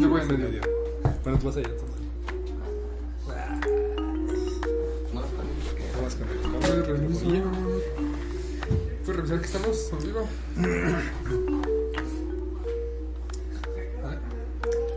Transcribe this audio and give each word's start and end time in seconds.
Yo 0.00 0.08
voy 0.08 0.20
en 0.20 0.28
medio. 0.28 0.44
medio. 0.44 0.60
Bueno, 1.24 1.38
tú 1.38 1.46
vas 1.46 1.56
allá 1.56 1.68
entonces. 1.68 1.98
Con. 6.84 6.94
¿Puedes 9.04 9.16
revisar 9.16 9.40
que 9.40 9.46
estamos 9.46 9.90
en 9.92 9.98
vivo? 9.98 10.28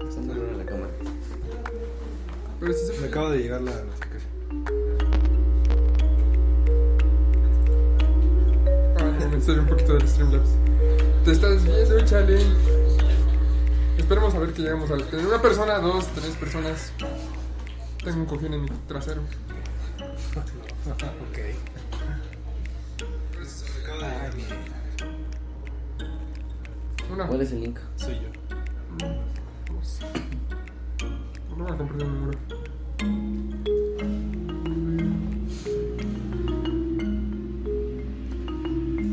Están 0.08 0.30
en 0.30 0.58
la 0.58 0.66
cámara. 0.66 0.92
Pero 2.60 2.72
este 2.72 3.00
Me 3.00 3.08
acaba 3.08 3.32
de 3.32 3.38
llegar 3.40 3.62
la 3.62 3.72
notificación. 3.72 4.32
Ah, 9.00 9.18
no, 9.20 9.30
me 9.30 9.42
salió 9.42 9.62
un 9.62 9.68
poquito 9.68 9.94
del 9.94 10.08
Streamlabs. 10.08 10.50
Te 11.26 11.32
estás 11.32 11.64
viendo, 11.64 12.02
chale. 12.06 12.40
Esperemos 14.12 14.36
a 14.36 14.40
ver 14.40 14.52
que 14.52 14.62
llegamos 14.62 14.92
al. 14.92 15.06
Una 15.26 15.42
persona, 15.42 15.80
dos, 15.80 16.06
tres 16.08 16.36
personas. 16.36 16.92
Tengo 18.04 18.20
un 18.20 18.26
cojín 18.26 18.54
en 18.54 18.64
mi 18.64 18.70
trasero. 18.86 19.22
ok. 20.02 21.38
Ay. 24.04 24.48
Una. 27.10 27.26
¿Cuál 27.26 27.42
es 27.42 27.54
el 27.54 27.62
link? 27.62 27.80
Soy 27.96 28.16
yo. 28.16 28.28
No 31.56 31.64
voy 31.64 31.72
a 31.72 31.78
compartir 31.78 32.06
el 32.06 32.14
número. 32.14 32.40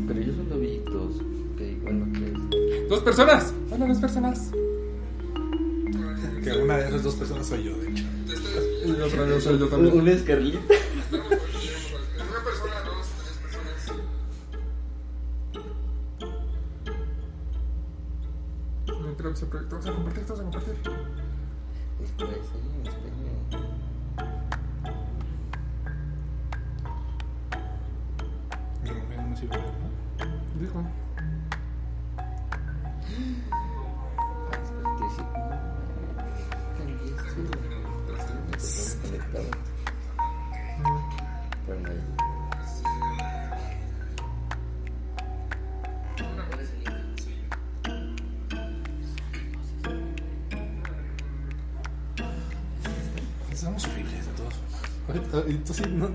Pero 0.09 0.19
yo 0.19 0.33
solo 0.33 0.59
vi 0.59 0.79
dos. 0.91 1.15
Ok, 1.53 1.83
bueno, 1.83 2.05
tres. 2.13 2.89
¡Dos 2.89 2.99
personas! 2.99 3.53
Hola, 3.71 3.87
dos 3.87 3.99
personas. 3.99 4.51
Personas 7.19 7.47
soy 7.47 7.63
yo, 7.63 7.77
de 7.77 7.89
hecho. 7.89 8.03
Y 8.85 8.91
otra 9.01 9.23
vez 9.25 9.43
soy 9.43 9.59
yo 9.59 9.67
también. 9.67 9.99
Un 9.99 10.07
escarlita. 10.07 10.59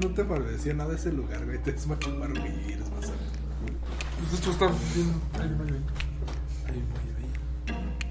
No, 0.09 0.15
te 0.15 0.25
parecía 0.25 0.75
nada 0.75 0.95
ese 0.95 1.13
lugar, 1.13 1.45
güey. 1.45 1.63
Te 1.63 1.71
es 1.71 1.87
más 1.87 1.99
barbilla, 1.99 2.49
eres 2.67 2.91
más. 2.91 3.13
Pues 4.19 4.35
esto 4.35 4.51
está 4.51 4.67
bien. 4.67 5.13
Ay, 5.35 5.57
ay, 5.61 5.69
ay. 5.69 5.85
Ay, 6.67 6.83
güey, 6.91 7.07
ahí. 7.17 7.31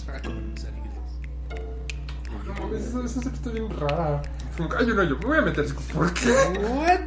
Ah, 0.08 0.22
como 0.24 0.40
los 0.42 0.66
alegres. 0.66 0.94
No 2.46 2.54
mames, 2.54 2.82
esa, 2.88 3.08
secta 3.08 3.30
está 3.36 3.50
bien 3.52 3.70
rara. 3.80 4.22
Como 4.58 4.70
que 4.70 4.78
hay 4.78 4.92
un 4.92 5.00
hoyo. 5.00 5.18
Me 5.20 5.26
voy 5.26 5.38
a 5.38 5.42
meter. 5.42 5.66
así 5.66 5.74
como, 5.74 5.88
¿Por 5.88 6.14
qué? 6.14 6.32
¿What? 6.60 7.02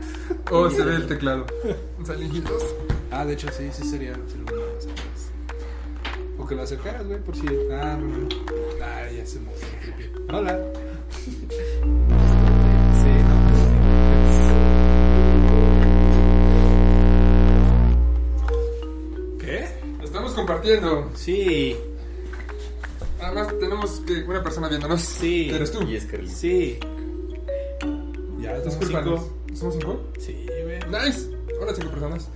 Oh, 0.51 0.71
se 0.71 0.85
ve 0.85 0.97
el 0.97 1.07
teclado. 1.07 1.47
Hill 2.21 2.45
2. 2.45 2.63
Ah, 3.11 3.25
de 3.25 3.35
hecho, 3.35 3.49
sí, 3.53 3.71
sí 3.73 3.85
sería. 3.85 4.15
O 6.39 6.47
que 6.47 6.55
lo 6.55 6.63
acercaras, 6.63 7.07
güey, 7.07 7.21
por 7.21 7.35
si. 7.37 7.47
Ah, 7.73 7.97
no, 7.99 8.07
no. 8.07 8.29
Ah, 8.83 9.11
ya 9.11 9.27
se 9.27 9.41
movió. 9.41 9.61
Hola. 10.29 10.76
Compartiendo. 20.75 21.11
Sí, 21.17 21.77
Además, 23.23 23.49
tenemos 23.59 24.03
que 24.07 24.23
una 24.25 24.43
persona 24.43 24.69
viéndonos. 24.69 25.01
Sí. 25.01 25.49
Eres 25.51 25.73
tú. 25.73 25.83
Y 25.85 25.97
escarlita. 25.97 26.35
sí. 26.35 26.79
Ya, 28.41 28.51
estamos 28.57 28.79
Discúlpanos. 28.79 29.21
cinco. 29.21 29.57
¿Somos 29.57 29.75
cinco? 29.75 30.03
Sí, 30.21 30.47
güey. 30.65 30.79
Nice. 31.07 31.31
Hola, 31.61 31.73
cinco 31.75 31.91
personas. 31.91 32.29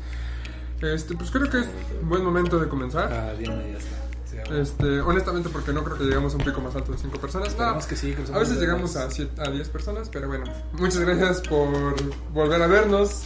Este, 0.80 1.14
pues 1.14 1.30
creo 1.30 1.50
que 1.50 1.58
es 1.60 1.66
un 2.02 2.08
buen 2.08 2.24
momento 2.24 2.58
de 2.58 2.66
comenzar. 2.68 3.12
Ah, 3.12 3.34
bien, 3.38 3.52
ahí 3.52 3.72
ya 3.72 3.78
está. 3.78 3.96
Sí. 4.24 4.36
Este, 4.58 5.00
honestamente, 5.02 5.50
porque 5.50 5.72
no 5.74 5.84
creo 5.84 5.98
que 5.98 6.04
lleguemos 6.04 6.32
a 6.32 6.38
un 6.38 6.44
pico 6.44 6.60
más 6.62 6.74
alto 6.74 6.92
de 6.92 6.98
5 6.98 7.18
personas. 7.20 7.56
No, 7.58 7.78
que 7.86 7.96
sí, 7.96 8.14
que 8.14 8.32
a 8.32 8.38
veces 8.38 8.58
llegamos 8.58 8.96
a, 8.96 9.10
siete- 9.10 9.40
a 9.42 9.50
10 9.50 9.68
personas, 9.68 10.08
pero 10.08 10.28
bueno. 10.28 10.44
Muchas 10.72 11.00
gracias 11.00 11.42
por 11.42 11.94
volver 12.32 12.62
a 12.62 12.66
vernos. 12.66 13.22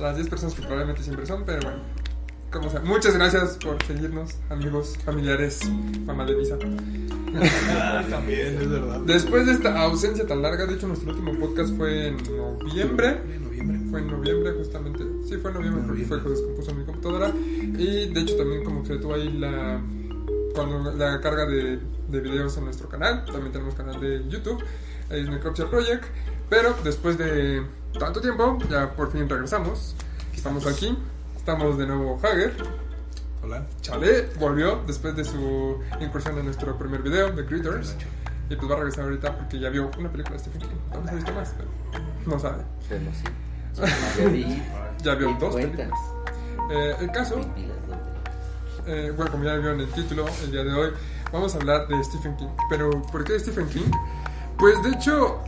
Las 0.00 0.16
10 0.16 0.28
personas 0.30 0.54
que 0.54 0.62
probablemente 0.62 1.02
siempre 1.02 1.26
son, 1.26 1.44
pero 1.44 1.60
bueno. 1.62 1.78
Como 2.50 2.70
sea, 2.70 2.80
muchas 2.80 3.14
gracias 3.14 3.58
por 3.58 3.82
seguirnos, 3.82 4.36
amigos, 4.48 4.96
familiares, 5.04 5.60
mamá 6.04 6.24
de 6.24 6.36
Misa. 6.36 6.56
Ah, 7.68 8.02
también, 8.08 8.56
es 8.58 8.70
verdad. 8.70 9.00
Después 9.00 9.46
de 9.46 9.52
esta 9.52 9.82
ausencia 9.82 10.26
tan 10.26 10.42
larga, 10.42 10.64
de 10.66 10.74
hecho, 10.74 10.86
nuestro 10.86 11.10
último 11.10 11.38
podcast 11.38 11.76
fue 11.76 12.08
en 12.08 12.16
noviembre. 12.16 13.20
En 13.32 13.44
noviembre. 13.44 13.90
Fue 13.90 14.00
en 14.00 14.06
noviembre, 14.06 14.52
justamente. 14.52 15.04
Sí, 15.28 15.36
fue 15.36 15.50
en 15.50 15.56
noviembre 15.56 15.82
porque 15.86 16.04
fue 16.04 16.16
Noviembre. 16.18 16.22
que 16.22 16.30
descompuso 16.30 16.74
mi 16.74 16.84
computadora. 16.84 17.32
Y 17.78 18.08
de 18.12 18.20
hecho, 18.20 18.36
también, 18.36 18.64
como 18.64 18.82
que 18.82 18.96
tuvo 18.96 19.14
ahí 19.14 19.30
la. 19.32 19.80
Cuando 20.54 20.92
la 20.92 21.20
carga 21.20 21.44
de, 21.46 21.78
de 22.08 22.20
videos 22.20 22.56
en 22.56 22.64
nuestro 22.64 22.88
canal. 22.88 23.24
También 23.26 23.52
tenemos 23.52 23.74
canal 23.74 24.00
de 24.00 24.26
YouTube. 24.28 24.62
Es 25.10 25.28
Necropsia 25.28 25.68
Project. 25.68 26.04
Pero 26.48 26.74
después 26.84 27.18
de 27.18 27.62
tanto 27.98 28.20
tiempo, 28.20 28.58
ya 28.70 28.92
por 28.92 29.10
fin 29.10 29.28
regresamos. 29.28 29.94
Estamos 30.34 30.66
aquí. 30.66 30.96
Estamos 31.46 31.78
de 31.78 31.86
nuevo 31.86 32.18
Hager. 32.24 32.52
Hola. 33.40 33.64
Chale 33.80 34.30
volvió 34.40 34.82
después 34.84 35.14
de 35.14 35.24
su 35.24 35.78
incursión 36.00 36.36
en 36.38 36.46
nuestro 36.46 36.76
primer 36.76 37.02
video 37.02 37.30
de 37.30 37.46
Critters. 37.46 37.94
Y 38.50 38.56
pues 38.56 38.68
va 38.68 38.74
a 38.74 38.78
regresar 38.78 39.04
ahorita 39.04 39.36
porque 39.36 39.60
ya 39.60 39.68
vio 39.70 39.88
una 39.96 40.10
película 40.10 40.34
de 40.36 40.40
Stephen 40.40 40.62
King. 40.62 40.76
Vez 41.02 41.12
ha 41.12 41.14
visto 41.14 41.32
más, 41.34 41.54
pero 41.56 41.68
no 42.26 42.38
sabe. 42.40 42.64
Pero 42.88 43.04
sí. 43.12 43.24
Ya 44.18 44.28
vi. 44.28 44.62
Ya 45.04 45.14
vio 45.14 45.36
dos 45.38 45.52
cuentas. 45.54 45.76
películas. 45.88 46.00
Eh, 46.72 46.96
el 47.02 47.12
caso, 47.12 47.40
eh, 48.88 49.12
bueno, 49.14 49.30
como 49.30 49.44
ya 49.44 49.54
vieron 49.54 49.80
en 49.80 49.86
el 49.86 49.92
título, 49.94 50.24
el 50.42 50.50
día 50.50 50.64
de 50.64 50.72
hoy 50.72 50.90
vamos 51.32 51.54
a 51.54 51.58
hablar 51.58 51.86
de 51.86 52.02
Stephen 52.02 52.36
King. 52.36 52.48
Pero, 52.68 52.90
¿por 53.12 53.22
qué 53.22 53.34
de 53.34 53.38
Stephen 53.38 53.68
King? 53.68 53.88
Pues 54.58 54.82
de 54.82 54.90
hecho, 54.90 55.38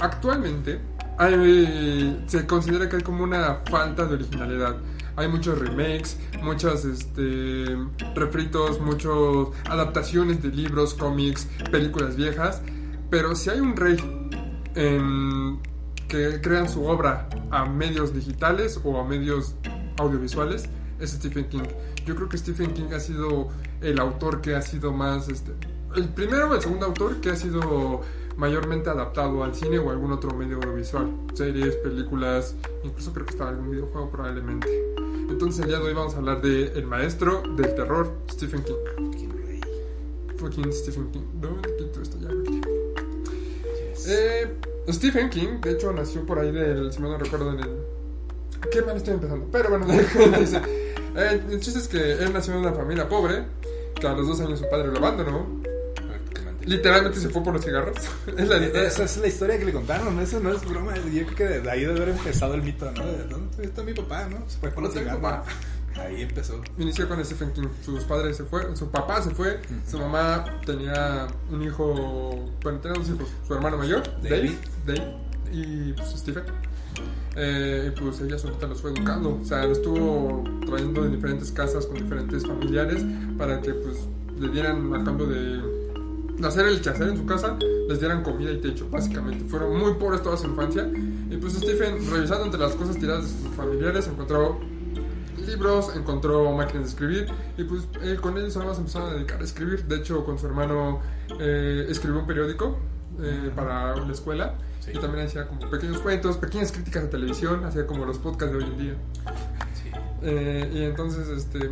actualmente 0.00 0.80
hay- 1.16 2.24
se 2.26 2.44
considera 2.44 2.88
que 2.88 2.96
hay 2.96 3.02
como 3.02 3.22
una 3.22 3.60
falta 3.70 4.04
de 4.06 4.14
originalidad. 4.14 4.74
Hay 5.16 5.28
muchos 5.28 5.58
remakes, 5.58 6.18
muchas 6.42 6.84
este, 6.84 7.64
refritos, 8.14 8.80
muchas 8.80 9.12
adaptaciones 9.70 10.42
de 10.42 10.48
libros, 10.48 10.94
cómics, 10.94 11.46
películas 11.70 12.16
viejas. 12.16 12.62
Pero 13.10 13.36
si 13.36 13.50
hay 13.50 13.60
un 13.60 13.76
rey 13.76 13.96
en- 14.74 15.60
que 16.08 16.40
crean 16.40 16.68
su 16.68 16.84
obra 16.84 17.28
a 17.50 17.64
medios 17.64 18.12
digitales 18.14 18.80
o 18.84 19.00
a 19.00 19.04
medios 19.04 19.54
audiovisuales, 19.98 20.64
es 21.00 21.10
Stephen 21.12 21.48
King. 21.48 21.62
Yo 22.06 22.14
creo 22.14 22.28
que 22.28 22.36
Stephen 22.38 22.72
King 22.74 22.92
ha 22.94 23.00
sido 23.00 23.48
el 23.80 23.98
autor 24.00 24.40
que 24.40 24.54
ha 24.54 24.62
sido 24.62 24.92
más... 24.92 25.28
Este, 25.28 25.52
el 25.96 26.08
primero 26.08 26.50
o 26.50 26.54
el 26.54 26.60
segundo 26.60 26.86
autor 26.86 27.20
que 27.20 27.30
ha 27.30 27.36
sido 27.36 28.00
mayormente 28.36 28.90
adaptado 28.90 29.44
al 29.44 29.54
cine 29.54 29.78
o 29.78 29.90
algún 29.90 30.12
otro 30.12 30.34
medio 30.34 30.56
audiovisual. 30.56 31.10
Series, 31.34 31.76
películas, 31.76 32.54
incluso 32.82 33.12
creo 33.12 33.26
que 33.26 33.32
estaba 33.32 33.50
algún 33.50 33.70
videojuego 33.70 34.10
probablemente. 34.10 34.68
Entonces 35.28 35.62
el 35.62 35.68
día 35.68 35.78
de 35.78 35.84
hoy 35.84 35.94
vamos 35.94 36.14
a 36.14 36.18
hablar 36.18 36.42
de 36.42 36.66
el 36.68 36.86
maestro 36.86 37.42
del 37.56 37.74
terror, 37.74 38.12
Stephen 38.30 38.62
King. 38.62 38.74
Fucking 40.36 40.72
Stephen 40.72 41.10
King. 41.10 41.22
¿Dónde 41.40 41.74
quito 41.76 42.02
esto 42.02 42.18
ya? 42.20 42.28
Yes. 43.90 44.06
Eh, 44.06 44.54
Stephen 44.90 45.30
King, 45.30 45.60
de 45.60 45.72
hecho, 45.72 45.92
nació 45.92 46.26
por 46.26 46.38
ahí 46.38 46.52
del, 46.52 46.92
si 46.92 47.00
mal 47.00 47.12
no 47.12 47.18
recuerdo, 47.18 47.52
en 47.52 47.60
el... 47.60 47.70
Qué 48.70 48.82
mal 48.82 48.96
estoy 48.96 49.14
empezando, 49.14 49.46
pero 49.50 49.70
bueno, 49.70 49.86
dice, 50.38 50.60
eh, 51.16 51.42
el 51.50 51.60
chiste 51.60 51.78
es 51.78 51.88
que 51.88 52.12
él 52.12 52.32
nació 52.32 52.54
en 52.54 52.60
una 52.60 52.72
familia 52.72 53.08
pobre, 53.08 53.44
que 53.98 54.06
a 54.06 54.12
los 54.12 54.26
dos 54.26 54.40
años 54.40 54.58
su 54.58 54.68
padre 54.68 54.88
lo 54.88 54.98
abandonó. 54.98 55.46
Literalmente 56.64 57.20
se 57.20 57.28
fue 57.28 57.42
por 57.42 57.54
los 57.54 57.64
cigarros. 57.64 57.96
es 58.36 58.48
la 58.48 58.56
Esa 58.56 59.04
es 59.04 59.16
la 59.18 59.26
historia 59.26 59.58
que 59.58 59.64
le 59.64 59.72
contaron, 59.72 60.18
eso 60.20 60.40
no 60.40 60.52
es 60.52 60.64
broma. 60.64 60.94
Yo 60.96 61.26
creo 61.26 61.34
que 61.36 61.44
de 61.60 61.70
ahí 61.70 61.80
debe 61.80 61.96
haber 61.96 62.08
empezado 62.10 62.54
el 62.54 62.62
mito, 62.62 62.90
¿no? 62.92 63.04
De 63.04 63.24
dónde 63.24 63.64
está 63.64 63.82
mi 63.82 63.94
papá, 63.94 64.28
¿no? 64.28 64.48
Se 64.48 64.58
fue 64.58 64.70
por 64.70 64.84
los 64.84 64.92
cigarros. 64.92 65.20
papá. 65.20 65.44
Ahí 65.96 66.22
empezó. 66.22 66.60
Inició 66.78 67.08
con 67.08 67.24
Stephen 67.24 67.52
King. 67.52 67.68
Sus 67.84 68.04
padres 68.04 68.36
se 68.36 68.44
fueron, 68.44 68.76
su 68.76 68.90
papá 68.90 69.22
se 69.22 69.30
fue, 69.30 69.60
su 69.88 69.98
mamá 69.98 70.60
tenía 70.66 71.28
un 71.50 71.62
hijo, 71.62 72.52
bueno, 72.62 72.80
tenía 72.80 72.98
dos 72.98 73.08
hijos, 73.08 73.28
su 73.46 73.54
hermano 73.54 73.78
mayor, 73.78 74.02
David, 74.22 74.54
David. 74.86 75.00
Dave, 75.00 75.16
y 75.52 75.92
pues 75.92 76.10
Stephen. 76.16 76.44
Eh, 77.36 77.90
y 77.92 78.00
pues 78.00 78.20
ella 78.20 78.38
solita 78.38 78.66
los 78.66 78.80
fue 78.80 78.92
educando, 78.92 79.40
o 79.40 79.44
sea, 79.44 79.64
los 79.66 79.78
estuvo 79.78 80.44
trayendo 80.66 81.02
de 81.02 81.10
diferentes 81.10 81.50
casas 81.50 81.86
con 81.86 81.96
diferentes 81.96 82.46
familiares 82.46 83.04
para 83.36 83.60
que 83.60 83.74
pues 83.74 83.98
le 84.38 84.48
dieran 84.48 84.94
a 84.94 85.02
cambio 85.02 85.26
de 85.26 85.73
hacer 86.44 86.66
el 86.66 86.80
quehacer 86.80 87.08
en 87.08 87.16
su 87.16 87.26
casa, 87.26 87.56
les 87.88 87.98
dieran 88.00 88.22
comida 88.22 88.50
y 88.52 88.60
techo, 88.60 88.88
básicamente. 88.90 89.44
Fueron 89.46 89.78
muy 89.78 89.94
pobres 89.94 90.22
toda 90.22 90.36
su 90.36 90.46
infancia. 90.46 90.88
Y 91.30 91.36
pues 91.36 91.54
Stephen, 91.54 91.98
revisando 92.10 92.44
entre 92.44 92.60
las 92.60 92.74
cosas 92.74 92.96
tiradas 92.98 93.24
de 93.24 93.48
sus 93.48 93.54
familiares, 93.56 94.06
encontró 94.06 94.60
libros, 95.46 95.94
encontró 95.94 96.52
máquinas 96.52 96.84
de 96.84 96.88
escribir 96.90 97.26
y 97.58 97.64
pues 97.64 97.82
él 98.02 98.20
con 98.20 98.38
ellos 98.38 98.56
además 98.56 98.78
empezaron 98.78 99.10
a 99.10 99.14
dedicar 99.14 99.40
a 99.40 99.44
escribir. 99.44 99.84
De 99.84 99.96
hecho, 99.96 100.24
con 100.24 100.38
su 100.38 100.46
hermano 100.46 101.00
eh, 101.38 101.86
escribió 101.88 102.20
un 102.20 102.26
periódico 102.26 102.78
eh, 103.20 103.50
para 103.54 103.94
la 103.96 104.12
escuela 104.12 104.54
Sí. 104.80 104.90
y 104.94 104.98
también 104.98 105.26
hacía 105.26 105.46
como 105.46 105.60
pequeños 105.70 105.98
cuentos, 105.98 106.36
pequeñas 106.36 106.70
críticas 106.70 107.04
de 107.04 107.08
televisión, 107.08 107.64
hacía 107.64 107.86
como 107.86 108.04
los 108.04 108.18
podcasts 108.18 108.54
de 108.54 108.62
hoy 108.62 108.70
en 108.70 108.78
día. 108.78 108.94
Sí. 109.72 109.90
Eh, 110.22 110.70
y 110.74 110.82
entonces, 110.82 111.26
este, 111.28 111.70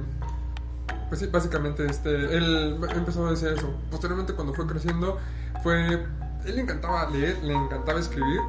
pues 1.12 1.20
sí, 1.20 1.26
básicamente, 1.26 1.84
este, 1.84 2.08
él 2.10 2.80
empezó 2.96 3.26
a 3.26 3.32
decir 3.32 3.48
eso. 3.48 3.70
Posteriormente, 3.90 4.32
cuando 4.32 4.54
fue 4.54 4.66
creciendo, 4.66 5.18
fue, 5.62 5.92
él 5.92 6.56
le 6.56 6.62
encantaba 6.62 7.10
leer, 7.10 7.36
le 7.44 7.52
encantaba 7.52 8.00
escribir 8.00 8.40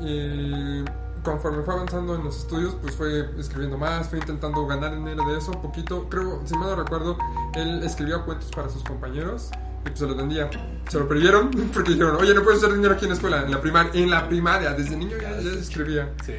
y 0.00 0.84
conforme 1.22 1.62
fue 1.62 1.72
avanzando 1.72 2.16
en 2.16 2.24
los 2.24 2.38
estudios, 2.38 2.76
pues 2.82 2.96
fue 2.96 3.30
escribiendo 3.38 3.78
más, 3.78 4.08
fue 4.08 4.18
intentando 4.18 4.66
ganar 4.66 4.96
dinero 4.96 5.24
de 5.28 5.38
eso, 5.38 5.52
poquito, 5.52 6.08
creo, 6.08 6.42
si 6.46 6.58
mal 6.58 6.70
no 6.70 6.82
recuerdo, 6.82 7.16
él 7.54 7.80
escribía 7.84 8.18
cuentos 8.24 8.50
para 8.50 8.68
sus 8.68 8.82
compañeros 8.82 9.52
y 9.80 9.88
pues 9.88 9.98
se 9.98 10.06
los 10.06 10.16
vendía. 10.16 10.50
Se 10.88 10.98
lo 10.98 11.08
perdieron 11.08 11.50
porque 11.72 11.92
dijeron, 11.92 12.16
oye, 12.16 12.34
no 12.34 12.42
puedes 12.42 12.62
hacer 12.62 12.74
dinero 12.74 12.94
aquí 12.94 13.04
en 13.04 13.10
la 13.10 13.14
escuela, 13.14 13.42
en 13.42 13.50
la 13.50 13.60
primaria, 13.60 13.90
en 13.94 14.10
la 14.10 14.28
primaria, 14.28 14.72
desde 14.74 14.96
niño 14.96 15.16
ya, 15.20 15.40
ya 15.40 15.50
escribía. 15.52 16.12
Sí. 16.24 16.32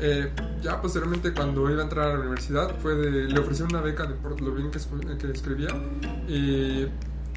Eh, 0.00 0.32
ya 0.62 0.80
posteriormente 0.82 1.32
cuando 1.32 1.70
iba 1.70 1.80
a 1.80 1.84
entrar 1.84 2.08
a 2.08 2.12
la 2.14 2.20
universidad 2.20 2.74
fue 2.80 2.94
de, 2.94 3.10
le 3.24 3.38
ofrecieron 3.40 3.72
una 3.74 3.82
beca 3.82 4.04
de 4.06 4.14
por 4.14 4.40
lo 4.40 4.52
bien 4.52 4.70
que, 4.70 4.78
escu- 4.78 5.16
que 5.18 5.30
escribía 5.30 5.68
y 6.26 6.86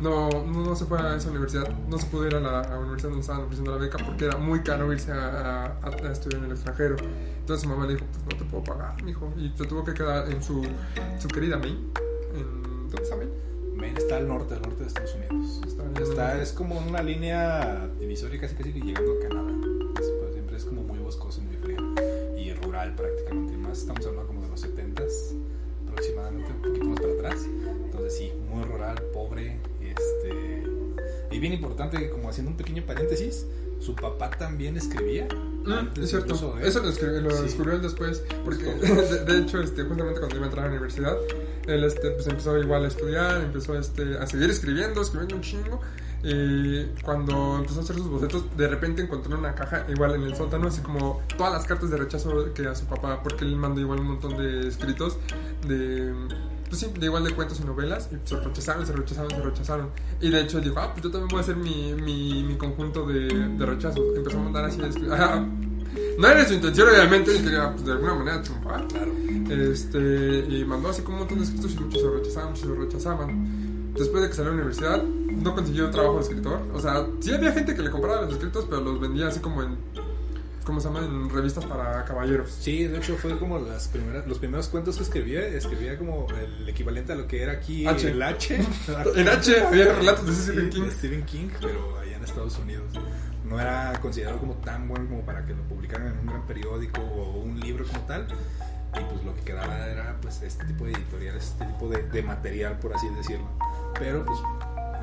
no, 0.02 0.30
no, 0.30 0.66
no 0.66 0.76
se 0.76 0.86
fue 0.86 1.00
a 1.00 1.16
esa 1.16 1.30
universidad, 1.30 1.70
no 1.88 1.98
se 2.00 2.08
pudo 2.08 2.26
ir 2.28 2.36
a 2.36 2.40
la, 2.40 2.62
a 2.62 2.70
la 2.72 2.80
universidad 2.80 3.10
donde 3.10 3.22
estaban 3.22 3.44
ofreciendo 3.44 3.72
la 3.72 3.78
beca 3.78 4.00
porque 4.04 4.26
era 4.26 4.38
muy 4.38 4.62
caro 4.62 4.92
irse 4.92 5.12
a, 5.12 5.66
a- 5.84 5.88
a 5.88 6.12
estudiar 6.12 6.40
en 6.40 6.46
el 6.46 6.52
extranjero. 6.54 6.96
Entonces 7.40 7.62
su 7.64 7.70
mamá 7.70 7.86
le 7.86 7.94
dijo, 7.94 8.06
pues 8.12 8.24
no 8.26 8.44
te 8.44 8.50
puedo 8.50 8.64
pagar, 8.64 9.04
mijo, 9.04 9.32
y 9.38 9.52
se 9.56 9.66
tuvo 9.66 9.84
que 9.84 9.94
quedar 9.94 10.28
en 10.32 10.42
su, 10.42 10.66
su 11.20 11.28
querida 11.28 11.58
Maine. 11.58 11.80
En, 12.36 12.62
¿Dónde 12.90 13.04
está 13.04 13.16
Maine? 13.16 13.32
Maine 13.82 13.98
está 13.98 14.18
al 14.18 14.28
norte, 14.28 14.54
al 14.54 14.62
norte 14.62 14.84
de 14.84 14.88
Estados 14.90 15.16
Unidos. 15.16 15.60
Está 15.66 16.04
Está, 16.04 16.42
es 16.42 16.52
como 16.52 16.78
una 16.78 17.02
línea 17.02 17.90
divisoria 18.00 18.40
casi 18.40 18.54
casi 18.54 18.72
llegando 18.74 19.14
a 19.14 19.28
Canadá. 19.28 19.52
Es, 20.00 20.08
pues, 20.20 20.34
siempre 20.34 20.58
es 20.58 20.66
como 20.66 20.84
muy 20.84 21.00
boscoso, 21.00 21.42
muy 21.42 21.56
frío 21.56 21.80
y 22.38 22.54
rural 22.54 22.94
prácticamente. 22.96 23.58
Más 23.58 23.80
estamos 23.80 24.06
hablando 24.06 24.28
como 24.28 24.44
de 24.44 24.50
los 24.50 24.64
70s 24.64 25.36
aproximadamente, 25.88 26.52
un 26.52 26.62
poquito 26.62 26.86
más 26.86 27.00
para 27.00 27.14
atrás. 27.14 27.48
Entonces 27.86 28.18
sí, 28.18 28.32
muy 28.52 28.64
rural, 28.66 29.02
pobre. 29.14 29.58
Este, 29.82 30.64
y 31.32 31.40
bien 31.40 31.54
importante, 31.54 32.08
como 32.12 32.30
haciendo 32.30 32.52
un 32.52 32.58
pequeño 32.58 32.86
paréntesis, 32.86 33.48
su 33.82 33.96
papá 33.96 34.30
también 34.32 34.78
escribía. 34.78 35.28
Antes 35.68 36.06
es 36.06 36.10
cierto, 36.12 36.28
incluso 36.36 36.58
él. 36.58 36.66
eso 36.66 36.80
lo, 36.82 36.90
escribió, 36.90 37.22
lo 37.22 37.32
Sí. 37.32 37.44
descubrió 37.44 37.76
él 37.76 37.82
después, 37.82 38.24
porque 38.44 38.64
de, 38.66 39.26
de 39.26 39.40
hecho, 39.40 39.60
este, 39.62 39.84
justamente 39.84 40.20
cuando 40.20 40.36
iba 40.38 40.46
a 40.46 40.50
entrar 40.50 40.66
a 40.66 40.68
la 40.70 40.74
universidad, 40.76 41.16
él 41.68 41.84
este, 41.84 42.12
pues, 42.12 42.28
empezó 42.28 42.58
igual 42.58 42.86
a 42.86 42.88
estudiar, 42.88 43.42
empezó 43.42 43.78
este, 43.78 44.18
a 44.18 44.26
seguir 44.28 44.50
escribiendo, 44.50 45.02
escribiendo 45.02 45.36
un 45.36 45.42
chingo, 45.42 45.82
y 46.24 46.86
cuando 47.04 47.58
empezó 47.58 47.80
a 47.80 47.84
hacer 47.84 47.96
sus 47.96 48.08
bocetos, 48.08 48.46
de 48.56 48.68
repente 48.68 49.02
encontró 49.02 49.38
una 49.38 49.56
caja 49.56 49.86
igual 49.90 50.16
en 50.16 50.24
el 50.24 50.36
sótano, 50.36 50.68
así 50.68 50.82
como 50.82 51.22
todas 51.38 51.52
las 51.54 51.66
cartas 51.66 51.90
de 51.90 51.98
rechazo 51.98 52.54
que 52.54 52.68
a 52.68 52.76
su 52.76 52.86
papá, 52.86 53.22
porque 53.24 53.44
él 53.46 53.56
mandó 53.56 53.82
igual 53.82 54.00
un 54.00 54.08
montón 54.08 54.38
de 54.38 54.68
escritos 54.68 55.18
de... 55.68 56.14
Pues 56.72 56.80
sí, 56.80 56.88
de 56.98 57.06
igual 57.06 57.26
de 57.26 57.36
cuentos 57.36 57.60
y 57.60 57.66
novelas, 57.66 58.08
y 58.14 58.16
se 58.26 58.38
rechazaron, 58.38 58.88
se 58.88 58.94
rechazaron, 58.94 59.30
se 59.30 59.42
rechazaron. 59.42 59.90
Y 60.22 60.30
de 60.30 60.40
hecho 60.40 60.58
él 60.58 60.64
dijo, 60.64 60.80
ah, 60.80 60.94
pues 60.94 61.04
yo 61.04 61.12
también 61.12 61.28
voy 61.28 61.40
a 61.40 61.42
hacer 61.42 61.58
mi, 61.58 61.94
mi, 61.96 62.56
conjunto 62.56 63.06
de, 63.06 63.28
rechazos. 63.60 64.02
Empezó 64.16 64.38
a 64.38 64.44
mandar 64.44 64.64
así, 64.64 64.82
a 64.82 64.88
escribir. 64.88 65.12
Ajá. 65.12 65.46
No 66.18 66.28
era 66.30 66.48
su 66.48 66.54
intención, 66.54 66.88
obviamente, 66.88 67.36
él 67.36 67.44
quería 67.44 67.74
pues, 67.74 67.86
de 67.86 67.92
alguna 67.92 68.14
manera 68.14 68.42
triunfar. 68.42 68.88
Claro. 68.88 69.12
Este, 69.50 70.46
y 70.48 70.64
mandó 70.64 70.92
así 70.92 71.02
como 71.02 71.18
un 71.18 71.20
montón 71.24 71.40
de 71.40 71.44
escritos 71.44 71.74
y 71.74 71.80
muchos 71.82 72.02
se 72.02 72.10
rechazaban, 72.10 72.50
muchos 72.52 72.66
se 72.66 72.74
rechazaban. 72.74 73.94
Después 73.94 74.24
de 74.24 74.30
que 74.30 74.36
salió 74.36 74.52
a 74.52 74.56
la 74.56 74.62
universidad, 74.62 75.04
no 75.04 75.54
consiguió 75.54 75.90
trabajo 75.90 76.16
de 76.16 76.22
escritor. 76.22 76.62
O 76.74 76.80
sea, 76.80 77.06
sí 77.20 77.34
había 77.34 77.52
gente 77.52 77.76
que 77.76 77.82
le 77.82 77.92
compraba 77.92 78.22
los 78.22 78.32
escritos, 78.32 78.66
pero 78.70 78.80
los 78.80 78.98
vendía 79.02 79.28
así 79.28 79.42
como 79.42 79.62
en, 79.62 79.76
¿cómo 80.72 80.80
se 80.80 80.88
llama? 80.88 81.06
En 81.06 81.30
revistas 81.30 81.66
para 81.66 82.06
caballeros. 82.06 82.50
Sí, 82.50 82.86
de 82.86 82.98
hecho 82.98 83.18
fue 83.18 83.38
como 83.38 83.60
las 83.60 83.90
primeras, 83.90 84.26
los 84.26 84.40
primeros 84.40 84.70
cuentos 84.70 84.96
que 84.96 85.04
escribía, 85.04 85.46
escribía 85.46 85.98
como 85.98 86.28
el 86.30 86.70
equivalente 86.70 87.12
a 87.12 87.16
lo 87.16 87.28
que 87.28 87.44
era 87.44 87.52
aquí 87.52 87.86
H. 87.86 88.10
el 88.10 88.24
H. 88.24 88.56
En 89.18 89.28
H 89.28 89.62
había 89.64 89.94
relatos 89.94 90.28
de 90.28 90.34
Stephen 90.34 90.70
King. 90.70 90.84
de 90.84 90.92
Stephen 90.92 91.26
King, 91.26 91.48
pero 91.60 92.00
allá 92.00 92.16
en 92.16 92.24
Estados 92.24 92.58
Unidos. 92.58 92.86
No 93.44 93.60
era 93.60 93.92
considerado 94.02 94.40
como 94.40 94.54
tan 94.54 94.88
bueno 94.88 95.10
como 95.10 95.26
para 95.26 95.46
que 95.46 95.54
lo 95.54 95.62
publicaran 95.64 96.08
en 96.08 96.20
un 96.20 96.28
gran 96.28 96.48
periódico 96.48 97.02
o 97.02 97.42
un 97.42 97.60
libro 97.60 97.86
como 97.86 98.00
tal. 98.06 98.26
Y 98.98 99.04
pues 99.04 99.26
lo 99.26 99.36
que 99.36 99.42
quedaba 99.42 99.88
era 99.88 100.18
pues 100.22 100.42
este 100.42 100.64
tipo 100.64 100.86
de 100.86 100.94
editoriales, 100.94 101.48
este 101.48 101.66
tipo 101.66 101.90
de, 101.90 102.04
de 102.04 102.24
material, 102.24 102.80
por 102.80 102.96
así 102.96 103.10
decirlo. 103.10 103.48
Pero 104.00 104.24
pues 104.24 104.40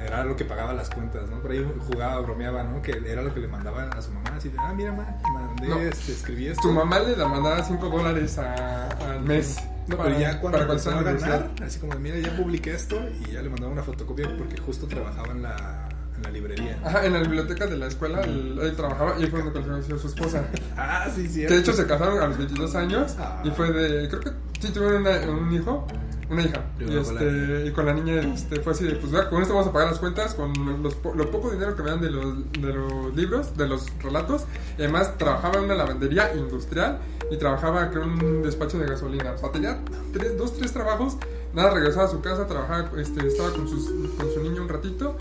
era 0.00 0.25
lo 0.25 0.37
que 0.37 0.45
pagaba 0.45 0.73
las 0.73 0.91
cuentas, 0.91 1.29
¿no? 1.31 1.41
Por 1.41 1.50
ahí 1.50 1.67
jugaba, 1.87 2.21
bromeaba, 2.21 2.62
¿no? 2.62 2.81
Que 2.83 2.93
era 3.06 3.23
lo 3.23 3.33
que 3.35 3.41
le 3.41 3.49
mandaba 3.49 3.85
a 3.85 4.03
su 4.03 4.11
mamá, 4.12 4.31
así 4.37 4.49
de, 4.49 4.56
ah, 4.59 4.73
mira, 4.75 4.93
mamá, 4.93 5.17
mandé, 5.33 5.69
No. 5.69 5.79
este, 5.79 6.12
escribí 6.12 6.47
esto. 6.49 6.62
Tu 6.62 6.73
mamá 6.73 6.99
le 7.00 7.17
la 7.17 7.27
mandaba 7.29 7.62
5 7.62 7.89
dólares 7.89 8.39
al 8.39 9.23
mes. 9.25 9.56
No, 9.87 9.97
para- 9.97 10.11
pero 10.11 10.21
ya 10.21 10.41
cuando 10.41 10.59
a 10.59 11.03
ganar, 11.03 11.50
así 11.65 11.79
como, 11.79 11.95
mira, 11.99 12.19
ya 12.19 12.37
publiqué 12.37 12.73
esto 12.75 13.00
y 13.27 13.33
ya 13.33 13.41
le 13.43 13.49
mandaba 13.49 13.73
una 13.73 13.83
fotocopia 13.83 14.29
porque 14.37 14.59
justo 14.59 14.87
trabajaba 14.87 15.33
en 15.33 15.43
la, 15.43 15.89
en 16.17 16.23
la 16.23 16.31
librería. 16.31 16.79
Ajá, 16.85 17.06
en 17.06 17.15
la 17.15 17.21
biblioteca 17.21 17.67
de 17.67 17.77
la 17.79 17.87
escuela, 17.87 18.21
él, 18.21 18.59
él 18.61 18.77
trabajaba 18.77 19.15
y 19.19 19.27
fue 19.29 19.43
donde 19.43 19.61
conoció 19.62 19.99
su 19.99 20.09
esposa. 20.09 20.45
Ah, 20.77 21.09
sí, 21.15 21.27
sí. 21.27 21.41
Que 21.41 21.55
de 21.55 21.59
hecho 21.61 21.73
se 21.73 21.87
casaron 21.87 22.21
a 22.21 22.27
los 22.29 22.39
22 22.39 22.75
años 22.77 23.17
Ah. 23.19 23.41
y 23.45 23.50
fue 23.50 23.73
de. 23.73 24.09
Creo 24.09 24.21
que 24.21 24.31
sí 24.61 24.73
tuvieron 24.73 25.00
una- 25.03 25.21
un 25.31 25.53
hijo, 25.53 25.87
una 26.31 26.43
hija. 26.43 26.65
Y, 26.79 26.97
este, 26.97 27.67
y 27.67 27.73
con 27.73 27.87
la 27.87 27.95
niña 27.95 28.21
este, 28.35 28.61
fue 28.61 28.73
así 28.73 28.85
de: 28.85 28.97
Pues 28.97 29.13
con 29.27 29.43
esto 29.43 29.55
vamos 29.55 29.69
a 29.69 29.73
pagar 29.73 29.89
las 29.89 29.99
cuentas, 29.99 30.35
con 30.35 30.52
los 30.83 30.97
lo 31.14 31.31
poco 31.31 31.50
dinero 31.50 31.75
que 31.75 31.83
me 31.83 31.91
dan 31.91 32.00
de 32.00 32.11
los, 32.11 32.52
de 32.52 32.73
los 32.73 33.17
libros, 33.17 33.57
de 33.57 33.69
los 33.69 33.87
relatos. 34.00 34.45
Y 34.76 34.83
además 34.83 35.17
trabajaba 35.17 35.59
en 35.59 35.64
una 35.64 35.75
lavandería 35.75 36.35
industrial 36.35 36.99
y 37.31 37.37
trabajaba 37.37 37.91
en 37.91 37.99
un 37.99 38.43
despacho 38.43 38.79
de 38.79 38.87
gasolina. 38.87 39.33
O 39.33 39.38
sea, 39.38 39.50
tenía 39.50 39.79
tres, 40.12 40.37
dos, 40.37 40.55
tres 40.55 40.73
trabajos. 40.73 41.17
Nada, 41.55 41.71
regresaba 41.71 42.05
a 42.05 42.11
su 42.11 42.21
casa, 42.21 42.47
trabajaba, 42.47 42.91
este, 43.00 43.26
estaba 43.26 43.50
con, 43.50 43.69
sus, 43.69 43.87
con 44.17 44.33
su 44.33 44.43
niño 44.43 44.62
un 44.62 44.69
ratito. 44.69 45.17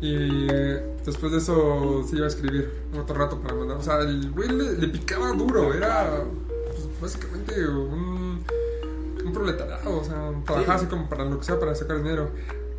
Y 0.00 0.46
después 1.04 1.32
de 1.32 1.38
eso 1.38 2.04
se 2.08 2.16
iba 2.16 2.26
a 2.26 2.28
escribir 2.28 2.70
otro 2.98 3.16
rato 3.16 3.40
para 3.40 3.54
mandar. 3.54 3.78
O 3.78 3.82
sea, 3.82 4.00
el 4.00 4.30
güey 4.30 4.48
le, 4.50 4.74
le 4.74 4.88
picaba 4.88 5.32
duro, 5.32 5.72
era 5.72 6.22
pues, 6.66 6.88
básicamente 7.00 7.66
un, 7.66 8.44
un 9.26 9.32
proletariado. 9.32 9.98
O 9.98 10.04
sea, 10.04 10.32
trabajaba 10.44 10.78
Sí. 10.78 10.84
así 10.84 10.86
como 10.86 11.08
para 11.08 11.24
lo 11.24 11.38
que 11.38 11.44
sea, 11.44 11.58
para 11.58 11.74
sacar 11.74 11.98
dinero. 11.98 12.30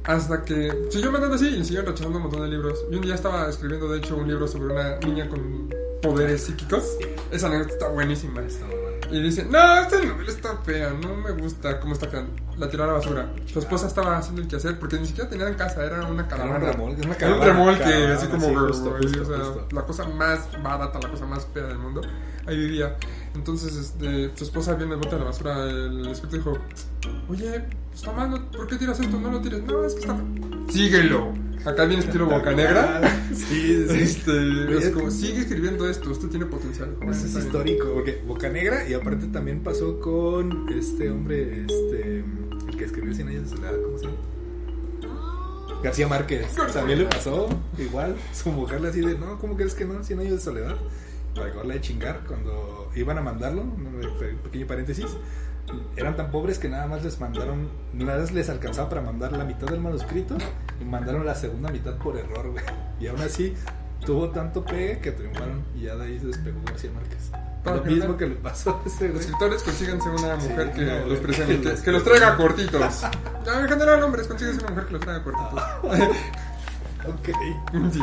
Hasta 0.04 0.42
que 0.44 0.88
siguió 0.90 1.12
mandando 1.12 1.36
así 1.36 1.48
y 1.48 1.64
siguieron 1.64 1.88
rechazando 1.88 2.18
un 2.18 2.24
montón 2.24 2.42
de 2.42 2.48
libros. 2.48 2.86
Y 2.90 2.96
un 2.96 3.02
día 3.02 3.16
estaba 3.16 3.50
escribiendo, 3.50 3.90
de 3.90 3.98
hecho, 3.98 4.16
un 4.16 4.28
libro 4.28 4.48
sobre 4.48 4.74
una 4.74 4.98
niña 5.00 5.28
con 5.28 5.74
poderes 6.02 6.44
psíquicos. 6.44 6.98
Esa 7.32 7.48
anécdota 7.48 7.74
está 7.74 7.88
buenísima. 7.90 8.42
Está. 8.42 8.66
Y 9.10 9.22
dice, 9.22 9.46
no, 9.46 9.78
esta 9.80 10.04
novela 10.04 10.30
está 10.30 10.58
fea, 10.58 10.90
no 10.92 11.16
me 11.16 11.32
gusta 11.32 11.80
cómo 11.80 11.94
está 11.94 12.08
fea. 12.08 12.26
La 12.58 12.70
tiró 12.70 12.84
a 12.84 12.88
la 12.88 12.94
basura. 12.94 13.30
Su 13.46 13.60
esposa 13.60 13.88
estaba 13.88 14.18
haciendo 14.18 14.42
el 14.42 14.48
quehacer 14.48 14.78
porque 14.80 15.00
ni 15.00 15.06
siquiera 15.06 15.30
tenía 15.30 15.48
en 15.48 15.54
casa, 15.56 15.86
era 15.86 15.96
una 16.06 16.06
Era 16.06 16.12
un 16.24 16.28
caravana. 16.28 16.72
remolque, 16.72 17.02
una 17.06 17.16
Era 17.16 17.28
un 17.28 17.40
caravana, 17.40 17.46
remolque, 17.46 17.84
caravana, 17.84 18.14
así 18.16 18.28
como 18.28 18.48
sí, 18.48 18.56
justo, 18.56 18.98
justo, 19.02 19.22
o 19.22 19.26
sea, 19.26 19.38
justo. 19.46 19.68
la 19.72 19.82
cosa 19.86 20.08
más 20.10 20.62
barata, 20.64 21.00
la 21.02 21.10
cosa 21.10 21.26
más 21.26 21.48
fea 21.54 21.64
del 21.64 21.78
mundo. 21.78 22.02
Ahí 22.46 22.58
vivía. 22.58 22.96
Entonces, 23.36 23.76
este, 23.76 24.32
su 24.36 24.44
esposa 24.46 24.74
viene 24.74 24.92
de 24.92 24.98
bote 24.98 25.12
de 25.16 25.20
la 25.20 25.26
basura. 25.26 25.64
El 25.66 26.08
escrito 26.08 26.38
dijo: 26.38 26.58
Oye, 27.30 27.66
está 27.94 28.12
mal, 28.14 28.30
¿no? 28.32 28.52
¿por 28.52 28.68
qué 28.68 28.78
tiras 28.78 29.00
esto? 29.00 29.20
No 29.20 29.30
lo 29.32 29.40
tires. 29.42 29.62
No, 29.64 29.84
es 29.84 29.94
que 29.94 30.00
está. 30.02 30.16
Síguelo. 30.70 31.34
Acá 31.66 31.86
viene 31.86 32.04
estilo 32.04 32.26
boca 32.28 32.52
negra. 32.54 33.02
Sí, 33.28 33.86
sí. 33.88 34.00
Este, 34.00 34.78
es 34.78 34.90
como, 34.90 35.12
sigue 35.12 35.42
escribiendo 35.42 35.88
esto, 35.90 36.12
esto 36.12 36.28
tiene 36.28 36.46
potencial. 36.46 36.96
Eso 37.02 37.26
es 37.28 37.36
histórico, 37.36 37.92
porque 37.94 38.22
Boca 38.26 38.50
Negra 38.50 38.88
y 38.88 38.94
aparte 38.94 39.28
también 39.28 39.62
pasó 39.64 40.00
con 40.00 40.68
este 40.70 41.12
hombre, 41.12 41.66
este, 41.66 42.24
el 42.68 42.78
que 42.78 42.86
escribió 42.86 43.14
Cien 43.14 43.28
años 43.28 43.44
de 43.44 43.50
soledad, 43.50 43.74
¿cómo 43.84 43.98
se 43.98 44.06
llama? 44.06 44.18
García 45.84 46.08
Márquez. 46.08 46.48
También 46.74 47.00
le 47.00 47.06
pasó 47.06 47.50
igual, 47.78 48.16
su 48.34 48.50
mujer 48.50 48.82
le 48.82 48.90
así 48.90 49.02
de, 49.02 49.18
no, 49.18 49.38
¿cómo 49.40 49.56
crees 49.56 49.74
que 49.74 49.86
no? 49.86 50.04
Cien 50.04 50.20
años 50.20 50.34
de 50.34 50.40
soledad. 50.40 50.76
Para 51.36 51.48
acabarla 51.48 51.76
de 51.76 51.82
chingar 51.82 52.24
cuando 52.26 52.90
iban 52.96 53.18
a 53.18 53.22
mandarlo, 53.22 53.62
un 53.62 54.02
pequeño 54.44 54.66
paréntesis, 54.66 55.06
eran 55.96 56.16
tan 56.16 56.32
pobres 56.32 56.60
que 56.60 56.70
nada 56.70 56.88
más 56.88 57.04
les 57.04 57.20
mandaron, 57.20 57.70
nada 57.94 58.20
más 58.20 58.32
les 58.32 58.50
alcanzaba 58.50 58.90
para 58.90 59.02
mandar 59.02 59.32
la 59.34 59.44
mitad 59.44 59.68
del 59.68 59.80
manuscrito 59.82 60.36
y 60.80 60.86
mandaron 60.86 61.26
la 61.26 61.36
segunda 61.36 61.70
mitad 61.72 61.96
por 61.98 62.18
error, 62.18 62.50
güey. 62.52 62.64
Y 63.00 63.08
aún 63.08 63.22
así 63.22 63.54
tuvo 64.06 64.30
tanto 64.30 64.64
pegue 64.64 65.00
que 65.00 65.12
triunfaron 65.12 65.64
y 65.76 65.82
ya 65.82 65.96
de 65.96 66.06
ahí 66.06 66.20
se 66.20 66.28
despegó 66.28 66.60
García 66.66 66.92
Márquez. 66.94 67.32
Lo 67.66 67.84
mismo 67.84 68.16
que 68.16 68.28
le 68.28 68.36
pasó 68.36 68.80
a 68.82 68.88
ese 68.88 69.10
güey. 69.10 69.20
Escritores, 69.20 69.62
consíganse 69.62 70.08
una 70.10 70.36
mujer 70.38 70.72
Sí, 70.74 70.80
que 70.80 70.86
no, 70.86 71.06
los 71.08 71.20
presente, 71.20 71.58
Que 71.64 71.70
los- 71.70 71.82
que 71.82 71.92
los 71.92 72.04
traiga 72.06 72.38
cortitos. 72.38 73.02
Ya, 73.46 73.60
en 73.60 73.68
general, 73.68 74.04
hombres, 74.04 74.26
consíguense 74.28 74.62
una 74.62 74.70
mujer 74.70 74.86
que 74.86 74.94
los 74.94 75.02
traiga 75.02 75.24
cortitos. 75.24 75.64
Ok. 77.08 77.30
Sí. 77.94 78.02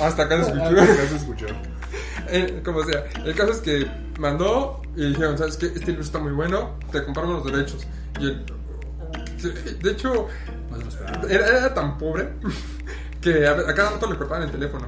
Hasta 0.00 0.22
acá 0.24 0.44
se 0.44 0.50
Ah, 0.52 0.54
escuchó. 0.68 0.76
ya 0.84 1.08
se 1.08 1.16
escuchó. 1.16 1.46
Eh, 2.28 2.62
como 2.64 2.82
sea, 2.84 3.04
el 3.26 3.34
caso 3.34 3.52
es 3.52 3.58
que 3.58 3.86
mandó 4.18 4.80
y 4.96 5.08
dijeron, 5.08 5.36
¿sabes 5.36 5.56
qué? 5.58 5.66
Este 5.66 5.86
libro 5.88 6.02
está 6.02 6.18
muy 6.18 6.32
bueno, 6.32 6.78
te 6.90 7.04
compramos 7.04 7.42
los 7.44 7.52
derechos. 7.52 7.86
Y 8.20 8.26
el- 8.28 8.46
de 9.82 9.90
hecho, 9.90 10.28
esperaba. 10.88 11.28
era, 11.28 11.46
era 11.58 11.74
tan 11.74 11.98
pobre 11.98 12.32
que 13.20 13.46
a, 13.46 13.52
a 13.52 13.74
cada 13.74 13.90
rato 13.90 14.10
le 14.10 14.16
cortaban 14.16 14.44
el 14.44 14.50
teléfono. 14.50 14.86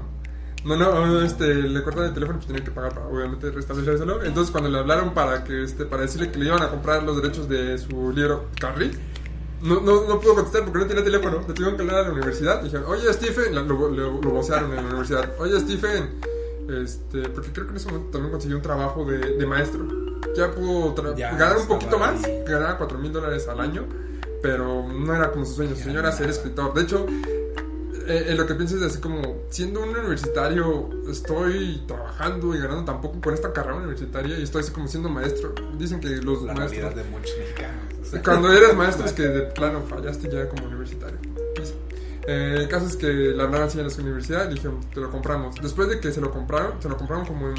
No, 0.64 0.76
no, 0.76 1.20
este, 1.22 1.52
le 1.54 1.82
cortaban 1.82 2.08
el 2.08 2.14
teléfono 2.14 2.38
pues 2.38 2.46
tenía 2.46 2.64
que 2.64 2.70
pagar 2.70 2.94
para 2.94 3.06
obviamente 3.08 3.50
restablecérselo. 3.50 4.22
Entonces 4.24 4.50
cuando 4.50 4.70
le 4.70 4.78
hablaron 4.78 5.12
para 5.12 5.44
que 5.44 5.64
este, 5.64 5.84
para 5.84 6.02
decirle 6.02 6.30
que 6.30 6.38
le 6.38 6.46
iban 6.46 6.62
a 6.62 6.70
comprar 6.70 7.02
los 7.02 7.20
derechos 7.20 7.46
de 7.48 7.76
su 7.76 8.12
libro 8.12 8.46
Carrie, 8.58 8.92
no, 9.60 9.80
no, 9.80 10.06
no 10.08 10.20
pudo 10.20 10.36
contestar 10.36 10.62
porque 10.64 10.78
no 10.78 10.86
tenía 10.86 11.04
teléfono. 11.04 11.40
Le 11.46 11.52
tuvieron 11.52 11.76
que 11.76 11.82
hablar 11.82 11.96
a 11.98 12.02
la 12.08 12.12
universidad 12.14 12.60
y 12.62 12.64
dijeron, 12.64 12.86
oye 12.88 13.12
Stephen, 13.12 13.54
lo, 13.54 13.62
lo, 13.64 13.90
lo 14.22 14.30
vocearon 14.30 14.70
en 14.70 14.76
la 14.76 14.82
universidad. 14.82 15.32
Oye 15.38 15.60
Stephen, 15.60 16.18
este, 16.68 17.28
porque 17.28 17.50
creo 17.52 17.66
que 17.66 17.72
en 17.72 17.76
ese 17.76 17.88
momento 17.88 18.10
también 18.10 18.32
consiguió 18.32 18.56
un 18.56 18.62
trabajo 18.62 19.04
de, 19.04 19.18
de 19.18 19.46
maestro. 19.46 19.86
Ya 20.36 20.50
pudo 20.50 21.14
Ya 21.14 21.32
ganar 21.36 21.58
un 21.58 21.66
poquito 21.68 21.98
más, 21.98 22.20
ganaba 22.46 22.76
4 22.78 22.98
mil 22.98 23.12
dólares 23.12 23.46
al 23.48 23.60
año, 23.60 23.86
pero 24.42 24.86
no 24.88 25.14
era 25.14 25.30
como 25.30 25.44
su 25.44 25.54
sueño. 25.54 25.76
Su 25.76 25.82
sueño 25.82 26.00
era 26.00 26.10
ser 26.10 26.28
escritor. 26.28 26.74
De 26.74 26.82
hecho, 26.82 27.06
eh, 28.06 28.26
eh, 28.28 28.34
lo 28.34 28.46
que 28.46 28.54
pienso 28.54 28.76
es 28.76 28.82
así 28.82 29.00
como, 29.00 29.44
siendo 29.48 29.82
un 29.82 29.90
universitario, 29.90 30.90
estoy 31.08 31.82
trabajando 31.86 32.54
y 32.54 32.58
ganando 32.58 32.84
tampoco 32.84 33.20
con 33.20 33.32
esta 33.32 33.52
carrera 33.52 33.76
universitaria 33.76 34.38
y 34.38 34.42
estoy 34.42 34.62
así 34.62 34.72
como 34.72 34.88
siendo 34.88 35.08
maestro. 35.08 35.54
Dicen 35.78 36.00
que 36.00 36.08
los 36.08 36.42
La 36.42 36.54
maestros... 36.54 36.94
de 36.94 37.04
muchos 37.04 37.36
mexicanos. 37.38 37.84
o 38.02 38.04
sea. 38.04 38.22
Cuando 38.22 38.52
eres 38.52 38.74
maestro 38.74 39.06
es 39.06 39.12
que 39.14 39.22
de 39.22 39.42
plano 39.42 39.82
fallaste 39.88 40.28
ya 40.28 40.48
como 40.48 40.66
universitario. 40.66 41.18
Pues, 41.54 41.72
eh, 42.26 42.54
el 42.58 42.68
caso 42.68 42.86
es 42.86 42.96
que 42.96 43.06
la 43.06 43.44
hablaron 43.44 43.68
así 43.68 43.78
en 43.78 43.86
la 43.86 43.94
universidad 43.94 44.50
y 44.50 44.54
dijeron, 44.54 44.80
te 44.92 45.00
lo 45.00 45.10
compramos. 45.10 45.56
Después 45.60 45.88
de 45.88 46.00
que 46.00 46.12
se 46.12 46.20
lo 46.20 46.30
compraron, 46.30 46.80
se 46.80 46.88
lo 46.88 46.96
compraron 46.96 47.26
como 47.26 47.48
en 47.48 47.56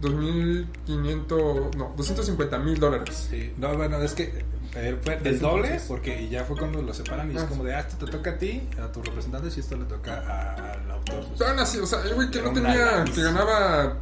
2.500, 0.00 1.76
no, 1.76 1.94
250 1.96 2.58
mil 2.58 2.78
dólares. 2.78 3.28
Sí, 3.30 3.52
no, 3.56 3.74
bueno, 3.76 4.00
es 4.02 4.12
que 4.12 4.44
eh, 4.76 4.98
fue 5.02 5.16
Desde 5.16 5.30
el 5.30 5.40
doble, 5.40 5.80
porque 5.86 6.28
ya 6.28 6.44
fue 6.44 6.56
cuando 6.56 6.82
lo 6.82 6.92
separan 6.92 7.30
y 7.30 7.36
es 7.36 7.42
Ah, 7.42 7.46
como 7.46 7.64
de, 7.64 7.74
ah, 7.74 7.80
esto 7.80 8.04
te 8.04 8.10
toca 8.10 8.30
a 8.30 8.38
ti, 8.38 8.68
a 8.82 8.90
tus 8.90 9.04
representantes 9.06 9.56
y 9.56 9.60
esto 9.60 9.76
le 9.76 9.84
toca 9.84 10.72
al 10.72 10.90
autor. 10.90 11.18
O 11.18 11.22
sea, 11.22 11.32
Estaban 11.32 11.58
así, 11.60 11.78
o 11.78 11.86
sea, 11.86 12.02
el 12.02 12.14
güey 12.14 12.30
que 12.30 12.42
no 12.42 12.52
tenía, 12.52 13.04
que 13.14 13.22
ganaba 13.22 13.98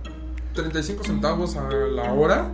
35 0.52 1.04
centavos 1.04 1.56
a 1.56 1.68
la 1.70 2.12
hora, 2.12 2.50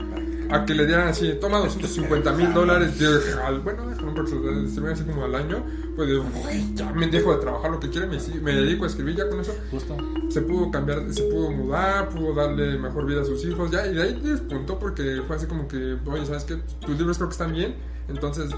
a 0.50 0.64
que 0.64 0.74
le 0.74 0.86
dieran 0.86 1.08
así, 1.08 1.34
toma 1.40 1.58
250 1.58 2.32
mil 2.32 2.54
dólares, 2.54 2.98
de, 2.98 3.06
al- 3.44 3.60
bueno, 3.60 3.84
lo 3.84 4.62
distribuyen 4.62 4.94
así 4.94 5.04
como 5.04 5.24
al 5.24 5.34
año, 5.34 5.62
pues 5.94 6.08
de, 6.08 6.18
"Uy, 6.18 6.72
ya 6.74 6.90
me 6.92 7.06
dejo 7.08 7.34
de 7.34 7.40
trabajar 7.40 7.70
lo 7.70 7.78
que 7.80 7.90
quiera, 7.90 8.06
me, 8.06 8.16
me 8.40 8.52
dedico 8.54 8.84
a 8.84 8.86
escribir 8.86 9.16
ya 9.16 9.28
con 9.28 9.40
eso. 9.40 9.54
justo. 9.70 9.96
se 10.30 10.40
pudo 10.42 10.70
cambiar, 10.70 11.02
se 11.12 11.22
pudo 11.24 11.50
mudar, 11.50 12.08
pudo 12.08 12.34
darle 12.34 12.78
mejor 12.78 13.04
vida 13.06 13.22
a 13.22 13.24
sus 13.24 13.44
hijos, 13.44 13.70
ya, 13.70 13.86
y 13.86 13.94
de 13.94 14.02
ahí 14.02 14.20
despuntó 14.22 14.78
porque 14.78 15.22
fue 15.26 15.36
así 15.36 15.46
como 15.46 15.66
que, 15.68 15.96
oye, 16.06 16.24
¿sabes 16.26 16.44
qué? 16.44 16.56
Tus 16.80 16.96
libros 16.98 17.16
creo 17.18 17.28
que 17.28 17.32
están 17.34 17.52
bien, 17.52 17.74
entonces, 18.08 18.50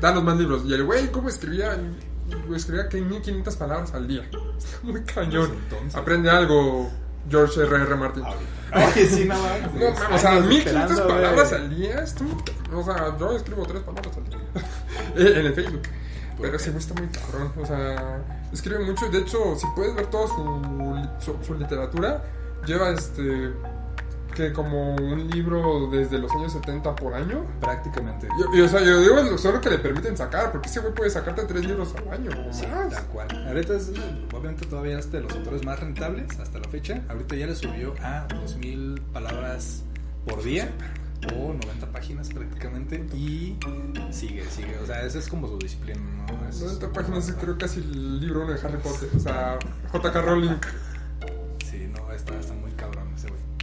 danos 0.00 0.24
más 0.24 0.36
libros. 0.38 0.62
Y 0.66 0.72
el 0.74 0.84
güey, 0.84 1.12
¿cómo 1.12 1.28
escribía? 1.28 1.78
Escribía 2.54 2.88
que 2.88 3.00
1500 3.00 3.56
palabras 3.56 3.92
al 3.94 4.06
día. 4.08 4.22
Está 4.56 4.78
muy 4.84 5.02
cañón. 5.02 5.48
Pues 5.48 5.58
entonces. 5.64 5.94
Aprende 5.96 6.30
algo, 6.30 6.88
George 7.28 7.60
R. 7.60 7.76
R. 7.76 7.96
Martin. 7.96 8.24
Ay, 8.72 9.06
sí, 9.06 9.24
no. 9.24 9.34
No, 9.34 10.14
o 10.14 10.18
sea, 10.18 10.32
Años 10.32 10.46
1500 10.46 10.90
esperando, 10.90 11.08
palabras 11.08 11.52
al 11.52 11.76
día, 11.76 12.00
esto, 12.02 12.24
o 12.72 12.84
sea, 12.84 13.16
yo 13.18 13.36
escribo 13.36 13.66
tres 13.66 13.82
palabras 13.82 14.16
al 14.16 14.24
día 14.24 14.38
en 15.38 15.46
el 15.46 15.54
Facebook. 15.54 15.82
Pero 16.40 16.56
ese 16.56 16.70
güey 16.70 16.80
está 16.80 16.94
muy 16.94 17.08
cabrón, 17.08 17.52
o 17.60 17.66
sea, 17.66 18.22
escribe 18.52 18.84
mucho 18.84 19.08
de 19.10 19.18
hecho, 19.18 19.56
si 19.56 19.66
puedes 19.76 19.94
ver 19.94 20.06
toda 20.06 20.26
su, 20.28 21.08
su, 21.18 21.44
su 21.44 21.54
literatura, 21.54 22.22
lleva 22.66 22.90
este, 22.90 23.52
que 24.40 24.52
como 24.52 24.94
un 24.94 25.28
libro 25.30 25.88
desde 25.90 26.18
los 26.18 26.30
años 26.32 26.52
70 26.52 26.96
por 26.96 27.14
año. 27.14 27.44
Prácticamente. 27.60 28.28
Y, 28.54 28.58
y, 28.58 28.60
o 28.62 28.68
sea, 28.68 28.80
yo 28.82 29.00
digo 29.00 29.36
solo 29.38 29.60
que 29.60 29.70
le 29.70 29.78
permiten 29.78 30.16
sacar, 30.16 30.50
porque 30.52 30.68
ese 30.68 30.80
güey 30.80 30.94
puede 30.94 31.10
sacarte 31.10 31.42
tres 31.44 31.64
libros 31.66 31.94
al 31.96 32.08
año 32.12 32.30
o 32.48 32.52
Sí, 32.52 32.64
tal 32.90 33.06
cual. 33.06 33.28
Ahorita 33.48 33.74
es, 33.76 33.92
obviamente 34.34 34.66
todavía 34.66 34.98
es 34.98 35.10
de 35.12 35.20
los 35.20 35.32
autores 35.32 35.64
más 35.64 35.78
rentables 35.78 36.38
hasta 36.40 36.58
la 36.58 36.68
fecha. 36.68 37.02
Ahorita 37.08 37.36
ya 37.36 37.46
le 37.46 37.54
subió 37.54 37.94
a 38.02 38.26
2000 38.40 39.00
palabras 39.12 39.82
por 40.26 40.42
día 40.42 40.68
o 41.34 41.52
90 41.52 41.86
páginas 41.92 42.30
prácticamente 42.30 43.04
y 43.14 43.56
sigue, 44.10 44.42
sigue. 44.50 44.78
O 44.82 44.86
sea, 44.86 45.02
esa 45.04 45.18
es 45.18 45.28
como 45.28 45.48
su 45.48 45.58
disciplina, 45.58 46.00
¿no? 46.26 46.48
Es- 46.48 46.60
90 46.62 46.88
páginas 46.92 47.28
es 47.28 47.34
creo 47.34 47.58
casi 47.58 47.80
el 47.80 48.20
libro 48.20 48.46
de 48.46 48.54
Harry 48.60 48.78
Potter, 48.78 49.08
o 49.14 49.18
sea, 49.20 49.58
J.K. 49.92 50.22
Rowling. 50.22 50.56
Sí, 51.70 51.90
no, 51.94 52.10
está, 52.12 52.38
está 52.38 52.54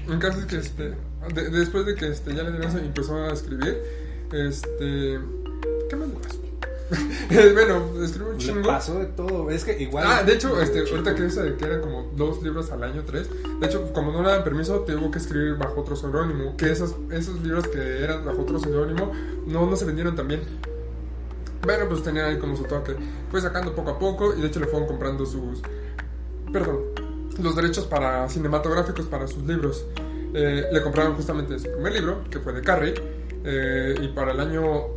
En 0.09 0.19
caso 0.19 0.39
es 0.39 0.45
que 0.45 0.57
este, 0.57 0.93
de- 1.33 1.49
después 1.49 1.85
de 1.85 1.95
que 1.95 2.07
este, 2.07 2.33
ya 2.33 2.43
le 2.43 2.51
dieron 2.51 2.77
empezó 2.77 3.15
a 3.17 3.33
escribir, 3.33 3.77
este, 4.31 5.19
¿qué 5.89 5.95
más 5.95 6.07
le 6.09 6.15
pasó? 6.15 6.37
bueno, 7.53 8.01
escribió 8.01 8.29
un 8.31 8.37
Le 8.37 8.43
chingo. 8.45 8.61
pasó 8.67 8.97
de 8.99 9.07
todo. 9.07 9.49
Es 9.51 9.65
que 9.65 9.77
igual. 9.81 10.05
Ah, 10.07 10.23
de 10.23 10.33
hecho, 10.35 10.61
este, 10.61 10.79
ahorita 10.89 11.15
que 11.15 11.23
de 11.23 11.55
que 11.57 11.65
eran 11.65 11.81
como 11.81 12.09
dos 12.15 12.41
libros 12.41 12.71
al 12.71 12.81
año, 12.83 13.03
tres. 13.05 13.27
De 13.59 13.67
hecho, 13.67 13.91
como 13.91 14.13
no 14.13 14.21
le 14.21 14.29
daban 14.29 14.45
permiso, 14.45 14.79
tuvo 14.81 15.11
que 15.11 15.17
escribir 15.17 15.55
bajo 15.55 15.81
otro 15.81 15.97
seudónimo. 15.97 16.55
Que 16.55 16.71
esos, 16.71 16.95
esos 17.11 17.41
libros 17.43 17.67
que 17.67 18.03
eran 18.03 18.23
bajo 18.23 18.41
otro 18.41 18.57
seudónimo 18.59 19.11
no, 19.45 19.65
no 19.65 19.75
se 19.75 19.83
vendieron 19.83 20.15
tan 20.15 20.29
bien. 20.29 20.41
Bueno, 21.63 21.89
pues 21.89 22.03
tenía 22.03 22.27
ahí 22.27 22.37
como 22.37 22.55
su 22.55 22.63
toque. 22.63 22.95
Fue 23.29 23.41
sacando 23.41 23.75
poco 23.75 23.89
a 23.91 23.99
poco 23.99 24.33
y 24.33 24.39
de 24.39 24.47
hecho 24.47 24.61
le 24.61 24.67
fueron 24.67 24.87
comprando 24.87 25.25
sus. 25.25 25.61
Perdón, 26.53 26.79
los 27.43 27.55
derechos 27.55 27.85
para 27.85 28.27
cinematográficos 28.29 29.05
para 29.05 29.27
sus 29.27 29.43
libros. 29.43 29.85
Eh, 30.33 30.65
le 30.71 30.81
compraron 30.81 31.15
justamente 31.15 31.57
su 31.57 31.71
primer 31.71 31.93
libro, 31.93 32.23
que 32.29 32.39
fue 32.39 32.53
de 32.53 32.61
Carrie. 32.61 32.93
eh, 33.43 33.95
y 34.01 34.07
para 34.09 34.31
el 34.31 34.39
año. 34.39 34.87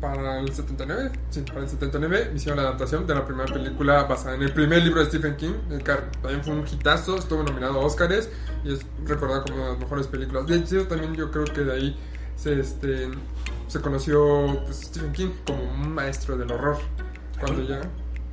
Para 0.00 0.38
el 0.38 0.52
79, 0.54 1.10
sí, 1.28 1.40
para 1.40 1.62
el 1.62 1.68
79 1.68 2.30
hicieron 2.32 2.58
la 2.58 2.68
adaptación 2.68 3.04
de 3.04 3.16
la 3.16 3.24
primera 3.24 3.52
película 3.52 4.04
basada 4.04 4.36
en 4.36 4.42
el 4.42 4.52
primer 4.52 4.80
libro 4.84 5.00
de 5.00 5.06
Stephen 5.06 5.34
King, 5.36 5.54
de 5.68 5.80
Carrie. 5.82 6.06
También 6.22 6.44
fue 6.44 6.54
un 6.54 6.64
hitazo, 6.68 7.16
estuvo 7.16 7.42
nominado 7.42 7.80
a 7.80 7.84
Oscars 7.84 8.28
y 8.62 8.74
es 8.74 8.86
recordado 9.04 9.42
como 9.42 9.56
una 9.56 9.64
de 9.64 9.70
las 9.72 9.80
mejores 9.80 10.06
películas. 10.06 10.46
De 10.46 10.54
hecho, 10.54 10.86
también 10.86 11.16
yo 11.16 11.32
creo 11.32 11.46
que 11.46 11.62
de 11.62 11.72
ahí 11.72 11.98
se, 12.36 12.60
este, 12.60 13.08
se 13.66 13.80
conoció 13.80 14.60
pues, 14.66 14.82
Stephen 14.82 15.12
King 15.12 15.30
como 15.44 15.64
un 15.64 15.92
maestro 15.92 16.36
del 16.36 16.52
horror. 16.52 16.78
Cuando 17.40 17.62
ya, 17.64 17.80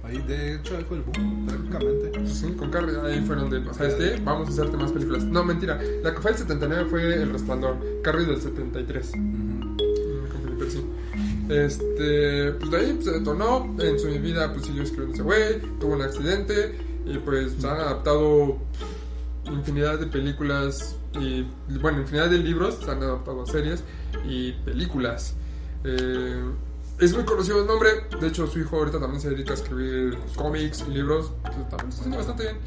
Ahí, 0.06 0.22
de 0.28 0.56
hecho, 0.56 0.78
ahí 0.78 0.84
fue 0.84 0.98
el 0.98 1.04
boom, 1.04 1.48
prácticamente. 1.48 2.28
sí, 2.28 2.52
con 2.54 2.70
Carrie, 2.70 2.96
ahí 3.04 3.22
fueron 3.22 3.50
de, 3.50 3.64
¿sabes 3.74 3.96
qué? 3.96 4.22
Vamos 4.24 4.50
a 4.50 4.52
hacerte 4.52 4.78
más 4.78 4.92
películas. 4.92 5.24
No, 5.24 5.44
mentira, 5.44 5.82
la 6.04 6.14
que 6.14 6.22
fue 6.22 6.32
el 6.32 6.38
79 6.38 6.86
fue 6.90 7.22
El 7.22 7.32
Resplandor, 7.32 7.78
Carrie 8.04 8.26
del 8.26 8.40
73. 8.40 9.10
Ujú. 9.10 9.18
Me 9.18 10.30
confundí, 10.30 10.56
pero 10.60 10.70
sí. 10.70 10.86
Este, 11.50 12.52
pues 12.54 12.72
de 12.72 12.78
ahí 12.78 12.94
pues, 12.94 13.06
se 13.06 13.12
detonó. 13.12 13.76
En 13.80 14.00
su 14.00 14.08
vida, 14.08 14.52
pues 14.52 14.66
siguió 14.66 14.84
escribiendo 14.84 15.14
ese 15.14 15.24
güey. 15.24 15.62
Tuvo 15.80 15.94
un 15.96 16.02
accidente. 16.02 16.78
Y 17.06 17.18
pues 17.20 17.54
se 17.60 17.68
han 17.68 17.78
adaptado 17.78 18.58
infinidad 19.46 20.00
de 20.00 20.08
películas. 20.08 20.98
Y 21.20 21.46
bueno, 21.80 22.02
infinidad 22.02 22.30
de 22.30 22.40
libros. 22.40 22.80
Se 22.84 22.90
han 22.90 23.04
adaptado 23.04 23.44
a 23.44 23.46
series 23.46 23.84
y 24.28 24.54
películas. 24.54 25.36
Eh, 25.84 26.44
es 27.00 27.14
muy 27.14 27.24
conocido 27.26 27.62
el 27.62 27.68
nombre. 27.68 27.90
De 28.20 28.28
hecho, 28.28 28.48
su 28.48 28.60
hijo 28.60 28.78
ahorita 28.78 29.00
también 29.00 29.22
se 29.22 29.30
dedica 29.30 29.52
a 29.52 29.56
escribir 29.56 30.18
cómics 30.36 30.84
y 30.88 30.92
libros. 30.92 31.32
También 31.44 31.62
está 31.68 31.78
haciendo 31.78 32.18
bastante 32.18 32.44
bien 32.44 32.58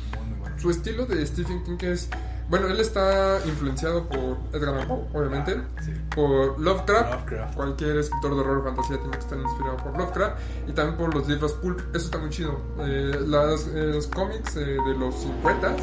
su 0.58 0.70
estilo 0.70 1.06
de 1.06 1.24
Stephen 1.24 1.62
King 1.62 1.76
es 1.82 2.08
bueno 2.48 2.66
él 2.66 2.80
está 2.80 3.38
influenciado 3.46 4.08
por 4.08 4.38
Edgar 4.52 4.74
Allan 4.74 4.88
Poe 4.88 5.04
obviamente 5.14 5.54
Ah, 5.76 5.82
sí. 5.84 5.92
por 6.16 6.58
Lovecraft. 6.58 7.12
Lovecraft. 7.12 7.54
cualquier 7.54 7.98
escritor 7.98 8.34
de 8.34 8.40
horror 8.40 8.64
fantasía 8.64 8.96
tiene 8.96 9.12
que 9.12 9.18
estar 9.18 9.38
inspirado 9.38 9.76
por 9.76 9.96
Lovecraft 9.96 10.40
y 10.66 10.72
también 10.72 10.96
por 10.98 11.14
los 11.14 11.28
libros 11.28 11.52
pulp 11.52 11.78
eso 11.94 12.06
está 12.06 12.18
muy 12.18 12.30
chido 12.30 12.60
Eh, 12.80 13.20
las- 13.24 13.68
eh, 13.68 13.92
los 13.94 14.08
cómics 14.08 14.56
eh, 14.56 14.60
de 14.84 14.94
los 14.98 15.14
50 15.14 15.76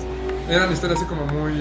eran 0.50 0.74
historias 0.74 1.00
así 1.00 1.08
como 1.08 1.26
muy 1.28 1.54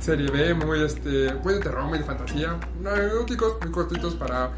serie 0.00 0.30
B 0.30 0.54
muy 0.54 0.80
este 0.82 1.34
muy 1.44 1.54
de 1.54 1.60
terror 1.60 1.84
muy 1.84 1.98
de 1.98 2.04
fantasía 2.04 2.56
eróticos 2.82 3.56
muy 3.60 3.70
cortitos 3.70 4.14
para 4.14 4.52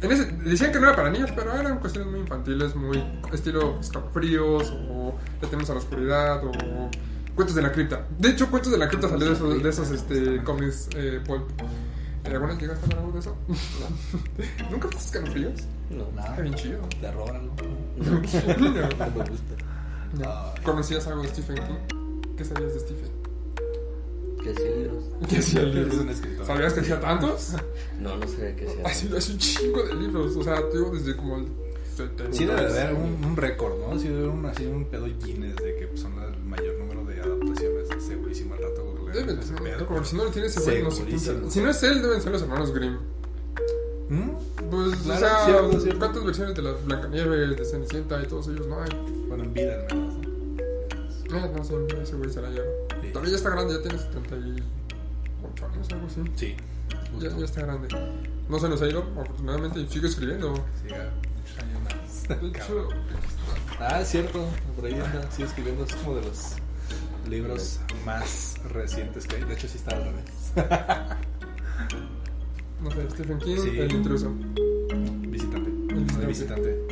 en 0.00 0.12
ese, 0.12 0.26
decían 0.44 0.72
que 0.72 0.78
no 0.78 0.86
era 0.86 0.96
para 0.96 1.10
niños, 1.10 1.30
pero 1.34 1.54
eran 1.54 1.78
cuestiones 1.78 2.10
muy 2.10 2.20
infantiles, 2.20 2.74
muy 2.74 3.02
estilo 3.32 3.78
escalofríos, 3.80 4.72
o 4.90 5.14
tenemos 5.40 5.70
a 5.70 5.74
la 5.74 5.78
oscuridad, 5.78 6.44
o 6.44 6.52
Cuentos 7.34 7.56
de 7.56 7.62
la 7.62 7.72
cripta. 7.72 8.06
De 8.16 8.30
hecho, 8.30 8.48
Cuentos 8.48 8.70
de 8.70 8.78
la 8.78 8.86
cripta 8.86 9.08
salió 9.08 9.26
de 9.26 9.32
esos, 9.32 9.62
de 9.62 9.68
esos 9.68 9.90
este, 9.90 10.42
cómics 10.44 10.88
eh, 10.94 11.20
pulp. 11.26 11.50
¿Alguna 12.24 12.52
vez 12.52 12.60
llegaste 12.60 12.86
a 12.86 12.88
ver 12.88 12.98
algo 12.98 13.12
de 13.12 13.18
eso? 13.18 13.36
¿Nunca 14.70 14.88
viste 14.88 15.04
escalofríos? 15.04 15.62
No, 15.90 16.06
Nada. 16.14 16.30
Está 16.30 16.42
bien 16.42 16.54
chido. 16.54 16.80
Terror, 17.00 17.30
algo. 17.30 17.54
no, 17.96 18.04
no 18.58 18.70
me 18.70 19.30
gusta. 19.30 20.62
¿Conocías 20.62 21.06
algo 21.08 21.22
de 21.22 21.28
Stephen 21.28 21.56
King? 21.56 22.36
¿Qué 22.36 22.44
sabías 22.44 22.74
de 22.74 22.80
Stephen? 22.80 23.13
¿Qué 24.44 24.50
hacía 24.50 24.76
libros? 24.76 25.04
¿Qué 25.28 25.38
hacía 25.38 25.62
libros? 25.62 25.94
un 25.94 26.08
escritor. 26.10 26.46
¿Sabías 26.46 26.74
que 26.74 26.80
hacía 26.80 27.00
tantos? 27.00 27.52
No, 27.98 28.16
no 28.16 28.28
sabía 28.28 28.54
qué 28.54 28.66
hacía. 28.68 28.86
Hace, 28.86 29.16
hace 29.16 29.32
un 29.32 29.38
chingo 29.38 29.82
de 29.84 29.94
libros. 29.94 30.36
O 30.36 30.44
sea, 30.44 30.60
digo, 30.70 30.90
desde 30.90 31.16
como 31.16 31.38
el 31.38 31.46
70. 31.96 32.32
Sí 32.36 32.44
debe 32.44 32.70
de 32.70 32.80
haber 32.82 32.94
un, 32.94 33.24
un 33.24 33.36
récord, 33.36 33.78
¿no? 33.78 33.98
Sí 33.98 34.08
debe 34.08 34.18
haber 34.24 34.30
un, 34.30 34.44
así 34.44 34.66
un 34.66 34.84
pedo 34.84 35.06
Guinness 35.06 35.56
de 35.56 35.76
que 35.76 35.86
pues, 35.86 36.00
son 36.00 36.12
el 36.22 36.38
mayor 36.44 36.74
número 36.78 37.04
de 37.06 37.20
adaptaciones. 37.20 37.88
Segurísimo 38.06 38.54
al 38.54 38.62
rato. 38.64 38.84
googlear 38.84 39.16
Debe 39.16 39.32
de 39.32 39.40
ese 39.40 39.48
ser 39.48 39.62
un 39.62 39.78
récord. 39.78 40.04
Si 40.04 40.16
no 40.16 40.24
lo 40.24 40.30
tiene 40.30 40.48
ese 40.48 40.60
güey, 40.60 40.82
no. 40.82 40.90
Si 41.50 41.60
no 41.60 41.70
es 41.70 41.82
él, 41.82 42.02
deben 42.02 42.20
ser 42.20 42.32
los 42.32 42.42
hermanos 42.42 42.74
Grimm. 42.74 42.98
¿Mm? 44.10 44.30
Pues, 44.70 44.96
Claro, 44.96 45.16
o 45.16 45.18
sea, 45.18 45.44
cierto, 45.46 45.80
cierto. 45.80 45.98
¿cuántas 45.98 46.24
versiones 46.24 46.54
de 46.54 46.62
la 46.62 46.72
Blancanieves, 46.72 47.56
de 47.56 47.64
Cenicienta 47.64 48.22
y 48.22 48.26
todos 48.26 48.48
ellos 48.48 48.66
no 48.66 48.82
hay? 48.82 48.90
Bueno, 49.28 49.44
en 49.44 49.54
vida 49.54 49.86
al 49.88 49.96
menos. 49.96 50.13
¿No? 51.30 51.38
Eh, 51.38 51.50
no 51.54 51.62
ese 52.02 52.16
güey 52.16 52.30
se 52.30 52.40
la 52.42 52.50
lleva. 52.50 52.66
Sí. 53.02 53.10
También 53.12 53.30
ya 53.32 53.36
está 53.36 53.50
grande, 53.50 53.74
ya 53.74 53.82
tiene 53.82 53.98
78 53.98 55.66
años, 55.66 55.88
algo 55.92 56.06
así. 56.06 56.22
Sí. 56.36 56.56
Ya, 57.20 57.28
está 57.44 57.62
grande. 57.62 57.88
No 58.48 58.58
se 58.58 58.68
nos 58.68 58.82
ha 58.82 58.88
ido, 58.88 59.04
afortunadamente, 59.18 59.80
y 59.80 59.86
sigue 59.88 60.08
escribiendo. 60.08 60.54
Siga 60.82 61.10
muchos 61.38 61.58
años 61.58 61.82
más. 61.82 62.28
De 62.42 62.48
hecho, 62.48 62.88
Ah, 63.80 64.00
es 64.00 64.08
cierto. 64.08 64.46
Por 64.76 64.86
ahí 64.86 64.94
anda, 64.94 65.30
sigue 65.30 65.48
escribiendo. 65.48 65.84
Es 65.84 65.94
como 65.96 66.16
de 66.16 66.22
los 66.22 66.56
libros 67.28 67.80
más 68.04 68.54
recientes 68.70 69.26
que 69.26 69.36
hay. 69.36 69.44
De 69.44 69.54
hecho, 69.54 69.68
sí 69.68 69.78
está 69.78 69.96
al 69.96 70.04
revés. 70.04 70.24
no 72.82 72.90
sé, 72.90 73.10
Stephen 73.10 73.38
King, 73.38 73.56
Sí. 73.62 73.78
El 73.78 73.92
intruso. 73.92 74.30
Visitante. 74.30 75.70
visitante. 75.70 76.20
El 76.20 76.26
visitante. 76.26 76.86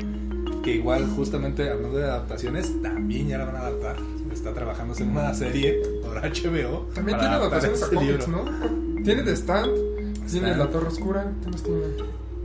Que 0.62 0.76
igual, 0.76 1.06
justamente 1.16 1.70
hablando 1.70 1.98
de 1.98 2.04
adaptaciones, 2.04 2.80
también 2.82 3.28
ya 3.28 3.38
la 3.38 3.44
van 3.46 3.56
a 3.56 3.58
adaptar. 3.60 3.96
Está 4.32 4.52
trabajándose 4.54 5.02
en 5.02 5.10
una 5.10 5.34
serie 5.34 5.82
por 6.02 6.16
HBO. 6.20 6.88
También 6.94 7.18
tiene 7.18 7.34
adaptaciones 7.34 7.82
a 7.82 7.88
cómics, 7.88 8.26
libro. 8.28 8.44
¿no? 8.44 9.02
Tiene 9.02 9.22
The 9.22 9.32
Stand, 9.36 10.26
tiene. 10.30 10.56
La 10.56 10.68
Torre 10.70 10.88
Oscura, 10.88 11.32
¿qué 11.42 11.50
más 11.50 11.62
tiene? 11.62 11.80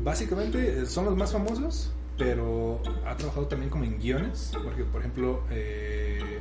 Básicamente 0.03 0.82
eh, 0.82 0.86
son 0.86 1.06
los 1.06 1.15
más 1.17 1.32
famosos, 1.32 1.91
pero 2.17 2.82
ha 3.06 3.15
trabajado 3.15 3.48
también 3.48 3.70
como 3.70 3.84
en 3.84 4.00
guiones. 4.00 4.51
Porque, 4.63 4.84
por 4.84 5.01
ejemplo, 5.01 5.44
eh, 5.51 6.39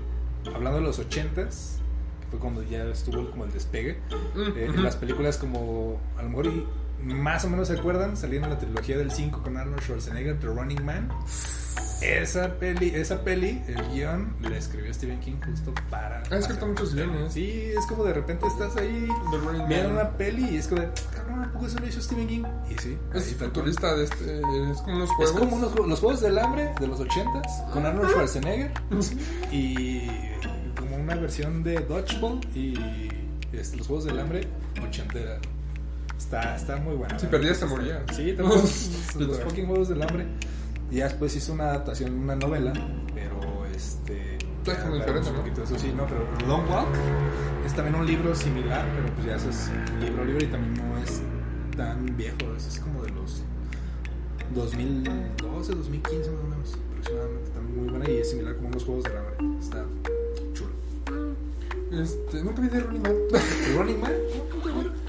hablando 0.55 0.79
de 0.79 0.85
los 0.85 0.99
80s, 0.99 1.79
que 2.21 2.27
fue 2.31 2.39
cuando 2.39 2.63
ya 2.63 2.85
estuvo 2.85 3.31
como 3.31 3.45
el 3.45 3.53
despegue, 3.53 3.99
Mm, 4.35 4.57
eh, 4.57 4.65
en 4.75 4.83
las 4.83 4.97
películas 4.97 5.39
como 5.39 5.99
a 6.19 6.23
lo 6.23 6.29
mejor 6.29 6.47
y 6.47 6.67
más 7.03 7.45
o 7.45 7.51
menos 7.51 7.69
se 7.69 7.75
acuerdan, 7.75 8.17
salieron 8.17 8.51
la 8.51 8.59
trilogía 8.59 8.99
del 8.99 9.11
5 9.11 9.43
con 9.43 9.57
Arnold 9.57 9.83
Schwarzenegger, 9.83 10.39
The 10.39 10.47
Running 10.47 10.85
Man. 10.85 11.09
Esa 12.03 12.55
peli, 12.59 12.91
esa 12.95 13.23
peli, 13.23 13.63
el 13.69 13.83
guion, 13.93 14.37
la 14.43 14.57
escribió 14.59 14.93
Stephen 14.93 15.19
King 15.21 15.37
justo 15.45 15.73
para... 15.91 16.23
Ha 16.31 16.37
escrito 16.37 16.67
muchos 16.67 16.95
guiones. 16.95 17.33
Sí, 17.33 17.73
es 17.77 17.87
como 17.87 18.05
de 18.05 18.13
repente 18.13 18.47
estás 18.47 18.77
ahí 18.77 19.09
viendo 19.69 19.91
una 19.91 20.11
peli 20.11 20.45
y 20.51 20.57
es 20.59 20.67
como 20.69 20.83
de, 20.83 20.89
cabrón, 21.15 21.45
¿a 21.45 21.53
poco 21.53 21.67
eso 21.67 21.79
lo 21.79 21.87
hizo 21.87 22.01
Stephen 22.03 22.27
King? 22.29 22.43
Y 22.71 22.81
sí, 22.81 22.99
Es 23.15 23.35
futurista 23.37 23.95
de 23.95 24.05
este. 24.05 24.39
Es 24.71 24.79
como 24.83 24.97
unos 24.97 25.11
Es 25.11 25.17
juegos. 25.17 25.33
como 25.39 25.57
unos, 25.57 25.73
ju- 25.75 25.87
los 25.87 26.01
juegos 26.01 26.21
del 26.21 26.39
hambre 26.39 26.71
de 26.79 26.87
los 26.87 27.01
80s 27.01 27.71
con 27.73 27.87
Arnold 27.87 28.11
Schwarzenegger 28.11 28.71
y 29.51 30.07
como 30.79 30.97
una 30.97 31.15
versión 31.15 31.63
de 31.63 31.77
Dodgeball 31.81 32.41
y 32.55 32.75
este, 33.53 33.77
los 33.79 33.87
juegos 33.87 34.05
del 34.05 34.19
hambre 34.21 34.47
ochentera. 34.87 35.39
Está, 36.19 36.57
está 36.57 36.77
muy 36.77 36.95
bueno. 36.95 37.19
Si 37.19 37.27
perdías, 37.27 37.59
te 37.61 37.67
morías. 37.67 38.01
Sí, 38.15 38.35
morías. 38.39 39.15
los 39.19 39.41
fucking 39.41 39.67
juegos 39.67 39.89
del 39.89 40.03
hambre. 40.03 40.27
Y 40.91 40.97
ya 40.97 41.05
después 41.05 41.35
hizo 41.35 41.53
una 41.53 41.65
adaptación, 41.65 42.15
una 42.15 42.37
novela, 42.37 42.73
pero 43.15 43.67
este. 43.67 44.39
Ya 44.65 44.73
es 44.73 44.79
como 44.79 44.97
diferente, 44.97 45.29
un 45.31 45.37
¿no? 45.37 45.43
poquito 45.43 45.63
eso 45.63 45.79
sí, 45.79 45.93
no, 45.97 46.07
pero 46.07 46.27
Long 46.49 46.69
Walk 46.69 46.89
es 47.65 47.75
también 47.75 47.95
un 47.95 48.07
libro 48.07 48.35
similar, 48.35 48.85
pero 48.97 49.15
pues 49.15 49.27
ya 49.27 49.37
eso 49.37 49.51
es 49.51 49.71
libro 50.01 50.25
libro 50.25 50.45
y 50.45 50.49
también 50.49 50.75
no 50.75 50.99
es 50.99 51.23
tan 51.77 52.17
viejo, 52.17 52.37
eso 52.57 52.69
es 52.69 52.81
como 52.81 53.03
de 53.03 53.11
los 53.11 53.43
2012, 54.55 55.75
2015 55.75 56.31
más 56.31 56.41
o 56.41 56.47
menos, 56.49 56.79
aproximadamente, 56.91 57.51
también 57.51 57.79
muy 57.79 57.89
buena 57.91 58.11
y 58.11 58.17
es 58.19 58.31
similar 58.31 58.57
como 58.57 58.69
unos 58.69 58.85
juegos 58.85 59.05
de 59.05 59.17
hambre, 59.17 59.59
está. 59.61 59.85
Este, 61.93 62.43
nunca 62.43 62.61
vi 62.63 62.69
The 62.69 62.81
Running 62.81 63.03
Man. 63.03 63.15
¿El 63.67 63.77
Running 63.77 64.01
Man? 64.01 64.13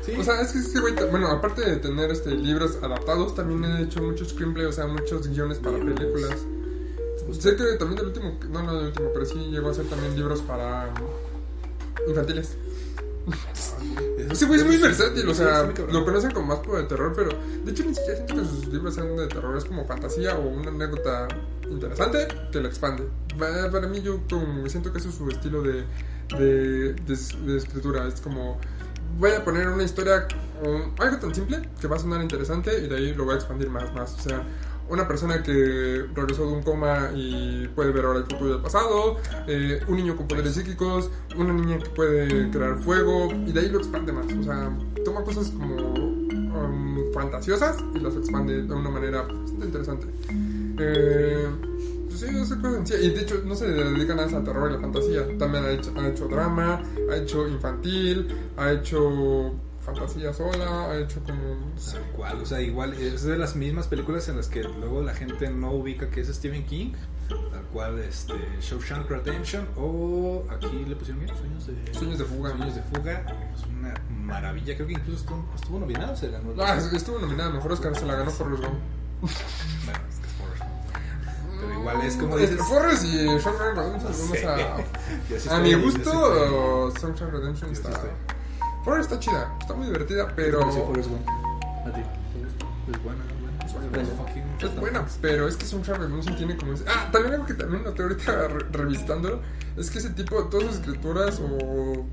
Sí. 0.06 0.14
O 0.18 0.24
sea, 0.24 0.42
es 0.42 0.52
que 0.54 0.60
ese 0.60 0.80
güey, 0.80 0.94
bueno, 1.12 1.28
aparte 1.28 1.62
de 1.62 1.78
tener 1.78 2.10
este, 2.12 2.32
libros 2.32 2.78
adaptados, 2.82 3.36
también 3.36 3.66
he 3.66 3.84
hecho 3.84 4.02
muchos 4.02 4.30
screenplay, 4.30 4.66
o 4.66 4.72
sea, 4.72 4.88
muchos 4.88 5.28
guiones 5.28 5.58
para 5.58 5.78
películas. 5.78 6.38
Sé 7.38 7.56
que 7.58 7.64
también 7.78 7.98
del 7.98 8.08
último, 8.08 8.38
no, 8.52 8.64
no 8.64 8.76
del 8.78 8.86
último, 8.88 9.10
pero 9.14 9.26
sí 9.26 9.36
llegó 9.52 9.68
a 9.68 9.72
hacer 9.72 9.86
también 9.88 10.16
libros 10.16 10.42
para 10.42 10.94
infantiles. 12.08 12.56
Ese 14.32 14.46
güey 14.46 14.60
es 14.62 14.66
muy 14.66 14.78
versátil, 14.78 15.28
o 15.28 15.34
sea, 15.34 15.64
lo 15.92 16.06
conocen 16.06 16.32
como 16.32 16.48
más 16.48 16.60
por 16.60 16.78
de 16.78 16.84
terror, 16.84 17.12
pero 17.16 17.30
de 17.66 17.72
hecho 17.72 17.84
ni 17.84 17.94
siquiera 17.94 18.16
siento 18.16 18.36
que 18.36 18.46
sus 18.48 18.68
libros 18.68 18.96
sean 18.96 19.16
de 19.18 19.28
terror, 19.28 19.58
es 19.58 19.66
como 19.66 19.86
fantasía 19.86 20.38
o 20.38 20.48
una 20.48 20.70
anécdota 20.70 21.28
interesante 21.70 22.28
que 22.52 22.62
lo 22.62 22.68
expande. 22.70 23.04
Pa- 23.38 23.70
Para 23.72 23.88
mí 23.88 24.02
yo 24.02 24.22
como, 24.30 24.68
siento 24.70 24.94
que 24.94 25.00
eso 25.00 25.10
es 25.10 25.16
su 25.16 25.28
estilo 25.30 25.62
de, 25.62 25.84
de, 26.38 26.94
de- 26.94 27.42
de 27.46 27.58
escritura, 27.58 28.08
es 28.08 28.22
como 28.22 28.58
voy 29.20 29.32
a 29.32 29.44
poner 29.44 29.68
una 29.70 29.84
historia, 29.84 30.28
algo 31.00 31.18
tan 31.20 31.34
simple 31.34 31.62
que 31.80 31.88
va 31.88 31.96
a 31.96 32.00
sonar 32.00 32.22
interesante 32.22 32.72
y 32.84 32.88
de 32.88 32.96
ahí 32.96 33.14
lo 33.14 33.26
voy 33.26 33.34
a 33.34 33.38
expandir 33.38 33.70
más, 33.70 33.94
más, 33.94 34.14
o 34.14 34.20
sea... 34.22 34.44
Una 34.90 35.06
persona 35.06 35.44
que 35.44 36.06
regresó 36.16 36.46
de 36.48 36.54
un 36.54 36.64
coma 36.64 37.12
y 37.14 37.68
puede 37.76 37.92
ver 37.92 38.06
ahora 38.06 38.20
el 38.20 38.24
futuro 38.24 38.52
y 38.52 38.54
el 38.54 38.62
pasado, 38.62 39.18
eh, 39.46 39.82
un 39.90 39.98
niño 39.98 40.16
con 40.16 40.30
poderes 40.30 40.54
psíquicos, 40.54 41.10
una 41.36 41.52
niña 41.52 41.78
que 41.78 41.90
puede 41.90 42.50
crear 42.52 42.80
fuego 42.80 43.28
y 43.46 43.52
de 43.52 43.60
ahí 43.60 43.70
lo 43.70 43.80
expande 43.80 44.14
más. 44.14 44.28
O 44.28 44.44
sea, 44.44 44.72
toma 45.04 45.26
cosas 45.26 45.50
como 45.50 45.76
um, 45.76 47.14
fantasiosas 47.14 47.84
y 47.96 48.00
las 48.00 48.16
expande 48.16 48.64
de 48.64 48.74
una 48.74 48.90
manera 48.90 49.24
bastante 49.24 49.66
interesante. 49.66 50.08
Eh, 50.80 51.50
sí, 52.18 52.26
cosas 52.34 52.62
sencillas. 52.62 53.04
Y 53.04 53.10
de 53.12 53.22
hecho, 53.22 53.42
no 53.46 53.56
se 53.56 53.68
dedica 53.68 54.16
nada 54.16 54.28
más 54.28 54.36
al 54.36 54.44
terror 54.44 54.70
y 54.70 54.74
la 54.74 54.80
fantasía. 54.80 55.38
También 55.38 55.66
ha 55.66 55.72
hecho, 55.72 55.94
ha 55.96 56.08
hecho 56.08 56.28
drama, 56.28 56.82
ha 57.12 57.16
hecho 57.16 57.48
infantil, 57.48 58.28
ha 58.58 58.72
hecho 58.72 59.54
fantasía 59.88 60.34
sola, 60.34 60.92
ha 60.92 60.98
hecho 60.98 61.22
como. 61.24 61.56
no 61.56 61.80
sé. 61.80 61.98
Cual, 62.16 62.42
o 62.42 62.46
sea, 62.46 62.62
igual 62.62 62.94
es 62.94 63.24
de 63.24 63.38
las 63.38 63.56
mismas 63.56 63.88
películas 63.88 64.28
en 64.28 64.38
las 64.38 64.48
que 64.48 64.64
luego 64.64 65.02
la 65.02 65.14
gente 65.14 65.50
no 65.50 65.72
ubica 65.72 66.10
que 66.10 66.22
es 66.22 66.28
Stephen 66.28 66.66
King, 66.66 66.92
tal 67.30 67.64
cual 67.72 68.00
este 68.00 68.34
Shawshank 68.62 69.10
Redemption 69.10 69.66
o 69.78 70.44
aquí 70.50 70.86
le 70.86 70.96
pusieron 70.96 71.24
bien 71.24 71.38
Sueños 71.38 71.68
de 71.68 71.94
Sueños 71.94 72.20
de 72.20 72.26
fuga. 72.26 72.50
Sueños 72.50 72.76
de 72.76 72.84
fuga, 72.84 73.26
es 73.56 73.66
una 73.66 73.94
maravilla, 74.10 74.76
creo 74.76 74.88
que 74.88 74.94
incluso 74.94 75.22
estuvo, 75.22 75.46
estuvo 75.56 75.80
nominado, 75.80 76.16
se 76.16 76.30
ganó. 76.30 76.52
el 76.52 76.60
Ah, 76.60 76.78
estuvo 76.78 77.20
nominada 77.20 77.50
a 77.50 77.54
mejor 77.54 77.72
Oscar, 77.72 77.96
se 77.96 78.06
la 78.06 78.16
ganó 78.16 78.32
Forrest 78.32 78.64
Gump. 78.64 78.80
Bueno, 79.22 80.00
es 80.10 80.20
que 80.20 80.27
es. 80.27 80.27
Pero 81.60 81.74
igual 81.80 82.02
es 82.04 82.16
como 82.16 82.38
Entre 82.38 82.52
dices. 82.56 82.68
Forrest 82.68 83.04
y 83.06 83.26
Shawshank 83.26 83.60
Redemption, 83.60 84.14
vamos 84.14 84.44
a. 84.44 85.40
Sí 85.40 85.50
A 85.50 85.60
mi 85.62 85.74
gusto, 85.74 86.92
Shawshank 87.02 87.32
Redemption 87.32 87.72
está. 87.72 87.90
Forrest 88.84 89.12
está 89.12 89.20
chida, 89.20 89.54
está 89.60 89.74
muy 89.74 89.88
divertida, 89.88 90.28
pero. 90.36 90.72
Sí, 90.72 90.80
Forrest. 90.86 91.10
A 91.10 91.92
ti. 91.94 92.02
Es 92.92 93.04
buena, 93.04 93.24
buena. 93.42 93.66
Es 93.66 93.74
buena. 93.74 94.10
Fucking- 94.10 94.44
Es 94.66 94.76
buena, 94.80 95.06
pero 95.22 95.48
es 95.48 95.56
que 95.58 95.66
Shawshank 95.66 95.98
Redemption 96.00 96.36
tiene 96.38 96.58
como 96.58 96.74
ese... 96.74 96.84
Ah, 96.88 97.10
también 97.12 97.34
algo 97.36 97.46
que 97.46 97.54
también 97.54 97.84
noté 97.84 98.02
ahorita 98.04 98.48
re- 98.48 98.66
revistándolo 98.72 99.42
es 99.76 99.90
que 99.92 100.00
ese 100.00 100.10
tipo, 100.12 100.44
todas 100.46 100.68
sus 100.68 100.76
escrituras 100.78 101.40
o 101.40 102.06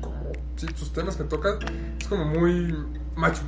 como 0.00 0.32
sí, 0.56 0.66
sus 0.76 0.92
temas 0.92 1.16
que 1.16 1.24
toca 1.24 1.58
es 2.00 2.06
como 2.06 2.24
muy 2.26 2.76
macho. 3.16 3.42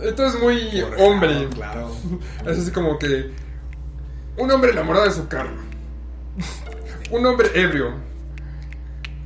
Esto 0.00 0.24
es 0.26 0.40
muy 0.40 0.82
hombre. 0.98 1.48
Claro. 1.50 1.90
Es 2.46 2.58
así 2.58 2.70
como 2.70 2.98
que 2.98 3.32
un 4.36 4.50
hombre 4.50 4.70
enamorado 4.72 5.06
de 5.06 5.12
su 5.12 5.26
carro. 5.28 5.56
un 7.10 7.26
hombre 7.26 7.48
ebrio. 7.54 7.92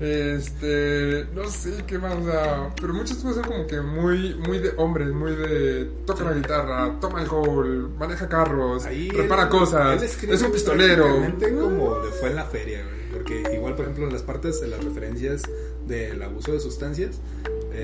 Este, 0.00 1.26
no 1.34 1.50
sé 1.50 1.82
qué 1.84 1.98
más, 1.98 2.22
sea, 2.24 2.70
pero 2.80 2.94
muchas 2.94 3.16
cosas 3.18 3.36
son 3.36 3.44
como 3.52 3.66
que 3.66 3.80
muy, 3.80 4.34
muy 4.46 4.58
de 4.60 4.72
hombres, 4.76 5.08
muy 5.08 5.34
de 5.34 5.90
toca 6.06 6.22
la 6.22 6.34
guitarra, 6.34 6.94
toma 7.00 7.18
alcohol, 7.20 7.90
maneja 7.98 8.28
carros, 8.28 8.84
Ahí 8.84 9.08
repara 9.10 9.44
él- 9.44 9.48
cosas, 9.48 10.00
él 10.22 10.30
es 10.30 10.42
un 10.42 10.52
pistolero. 10.52 11.04
como 11.50 11.98
le 12.04 12.12
fue 12.12 12.28
en 12.30 12.36
la 12.36 12.44
feria, 12.44 12.84
güey. 12.84 12.98
Porque 13.12 13.42
igual, 13.54 13.74
por 13.74 13.86
ejemplo, 13.86 14.06
en 14.06 14.12
las 14.12 14.22
partes 14.22 14.60
de 14.60 14.68
las 14.68 14.84
referencias 14.84 15.42
del 15.86 16.22
abuso 16.22 16.52
de 16.52 16.60
sustancias, 16.60 17.20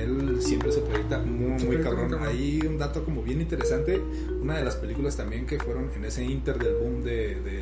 él 0.02 0.38
siempre 0.40 0.72
se 0.72 0.80
proyecta 0.80 1.18
muy, 1.18 1.58
Se 1.58 1.66
muy 1.66 1.76
proyecta 1.76 2.06
cabrón. 2.08 2.24
Ahí 2.26 2.60
un 2.66 2.78
dato 2.78 3.04
como 3.04 3.22
bien 3.22 3.40
interesante, 3.40 4.00
una 4.40 4.58
de 4.58 4.64
las 4.64 4.76
películas 4.76 5.16
también 5.16 5.46
que 5.46 5.58
fueron 5.58 5.90
en 5.96 6.04
ese 6.04 6.24
inter 6.24 6.58
del 6.58 6.74
boom 6.74 7.02
de, 7.02 7.36
de 7.40 7.60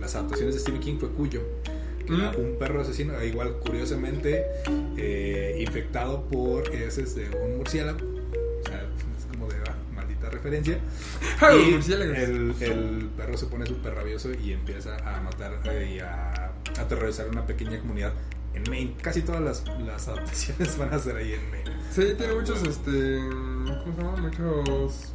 las 0.00 0.14
adaptaciones 0.14 0.54
de 0.54 0.60
Stephen 0.60 0.80
King 0.80 0.96
fue 0.98 1.10
Cuyo. 1.10 1.42
Que 2.06 2.14
era 2.14 2.30
Mm. 2.32 2.40
un 2.40 2.56
perro 2.58 2.80
asesino, 2.80 3.18
e 3.18 3.26
igual 3.26 3.56
curiosamente 3.58 4.44
eh, 4.96 5.56
infectado 5.60 6.22
por 6.28 6.72
heces 6.72 7.16
de 7.16 7.28
un 7.44 7.56
murciélago 7.58 7.98
referencia. 10.30 10.78
Ah, 11.40 11.50
los 11.50 11.68
y 11.68 11.70
murciélagos. 11.72 12.16
el, 12.18 12.54
el 12.60 13.10
perro 13.16 13.36
se 13.36 13.46
pone 13.46 13.66
súper 13.66 13.94
rabioso 13.94 14.30
y 14.32 14.52
empieza 14.52 14.96
a 14.96 15.20
matar 15.20 15.60
eh, 15.64 15.96
y 15.96 15.98
a 16.00 16.50
aterrorizar 16.80 17.28
una 17.28 17.44
pequeña 17.46 17.78
comunidad 17.78 18.12
en 18.56 18.70
Maine. 18.70 18.94
Casi 19.02 19.22
todas 19.22 19.42
las, 19.42 19.64
las 19.84 20.08
adaptaciones 20.08 20.78
van 20.78 20.92
a 20.92 20.98
ser 20.98 21.16
ahí 21.16 21.32
en 21.32 21.50
Maine. 21.50 21.70
Sí, 21.90 22.02
tiene 22.16 22.34
muchos, 22.34 22.62
este. 22.62 23.18
¿Cómo 23.20 23.96
se 23.96 24.02
llama? 24.02 24.16
Muchos. 24.16 25.12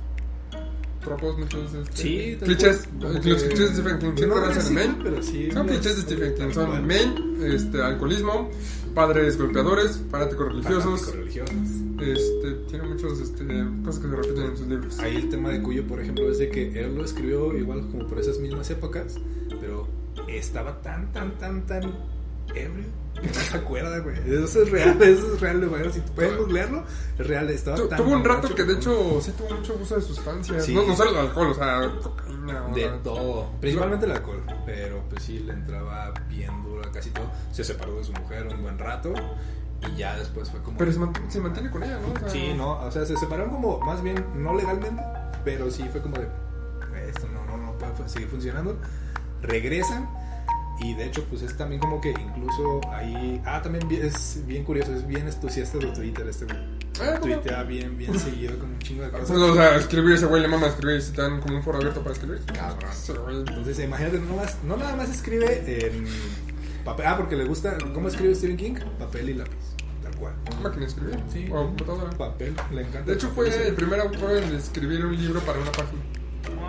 Tropos, 1.02 1.38
muchos. 1.38 1.74
Este, 1.74 1.98
Sí, 1.98 2.38
clichés. 2.44 2.88
Los 3.00 3.20
clichés 3.20 3.58
de 3.58 3.68
Stephen 3.68 4.00
King. 4.00 4.12
¿Sí 4.16 4.26
No 4.28 4.34
conocen 4.36 4.58
así, 4.58 4.74
Maine? 4.74 4.96
pero 5.04 5.24
sí. 5.24 5.52
Son 5.52 5.68
clichés 5.68 5.96
de 5.96 6.02
Stephen 6.04 6.36
King. 6.36 6.54
Son 6.54 6.68
cual. 6.68 6.84
Maine, 6.84 7.56
este, 7.56 7.82
alcoholismo, 7.82 8.52
padres 8.94 9.38
golpeadores, 9.38 10.02
fanáticos 10.12 10.48
religiosos. 10.48 11.02
Fanáticos 11.02 11.16
religiosos. 11.16 11.56
Este, 12.02 12.54
tiene 12.70 12.88
muchos 12.88 13.20
este, 13.20 13.46
cosas 13.84 14.02
que 14.02 14.10
se 14.10 14.16
repiten 14.16 14.44
en 14.44 14.58
sus 14.58 14.68
libros. 14.68 15.00
Ahí 15.00 15.16
el 15.16 15.30
tema 15.30 15.50
de 15.50 15.62
Cuyo, 15.62 15.88
por 15.88 16.02
ejemplo, 16.02 16.30
es 16.30 16.38
de 16.38 16.50
que 16.50 16.84
él 16.84 16.96
lo 16.96 17.06
escribió 17.06 17.56
igual 17.58 17.82
como 17.92 18.08
por 18.08 18.20
esas 18.20 18.40
mismas 18.40 18.70
épocas, 18.70 19.16
pero 19.60 19.88
estaba 20.28 20.82
tan, 20.82 21.12
tan, 21.12 21.38
tan, 21.38 21.66
tan 21.66 21.84
ebrio 22.56 23.01
no 23.28 23.34
se 23.34 23.58
acuerda, 23.58 24.00
güey. 24.00 24.18
Eso 24.26 24.64
es 24.64 24.72
real, 24.72 24.98
eso 25.02 25.34
es 25.34 25.40
real, 25.42 25.68
güey. 25.68 25.92
Si 25.92 26.00
puedes 26.02 26.38
googlearlo, 26.38 26.84
es 27.20 27.28
real. 27.28 27.50
Estaba 27.50 27.78
Tu- 27.78 27.88
tan 27.88 27.98
tuvo 27.98 28.12
un 28.16 28.24
rato 28.24 28.54
que 28.56 28.64
de 28.64 28.74
hecho 28.74 29.20
sí 29.22 29.32
tuvo 29.38 29.56
mucho 29.56 29.76
uso 29.82 29.96
de 29.96 30.02
sustancias. 30.02 30.66
Sí. 30.66 30.74
No, 30.74 30.84
no 30.86 30.96
solo 30.96 31.20
alcohol, 31.20 31.48
o 31.52 31.54
sea, 31.54 31.92
cocaína. 32.02 32.66
o 32.68 32.74
De 32.76 32.82
sea, 32.82 32.98
todo, 33.04 33.52
principalmente 33.62 34.06
el 34.06 34.12
alcohol, 34.14 34.44
pero 34.66 35.04
pues 35.10 35.24
sí 35.24 35.40
le 35.40 35.54
entraba 35.54 36.14
bien 36.30 36.64
duro 36.64 36.82
a 36.88 36.92
casi 36.92 37.10
todo. 37.12 37.30
Se 37.52 37.64
separó 37.64 37.96
de 37.98 38.04
su 38.04 38.14
mujer 38.14 38.48
un 38.48 38.62
buen 38.64 38.78
rato 38.80 39.14
y 39.94 39.98
ya 39.98 40.16
después 40.18 40.50
fue 40.50 40.62
como. 40.62 40.78
Pero 40.78 40.92
se, 40.92 41.00
mant- 41.00 41.30
se 41.30 41.40
mantiene 41.40 41.70
con 41.72 41.84
ella, 41.84 42.00
¿no? 42.00 42.14
O 42.14 42.20
sea, 42.20 42.30
Sí, 42.30 42.54
no, 42.56 42.80
o 42.82 42.92
sea, 42.92 43.06
se 43.06 43.16
separaron 43.18 43.52
como 43.52 43.80
más 43.80 44.02
bien 44.04 44.24
no 44.36 44.54
legalmente, 44.56 45.02
pero 45.44 45.70
sí 45.72 45.88
fue 45.92 46.02
como 46.02 46.18
de 46.18 46.28
esto 47.10 47.28
no, 47.34 47.46
no, 47.46 47.58
no 47.58 47.78
puede 47.78 48.08
seguir 48.10 48.28
funcionando. 48.30 48.78
Regresan 49.42 50.08
y 50.84 50.94
de 50.94 51.06
hecho 51.06 51.24
pues 51.30 51.42
es 51.42 51.56
también 51.56 51.80
como 51.80 52.00
que 52.02 52.10
incluso 52.10 52.82
ahí, 52.92 53.42
ah, 53.46 53.62
también 53.62 53.88
es 53.92 54.42
bien 54.46 54.64
curioso, 54.64 54.94
es 54.94 55.06
bien 55.08 55.28
entusiasta 55.28 55.78
de 55.78 55.88
Twitter 55.88 56.28
este 56.28 56.46
güey. 56.46 56.58
Ah. 57.02 57.20
Tuitea 57.20 57.64
bien, 57.64 57.98
bien 57.98 58.18
seguido 58.20 58.58
con 58.60 58.72
un 58.72 58.80
chingo 58.80 59.02
de 59.04 59.10
O 59.10 59.12
cosas. 59.12 59.28
sea, 59.28 59.38
o 59.38 59.56
sea, 59.56 59.76
escribir 59.78 60.16
ese 60.16 60.26
güey 60.26 60.42
le 60.42 60.48
mama 60.48 60.68
escribir 60.68 61.02
si 61.02 61.14
te 61.14 61.22
dan 61.22 61.40
como 61.42 61.56
un 61.56 61.64
foro 61.64 61.78
abierto 61.78 62.02
para 62.02 62.14
escribir. 62.14 62.42
Cabrón. 62.46 63.46
Entonces, 63.48 63.80
imagínate, 63.80 64.20
no, 64.20 64.36
más, 64.36 64.58
no 64.64 64.78
nada 64.78 64.96
más 64.96 65.10
escribe 65.10 65.64
en 65.68 66.06
papel. 66.84 67.06
Ah, 67.08 67.18
porque 67.18 67.36
le 67.36 67.46
gusta. 67.46 67.78
¿Cómo 67.94 68.08
escribe 68.08 68.36
Stephen 68.36 68.58
King? 68.58 68.76
Papel 69.00 69.30
y 69.30 69.34
lápiz. 69.36 69.76
Tal 70.04 70.16
cual. 70.16 70.34
Máquina 70.62 70.82
de 70.82 70.88
escribir. 70.88 71.20
Sí. 71.32 71.48
O 71.52 71.66
computadora. 71.66 72.10
Papel, 72.12 72.56
le 72.72 72.82
encanta. 72.82 73.04
De 73.04 73.14
hecho, 73.14 73.30
fue 73.30 73.68
el 73.68 73.74
primer 73.74 74.00
autor 74.00 74.38
en 74.38 74.56
escribir 74.56 75.04
un 75.06 75.16
libro 75.16 75.40
para 75.42 75.60
una 75.60 75.72
página. 75.72 76.02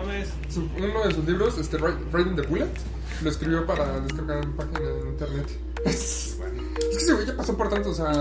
No 0.03 0.07
mames. 0.09 0.29
Su- 0.49 0.69
uno 0.77 1.03
de 1.07 1.13
sus 1.13 1.25
libros, 1.25 1.57
este, 1.57 1.77
Writing 1.77 2.35
the 2.35 2.41
Bullet, 2.43 2.69
lo 3.21 3.29
escribió 3.29 3.65
para 3.65 3.99
descargar 4.01 4.43
en 4.43 4.53
página 4.53 4.79
en 4.79 5.07
internet. 5.07 5.47
Bueno, 5.83 6.61
Es 6.77 6.87
que 6.89 6.95
ese 6.97 7.13
güey 7.13 7.25
ya 7.25 7.35
pasó 7.37 7.57
por 7.57 7.69
tanto, 7.69 7.89
o 7.89 7.93
sea. 7.93 8.11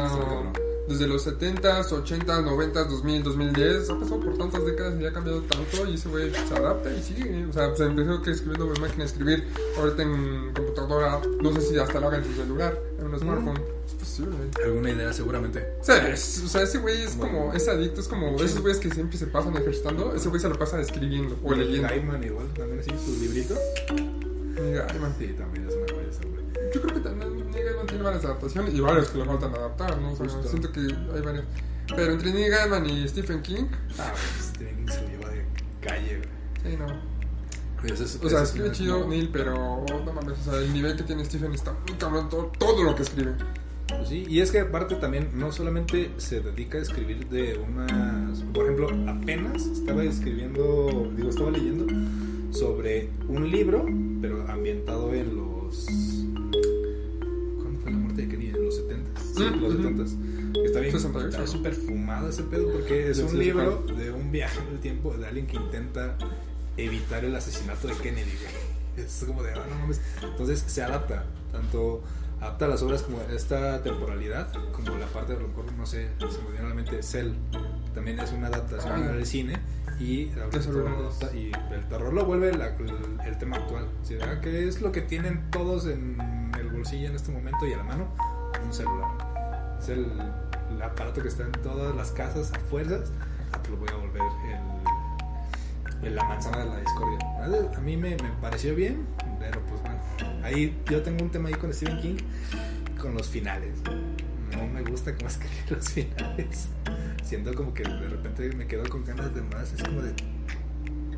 Desde 0.89 1.07
los 1.07 1.27
70s, 1.27 1.89
80s, 1.91 2.45
90s, 2.45 2.89
2000, 2.89 3.23
2010, 3.23 3.91
ha 3.91 3.99
pasado 4.01 4.21
por 4.21 4.37
tantas 4.37 4.65
décadas 4.67 5.01
y 5.01 5.07
ha 5.07 5.13
cambiado 5.13 5.41
tanto 5.43 5.87
y 5.89 5.95
ese 5.95 6.09
güey 6.09 6.31
se 6.33 6.55
adapta 6.55 6.91
y 6.93 7.03
sigue. 7.03 7.47
O 7.47 7.53
sea, 7.53 7.75
se 7.77 7.85
empezó 7.85 8.21
que 8.23 8.31
escribiendo 8.33 8.73
en 8.75 8.81
máquina 8.81 9.05
de 9.05 9.11
escribir, 9.11 9.45
ahorita 9.79 10.03
en 10.03 10.53
computadora, 10.55 11.21
no 11.41 11.53
sé 11.53 11.61
si 11.61 11.79
hasta 11.79 12.01
lo 12.01 12.09
haga 12.09 12.19
en 12.19 12.25
su 12.25 12.33
celular, 12.35 12.79
en 12.99 13.07
un 13.07 13.19
smartphone. 13.19 13.61
Es 13.87 13.95
posible. 13.95 14.37
Alguna 14.65 14.91
idea, 14.91 15.13
seguramente. 15.13 15.65
O 15.81 15.85
sea, 15.85 16.09
es- 16.09 16.43
o 16.45 16.49
sea, 16.49 16.63
ese 16.63 16.79
güey 16.79 17.03
es 17.03 17.15
como, 17.15 17.53
es 17.53 17.69
adicto, 17.69 18.01
es 18.01 18.09
como 18.09 18.37
esos 18.43 18.61
güeyes 18.61 18.79
que 18.81 18.91
siempre 18.91 19.17
se 19.19 19.27
pasan 19.29 19.57
ejercitando, 19.57 20.15
ese 20.15 20.29
güey 20.29 20.41
se 20.41 20.49
lo 20.49 20.59
pasa 20.59 20.81
escribiendo 20.81 21.39
o 21.43 21.55
leyendo. 21.55 21.89
Gaiman, 21.89 22.23
igual, 22.25 22.47
también 22.55 22.81
así, 22.81 22.91
su 22.91 23.21
librito. 23.23 23.55
Mira, 24.61 24.87
ay, 24.91 24.99
man. 24.99 25.15
Sí, 25.19 25.29
también 25.39 25.67
es 25.69 25.75
una 25.75 25.85
ese 26.09 26.27
güey. 26.27 26.43
Yo 26.75 26.81
creo 26.83 26.95
que 26.95 27.01
también 27.01 27.21
Gaiman 27.21 27.32
tiene 28.03 28.17
varias 28.17 28.25
adaptaciones 28.25 28.75
y 28.75 28.81
varios 28.81 29.09
que 29.09 29.19
le 29.19 29.25
faltan 29.25 29.55
adaptar, 29.55 29.99
¿no? 30.01 30.13
O 30.13 30.17
sea, 30.17 30.27
Justo. 30.29 30.49
siento 30.49 30.73
que 30.73 30.81
hay 30.81 31.21
varios. 31.23 31.45
Pero 31.95 32.13
entre 32.13 32.33
Neil 32.33 32.51
Gaiman 32.51 32.87
y 32.89 33.07
Stephen 33.09 33.43
King, 33.43 33.65
Ah, 33.99 34.13
pues, 34.13 34.47
Stephen 34.55 34.77
King 34.77 34.93
se 34.93 35.03
lo 35.03 35.09
lleva 35.09 35.29
de 35.31 35.45
calle, 35.81 36.19
güey. 36.19 36.73
sí, 36.73 36.79
no. 36.79 37.13
Ese 37.85 38.05
es- 38.05 38.21
O 38.23 38.29
sea, 38.29 38.43
escribe 38.45 38.71
chido 38.73 39.07
Neil, 39.09 39.31
pero 39.33 39.85
no 39.89 40.13
mames, 40.13 40.39
o 40.47 40.51
sea, 40.51 40.61
el 40.61 40.73
nivel 40.73 40.97
que 40.97 41.03
tiene 41.03 41.25
Stephen 41.25 41.53
está 41.53 41.73
muy 41.89 41.97
cabrón, 41.99 42.29
todo, 42.29 42.53
todo 42.59 42.83
lo 42.85 42.95
que 42.95 43.03
escribe. 43.03 43.33
Pues 43.89 44.09
sí, 44.09 44.25
y 44.29 44.41
es 44.41 44.53
que 44.53 44.61
aparte 44.61 44.95
también 44.95 45.31
no 45.35 45.51
solamente 45.53 46.13
se 46.17 46.41
dedica 46.41 46.79
a 46.79 46.81
escribir 46.83 47.29
de 47.29 47.59
unas, 47.59 48.39
por 48.55 48.65
ejemplo, 48.65 48.89
apenas 49.11 49.67
estaba 49.67 50.05
escribiendo, 50.05 51.11
digo, 51.17 51.29
estaba 51.29 51.51
leyendo 51.51 51.87
sobre 52.57 53.11
un 53.29 53.51
libro, 53.51 53.85
pero 54.21 54.47
ambientado 54.49 55.13
en 55.13 55.37
los 55.37 55.87
Sí, 59.35 59.43
Mm, 59.43 59.61
los 59.63 59.75
ujú. 59.75 59.83
70 59.83 60.03
Está 60.65 60.81
bien, 60.81 60.93
68. 60.93 61.29
está 61.29 61.47
súper 61.47 61.75
fumado 61.75 62.29
ese 62.29 62.43
pedo 62.45 62.71
porque 62.73 63.11
es 63.11 63.17
Sí, 63.17 63.23
un 63.23 63.31
sí, 63.31 63.37
libro 63.39 63.85
de 63.97 64.11
un 64.11 64.31
viaje 64.31 64.61
en 64.61 64.75
el 64.75 64.81
tiempo 64.81 65.13
de 65.15 65.27
alguien 65.27 65.47
que 65.47 65.57
intenta 65.57 66.17
evitar 66.77 67.25
el 67.25 67.35
asesinato 67.35 67.89
de 67.89 67.95
Kennedy. 67.95 68.31
Es 68.97 69.25
como 69.27 69.43
de, 69.43 69.53
ah, 69.53 69.65
no 69.71 69.79
mames. 69.79 70.03
Entonces 70.23 70.63
se 70.67 70.83
adapta, 70.83 71.25
tanto 71.51 72.03
adapta 72.43 72.69
las 72.69 72.83
obras 72.83 73.01
como 73.03 73.23
esta 73.35 73.83
temporalidad, 73.83 74.53
como 74.73 74.99
la 74.99 75.07
parte, 75.07 75.33
a 75.33 75.37
lo 75.39 75.49
mejor, 75.49 75.73
no 75.79 75.87
sé, 75.87 76.09
se 76.19 76.43
me 76.43 76.51
viene 76.51 76.67
a 76.67 76.69
la 76.69 76.75
mente 76.75 77.03
Cell, 77.03 77.33
también 77.95 78.19
es 78.21 78.33
una 78.33 78.49
adaptación 78.49 79.03
Ah. 79.05 79.13
del 79.13 79.25
cine, 79.25 79.59
y, 79.99 80.27
Qué 80.27 80.41
adapta- 80.41 81.35
y 81.35 81.53
el 81.73 81.89
terror 81.89 82.13
lo 82.13 82.27
vuelve 82.27 82.53
la- 82.53 82.77
el, 82.77 82.93
el 83.27 83.39
tema 83.39 83.57
actual. 83.57 83.87
O 84.03 84.05
sea, 84.05 84.41
que 84.43 84.69
es 84.69 84.83
lo 84.83 84.93
que 84.93 85.01
tienen 85.01 85.49
todos 85.51 85.87
en 85.87 86.19
el 86.61 86.69
bolsillo 86.69 87.09
en 87.09 87.15
este 87.17 87.33
momento 87.33 87.67
y 87.67 87.73
a 87.73 87.79
la 87.79 87.85
mano? 87.85 88.09
Un 88.65 88.73
celular. 88.73 89.11
Es 89.81 89.89
el, 89.89 90.07
aparato 90.83 91.23
que 91.23 91.29
está 91.29 91.45
en 91.45 91.53
todas 91.53 91.95
las 91.95 92.11
casas 92.13 92.53
a 92.53 92.59
fuerzas. 92.59 93.11
Ah, 93.53 93.61
pues 93.63 93.79
voy 93.79 93.89
a 93.91 93.97
volver 93.97 94.23
el- 96.03 96.15
la 96.15 96.25
manzana 96.25 96.59
de 96.59 96.65
la 96.67 96.81
discordia. 96.81 97.19
A 97.77 97.81
mí 97.81 97.97
me, 97.97 98.11
me 98.17 98.31
pareció 98.41 98.75
bien, 98.75 99.07
pero 99.39 99.61
pues 99.67 99.81
bueno. 99.83 99.99
Ahí 100.43 100.77
yo 100.91 101.01
tengo 101.03 101.23
un 101.23 101.31
tema 101.31 101.49
ahí 101.49 101.55
con 101.55 101.73
Stephen 101.73 102.01
King, 102.01 102.17
con 103.01 103.15
los 103.15 103.29
finales. 103.29 103.79
No 104.57 104.67
me 104.67 104.83
gusta 104.83 105.15
cómo 105.15 105.29
escribir 105.29 105.71
los 105.71 105.89
finales. 105.89 106.69
Siento 107.23 107.55
como 107.55 107.73
que 107.73 107.85
de 107.85 108.09
repente 108.09 108.51
me 108.57 108.67
quedo 108.67 108.89
con 108.89 109.05
ganas 109.05 109.33
de 109.35 109.43
más. 109.43 109.73
Es 109.73 109.83
como 109.83 110.03
de. 110.03 110.13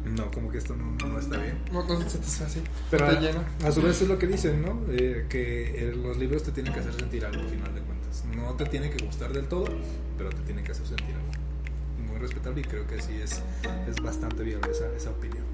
No, 0.04 0.30
como 0.30 0.50
que 0.50 0.58
esto 0.58 0.76
no, 0.76 0.96
no 1.08 1.18
está 1.18 1.38
bien. 1.38 1.58
No, 1.72 1.82
no 1.82 2.00
se 2.02 2.10
satisface, 2.10 2.60
Pero 2.90 3.08
te 3.08 3.20
llena. 3.20 3.44
a 3.64 3.72
su 3.72 3.80
vez 3.82 4.00
es 4.02 4.08
lo 4.08 4.18
que 4.18 4.26
dicen, 4.26 4.62
¿no? 4.62 4.80
Eh, 4.90 5.26
que 5.28 5.94
los 6.02 6.16
libros 6.18 6.42
te 6.42 6.52
tienen 6.52 6.72
que 6.72 6.80
hacer 6.80 6.94
sentir 6.94 7.24
algo 7.24 7.40
al 7.40 7.48
final 7.48 7.74
de 7.74 7.80
cuentas. 7.80 8.24
No 8.36 8.54
te 8.54 8.66
tiene 8.66 8.90
que 8.90 9.04
gustar 9.04 9.32
del 9.32 9.46
todo, 9.48 9.66
pero 10.18 10.30
te 10.30 10.42
tienen 10.42 10.62
que 10.64 10.72
hacer 10.72 10.86
sentir 10.86 11.14
algo. 11.14 11.32
Muy 12.06 12.18
respetable 12.18 12.60
y 12.60 12.64
creo 12.64 12.86
que 12.86 13.00
sí 13.00 13.14
es, 13.22 13.42
es 13.88 13.96
bastante 14.02 14.42
viable 14.42 14.70
esa, 14.70 14.86
esa 14.94 15.10
opinión. 15.10 15.44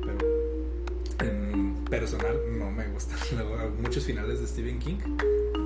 Pero 0.00 1.30
en 1.30 1.84
personal 1.84 2.36
no 2.58 2.70
me 2.70 2.88
gustan 2.88 3.18
muchos 3.82 4.04
finales 4.04 4.40
de 4.40 4.46
Stephen 4.46 4.78
King, 4.78 4.96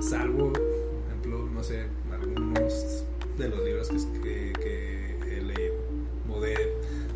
salvo, 0.01 0.51
por 0.51 0.61
ejemplo, 1.07 1.49
no 1.53 1.63
sé, 1.63 1.85
algunos 2.11 3.03
de 3.37 3.49
los 3.49 3.63
libros 3.63 3.89
que, 3.89 4.21
que, 4.21 4.44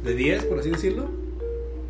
de 0.04 0.14
10, 0.14 0.46
por 0.46 0.60
así 0.60 0.70
decirlo, 0.72 1.10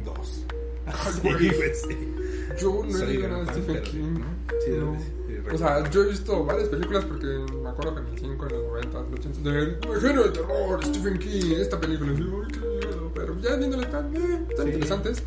dos. 0.05 0.43
Sí, 1.13 1.21
güey. 1.21 1.49
sí. 1.73 2.15
Yo 2.59 2.81
no 2.83 2.89
he 2.89 2.93
Soy 2.93 3.07
leído 3.07 3.23
gran 3.29 3.43
nada 3.45 3.53
de 3.55 3.61
Stephen 3.61 3.83
King. 3.83 4.13
¿no? 4.19 4.25
Sí, 4.65 4.71
No. 4.71 4.99
sí, 4.99 5.05
sí, 5.27 5.33
O 5.53 5.57
sea, 5.57 5.89
yo 5.91 6.03
he 6.03 6.07
visto 6.09 6.43
varias 6.45 6.67
películas 6.69 7.05
porque 7.05 7.27
me 7.27 7.69
acuerdo 7.69 7.95
que 7.95 8.01
en 8.01 8.07
el 8.07 8.19
5, 8.19 8.45
en 8.47 8.51
los 8.53 8.63
90, 8.67 8.99
en 8.99 9.11
los 9.11 9.19
80, 9.19 9.49
de 9.49 9.59
el 9.95 10.01
género 10.01 10.23
de 10.23 10.29
terror, 10.31 10.85
Stephen 10.85 11.17
King, 11.19 11.51
esta 11.59 11.79
película, 11.79 12.11
y 12.11 12.15
digo, 12.15 12.41
"Ay, 12.45 12.51
qué 12.51 12.59
miedo", 12.59 13.11
pero 13.15 13.39
ya 13.39 13.55
viéndole 13.55 13.83
están, 13.83 14.15
eh, 14.15 14.45
están 14.49 14.65
Sí. 14.65 14.71
interesantes, 14.73 15.23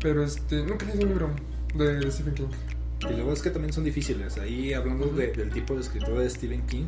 pero 0.00 0.22
este, 0.22 0.62
nunca 0.62 0.84
he 0.84 0.88
leído 0.88 1.02
un 1.04 1.08
libro 1.08 1.30
de, 1.74 1.96
de 2.00 2.10
Stephen 2.12 2.34
King. 2.34 2.48
Y 3.10 3.12
luego 3.14 3.32
es 3.32 3.42
que 3.42 3.50
también 3.50 3.72
son 3.72 3.84
difíciles. 3.84 4.36
Ahí 4.38 4.72
hablando 4.74 5.06
de- 5.06 5.32
del 5.32 5.50
tipo 5.50 5.74
de 5.74 5.80
escritor 5.80 6.18
de 6.18 6.28
Stephen 6.30 6.66
King, 6.66 6.86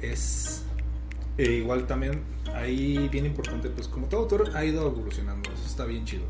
es 0.00 0.62
e 1.38 1.50
igual 1.52 1.86
también 1.86 2.20
ahí 2.54 3.08
bien 3.08 3.26
importante, 3.26 3.68
pues 3.70 3.88
como 3.88 4.06
todo 4.06 4.22
autor 4.22 4.50
ha 4.54 4.64
ido 4.64 4.86
evolucionando, 4.86 5.50
eso 5.52 5.66
está 5.66 5.84
bien 5.84 6.04
chido. 6.04 6.24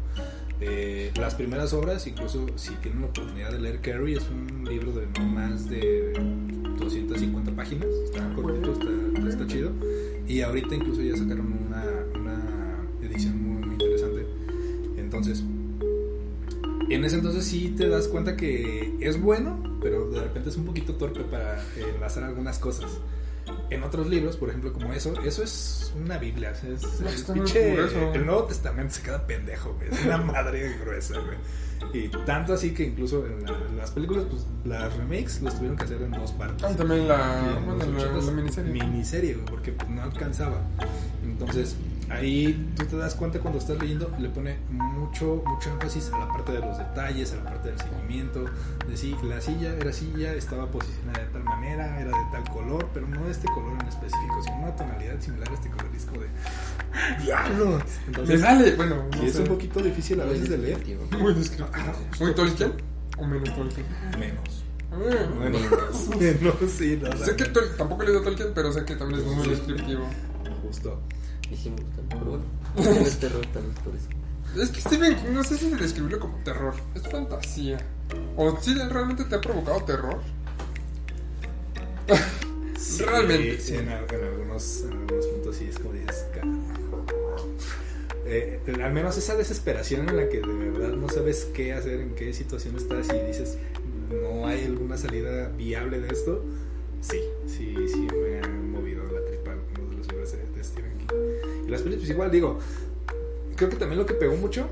Eh, 0.61 1.11
las 1.17 1.35
primeras 1.35 1.73
obras, 1.73 2.07
incluso 2.07 2.47
si 2.57 2.71
tienen 2.77 3.01
la 3.01 3.07
oportunidad 3.09 3.51
de 3.51 3.59
leer 3.59 3.81
Carrie, 3.81 4.17
es 4.17 4.29
un 4.31 4.65
libro 4.65 4.93
de 4.93 5.07
no 5.19 5.27
más 5.27 5.69
de 5.69 6.13
250 6.79 7.53
páginas, 7.53 7.89
está 8.05 8.33
cortito, 8.35 8.73
está, 8.73 9.29
está 9.29 9.47
chido. 9.47 9.73
Y 10.29 10.41
ahorita 10.41 10.75
incluso 10.75 11.03
ya 11.03 11.17
sacaron 11.17 11.53
una, 11.67 11.85
una 12.15 12.87
edición 13.03 13.43
muy, 13.43 13.67
muy 13.67 13.75
interesante. 13.75 14.25
Entonces, 14.97 15.43
en 16.89 17.05
ese 17.05 17.17
entonces 17.17 17.45
sí 17.45 17.75
te 17.77 17.89
das 17.89 18.07
cuenta 18.07 18.37
que 18.37 18.97
es 19.01 19.21
bueno, 19.21 19.79
pero 19.83 20.11
de 20.11 20.21
repente 20.21 20.51
es 20.51 20.57
un 20.57 20.65
poquito 20.65 20.95
torpe 20.95 21.21
para 21.23 21.61
enlazar 21.77 22.25
algunas 22.25 22.59
cosas. 22.59 22.91
En 23.75 23.83
otros 23.83 24.09
libros, 24.09 24.37
por 24.37 24.49
ejemplo, 24.49 24.73
como 24.73 24.93
eso, 24.93 25.15
eso 25.25 25.43
es 25.43 25.93
una 26.03 26.19
Biblia. 26.19 26.51
es- 26.53 26.63
el, 26.65 27.35
pinche- 27.35 28.15
el 28.15 28.27
Nuevo 28.27 28.45
Testamento 28.45 28.95
se 28.95 29.03
queda 29.03 29.27
pendejo, 29.27 29.75
güey. 29.75 29.89
Es 29.91 30.05
una 30.05 30.17
madre 30.33 30.77
gruesa, 30.79 31.15
güey. 31.19 31.37
Y 31.95 32.09
tanto 32.25 32.55
así 32.55 32.73
que 32.73 32.85
incluso 32.85 33.27
en, 33.27 33.45
la- 33.45 33.59
las 33.77 33.91
películas, 33.91 34.25
pues 34.31 34.47
las 34.65 34.97
remakes 34.97 35.43
los 35.43 35.55
tuvieron 35.55 35.77
que 35.77 35.85
hacer 35.85 36.01
en 36.03 36.13
dos 36.13 36.31
partes. 36.33 36.63
Ah, 36.63 36.77
también 36.77 37.07
bueno, 37.07 38.21
la 38.25 38.33
miniserie. 38.33 38.73
Miniserie, 38.73 39.35
güey, 39.35 39.47
porque 39.47 39.73
pues, 39.73 39.89
no 39.91 40.03
alcanzaba. 40.03 40.61
Entonces, 41.25 41.75
ahí 42.09 42.73
tú 42.77 42.85
te 42.85 42.97
das 42.97 43.15
cuenta 43.15 43.41
cuando 43.41 43.59
estás 43.59 43.79
leyendo, 43.81 44.11
le 44.19 44.29
pone 44.29 44.57
mucho, 45.13 45.43
mucho 45.47 45.71
énfasis 45.71 46.11
a 46.13 46.19
la 46.19 46.29
parte 46.29 46.53
de 46.53 46.61
los 46.61 46.79
detalles, 46.79 47.33
a 47.33 47.37
la 47.37 47.45
parte 47.45 47.69
del 47.69 47.79
seguimiento. 47.79 48.47
De 48.89 48.97
si 48.97 49.15
la 49.25 49.41
silla 49.41 49.75
era 49.75 49.93
silla, 49.93 50.33
estaba 50.35 50.67
posicionada 50.71 51.25
de 51.25 51.31
tal 51.31 51.45
manera, 51.45 52.01
era 52.01 52.11
de 52.11 52.25
tal 52.33 52.49
color, 52.51 52.89
pero 52.95 53.07
no 53.07 53.25
de 53.25 53.31
este 53.31 53.47
color 53.49 53.77
en 53.81 53.89
específico, 53.89 54.43
sino 54.43 54.59
una 54.59 54.75
tonalidad 54.75 55.21
similar 55.21 55.51
a 55.51 55.55
este 55.55 55.69
color. 55.69 55.83
Como 56.09 56.21
de. 56.23 56.29
¡Diablos! 57.25 57.83
Me 58.27 58.39
sale, 58.39 58.75
bueno, 58.75 59.05
no 59.11 59.19
sí, 59.19 59.27
es 59.27 59.37
un 59.37 59.47
poquito 59.47 59.81
difícil 59.81 60.21
a 60.21 60.25
veces 60.25 60.49
de 60.49 60.59
leer. 60.59 60.79
Muy 61.19 61.35
descriptivo. 61.35 61.69
Justo, 62.09 62.25
¿Muy 62.25 62.35
Tolkien? 62.35 62.73
¿O 63.19 63.27
menos 63.27 63.55
Tolkien? 63.55 63.87
Menos. 64.19 64.65
Ah, 64.91 64.97
Bueno, 65.37 65.59
Menos. 65.59 66.09
menos, 66.19 66.55
sí, 66.71 66.99
no, 67.01 67.17
Sé 67.25 67.37
que 67.37 67.45
tampoco 67.45 68.03
he 68.03 68.07
leído 68.07 68.23
Tolkien, 68.23 68.53
pero 68.55 68.73
sé 68.73 68.85
que 68.85 68.97
también 68.97 69.21
es 69.21 69.27
muy 69.27 69.47
descriptivo. 69.49 70.07
Justo. 70.63 71.01
Y 71.51 71.57
sí 71.57 71.71
me 71.71 71.83
gustan, 71.83 72.05
pero 72.09 72.25
bueno. 72.25 72.45
No 72.77 73.07
es 73.07 73.19
terror 73.19 73.47
tal 73.53 73.63
vez 73.65 73.79
por 73.81 73.95
eso. 73.95 74.22
Es 74.61 74.69
que 74.71 74.81
Stephen 74.81 75.17
King, 75.17 75.33
no 75.33 75.43
sé 75.45 75.57
si 75.57 75.71
describirlo 75.71 76.21
como 76.21 76.37
terror. 76.45 76.75
Es 76.95 77.03
fantasía. 77.09 77.79
O 78.37 78.59
si 78.61 78.75
realmente 78.75 79.25
te 79.25 79.35
ha 79.35 79.41
provocado 79.41 79.83
terror. 79.85 80.21
Sí, 82.79 83.05
Realmente. 83.05 83.59
sí, 83.61 83.75
en, 83.77 83.89
en 83.89 83.93
algunos, 83.93 84.83
en 84.83 84.93
algunos 84.93 85.27
puntos 85.27 85.57
sí 85.57 85.67
es 85.71 85.79
como 85.79 85.95
dices, 85.95 86.27
carajo. 86.35 86.59
Eh, 88.27 88.61
al 88.83 88.93
menos 88.93 89.17
esa 89.17 89.37
desesperación 89.37 90.09
en 90.09 90.17
la 90.17 90.29
que 90.29 90.41
de 90.41 90.71
verdad 90.71 90.95
no 90.97 91.09
sabes 91.09 91.49
qué 91.55 91.73
hacer, 91.73 92.01
en 92.01 92.15
qué 92.15 92.33
situación 92.33 92.77
estás 92.77 93.09
y 93.09 93.27
dices, 93.27 93.59
no 94.11 94.47
hay 94.47 94.65
alguna 94.65 94.97
salida 94.97 95.49
viable 95.57 96.01
de 96.01 96.09
esto. 96.09 96.45
Sí, 97.01 97.21
sí, 97.47 97.75
sí 97.89 98.07
me 98.13 98.39
han 98.39 98.71
movido 98.71 99.05
la 99.05 99.25
tripa 99.27 99.53
algunos 99.53 99.91
de 99.91 99.97
los 99.97 100.09
libros 100.09 100.33
de, 100.33 100.39
de 100.39 100.65
Stephen 100.65 100.99
King. 100.99 101.07
Y 101.67 101.71
las 101.71 101.83
películas, 101.83 101.99
pues 101.99 102.11
igual 102.11 102.31
digo, 102.31 102.59
creo 103.67 103.71
que 103.71 103.77
también 103.77 103.99
lo 103.99 104.07
que 104.07 104.15
pegó 104.15 104.37
mucho, 104.37 104.67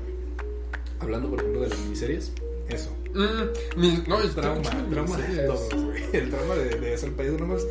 hablando 0.99 1.29
por 1.29 1.39
ejemplo 1.39 1.61
de 1.61 1.69
las 1.69 1.79
miniseries, 1.79 2.31
eso. 2.69 2.95
Mm, 3.13 3.79
mi- 3.79 4.03
no, 4.07 4.21
el 4.21 4.29
Trauma, 4.31 4.61
trauma 4.89 5.17
de 5.17 5.37
todos, 5.45 5.73
güey. 5.73 6.03
El 6.13 6.29
trauma 6.29 6.55
de, 6.55 6.79
de 6.79 6.97
ser 6.97 7.11
payaso. 7.13 7.37
Nomás, 7.37 7.65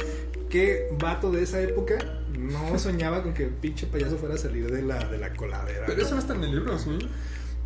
¿qué 0.51 0.89
vato 0.99 1.31
de 1.33 1.43
esa 1.43 1.61
época 1.63 1.97
no 2.39 2.79
soñaba 2.79 3.23
con 3.23 3.33
que 3.33 3.45
el 3.45 3.51
pinche 3.51 3.87
payaso 3.87 4.19
fuera 4.19 4.35
a 4.35 4.39
salir 4.39 4.71
de 4.71 4.83
la, 4.83 4.99
de 5.09 5.19
la 5.19 5.33
coladera? 5.35 5.87
Pero 5.87 6.03
eso 6.03 6.15
no 6.15 6.21
está 6.21 6.35
en 6.35 6.45
el 6.45 6.51
libro, 6.57 6.79
¿sí? 6.79 6.99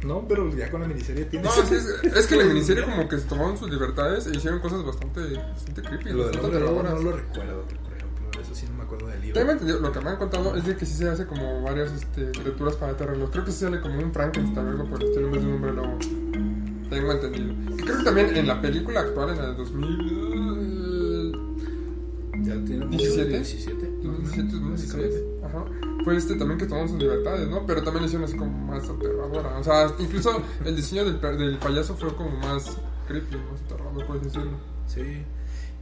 No, 0.04 0.28
pero 0.28 0.54
ya 0.54 0.70
con 0.70 0.82
la 0.82 0.86
miniserie 0.86 1.24
tiene. 1.24 1.46
No, 1.46 1.50
sí, 1.66 1.74
es, 1.74 1.86
es 2.14 2.26
que 2.26 2.36
la 2.36 2.44
miniserie 2.44 2.84
como 2.84 3.08
que 3.08 3.18
se 3.18 3.24
tomaron 3.24 3.56
sus 3.58 3.70
libertades 3.70 4.26
e 4.26 4.36
hicieron 4.36 4.60
cosas 4.60 4.84
bastante, 4.84 5.20
bastante 5.34 5.82
creepy. 5.82 6.10
Lo 6.10 6.28
del 6.28 6.38
hombre 6.40 6.60
lobo 6.60 6.82
no 6.82 6.98
lo 6.98 7.12
recuerdo. 7.16 7.64
Eso 8.54 8.60
sí 8.60 8.66
no 8.70 8.78
me 8.78 8.84
acuerdo 8.84 9.08
del 9.08 9.20
libro. 9.20 9.40
Tengo 9.40 9.50
entendido, 9.50 9.80
lo 9.80 9.90
que 9.90 10.00
me 10.00 10.10
han 10.10 10.16
contado 10.16 10.54
es 10.54 10.64
de 10.64 10.76
que 10.76 10.86
sí 10.86 10.94
se 10.94 11.08
hace 11.08 11.26
como 11.26 11.62
varias 11.62 11.90
este, 11.90 12.30
criaturas 12.30 12.76
para 12.76 12.92
aterrarlos. 12.92 13.30
Creo 13.30 13.44
que 13.44 13.50
sí 13.50 13.64
sale 13.64 13.80
como 13.80 13.98
un 13.98 14.12
Frankenstein 14.12 14.66
o 14.66 14.70
algo 14.70 14.84
por 14.84 15.02
en 15.02 15.32
vez 15.32 15.42
de 15.42 15.48
un 15.48 15.54
hombre 15.54 15.72
lobo. 15.72 15.98
Tengo 16.88 17.12
entendido. 17.12 17.52
Creo 17.76 17.98
que 17.98 18.04
también 18.04 18.36
en 18.36 18.46
la 18.46 18.62
película 18.62 19.00
actual, 19.00 19.30
en 19.30 19.38
la 19.38 19.48
de 19.48 19.54
2000... 19.54 21.32
Ya 22.44 22.64
tiene 22.64 22.84
mucho 22.84 22.98
17. 22.98 23.30
17. 23.30 23.90
2017, 24.02 24.52
2016. 24.52 24.70
básicamente. 24.70 25.24
Ajá. 25.44 25.64
Fue 26.04 26.16
este 26.16 26.36
también 26.36 26.58
que 26.58 26.66
tomaron 26.66 26.88
sus 26.88 26.98
libertades, 26.98 27.48
¿no? 27.48 27.66
Pero 27.66 27.82
también 27.82 28.02
lo 28.02 28.06
hicieron 28.06 28.28
así 28.28 28.36
como 28.36 28.52
más 28.66 28.88
aterradora. 28.88 29.58
O 29.58 29.64
sea, 29.64 29.92
incluso 29.98 30.42
el 30.64 30.76
diseño 30.76 31.04
del, 31.04 31.20
del 31.38 31.58
payaso 31.58 31.96
fue 31.96 32.14
como 32.14 32.30
más 32.38 32.76
creepy, 33.08 33.36
más 33.50 33.62
aterrador, 33.62 34.06
puedes 34.06 34.22
decirlo. 34.24 34.58
Sí. 34.86 35.24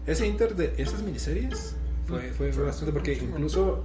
Ese 0.07 0.27
inter 0.27 0.57
de 0.57 0.75
esas 0.79 1.03
miniseries 1.03 1.77
fue, 2.21 2.31
fue, 2.33 2.53
fue 2.53 2.65
bastante 2.65 2.93
porque 2.93 3.15
incluso 3.15 3.85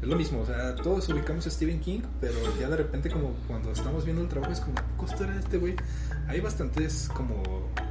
es 0.00 0.08
lo 0.08 0.16
mismo, 0.16 0.40
o 0.40 0.46
sea, 0.46 0.74
todos 0.74 1.08
ubicamos 1.08 1.46
a 1.46 1.50
Stephen 1.50 1.78
King, 1.80 2.00
pero 2.20 2.34
ya 2.58 2.68
de 2.68 2.76
repente 2.76 3.08
como 3.10 3.34
cuando 3.46 3.70
estamos 3.70 4.04
viendo 4.04 4.22
el 4.22 4.28
trabajo 4.28 4.52
es 4.52 4.60
como, 4.60 4.74
¿qué 4.76 5.22
era 5.24 5.38
este 5.38 5.58
güey? 5.58 5.76
Hay 6.28 6.40
bastantes 6.40 7.08
como, 7.14 7.40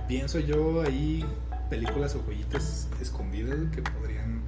pienso 0.07 0.39
yo, 0.39 0.81
ahí 0.81 1.25
películas 1.69 2.15
o 2.15 2.23
joyitas 2.25 2.87
escondidas 3.01 3.57
que 3.73 3.81
podrían... 3.81 4.41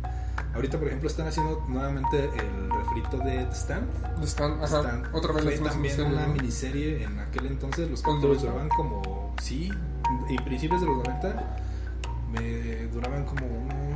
Ahorita, 0.55 0.77
por 0.77 0.87
ejemplo, 0.87 1.07
están 1.09 1.25
haciendo 1.27 1.65
nuevamente 1.67 2.25
el 2.25 2.69
refrito 2.69 3.17
de 3.19 3.45
The 3.45 3.53
Stand. 3.55 4.23
Están, 4.23 4.51
ajá, 4.61 4.65
Stan 4.81 5.03
otra 5.13 5.31
vez 5.31 5.43
fue 5.59 5.69
también 5.69 5.93
en 5.93 5.97
serio, 6.03 6.15
una 6.15 6.27
miniserie 6.27 7.03
en 7.03 7.19
aquel 7.19 7.47
entonces. 7.47 7.89
Los 7.89 8.01
¿Cuándo 8.03 8.27
capítulos 8.27 8.43
duraban 8.43 8.69
como. 8.69 9.33
Sí, 9.41 9.71
y 10.29 10.37
principios 10.43 10.81
de 10.81 10.87
los 10.87 10.97
90 10.97 11.57
me 12.31 12.85
duraban 12.87 13.25
como 13.25 13.45
un- 13.47 13.92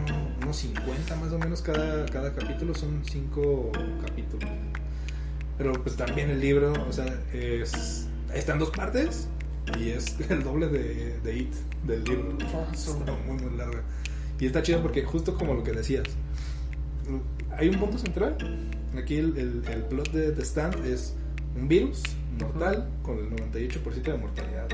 unos 0.48 0.58
50 0.58 1.16
más 1.18 1.34
o 1.34 1.40
menos 1.40 1.62
cada, 1.62 2.06
cada 2.06 2.34
capítulo. 2.34 2.74
Son 2.74 3.02
5 3.04 3.72
capítulos. 4.06 4.50
Pero 5.58 5.74
pues 5.84 5.96
también 5.96 6.30
el 6.30 6.40
libro, 6.40 6.74
o 6.88 6.94
sea, 6.94 7.06
es, 7.34 8.08
está 8.34 8.54
en 8.54 8.60
dos 8.60 8.72
partes 8.72 9.28
y 9.78 9.90
es 9.90 10.18
el 10.30 10.44
doble 10.44 10.68
de, 10.70 11.20
de 11.20 11.38
It 11.38 11.54
del 11.86 12.04
libro. 12.06 12.38
Está 12.72 13.12
muy, 13.28 13.42
muy 13.42 13.58
larga. 13.58 13.82
Y 14.40 14.46
está 14.46 14.62
chido 14.62 14.82
porque 14.82 15.04
justo 15.04 15.36
como 15.36 15.54
lo 15.54 15.64
que 15.64 15.74
decías, 15.74 16.06
hay 17.58 17.68
un 17.68 17.80
punto 17.80 17.98
central. 17.98 18.38
Aquí 18.98 19.18
el, 19.18 19.38
el, 19.38 19.64
el 19.68 19.84
plot 19.84 20.12
de 20.12 20.32
The 20.32 20.42
Stand 20.44 20.86
es 20.86 21.14
un 21.56 21.68
virus 21.68 22.04
mortal 22.40 22.88
con 23.04 23.18
el 23.18 23.30
98% 23.32 24.02
de 24.02 24.18
mortalidad. 24.18 24.68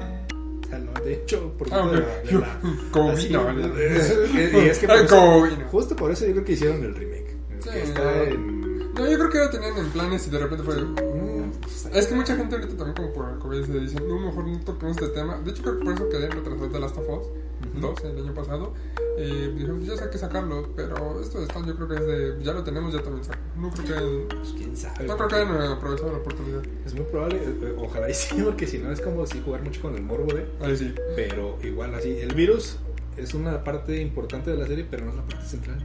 O 0.73 1.03
sea, 1.03 1.07
el 1.11 1.17
98% 1.27 1.67
Ah, 1.71 1.85
ok. 1.85 1.91
de 1.91 1.99
la... 1.99 2.07
de 2.23 2.39
la- 2.39 2.59
Covid, 2.91 3.11
así, 3.13 3.29
no, 3.29 3.51
no. 3.53 3.77
es- 3.77 4.17
y 4.35 4.57
es 4.57 4.79
que 4.79 4.87
por 4.87 4.95
eso- 4.97 5.47
justo 5.71 5.95
por 5.95 6.11
eso 6.11 6.25
yo 6.25 6.31
creo 6.33 6.45
que 6.45 6.51
hicieron 6.53 6.83
el 6.83 6.95
remake. 6.95 7.35
Sí, 7.59 7.69
que 7.69 7.81
está 7.83 8.23
en... 8.23 8.63
No, 8.93 9.09
yo 9.09 9.17
creo 9.17 9.29
que 9.31 9.37
ya 9.39 9.49
tenían 9.49 9.77
en 9.77 9.89
planes 9.89 10.27
y 10.27 10.29
de 10.29 10.37
repente 10.37 10.63
fue. 10.63 10.75
Mm, 10.83 11.51
Es 11.93 12.05
que 12.07 12.13
mucha 12.13 12.35
gente 12.35 12.55
ahorita 12.55 12.75
también, 12.77 12.95
como 12.95 13.11
por 13.13 13.29
el 13.31 13.39
COVID, 13.39 13.65
se 13.65 13.79
dice, 13.79 13.99
no, 14.01 14.19
mejor 14.19 14.45
no 14.47 14.59
toquemos 14.59 14.95
este 14.97 15.07
tema. 15.15 15.39
De 15.43 15.49
hecho, 15.49 15.63
creo 15.63 15.79
que 15.79 15.85
por 15.85 15.93
eso 15.95 16.09
quedé 16.09 16.25
en 16.25 16.31
retrasado 16.31 16.69
de 16.69 16.79
Last 16.79 16.97
of 16.97 17.09
Us 17.09 17.27
Ujú. 17.75 17.79
2 17.81 18.03
el 18.03 18.17
año 18.23 18.33
pasado. 18.35 18.73
Eh, 19.17 19.51
dijeron, 19.55 19.81
ya 19.81 19.97
sé 19.97 20.09
que 20.11 20.17
sacarlo, 20.19 20.69
pero 20.75 21.19
esto 21.21 21.39
de 21.39 21.45
Stan 21.45 21.65
yo 21.65 21.75
creo 21.75 21.87
que 21.87 21.95
es 21.95 22.05
de. 22.05 22.43
Ya 22.43 22.53
lo 22.53 22.63
tenemos, 22.63 22.93
ya 22.93 23.01
también 23.01 23.23
saco. 23.23 23.39
No 23.63 23.69
creo 23.69 23.85
que 23.85 23.93
hayan, 23.93 24.27
Pues 24.27 24.53
quién 24.57 24.75
sabe. 24.75 25.05
no 25.07 25.15
creo 25.15 25.29
que 25.29 25.35
hayan 25.35 25.71
aprovechado 25.71 26.11
la 26.11 26.17
oportunidad. 26.17 26.61
Es 26.85 26.93
muy 26.93 27.05
probable, 27.05 27.37
eh, 27.37 27.55
eh, 27.61 27.73
ojalá 27.77 28.09
y 28.09 28.13
sí, 28.13 28.35
porque 28.43 28.67
si 28.67 28.77
no 28.77 28.91
es 28.91 28.99
como 28.99 29.25
si 29.25 29.39
jugar 29.41 29.61
mucho 29.63 29.81
con 29.81 29.95
el 29.95 30.03
morbo 30.03 30.33
de. 30.33 30.45
Ahí 30.59 30.75
sí. 30.75 30.93
Pero 31.15 31.57
igual 31.63 31.95
así, 31.95 32.17
el 32.19 32.33
virus 32.35 32.77
es 33.15 33.33
una 33.33 33.63
parte 33.63 34.01
importante 34.01 34.51
de 34.51 34.57
la 34.57 34.67
serie, 34.67 34.85
pero 34.89 35.05
no 35.05 35.11
es 35.11 35.15
la 35.17 35.23
parte 35.23 35.45
central. 35.45 35.77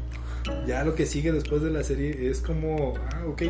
Ya 0.67 0.83
lo 0.83 0.97
que 0.97 1.07
sigue 1.07 1.31
después 1.31 1.63
de 1.63 1.71
la 1.71 1.85
serie 1.85 2.29
es 2.31 2.41
como, 2.41 2.95
ah, 3.13 3.25
ok, 3.29 3.43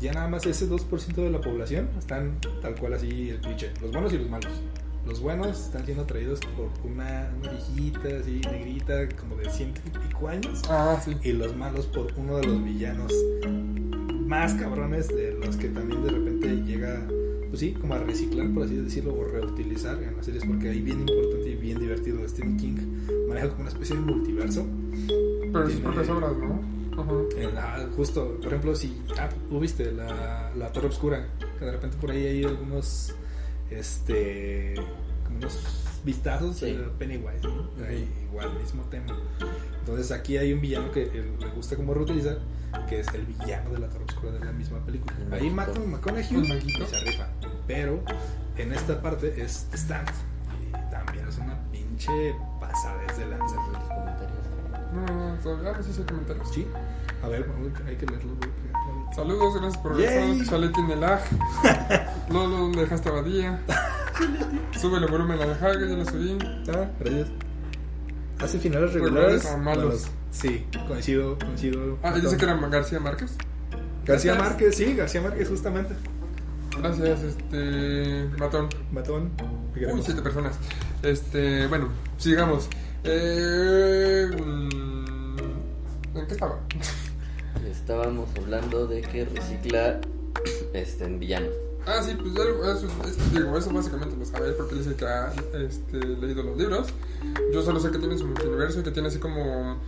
ya 0.00 0.12
nada 0.12 0.28
más 0.28 0.46
ese 0.46 0.66
2% 0.68 1.14
de 1.14 1.30
la 1.30 1.40
población 1.40 1.90
están 1.98 2.38
tal 2.62 2.76
cual 2.76 2.94
así 2.94 3.30
el 3.30 3.40
cliché, 3.40 3.72
los 3.82 3.90
buenos 3.92 4.12
y 4.12 4.18
los 4.18 4.30
malos. 4.30 4.52
Los 5.06 5.20
buenos 5.20 5.58
están 5.66 5.84
siendo 5.84 6.02
atraídos 6.02 6.40
por 6.56 6.68
una, 6.90 7.30
una 7.40 7.52
viejita 7.52 8.08
así 8.20 8.40
negrita 8.50 9.08
como 9.16 9.36
de 9.36 9.48
ciento 9.50 9.80
y 9.86 9.90
pico 10.08 10.28
años 10.28 10.62
Ah, 10.68 11.00
sí. 11.04 11.16
y 11.22 11.32
los 11.32 11.56
malos 11.56 11.86
por 11.86 12.08
uno 12.16 12.38
de 12.38 12.46
los 12.46 12.64
villanos 12.64 13.12
más 14.26 14.54
cabrones 14.54 15.08
de 15.08 15.32
los 15.34 15.56
que 15.56 15.68
también 15.68 16.02
de 16.02 16.10
repente 16.10 16.48
llega, 16.64 17.06
pues 17.48 17.60
sí, 17.60 17.72
como 17.80 17.94
a 17.94 17.98
reciclar, 17.98 18.52
por 18.52 18.64
así 18.64 18.74
decirlo, 18.74 19.14
o 19.14 19.24
reutilizar 19.24 20.02
en 20.02 20.16
las 20.16 20.26
series, 20.26 20.44
porque 20.44 20.70
ahí 20.70 20.80
bien 20.80 21.00
importante 21.00 21.48
y 21.50 21.54
bien 21.54 21.78
divertido 21.78 22.26
Stephen 22.28 22.56
King 22.56 22.74
maneja 23.28 23.48
como 23.50 23.60
una 23.60 23.70
especie 23.70 23.94
de 23.94 24.02
multiverso. 24.02 24.66
Pero 25.52 25.70
sus 25.70 25.80
propias 25.80 26.08
obras, 26.08 26.32
¿no? 26.36 27.00
Ajá. 27.00 27.12
En 27.36 27.54
la- 27.54 27.88
justo, 27.94 28.36
por 28.38 28.46
ejemplo, 28.48 28.74
si 28.74 29.00
ah, 29.18 29.28
tú 29.48 29.60
viste 29.60 29.92
la, 29.92 30.50
la 30.56 30.72
Torre 30.72 30.88
Oscura, 30.88 31.28
que 31.58 31.64
de 31.64 31.70
repente 31.70 31.96
por 32.00 32.10
ahí 32.10 32.26
hay 32.26 32.44
algunos, 32.44 33.14
este, 33.70 34.74
como 35.24 35.38
unos 35.38 35.82
vistazos 36.04 36.56
Sí. 36.56 36.72
de 36.72 36.84
Pennywise, 36.98 37.42
¿no? 37.42 37.68
Ahí, 37.86 38.08
igual, 38.30 38.54
mismo 38.60 38.82
tema. 38.84 39.16
Entonces 39.80 40.12
aquí 40.12 40.36
hay 40.36 40.52
un 40.52 40.60
villano 40.60 40.90
que 40.92 41.02
él 41.04 41.34
le 41.40 41.48
gusta 41.50 41.76
como 41.76 41.94
reutilizar, 41.94 42.38
que 42.88 43.00
es 43.00 43.08
el 43.14 43.26
villano 43.26 43.70
de 43.70 43.78
la 43.78 43.88
Torre 43.88 44.04
Oscura 44.04 44.32
de 44.32 44.44
la 44.44 44.52
misma 44.52 44.78
película. 44.84 45.14
El 45.26 45.32
Ahí 45.32 45.50
mata 45.50 45.78
un 45.80 45.90
McConaughey 45.90 46.62
y 46.66 46.72
se 46.86 47.00
rifa. 47.00 47.28
Pero 47.66 48.02
en 48.56 48.72
esta 48.72 49.00
parte 49.02 49.40
es 49.42 49.66
The 49.70 49.76
Stand. 49.76 50.08
Y 50.68 50.90
también 50.90 51.26
es 51.28 51.38
una 51.38 51.58
pinche 51.70 52.34
pasadez 52.60 53.18
de 53.18 53.26
lanza. 53.26 53.54
En 53.66 53.72
los 53.72 53.82
comentarios. 53.82 54.38
No, 54.92 55.06
no, 55.06 55.34
no, 55.34 55.42
todavía 55.42 55.72
no 55.72 55.82
sé 55.82 55.92
si 55.92 56.00
hay 56.00 56.06
comentarios. 56.06 56.48
Sí. 56.52 56.66
A 57.22 57.28
Saludos, 59.14 59.54
gracias 59.60 59.78
por 59.82 59.96
regresar. 59.96 60.46
Chale 60.46 60.68
tiene 60.70 60.96
lag. 60.96 61.20
Lolo, 62.30 62.56
¿dónde 62.58 62.82
dejaste 62.82 63.08
abadía? 63.08 63.60
Sube 64.78 64.98
el 64.98 65.06
volumen 65.06 65.40
a 65.40 65.46
la 65.46 65.54
jaga, 65.54 65.80
ya 65.86 65.96
lo 65.96 66.04
subí. 66.04 66.36
Ah, 66.68 66.86
gracias. 67.00 67.28
hace 68.40 68.58
finales 68.58 68.92
Regulares 68.92 69.44
regulares. 69.44 69.64
malos. 69.64 70.06
Sí, 70.30 70.66
coincido, 70.86 71.38
coincido. 71.38 71.98
Ah, 72.02 72.12
dice 72.12 72.36
que 72.36 72.44
era 72.44 72.56
García 72.68 73.00
Márquez. 73.00 73.36
García 74.04 74.34
Márquez, 74.34 74.76
sí, 74.76 74.94
García 74.94 75.22
Márquez, 75.22 75.48
justamente. 75.48 75.94
Gracias, 76.78 77.22
este. 77.22 78.28
Matón. 78.38 78.68
Matón. 78.92 79.30
te 79.36 79.44
Uy, 79.44 79.80
queremos. 79.80 80.04
siete 80.04 80.20
personas. 80.20 80.56
Este, 81.02 81.66
bueno, 81.68 81.88
sigamos. 82.18 82.68
Eh, 83.04 84.26
mm, 84.30 85.38
¿En 86.18 86.26
qué 86.26 86.32
estaba? 86.34 86.58
Estábamos 87.70 88.28
hablando 88.36 88.86
de 88.86 89.00
que 89.02 89.24
recicla 89.24 90.00
este, 90.72 91.04
en 91.04 91.18
villanos. 91.18 91.50
Ah, 91.86 92.02
sí, 92.02 92.16
pues 92.20 92.32
eso, 92.34 92.88
es- 93.04 93.32
digo, 93.32 93.56
eso 93.56 93.70
básicamente 93.72 94.16
lo 94.16 94.24
sabe 94.24 94.48
él 94.48 94.54
porque 94.56 94.74
él 94.74 94.84
dice 94.84 94.96
que 94.96 95.04
ha 95.06 95.32
este, 95.54 95.98
leído 95.98 96.42
los 96.42 96.56
libros. 96.56 96.88
Yo 97.52 97.62
solo 97.62 97.78
sé 97.78 97.90
que 97.92 97.98
tiene 97.98 98.18
su 98.18 98.26
multiverso 98.26 98.80
y 98.80 98.82
que 98.82 98.90
tiene 98.90 99.08
así 99.08 99.18
como. 99.18 99.78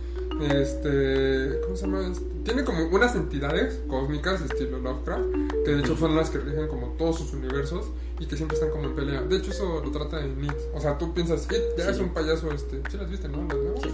Este. 0.41 1.59
¿Cómo 1.63 1.75
se 1.75 1.85
llama? 1.85 2.07
Este, 2.07 2.25
Tiene 2.45 2.63
como 2.63 2.85
unas 2.87 3.15
entidades 3.15 3.79
cósmicas, 3.89 4.41
estilo 4.41 4.79
Lovecraft, 4.79 5.25
que 5.65 5.71
de 5.71 5.79
hecho 5.81 5.97
son 5.97 6.15
las 6.15 6.29
que 6.29 6.37
rigen 6.39 6.67
como 6.69 6.87
todos 6.97 7.17
sus 7.17 7.33
universos 7.33 7.87
y 8.19 8.25
que 8.25 8.37
siempre 8.37 8.55
están 8.55 8.71
como 8.71 8.85
en 8.85 8.95
pelea. 8.95 9.21
De 9.23 9.35
hecho, 9.35 9.51
eso 9.51 9.81
lo 9.83 9.91
trata 9.91 10.23
en 10.23 10.41
It. 10.43 10.53
O 10.73 10.79
sea, 10.79 10.97
tú 10.97 11.13
piensas, 11.13 11.43
It 11.51 11.77
ya 11.77 11.85
Sí. 11.85 11.91
es 11.91 11.99
un 11.99 12.13
payaso, 12.13 12.49
este. 12.51 12.81
¿Sí 12.89 12.97
las 12.97 13.09
viste, 13.09 13.27
no? 13.27 13.39
¿Las 13.39 13.57
nuevas? 13.57 13.81
Sí. 13.83 13.89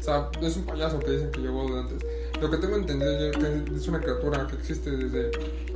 O 0.00 0.02
sea, 0.02 0.30
es 0.40 0.56
un 0.56 0.64
payaso 0.64 0.98
que 0.98 1.10
dicen 1.10 1.30
que 1.30 1.40
llegó 1.40 1.70
de 1.72 1.80
antes. 1.80 2.06
Lo 2.40 2.50
que 2.50 2.56
tengo 2.56 2.76
entendido 2.76 3.10
es 3.30 3.36
que 3.36 3.74
es 3.76 3.86
una 3.88 4.00
criatura 4.00 4.46
que 4.46 4.56
existe 4.56 4.90
desde 4.90 5.30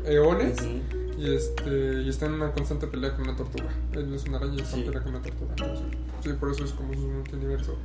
eones. 0.06 0.60
Ujú. 0.60 0.80
Y, 1.18 1.32
este, 1.32 2.02
y 2.02 2.08
está 2.08 2.26
en 2.26 2.32
una 2.32 2.50
constante 2.52 2.86
pelea 2.88 3.12
con 3.14 3.22
una 3.28 3.36
tortuga. 3.36 3.68
Él 3.92 4.12
es 4.14 4.24
una 4.24 4.38
araña 4.38 4.54
y 4.54 4.60
está 4.60 4.76
en 4.76 4.82
Sí. 4.82 4.86
pelea 4.88 5.02
con 5.02 5.14
una 5.14 5.22
tortuga. 5.22 5.50
Entonces, 5.58 5.86
sí, 6.22 6.30
por 6.32 6.50
eso 6.50 6.64
es 6.64 6.72
como 6.72 6.92
su 6.94 7.06
multiverso. 7.06 7.76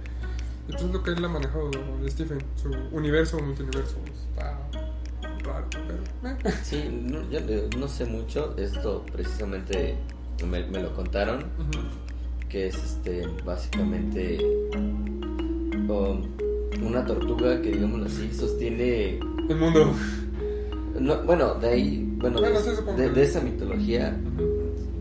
Y 0.67 0.71
pues 0.71 0.83
es 0.83 0.91
lo 0.91 1.03
que 1.03 1.11
él 1.11 1.23
ha 1.25 1.27
manejado 1.27 1.69
de 2.01 2.09
Stephen. 2.11 2.39
Su 2.55 2.69
universo 2.91 3.37
o 3.37 3.41
multiverso. 3.41 3.97
Está 4.29 4.57
raro, 5.43 5.67
pero. 5.71 6.33
eh. 6.33 6.53
Sí, 6.63 6.89
no, 7.03 7.29
yo 7.29 7.39
no 7.77 7.87
sé 7.87 8.05
mucho. 8.05 8.55
Esto 8.57 9.05
precisamente 9.11 9.95
me, 10.47 10.65
me 10.67 10.81
lo 10.81 10.93
contaron. 10.95 11.39
Ujú. 11.59 11.83
Que 12.49 12.67
es 12.67 12.75
este 12.75 13.27
básicamente 13.45 14.39
um, 15.89 16.21
una 16.85 17.05
tortuga 17.05 17.61
que, 17.61 17.71
digámoslo 17.71 18.05
así, 18.05 18.31
sostiene. 18.33 19.19
El 19.49 19.55
mundo. 19.57 19.91
No, 20.99 21.21
bueno, 21.23 21.55
de 21.55 21.67
ahí. 21.69 22.05
Bueno, 22.17 22.39
Bueno, 22.39 22.59
de, 22.61 22.93
de- 23.03 23.09
de 23.09 23.23
esa 23.23 23.39
mitología 23.41 24.15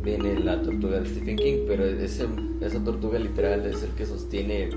viene 0.05 0.39
la 0.41 0.61
tortuga 0.63 1.01
de 1.01 1.09
Stephen 1.09 1.37
King. 1.37 1.65
Pero 1.67 1.85
ese, 1.85 2.27
esa 2.61 2.83
tortuga 2.85 3.19
literal 3.19 3.67
es 3.67 3.83
el 3.83 3.91
que 3.91 4.07
sostiene 4.07 4.71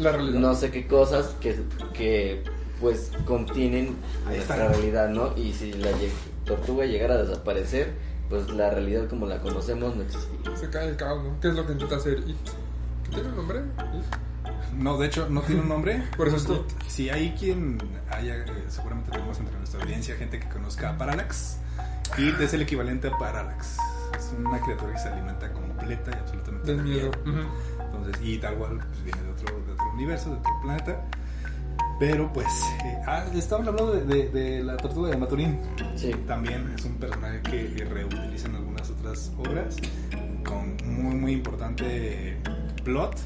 La 0.00 0.12
realidad. 0.12 0.40
no 0.40 0.54
sé 0.54 0.70
qué 0.70 0.86
cosas 0.86 1.34
que, 1.40 1.56
que 1.92 2.42
pues 2.80 3.12
contienen 3.24 3.94
nuestra 4.26 4.68
realidad, 4.68 5.08
¿no? 5.10 5.32
Y 5.36 5.52
si 5.52 5.72
la 5.74 5.90
tortuga 6.44 6.84
llegara 6.84 7.14
a 7.14 7.22
desaparecer, 7.22 7.92
pues 8.28 8.50
la 8.50 8.68
realidad 8.70 9.08
como 9.08 9.26
la 9.26 9.40
conocemos 9.40 9.94
no 9.96 10.02
existiría. 10.02 10.56
Se 10.56 10.68
cae 10.68 10.88
el 10.88 10.96
caos, 10.96 11.22
¿no? 11.22 11.40
¿Qué 11.40 11.48
es 11.48 11.54
lo 11.54 11.64
que 11.66 11.72
intenta 11.72 11.96
hacer 11.96 12.18
It? 12.26 12.36
¿Que 13.04 13.10
tiene 13.14 13.28
un 13.28 13.36
nombre? 13.36 13.60
It. 13.60 14.04
No, 14.78 14.98
de 14.98 15.06
hecho, 15.06 15.28
no 15.28 15.40
tiene 15.42 15.62
un 15.62 15.68
nombre. 15.68 16.02
Por 16.16 16.28
eso 16.28 16.36
es 16.36 16.44
Justo. 16.46 16.66
Si 16.88 17.10
hay 17.10 17.30
quien 17.38 17.78
haya, 18.10 18.36
eh, 18.36 18.64
seguramente 18.68 19.10
tenemos 19.10 19.38
entre 19.38 19.56
nuestra 19.58 19.80
audiencia 19.82 20.16
gente 20.16 20.38
que 20.40 20.48
conozca 20.48 20.90
a 20.90 20.98
Parallax. 20.98 21.58
It 22.18 22.40
es 22.40 22.52
el 22.54 22.62
equivalente 22.62 23.08
a 23.08 23.16
Parallax. 23.18 23.76
Es 24.16 24.32
una 24.38 24.60
criatura 24.60 24.92
que 24.92 24.98
se 24.98 25.08
alimenta 25.08 25.52
completa 25.52 26.10
y 26.12 26.18
absolutamente 26.18 26.66
Del 26.66 26.76
de 26.78 26.82
miedo. 26.84 27.10
Ujú. 27.26 27.82
Entonces, 27.82 28.22
y 28.22 28.38
tal 28.38 28.54
cual 28.56 28.78
pues, 28.78 29.04
viene 29.04 29.22
de 29.22 29.30
otro, 29.30 29.60
de 29.66 29.72
otro 29.72 29.92
universo, 29.94 30.30
de 30.30 30.36
otro 30.36 30.52
planeta. 30.62 31.00
Pero 31.98 32.32
pues, 32.32 32.46
eh, 32.84 32.98
ah, 33.06 33.24
estaban 33.34 33.66
hablando 33.68 33.92
de, 33.92 34.04
de- 34.04 34.28
de 34.30 34.62
la 34.64 34.76
tortuga 34.76 35.10
de 35.10 35.16
Maturín. 35.16 35.60
Sí. 35.96 36.12
También 36.26 36.72
es 36.76 36.84
un 36.84 36.94
personaje 36.94 37.40
que 37.42 37.84
reutiliza 37.88 38.48
en 38.48 38.56
algunas 38.56 38.90
otras 38.90 39.32
obras 39.38 39.76
con 40.44 40.76
muy 40.84 41.14
muy 41.14 41.32
importante 41.32 42.36
plot. 42.84 43.16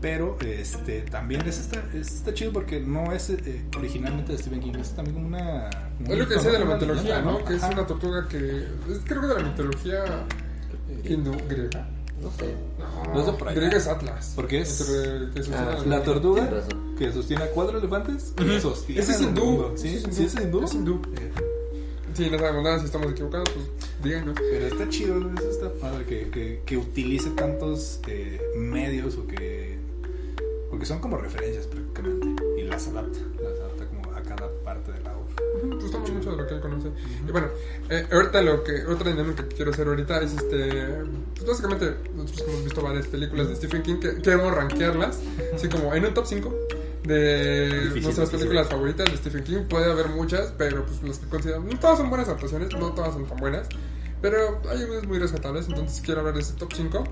Pero 0.00 0.38
este 0.40 1.02
también 1.02 1.42
es 1.46 1.58
está, 1.58 1.82
es- 1.94 2.12
está 2.14 2.32
chido 2.32 2.52
porque 2.52 2.80
no 2.80 3.12
es 3.12 3.28
eh, 3.30 3.62
originalmente 3.76 4.32
de 4.32 4.38
Stephen 4.38 4.60
King, 4.60 4.72
es 4.80 4.90
también 4.96 5.14
como 5.14 5.26
una. 5.28 5.68
Es 6.08 6.18
lo 6.18 6.26
que 6.26 6.34
decía 6.34 6.52
de 6.52 6.58
la 6.60 6.64
mitología, 6.64 7.02
leyenda, 7.18 7.32
¿no? 7.32 7.44
Que 7.44 7.54
es 7.56 7.62
una 7.62 7.86
tortuga 7.86 8.26
que. 8.28 8.38
Es, 8.38 8.98
creo 9.04 9.20
que 9.20 9.26
de 9.26 9.34
la 9.34 9.42
mitología 9.42 10.04
hindú, 11.04 11.32
griega. 11.48 11.88
No 12.22 12.30
sé. 12.32 12.54
No 13.12 13.20
es 13.20 13.26
de 13.26 13.32
por 13.32 13.48
allá. 13.48 13.56
griega 13.60 13.76
es 13.76 13.86
Atlas. 13.88 14.32
Porque 14.36 14.60
es- 14.60 14.80
Entre- 14.80 15.30
que 15.34 15.42
sostiene 15.42 15.58
Ah, 15.70 15.78
la- 15.86 15.96
La 15.98 16.02
tortuga 16.04 16.50
que 16.98 17.12
sostiene 17.12 17.44
a 17.44 17.46
cuatro 17.50 17.78
elefantes. 17.78 18.32
sostiene 18.62 19.00
Ese 19.02 19.12
es 19.12 19.20
hindú. 19.20 19.72
¿Sí? 19.76 19.88
es 19.88 20.14
¿Sí 20.16 20.24
es 20.24 20.34
hindú? 20.34 20.64
Es 20.64 20.74
hindú. 20.74 21.02
Eh, 21.16 21.30
Sí, 22.12 22.28
no 22.28 22.38
sabemos 22.38 22.64
nada 22.64 22.78
si 22.80 22.86
estamos 22.86 23.12
equivocados, 23.12 23.48
pues 23.50 23.66
díganos. 24.02 24.34
Pero 24.50 24.66
está 24.66 24.88
chido, 24.88 25.16
eso 25.38 25.48
está 25.50 25.72
padre, 25.74 26.04
que, 26.04 26.28
que, 26.28 26.60
que 26.66 26.76
utilice 26.76 27.30
tantos 27.30 28.00
eh, 28.08 28.40
medios 28.58 29.14
o 29.16 29.26
que... 29.28 29.69
Porque 30.80 30.86
son 30.94 31.00
como 31.00 31.18
referencias 31.18 31.66
prácticamente 31.66 32.42
y 32.56 32.62
las 32.62 32.88
adapta, 32.88 33.18
las 33.38 33.60
adapta 33.60 33.84
como 33.84 34.16
a 34.16 34.22
cada 34.22 34.48
parte 34.64 34.90
de 34.92 35.00
la 35.00 35.12
obra. 35.14 35.34
Ujú, 35.62 35.78
Gustamos 35.78 36.10
mucho 36.10 36.30
de 36.30 36.36
lo 36.38 36.46
que 36.46 36.54
él 36.54 36.60
conoce. 36.62 36.88
Y 37.28 37.30
bueno, 37.30 37.48
eh, 37.90 38.06
ahorita 38.10 38.40
lo 38.40 38.64
que. 38.64 38.86
Otra 38.86 39.10
dinámica 39.10 39.46
que 39.46 39.56
quiero 39.56 39.72
hacer 39.72 39.86
ahorita 39.88 40.22
es 40.22 40.32
este. 40.32 40.86
Pues 41.34 41.46
básicamente, 41.46 41.96
nosotros 42.16 42.48
hemos 42.48 42.64
visto 42.64 42.80
varias 42.80 43.06
películas 43.08 43.48
de 43.50 43.56
Stephen 43.56 43.82
King 43.82 43.96
que 44.00 44.22
queremos 44.22 44.54
rankearlas, 44.54 45.18
así 45.54 45.68
como 45.68 45.92
en 45.94 46.06
un 46.06 46.14
top 46.14 46.24
5 46.26 46.54
de 47.02 47.66
Difícil, 47.68 48.02
nuestras 48.04 48.16
difícil. 48.16 48.38
películas 48.38 48.68
favoritas 48.68 49.10
de 49.10 49.16
Stephen 49.18 49.44
King. 49.44 49.58
Puede 49.68 49.92
haber 49.92 50.08
muchas, 50.08 50.54
pero 50.56 50.86
pues 50.86 51.02
las 51.02 51.18
que 51.18 51.26
consideramos. 51.28 51.70
No 51.74 51.78
todas 51.78 51.98
son 51.98 52.08
buenas 52.08 52.26
adaptaciones, 52.28 52.72
no 52.74 52.92
todas 52.94 53.12
son 53.12 53.26
tan 53.26 53.36
buenas. 53.36 53.68
Pero 54.22 54.62
hay 54.70 54.82
unas 54.84 55.06
muy 55.06 55.18
rescatables, 55.18 55.68
entonces 55.68 56.00
quiero 56.02 56.20
hablar 56.20 56.36
de 56.36 56.40
este 56.40 56.58
top 56.58 56.72
5 56.74 57.04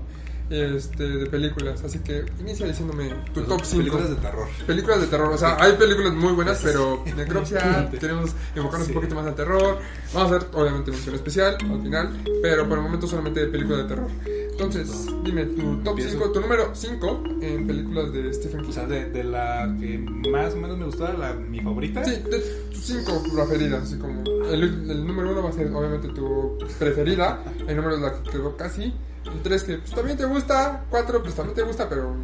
este, 0.49 1.03
de 1.03 1.25
películas. 1.27 1.83
Así 1.83 1.99
que 1.99 2.25
inicia 2.39 2.65
diciéndome 2.67 3.13
tu 3.33 3.41
top 3.43 3.61
5. 3.63 3.77
Películas 3.83 4.09
de 4.09 4.15
terror. 4.15 4.47
Películas 4.65 5.01
de 5.01 5.07
terror, 5.07 5.33
o 5.33 5.37
sea, 5.37 5.57
hay 5.59 5.73
películas 5.73 6.13
muy 6.13 6.33
buenas, 6.33 6.59
pero 6.63 7.03
necropsia, 7.15 7.89
queremos 7.99 8.31
enfocarnos 8.55 8.87
Sí. 8.87 8.93
un 8.93 8.99
poquito 9.01 9.15
más 9.15 9.27
al 9.27 9.35
terror. 9.35 9.77
Vamos 10.13 10.31
a 10.31 10.35
hacer, 10.37 10.49
obviamente, 10.53 10.91
mención 10.91 11.15
especial 11.15 11.57
al 11.61 11.81
final, 11.81 12.23
pero 12.41 12.67
por 12.67 12.77
el 12.77 12.83
momento 12.83 13.07
solamente 13.07 13.41
de 13.41 13.47
películas 13.47 13.83
de 13.83 13.95
terror. 13.95 14.07
Entonces, 14.51 15.07
dime 15.23 15.45
tu 15.45 15.77
top 15.83 15.91
Empiezo. 15.99 16.11
5, 16.17 16.31
tu 16.31 16.41
número 16.41 16.69
5 16.75 17.23
en 17.41 17.65
películas 17.65 18.11
de 18.11 18.33
Stephen 18.33 18.61
King. 18.63 18.69
O 18.69 18.73
sea, 18.73 18.85
de, 18.87 19.05
de 19.09 19.23
la 19.23 19.73
que 19.79 19.97
más 20.29 20.53
o 20.53 20.57
menos 20.57 20.77
me 20.77 20.85
gustaba, 20.85 21.13
la, 21.13 21.33
mi 21.33 21.61
favorita. 21.61 22.03
Sí, 22.03 22.11
de 22.29 22.39
tus 22.71 22.81
5 22.83 23.23
preferidas, 23.33 23.83
así 23.83 23.97
como 23.97 24.21
el, 24.49 24.63
el 24.63 25.07
número 25.07 25.31
1 25.31 25.43
va 25.43 25.49
a 25.49 25.53
ser 25.53 25.67
obviamente 25.73 26.09
tu 26.09 26.57
preferida, 26.77 27.41
el 27.67 27.75
número 27.77 27.95
es 27.95 28.01
la 28.01 28.21
que 28.21 28.31
quedó 28.31 28.57
casi, 28.57 28.93
3 29.43 29.63
que 29.63 29.77
pues, 29.77 29.91
también 29.91 30.17
te 30.17 30.25
gusta, 30.25 30.83
4 30.89 31.21
pues 31.23 31.35
también 31.35 31.55
te 31.55 31.63
gusta, 31.63 31.87
pero 31.89 32.15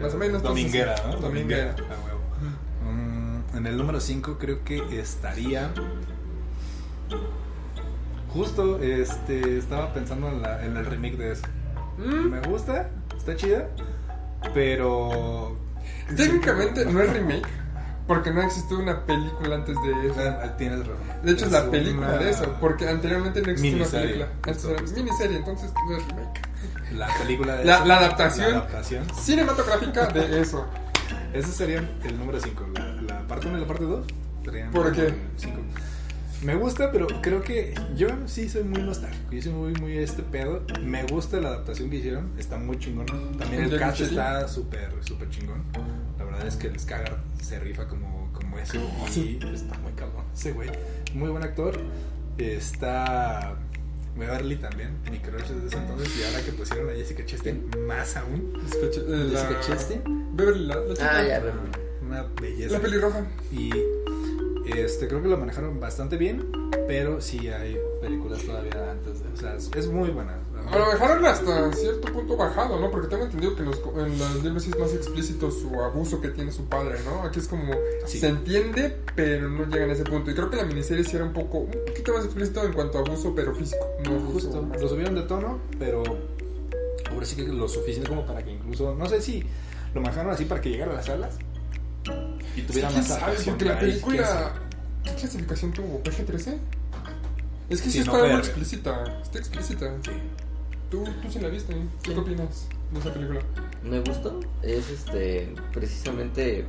más 0.00 0.14
o 0.14 0.18
menos. 0.18 0.36
entonces, 0.38 0.42
Dominguera, 0.42 0.94
¿no? 1.06 1.16
Dominguera. 1.16 1.74
Huevo. 1.78 2.92
Mm, 2.92 3.56
en 3.56 3.66
el 3.66 3.76
número 3.76 4.00
5 4.00 4.36
creo 4.38 4.64
que 4.64 5.00
estaría. 5.00 5.70
Justo 8.32 8.78
este, 8.82 9.58
estaba 9.58 9.92
pensando 9.94 10.28
en, 10.28 10.42
la- 10.42 10.64
en 10.64 10.76
el 10.76 10.84
remake 10.84 11.16
de 11.16 11.32
eso. 11.32 11.42
Mm, 11.96 12.28
Me 12.30 12.40
gusta, 12.42 12.90
está 13.16 13.34
chida, 13.36 13.68
pero. 14.54 15.56
Técnicamente 16.14 16.84
no 16.84 17.00
es 17.02 17.12
remake, 17.12 17.46
porque 18.08 18.32
no 18.32 18.42
existió 18.42 18.78
una 18.80 19.04
película 19.06 19.54
antes 19.54 19.76
de 19.82 20.08
eso. 20.08 20.20
Ah, 20.20 20.56
Tienes 20.56 20.80
razón. 20.80 20.96
De 21.22 21.32
hecho, 21.32 21.44
es 21.46 21.52
la 21.52 21.62
una 21.62 21.70
película 21.70 22.18
de 22.18 22.30
eso, 22.30 22.56
porque 22.60 22.88
anteriormente 22.88 23.40
no 23.42 23.50
existía 23.52 23.76
una 23.76 23.86
película. 23.86 24.28
Antes 24.46 24.64
era 24.64 24.82
miniserie, 24.82 25.36
entonces 25.36 25.70
no 25.88 25.96
es 25.96 26.06
remake. 26.08 26.40
La 26.96 27.08
película 27.18 27.56
de 27.56 27.64
La- 27.66 27.76
eso, 27.76 27.84
la 27.84 27.98
adaptación. 27.98 28.50
La 28.50 28.56
adaptación. 28.58 29.04
Cinematográfica 29.14 30.06
de 30.06 30.40
eso. 30.40 30.66
Ese 31.32 31.52
sería 31.52 31.78
el 32.04 32.18
número 32.18 32.40
5. 32.40 32.66
La, 32.74 32.86
la 33.02 33.26
parte 33.28 33.46
1 33.46 33.58
y 33.58 33.60
la 33.60 33.66
parte 33.66 33.84
2 33.84 34.06
serían. 34.44 34.70
¿Por 34.72 34.90
qué? 34.92 35.14
5. 35.36 35.56
Me 36.42 36.54
gusta, 36.54 36.90
pero 36.92 37.08
creo 37.20 37.42
que 37.42 37.74
yo 37.96 38.06
sí 38.26 38.48
soy 38.48 38.62
muy 38.62 38.80
nostálgico. 38.80 39.30
Yo 39.32 39.42
soy 39.42 39.52
muy, 39.52 39.72
muy 39.74 39.98
este 39.98 40.22
pedo. 40.22 40.62
Me 40.80 41.02
gusta 41.04 41.38
la 41.40 41.48
adaptación 41.48 41.90
que 41.90 41.96
hicieron. 41.96 42.30
Está 42.38 42.56
muy 42.58 42.78
chingón. 42.78 43.06
También 43.38 43.64
el 43.64 43.78
cast 43.78 44.00
está 44.00 44.46
súper, 44.48 44.92
súper 45.02 45.28
chingón. 45.30 45.62
La 46.38 46.44
verdad 46.44 46.54
es 46.54 46.56
que 46.56 46.66
el 46.68 46.78
Skagar 46.78 47.16
se 47.42 47.58
rifa 47.58 47.88
como, 47.88 48.30
como 48.32 48.58
eso. 48.58 48.76
Y 49.08 49.10
Sí. 49.12 49.38
está 49.52 49.76
muy 49.78 49.92
cabrón 49.92 50.24
ese 50.34 50.52
güey. 50.52 50.70
Muy 51.14 51.30
buen 51.30 51.42
actor. 51.42 51.78
Está. 52.38 53.56
Beverly 54.16 54.56
también, 54.56 54.90
mi 55.12 55.18
crush 55.18 55.42
desde 55.48 55.66
ese 55.68 55.76
entonces. 55.76 56.16
Y 56.18 56.24
ahora 56.24 56.44
que 56.44 56.50
pusieron 56.52 56.90
a 56.90 56.92
Jessica 56.92 57.24
Chastain, 57.24 57.68
más 57.86 58.16
aún. 58.16 58.52
Jessica 58.62 59.00
eh, 59.00 59.28
la- 59.32 59.40
¿Jessica 59.40 59.60
Chastain? 59.60 60.36
Beverly, 60.36 60.66
la, 60.66 60.76
la 60.76 60.94
chica. 60.94 61.10
Ah, 61.18 61.26
ya. 61.26 61.42
Una 62.04 62.22
belleza. 62.40 62.72
La 62.74 62.80
pelirroja. 62.80 63.26
Y 63.52 63.70
este, 64.76 65.06
creo 65.08 65.22
que 65.22 65.28
lo 65.28 65.36
manejaron 65.38 65.78
bastante 65.80 66.16
bien, 66.16 66.46
pero 66.88 67.20
sí 67.20 67.48
hay 67.48 67.76
películas 68.00 68.42
todavía 68.42 68.90
antes 68.92 69.22
de. 69.22 69.28
O 69.32 69.36
sea, 69.36 69.54
es, 69.54 69.70
es 69.76 69.86
muy 69.88 70.10
buena. 70.10 70.36
A 70.70 70.78
lo 70.78 70.90
dejaron 70.90 71.24
hasta 71.26 71.72
cierto 71.72 72.12
punto 72.12 72.36
bajado, 72.36 72.78
¿no? 72.78 72.90
Porque 72.90 73.08
tengo 73.08 73.24
entendido 73.24 73.54
que 73.56 73.62
en 73.62 73.66
los, 73.70 73.78
en 73.96 74.18
los 74.18 74.42
libros 74.44 74.62
sí 74.62 74.70
es 74.70 74.78
más 74.78 74.92
explícito 74.92 75.50
su 75.50 75.74
abuso 75.82 76.20
que 76.20 76.28
tiene 76.28 76.52
su 76.52 76.64
padre, 76.66 76.98
¿no? 77.04 77.22
Aquí 77.22 77.38
es 77.38 77.48
como, 77.48 77.72
Sí. 78.06 78.18
se 78.18 78.28
entiende, 78.28 78.96
pero 79.14 79.48
no 79.48 79.64
llega 79.66 79.86
a 79.86 79.92
ese 79.92 80.04
punto. 80.04 80.30
Y 80.30 80.34
creo 80.34 80.50
que 80.50 80.56
la 80.56 80.64
miniserie 80.64 81.04
sí 81.04 81.16
era 81.16 81.24
un 81.24 81.32
poco, 81.32 81.58
un 81.58 81.70
poquito 81.86 82.12
más 82.12 82.24
explícito 82.24 82.64
en 82.64 82.72
cuanto 82.74 82.98
a 82.98 83.00
abuso, 83.00 83.32
pero 83.34 83.54
físico. 83.54 83.86
No 84.04 84.20
Justo, 84.32 84.60
lo 84.78 84.88
subieron 84.88 85.14
de 85.14 85.22
tono, 85.22 85.58
pero 85.78 86.02
ahora 87.10 87.24
sí 87.26 87.36
que 87.36 87.42
lo 87.44 87.66
suficiente 87.68 88.08
como 88.08 88.26
para 88.26 88.42
que 88.44 88.50
incluso, 88.52 88.94
no 88.94 89.06
sé 89.08 89.20
si 89.22 89.42
lo 89.94 90.00
manejaron 90.02 90.32
así 90.32 90.44
para 90.44 90.60
que 90.60 90.68
llegara 90.70 90.92
a 90.92 90.94
las 90.96 91.06
salas 91.06 91.38
y 92.56 92.62
tuviera 92.62 92.88
¿Quién 92.88 93.00
más 93.00 93.08
sabe? 93.08 93.22
atracción. 93.22 93.56
Porque 93.56 93.64
la 93.72 93.78
película. 93.80 94.52
¿qué 95.04 95.14
clasificación 95.14 95.72
tuvo? 95.72 96.02
¿PG-13? 96.02 96.58
Es 97.70 97.82
que 97.82 97.90
sí, 97.90 98.02
Sí, 98.02 98.06
no 98.06 98.16
está 98.24 98.38
explícita, 98.38 99.20
está 99.22 99.38
explícita. 99.38 99.94
Sí. 100.04 100.10
¿Tú, 100.90 101.04
tú 101.22 101.30
sí 101.30 101.38
la 101.38 101.48
viste, 101.48 101.72
¿eh? 101.72 101.86
¿Tú 102.02 102.14
qué 102.14 102.20
opinas 102.20 102.68
de 102.92 103.00
esa 103.00 103.12
película? 103.12 103.40
Me 103.82 104.00
gustó. 104.00 104.40
Es 104.62 104.90
este 104.90 105.52
precisamente 105.72 106.64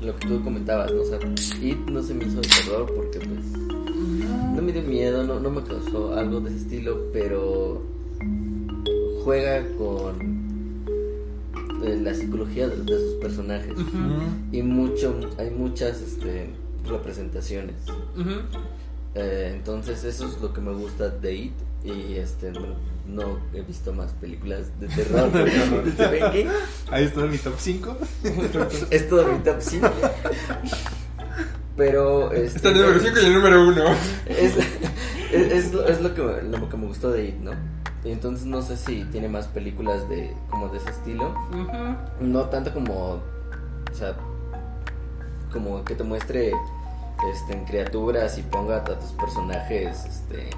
lo 0.00 0.16
que 0.16 0.28
tú 0.28 0.42
comentabas, 0.42 0.92
¿no? 0.92 1.02
O 1.02 1.04
sea, 1.04 1.18
It 1.62 1.78
no 1.90 2.02
se 2.02 2.14
me 2.14 2.24
hizo 2.24 2.40
de 2.40 2.48
terror 2.48 2.92
porque 2.94 3.18
pues 3.18 3.46
no 4.54 4.62
me 4.62 4.72
dio 4.72 4.82
miedo, 4.82 5.24
no, 5.24 5.38
no 5.40 5.50
me 5.50 5.62
causó 5.62 6.14
algo 6.14 6.40
de 6.40 6.50
ese 6.50 6.60
estilo, 6.60 7.10
pero 7.12 7.82
juega 9.22 9.66
con 9.78 10.84
eh, 11.84 11.98
la 12.02 12.14
psicología 12.14 12.68
de, 12.68 12.76
de 12.76 12.98
sus 12.98 13.14
personajes 13.20 13.74
y 14.52 14.62
mucho 14.62 15.18
hay 15.38 15.50
muchas 15.50 16.00
este, 16.00 16.50
representaciones. 16.86 17.76
Eh, 19.14 19.52
entonces 19.54 20.02
eso 20.04 20.26
es 20.26 20.40
lo 20.40 20.52
que 20.52 20.60
me 20.60 20.72
gusta 20.72 21.08
de 21.08 21.34
It 21.34 21.54
y 21.84 22.14
este 22.16 22.50
no, 22.50 22.74
no 23.06 23.38
he 23.52 23.60
visto 23.60 23.92
más 23.92 24.12
películas 24.14 24.68
de 24.80 24.88
terror 24.88 25.30
Stephen 25.92 26.32
King. 26.32 26.46
Ahí 26.90 27.04
está 27.04 27.20
mi 27.20 27.38
top 27.38 27.54
5. 27.56 27.96
Es 28.90 29.08
todo 29.08 29.26
mi 29.32 29.38
top 29.40 29.56
5. 29.60 29.88
Pero 31.76 32.32
este, 32.32 32.56
Está 32.56 32.68
el 32.70 32.80
número 32.80 33.00
5 33.00 33.16
y 33.20 33.26
el 33.26 33.34
número 33.34 33.68
1. 33.68 33.84
es, 34.26 34.56
es, 34.56 35.52
es 35.52 35.72
lo, 35.72 35.86
es 35.86 36.00
lo 36.00 36.14
que, 36.14 36.22
lo 36.42 36.68
que 36.68 36.76
me 36.76 36.86
gustó 36.86 37.10
de 37.10 37.26
It, 37.26 37.36
¿no? 37.36 37.52
Y 38.04 38.12
entonces 38.12 38.46
no 38.46 38.60
sé 38.62 38.76
si 38.76 39.04
tiene 39.06 39.28
más 39.28 39.46
películas 39.46 40.08
de 40.08 40.34
como 40.50 40.68
de 40.68 40.78
ese 40.78 40.90
estilo. 40.90 41.34
No 42.20 42.42
tanto 42.50 42.72
como, 42.72 42.94
o 43.14 43.94
sea, 43.94 44.14
como 45.50 45.84
que 45.84 45.94
te 45.94 46.04
muestre 46.04 46.52
este, 47.32 47.52
en 47.52 47.64
criaturas 47.64 48.38
y 48.38 48.42
ponga 48.42 48.78
a 48.78 48.84
tus 48.84 49.10
personajes, 49.12 50.04
este, 50.04 50.50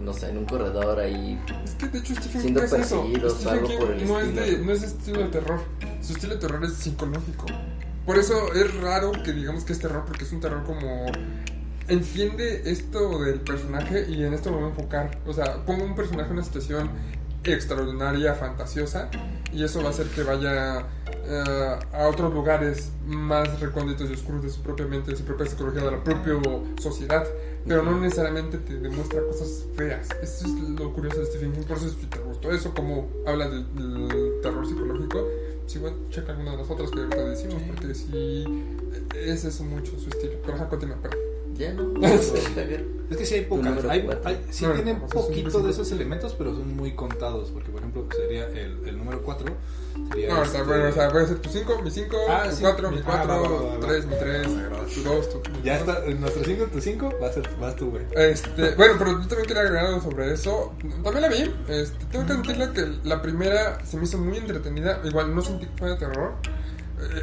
no 0.00 0.12
sé, 0.12 0.30
en 0.30 0.38
un 0.38 0.44
corredor 0.46 0.98
ahí. 0.98 1.40
Es 1.64 1.74
que 1.74 1.86
de 1.86 1.98
hecho 1.98 2.14
Stephen 2.14 2.40
Siendo 2.42 2.60
King 2.60 2.66
es 2.66 2.72
eso. 2.72 3.02
perseguidos, 3.02 3.34
Stephen 3.34 3.52
algo 3.52 3.78
por 3.78 3.90
el 3.92 4.08
no, 4.08 4.20
es 4.20 4.34
de, 4.34 4.58
no 4.58 4.72
es 4.72 4.82
estilo 4.82 5.20
de 5.20 5.28
terror. 5.28 5.60
Su 6.02 6.12
estilo 6.12 6.34
de 6.34 6.40
terror 6.40 6.64
es 6.64 6.74
psicológico. 6.74 7.46
Por 8.06 8.18
eso 8.18 8.52
es 8.54 8.74
raro 8.80 9.12
que 9.24 9.32
digamos 9.32 9.64
que 9.64 9.72
es 9.72 9.78
terror, 9.78 10.04
porque 10.06 10.24
es 10.24 10.32
un 10.32 10.40
terror 10.40 10.64
como... 10.64 11.06
Entiende 11.88 12.70
esto 12.70 13.18
del 13.18 13.40
personaje 13.40 14.06
y 14.08 14.22
en 14.22 14.32
esto 14.32 14.50
me 14.50 14.56
voy 14.56 14.66
a 14.66 14.68
enfocar. 14.68 15.18
O 15.26 15.32
sea, 15.32 15.64
pongo 15.66 15.84
un 15.84 15.96
personaje 15.96 16.28
en 16.28 16.34
una 16.34 16.44
situación 16.44 16.90
extraordinaria, 17.42 18.34
fantasiosa, 18.34 19.10
y 19.52 19.64
eso 19.64 19.80
va 19.80 19.88
a 19.88 19.90
hacer 19.90 20.06
que 20.06 20.22
vaya 20.22 20.86
eh, 21.32 21.78
a 21.92 22.08
otros 22.08 22.34
lugares 22.34 22.90
más 23.06 23.60
recónditos 23.60 24.10
y 24.10 24.14
oscuros 24.14 24.42
de 24.42 24.50
su 24.50 24.62
propia 24.62 24.86
mente, 24.86 25.12
de 25.12 25.16
su 25.16 25.24
propia 25.24 25.46
psicología, 25.46 25.82
de 25.82 25.92
la 25.92 26.02
propia 26.02 26.34
sociedad, 26.80 27.24
pero 27.64 27.84
no 27.84 28.00
necesariamente 28.00 28.58
te 28.58 28.74
demuestra 28.78 29.22
cosas 29.22 29.64
feas. 29.76 30.08
Eso 30.20 30.46
es 30.46 30.52
lo 30.70 30.92
curioso 30.92 31.20
de 31.20 31.26
Stephen 31.26 31.52
King, 31.52 31.62
por 31.68 31.76
eso 31.76 31.88
si 31.88 32.06
te 32.06 32.18
gustó 32.18 32.50
eso, 32.50 32.74
como 32.74 33.08
habla 33.26 33.48
del, 33.48 33.64
del 33.76 34.40
terror 34.42 34.66
psicológico, 34.66 35.24
si 35.66 35.78
igual 35.78 35.94
checa 36.10 36.32
alguna 36.32 36.50
de 36.50 36.56
las 36.56 36.70
otras 36.70 36.90
que 36.90 36.98
ahorita 36.98 37.24
decimos, 37.24 37.62
porque 37.68 37.94
sí, 37.94 38.44
es 39.14 39.44
eso 39.44 39.62
mucho 39.62 39.96
su 40.00 40.08
estilo. 40.08 40.34
Pero 40.42 40.56
ajá, 40.56 40.68
continúa, 40.68 40.96
pero... 41.00 41.29
Es 43.10 43.16
que 43.16 43.26
sí 43.26 43.34
hay 43.34 43.40
pocas. 43.46 43.84
Hay, 43.86 44.08
hay- 44.24 44.40
sí 44.50 44.64
No, 44.64 44.72
tienen 44.74 45.00
no, 45.00 45.06
poquito 45.08 45.58
muy 45.58 45.66
de 45.66 45.72
esos 45.72 45.90
elementos, 45.90 46.32
pero 46.38 46.54
son 46.54 46.76
muy 46.76 46.92
contados. 46.92 47.50
Porque, 47.50 47.68
por 47.72 47.80
ejemplo, 47.80 48.06
sería 48.16 48.46
el, 48.46 48.86
el 48.86 48.96
número 48.98 49.20
4. 49.24 49.52
Sería 50.12 50.28
No, 50.32 50.42
este- 50.44 50.58
está 50.58 50.68
bueno, 50.68 50.88
o 50.88 50.92
sea, 50.92 51.08
voy 51.08 51.20
a 51.22 51.24
hacer 51.24 51.38
tu 51.40 51.48
5, 51.50 51.82
mi 51.82 51.90
5, 51.90 52.16
Ah, 52.28 52.44
tu 52.48 52.54
sí. 52.54 52.62
4, 52.62 52.90
mi 52.92 52.98
Ah, 52.98 53.02
va, 53.08 53.16
va, 53.24 53.38
4, 53.48 53.66
va, 53.66 53.74
va. 53.78 53.86
3, 53.88 54.06
mi 54.06 54.14
3, 54.14 54.48
Me 54.48 54.60
agrada. 54.62 54.84
tu 54.86 55.02
2, 55.02 55.28
tu... 55.28 55.42
Ya 55.64 55.76
está, 55.78 56.00
nuestro 56.20 56.44
5, 56.44 56.64
tu 56.66 56.80
5, 56.80 57.12
vas, 57.20 57.36
a- 57.36 57.60
vas 57.60 57.74
tú, 57.74 57.90
güey. 57.90 58.04
Este, 58.12 58.74
bueno, 58.76 58.94
pero 58.96 59.10
yo 59.20 59.26
también 59.26 59.46
quería 59.48 59.62
agregar 59.62 59.86
algo 59.86 60.00
sobre 60.02 60.32
eso. 60.32 60.72
También 61.02 61.22
la 61.22 61.28
vi. 61.28 61.52
Este, 61.68 62.04
tengo 62.12 62.26
que 62.26 62.32
admitirle 62.32 62.70
que 62.70 63.08
la 63.08 63.20
primera 63.20 63.84
se 63.84 63.96
me 63.96 64.04
hizo 64.04 64.18
muy 64.18 64.36
entretenida. 64.38 65.00
Igual 65.02 65.34
no 65.34 65.42
sentí 65.42 65.66
que 65.66 65.76
fuera 65.76 65.98
terror. 65.98 66.34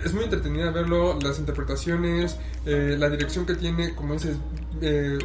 Es 0.03 0.13
muy 0.13 0.23
entretenida 0.23 0.71
verlo, 0.71 1.19
las 1.21 1.39
interpretaciones, 1.39 2.37
eh, 2.65 2.95
la 2.97 3.09
dirección 3.09 3.45
que 3.45 3.55
tiene, 3.55 3.93
como 3.95 4.13
dices, 4.13 4.37
eh, 4.81 5.17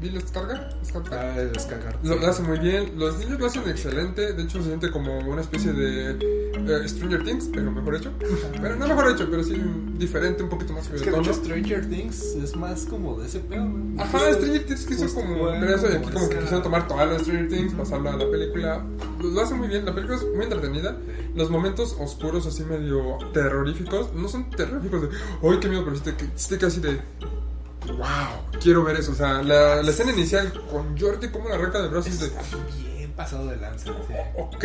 ¿Bill 0.00 0.18
Skarsgård? 0.24 0.82
Skarsgård. 0.82 1.12
Ah, 1.12 1.38
descargar. 1.52 1.98
Lo, 2.02 2.16
lo 2.16 2.26
hace 2.26 2.42
muy 2.42 2.58
bien, 2.58 2.98
los 2.98 3.18
niños 3.18 3.38
lo 3.38 3.46
hacen 3.46 3.68
excelente, 3.68 4.32
de 4.32 4.42
hecho 4.42 4.58
se 4.58 4.68
siente 4.68 4.90
como 4.90 5.18
una 5.18 5.42
especie 5.42 5.72
de 5.72 6.16
eh, 6.54 6.88
Stranger 6.88 7.22
Things, 7.22 7.50
pero 7.52 7.70
mejor 7.70 7.96
hecho. 7.96 8.12
Pero 8.60 8.76
no 8.76 8.88
mejor 8.88 9.10
hecho, 9.10 9.28
pero 9.30 9.44
sí 9.44 9.60
diferente, 9.98 10.42
un 10.42 10.48
poquito 10.48 10.72
más 10.72 10.90
Es 10.90 11.02
que 11.02 11.10
de 11.10 11.18
hecho 11.18 11.34
Stranger 11.34 11.88
Things 11.88 12.22
es 12.42 12.56
más 12.56 12.86
como 12.86 13.18
de 13.18 13.26
ese 13.26 13.40
pedo. 13.40 13.68
Ajá, 13.98 14.32
Stranger 14.32 14.66
Things 14.66 14.86
quiso 14.86 15.02
Justo, 15.02 15.20
como 15.20 15.38
bueno, 15.38 15.66
ver 15.66 15.74
eso 15.74 15.90
y 15.90 15.96
aquí 15.96 16.10
como 16.10 16.28
que 16.28 16.36
quisieron 16.36 16.62
tomar 16.62 16.88
toda 16.88 17.06
la 17.06 17.18
Stranger 17.18 17.48
Things, 17.48 17.74
pasarla 17.74 18.14
a 18.14 18.16
la 18.16 18.30
película. 18.30 18.86
Lo, 19.20 19.28
lo 19.28 19.40
hace 19.40 19.54
muy 19.54 19.68
bien, 19.68 19.84
la 19.84 19.94
película 19.94 20.16
es 20.16 20.26
muy 20.34 20.44
entretenida. 20.44 20.96
Los 21.34 21.50
momentos 21.50 21.96
oscuros 22.00 22.46
así 22.46 22.64
medio 22.64 23.18
terroríficos, 23.32 24.14
no 24.14 24.28
son 24.28 24.50
terroríficos 24.50 25.02
de, 25.02 25.08
¡ay, 25.42 25.58
qué 25.60 25.68
miedo! 25.68 25.84
Pero 25.84 25.96
sí 25.96 26.02
te, 26.02 26.14
sí 26.34 26.56
te 26.56 26.66
así 26.66 26.80
de, 26.80 27.00
¡wow! 27.92 28.60
Quiero 28.60 28.84
ver 28.84 28.96
eso. 28.96 29.12
O 29.12 29.14
sea, 29.14 29.42
la, 29.42 29.82
la 29.82 29.90
escena 29.90 30.12
inicial 30.12 30.52
con 30.70 30.98
Jordi 30.98 31.28
como 31.28 31.48
la 31.48 31.54
arranca 31.56 31.80
de 31.80 31.88
brazos 31.88 32.18
de, 32.20 32.26
Está 32.26 32.40
bien 32.96 33.12
pasado 33.12 33.46
de 33.48 33.56
lanza. 33.56 33.86
sí. 33.86 34.14
Ok, 34.36 34.64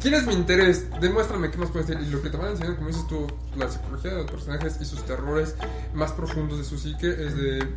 ¿tienes 0.00 0.26
mi 0.26 0.34
interés? 0.34 0.86
Demuéstrame 1.00 1.50
qué 1.50 1.58
más 1.58 1.70
puedes 1.70 1.88
decir. 1.88 2.02
Y 2.06 2.10
lo 2.10 2.22
que 2.22 2.30
te 2.30 2.36
van 2.36 2.48
a 2.48 2.50
enseñar, 2.50 2.76
como 2.76 2.88
dices 2.88 3.06
tú, 3.08 3.26
la 3.56 3.68
psicología 3.70 4.10
de 4.12 4.16
los 4.22 4.30
personajes 4.30 4.78
y 4.80 4.84
sus 4.84 5.04
terrores 5.04 5.54
más 5.94 6.12
profundos 6.12 6.58
de 6.58 6.64
su 6.64 6.78
psique 6.78 7.08
es 7.08 7.36
de. 7.36 7.68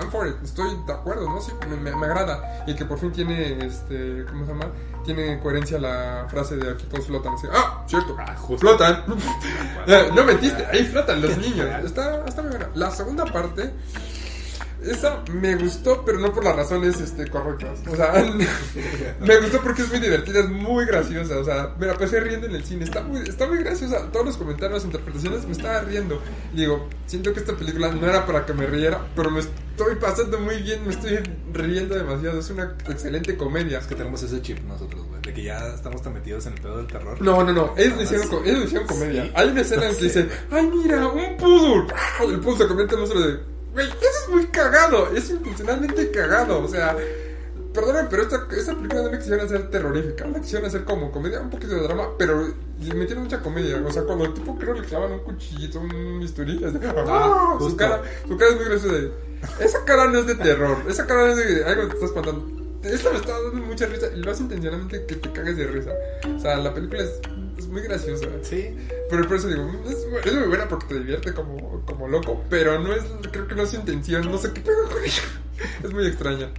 I'm 0.00 0.10
for 0.10 0.26
it, 0.26 0.36
estoy 0.42 0.74
de 0.86 0.92
acuerdo, 0.92 1.28
¿no? 1.28 1.40
Sí, 1.40 1.52
me, 1.68 1.76
me- 1.76 1.94
me 1.94 2.06
agrada. 2.06 2.64
Y 2.66 2.74
que 2.74 2.84
por 2.86 2.98
fin 2.98 3.12
tiene, 3.12 3.64
este, 3.66 4.24
¿cómo 4.26 4.46
se 4.46 4.52
llama? 4.52 4.66
Tiene 5.04 5.38
coherencia 5.40 5.78
la 5.78 6.26
frase 6.30 6.56
de 6.56 6.70
aquí 6.70 6.84
todos 6.86 7.06
flotan. 7.06 7.34
Así, 7.34 7.46
ah, 7.52 7.84
cierto, 7.86 8.16
Ah, 8.18 8.34
flotan. 8.58 9.04
No 10.14 10.24
mentiste, 10.24 10.64
ahí 10.66 10.84
flotan 10.84 11.20
los 11.20 11.36
niños. 11.38 11.66
Está, 11.84 12.24
está 12.26 12.40
muy 12.42 12.52
buena. 12.52 12.68
La 12.74 12.90
segunda 12.90 13.24
parte, 13.26 13.72
esa 14.84 15.22
me 15.32 15.54
gustó, 15.56 16.04
pero 16.04 16.18
no 16.18 16.32
por 16.32 16.44
las 16.44 16.56
razones 16.56 17.00
este, 17.00 17.28
correctas. 17.28 17.80
O 17.90 17.96
sea, 17.96 18.12
me 19.20 19.36
gustó 19.38 19.60
porque 19.62 19.82
es 19.82 19.88
muy 19.90 20.00
divertida, 20.00 20.40
es 20.40 20.48
muy 20.48 20.84
graciosa. 20.86 21.38
O 21.38 21.44
sea, 21.44 21.74
me 21.78 21.86
la 21.86 21.94
pasé 21.96 22.20
riendo 22.20 22.46
en 22.46 22.54
el 22.54 22.64
cine. 22.64 22.84
Está 22.84 23.02
muy, 23.02 23.20
está 23.20 23.46
muy 23.46 23.58
graciosa. 23.58 24.10
Todos 24.12 24.26
los 24.26 24.36
comentarios, 24.36 24.78
las 24.78 24.84
interpretaciones, 24.84 25.46
me 25.46 25.52
estaba 25.52 25.80
riendo. 25.80 26.20
Y 26.54 26.58
digo, 26.58 26.88
siento 27.06 27.32
que 27.32 27.40
esta 27.40 27.54
película 27.54 27.90
no 27.92 28.06
era 28.08 28.26
para 28.26 28.44
que 28.46 28.52
me 28.54 28.66
riera, 28.66 29.00
pero 29.14 29.30
me 29.30 29.40
estoy 29.40 29.94
pasando 30.00 30.38
muy 30.38 30.56
bien, 30.62 30.84
me 30.86 30.90
estoy 30.92 31.18
riendo 31.52 31.94
demasiado. 31.94 32.40
Es 32.40 32.50
una 32.50 32.74
excelente 32.88 33.36
comedia. 33.36 33.78
Es 33.78 33.86
que 33.86 33.94
tenemos 33.94 34.22
ese 34.22 34.40
chip 34.42 34.58
nosotros, 34.66 35.06
güey. 35.06 35.20
De 35.22 35.32
que 35.32 35.42
ya 35.44 35.58
estamos 35.74 36.02
tan 36.02 36.14
metidos 36.14 36.46
en 36.46 36.54
el 36.54 36.60
pedo 36.60 36.76
del 36.78 36.86
terror. 36.88 37.20
No, 37.22 37.44
no, 37.44 37.52
no, 37.52 37.74
ellos 37.76 37.94
lo 37.94 38.00
Ah, 38.00 38.04
hicieron, 38.04 38.28
co- 38.28 38.42
ellos 38.44 38.58
lo 38.58 38.64
hicieron 38.64 38.86
comedia. 38.88 39.24
Sí. 39.24 39.32
Hay 39.34 39.48
una 39.48 39.60
escena 39.60 39.88
en 39.88 39.96
que 39.96 40.02
dice, 40.04 40.28
ay 40.50 40.66
mira, 40.72 41.06
un 41.08 41.36
poodle. 41.36 41.86
¡Pah! 41.88 42.24
El 42.24 42.40
poodle 42.40 42.58
se 42.58 42.66
convierte 42.66 42.94
en 42.94 43.00
monstruo 43.00 43.22
de, 43.26 43.38
güey, 43.72 43.88
eso 43.88 44.18
es 44.24 44.28
muy 44.30 44.46
cagado, 44.46 45.14
es 45.14 45.30
intencionalmente 45.30 46.10
cagado. 46.10 46.62
O 46.62 46.68
sea, 46.68 46.96
perdóname, 47.72 48.08
pero 48.10 48.22
esta, 48.22 48.46
esta 48.56 48.74
película 48.74 49.02
no 49.02 49.10
la 49.10 49.18
quisieron 49.18 49.46
hacer 49.46 49.70
terrorífica, 49.70 50.26
la 50.26 50.40
quisieron 50.40 50.66
hacer 50.66 50.84
como 50.84 51.10
comedia, 51.10 51.40
un 51.40 51.50
poquito 51.50 51.74
de 51.74 51.82
drama, 51.82 52.08
pero 52.18 52.46
le 52.80 52.94
metieron 52.94 53.24
mucha 53.24 53.40
comedia. 53.40 53.82
O 53.84 53.92
sea, 53.92 54.02
cuando 54.02 54.24
el 54.24 54.34
tipo 54.34 54.56
creo 54.58 54.74
le 54.74 54.86
clavan 54.86 55.12
un 55.12 55.20
cuchillito, 55.20 55.80
un 55.80 56.20
bisturí, 56.20 56.62
es 56.64 56.72
de, 56.72 56.80
¡ah! 56.86 57.56
su, 57.58 57.76
cara, 57.76 58.02
su 58.28 58.36
cara 58.36 58.50
es 58.50 58.56
muy 58.56 58.64
graciosa 58.66 58.96
esa 59.60 59.84
cara 59.84 60.06
no 60.06 60.20
es 60.20 60.26
de 60.26 60.34
terror, 60.36 60.78
esa 60.88 61.06
cara 61.06 61.26
no 61.26 61.32
es 61.32 61.36
de 61.36 61.64
algo 61.64 61.82
que 61.82 61.88
te 61.88 61.94
está 61.94 62.06
espantando. 62.06 62.62
Esto 62.82 63.10
me 63.12 63.18
está 63.18 63.32
dando 63.40 63.66
mucha 63.66 63.86
risa 63.86 64.06
y 64.14 64.20
lo 64.20 64.30
hace 64.30 64.42
intencionalmente 64.42 65.06
que 65.06 65.16
te 65.16 65.32
cagues 65.32 65.56
de 65.56 65.66
risa. 65.66 65.90
O 66.36 66.38
sea, 66.40 66.56
la 66.56 66.74
película 66.74 67.02
es 67.02 67.20
muy 67.72 67.82
graciosa. 67.82 68.26
Sí. 68.42 68.76
Pero 69.10 69.26
por 69.26 69.36
eso 69.36 69.48
digo, 69.48 69.64
"Mm, 69.64 69.88
es, 69.88 70.26
es 70.26 70.34
muy 70.34 70.46
buena 70.48 70.68
porque 70.68 70.86
te 70.86 70.98
divierte 71.00 71.32
como, 71.34 71.80
como 71.86 72.06
loco. 72.06 72.44
Pero 72.48 72.78
no 72.78 72.92
es, 72.92 73.02
creo 73.32 73.48
que 73.48 73.54
no 73.54 73.62
es 73.62 73.70
su 73.70 73.76
intención. 73.76 74.30
No 74.30 74.38
sé 74.38 74.52
qué 74.52 74.60
pedo 74.60 74.88
con 74.88 75.02
ella. 75.02 75.22
Es 75.84 75.92
muy 75.92 76.06
extraña. 76.06 76.50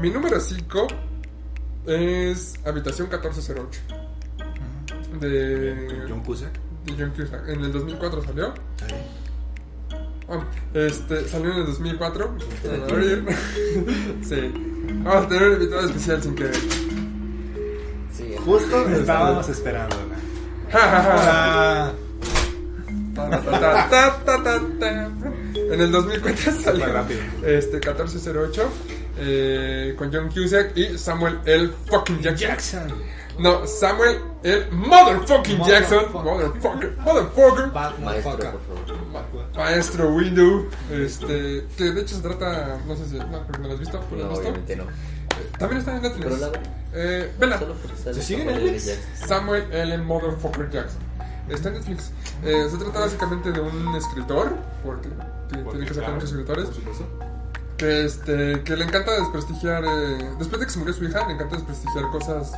Mi 0.00 0.10
número 0.10 0.38
5 0.38 0.86
es 1.86 2.54
Habitación 2.64 3.08
1408. 3.08 3.80
De, 5.20 6.04
John 6.08 6.22
Cusack. 6.22 6.52
de 6.84 6.92
John 6.98 7.12
Cusack. 7.16 7.48
En 7.48 7.64
el 7.64 7.72
2004 7.72 8.22
salió. 8.22 8.54
Ah, 10.28 10.44
este, 10.74 11.26
salió 11.26 11.52
en 11.52 11.60
el 11.60 11.66
2004. 11.66 12.36
A 12.90 12.92
ver. 12.92 13.24
sí. 14.22 14.52
Vamos 15.04 15.24
a 15.24 15.28
tener 15.28 15.48
un 15.48 15.54
invitado 15.54 15.86
especial 15.86 16.22
sin 16.22 16.34
querer. 16.34 16.54
Justo 18.44 18.88
estábamos 18.88 19.48
esperándola. 19.48 20.17
En 25.70 25.80
el 25.80 25.92
2004 25.92 26.52
salió 26.52 26.86
este 27.44 27.74
1408 27.76 28.68
eh, 29.20 29.94
con 29.98 30.12
John 30.12 30.28
Cusack 30.30 30.76
y 30.76 30.96
Samuel 30.96 31.40
L. 31.44 31.70
fucking 31.90 32.20
Jackson. 32.20 32.48
Jackson. 32.88 32.92
No, 33.38 33.66
Samuel 33.66 34.18
L. 34.42 34.66
motherfucking 34.72 35.64
Jackson. 35.64 36.04
Motherfucker. 36.12 36.96
Motherfucker. 36.98 37.66
Motherfucker. 37.72 38.52
Maestro. 39.56 40.08
Ma- 40.10 40.16
Window. 40.16 40.66
Este, 40.92 41.64
que 41.76 41.84
de 41.84 42.00
hecho 42.00 42.16
se 42.16 42.22
trata, 42.22 42.78
no 42.86 42.96
sé 42.96 43.06
si, 43.08 43.16
no, 43.16 43.26
creo 43.28 43.52
que 43.52 43.58
no 43.58 43.68
lo 43.68 43.74
has 43.74 43.80
visto, 43.80 44.04
¿Lo 44.10 44.16
No, 44.16 44.22
has 44.24 44.30
visto? 44.30 44.40
obviamente 44.40 44.76
no. 44.76 44.84
También 45.58 45.80
está 45.80 45.96
en 45.96 46.02
Netflix. 46.02 46.24
Pero 46.26 46.36
la 46.36 46.60
Eh, 46.94 47.32
vela. 47.38 47.60
¿Se 48.04 48.22
sigue 48.22 48.42
en 48.42 48.48
Samuel 48.48 48.62
L. 48.62 48.72
Netflix? 48.72 49.26
Samuel 49.26 49.72
L. 49.72 49.98
Motherfucker 49.98 50.70
Jackson. 50.70 51.00
Está 51.48 51.68
en 51.68 51.74
Netflix. 51.74 52.10
Eh, 52.44 52.66
se 52.70 52.76
trata 52.76 53.00
básicamente 53.00 53.52
de 53.52 53.60
un 53.60 53.94
escritor, 53.94 54.54
porque 54.84 55.08
tiene 55.50 55.70
tiene 55.70 55.86
que 55.86 55.94
sacar 55.94 56.12
muchos 56.14 56.30
escritores, 56.30 56.68
que, 57.76 58.04
este, 58.04 58.62
que 58.64 58.76
le 58.76 58.84
encanta 58.84 59.12
desprestigiar, 59.12 59.84
eh, 59.84 60.30
después 60.38 60.60
de 60.60 60.66
que 60.66 60.72
se 60.72 60.78
murió 60.78 60.94
su 60.94 61.04
hija, 61.04 61.26
le 61.26 61.34
encanta 61.34 61.56
desprestigiar 61.56 62.10
cosas... 62.10 62.52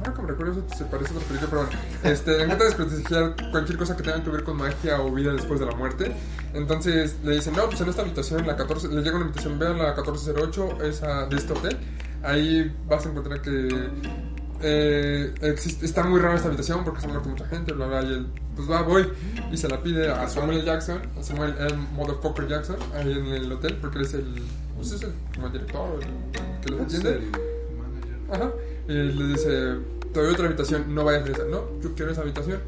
Ahora 0.00 0.14
que 0.14 0.22
me 0.22 0.28
recuerdo 0.28 0.64
se 0.74 0.84
parece 0.86 1.12
a 1.12 1.16
otra 1.16 1.28
película, 1.28 1.50
pero 1.50 1.64
bueno, 1.66 1.78
este, 2.04 2.42
encanta 2.42 2.64
desprestigiar 2.64 3.36
cualquier 3.50 3.76
cosa 3.76 3.94
que 3.96 4.02
tenga 4.02 4.24
que 4.24 4.30
ver 4.30 4.44
con 4.44 4.56
magia 4.56 4.98
o 4.98 5.12
vida 5.12 5.32
después 5.32 5.60
de 5.60 5.66
la 5.66 5.72
muerte. 5.72 6.16
Entonces 6.54 7.16
le 7.22 7.34
dicen, 7.34 7.54
no, 7.54 7.66
pues 7.66 7.82
en 7.82 7.90
esta 7.90 8.00
habitación, 8.00 8.46
la 8.46 8.56
14, 8.56 8.88
le 8.88 9.02
llega 9.02 9.16
una 9.16 9.26
invitación, 9.26 9.58
vean 9.58 9.76
la 9.76 9.94
1408, 9.94 10.82
esa 10.84 11.26
de 11.26 11.36
este 11.36 11.52
hotel. 11.52 11.76
Ahí 12.22 12.74
vas 12.88 13.04
a 13.04 13.10
encontrar 13.10 13.42
que 13.42 13.68
eh, 14.62 15.34
existe, 15.42 15.84
está 15.84 16.02
muy 16.02 16.18
rara 16.18 16.36
esta 16.36 16.48
habitación 16.48 16.82
porque 16.82 17.00
se 17.00 17.06
ha 17.06 17.10
muerto 17.10 17.28
mucha 17.28 17.46
gente, 17.46 17.72
bla, 17.74 17.86
bla, 17.86 18.02
y 18.02 18.06
él, 18.06 18.26
pues 18.56 18.70
va, 18.70 18.80
voy, 18.80 19.06
y 19.52 19.56
se 19.58 19.68
la 19.68 19.82
pide 19.82 20.10
a 20.10 20.26
Samuel. 20.30 20.64
Jackson, 20.64 21.02
a 21.18 21.22
Samuel 21.22 21.54
L. 21.58 21.76
Motherfucker 21.94 22.48
Jackson, 22.48 22.76
ahí 22.94 23.12
en 23.12 23.26
el 23.26 23.52
hotel, 23.52 23.76
porque 23.82 23.98
él 23.98 24.04
es 24.04 24.14
el, 24.14 24.42
pues 24.76 24.92
es 24.92 25.02
el, 25.02 25.12
como 25.34 25.48
el 25.48 25.52
director, 25.52 26.00
el 26.02 26.66
que 26.66 26.74
Es 26.74 26.80
atiende. 26.80 27.30
Ajá. 28.32 28.50
Y 28.90 28.92
le 28.92 29.26
dice, 29.28 29.76
te 30.12 30.20
doy 30.20 30.32
otra 30.32 30.46
habitación, 30.46 30.92
no 30.94 31.04
vayas 31.04 31.28
a 31.28 31.32
esa. 31.32 31.44
No, 31.44 31.64
yo 31.80 31.94
quiero 31.94 32.10
esa 32.12 32.22
habitación. 32.22 32.60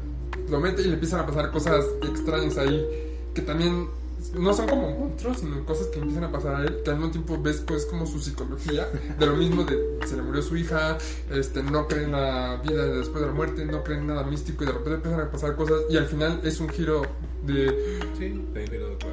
Lo 0.49 0.59
mete 0.59 0.81
y 0.81 0.85
le 0.85 0.93
empiezan 0.93 1.19
a 1.19 1.25
pasar 1.25 1.51
cosas 1.51 1.85
extrañas 2.01 2.57
ahí 2.57 2.85
que 3.33 3.41
también 3.41 3.87
no 4.37 4.53
son 4.53 4.67
como 4.67 4.89
monstruos, 4.99 5.39
sino 5.39 5.65
cosas 5.65 5.87
que 5.87 5.99
empiezan 5.99 6.23
a 6.25 6.31
pasar 6.31 6.55
a 6.55 6.61
él, 6.63 6.81
que 6.83 6.89
al 6.91 6.97
mismo 6.97 7.11
tiempo 7.11 7.41
ves 7.41 7.61
pues 7.67 7.85
como 7.85 8.05
su 8.05 8.19
psicología, 8.19 8.87
de 9.19 9.25
lo 9.25 9.35
mismo 9.35 9.63
de 9.63 9.99
se 10.07 10.15
le 10.15 10.21
murió 10.21 10.41
su 10.41 10.55
hija, 10.55 10.97
este 11.31 11.61
no 11.63 11.87
cree 11.87 12.03
en 12.03 12.11
la 12.13 12.61
vida 12.63 12.85
después 12.85 13.21
de 13.21 13.27
la 13.27 13.33
muerte, 13.33 13.65
no 13.65 13.83
cree 13.83 13.97
en 13.97 14.07
nada 14.07 14.23
místico 14.23 14.63
y 14.63 14.67
de 14.67 14.73
repente 14.73 14.95
empiezan 14.97 15.19
a 15.21 15.31
pasar 15.31 15.55
cosas 15.55 15.81
y 15.89 15.97
al 15.97 16.05
final 16.05 16.39
es 16.43 16.59
un 16.61 16.69
giro 16.69 17.01
de 17.45 17.99
Sí, 18.17 18.45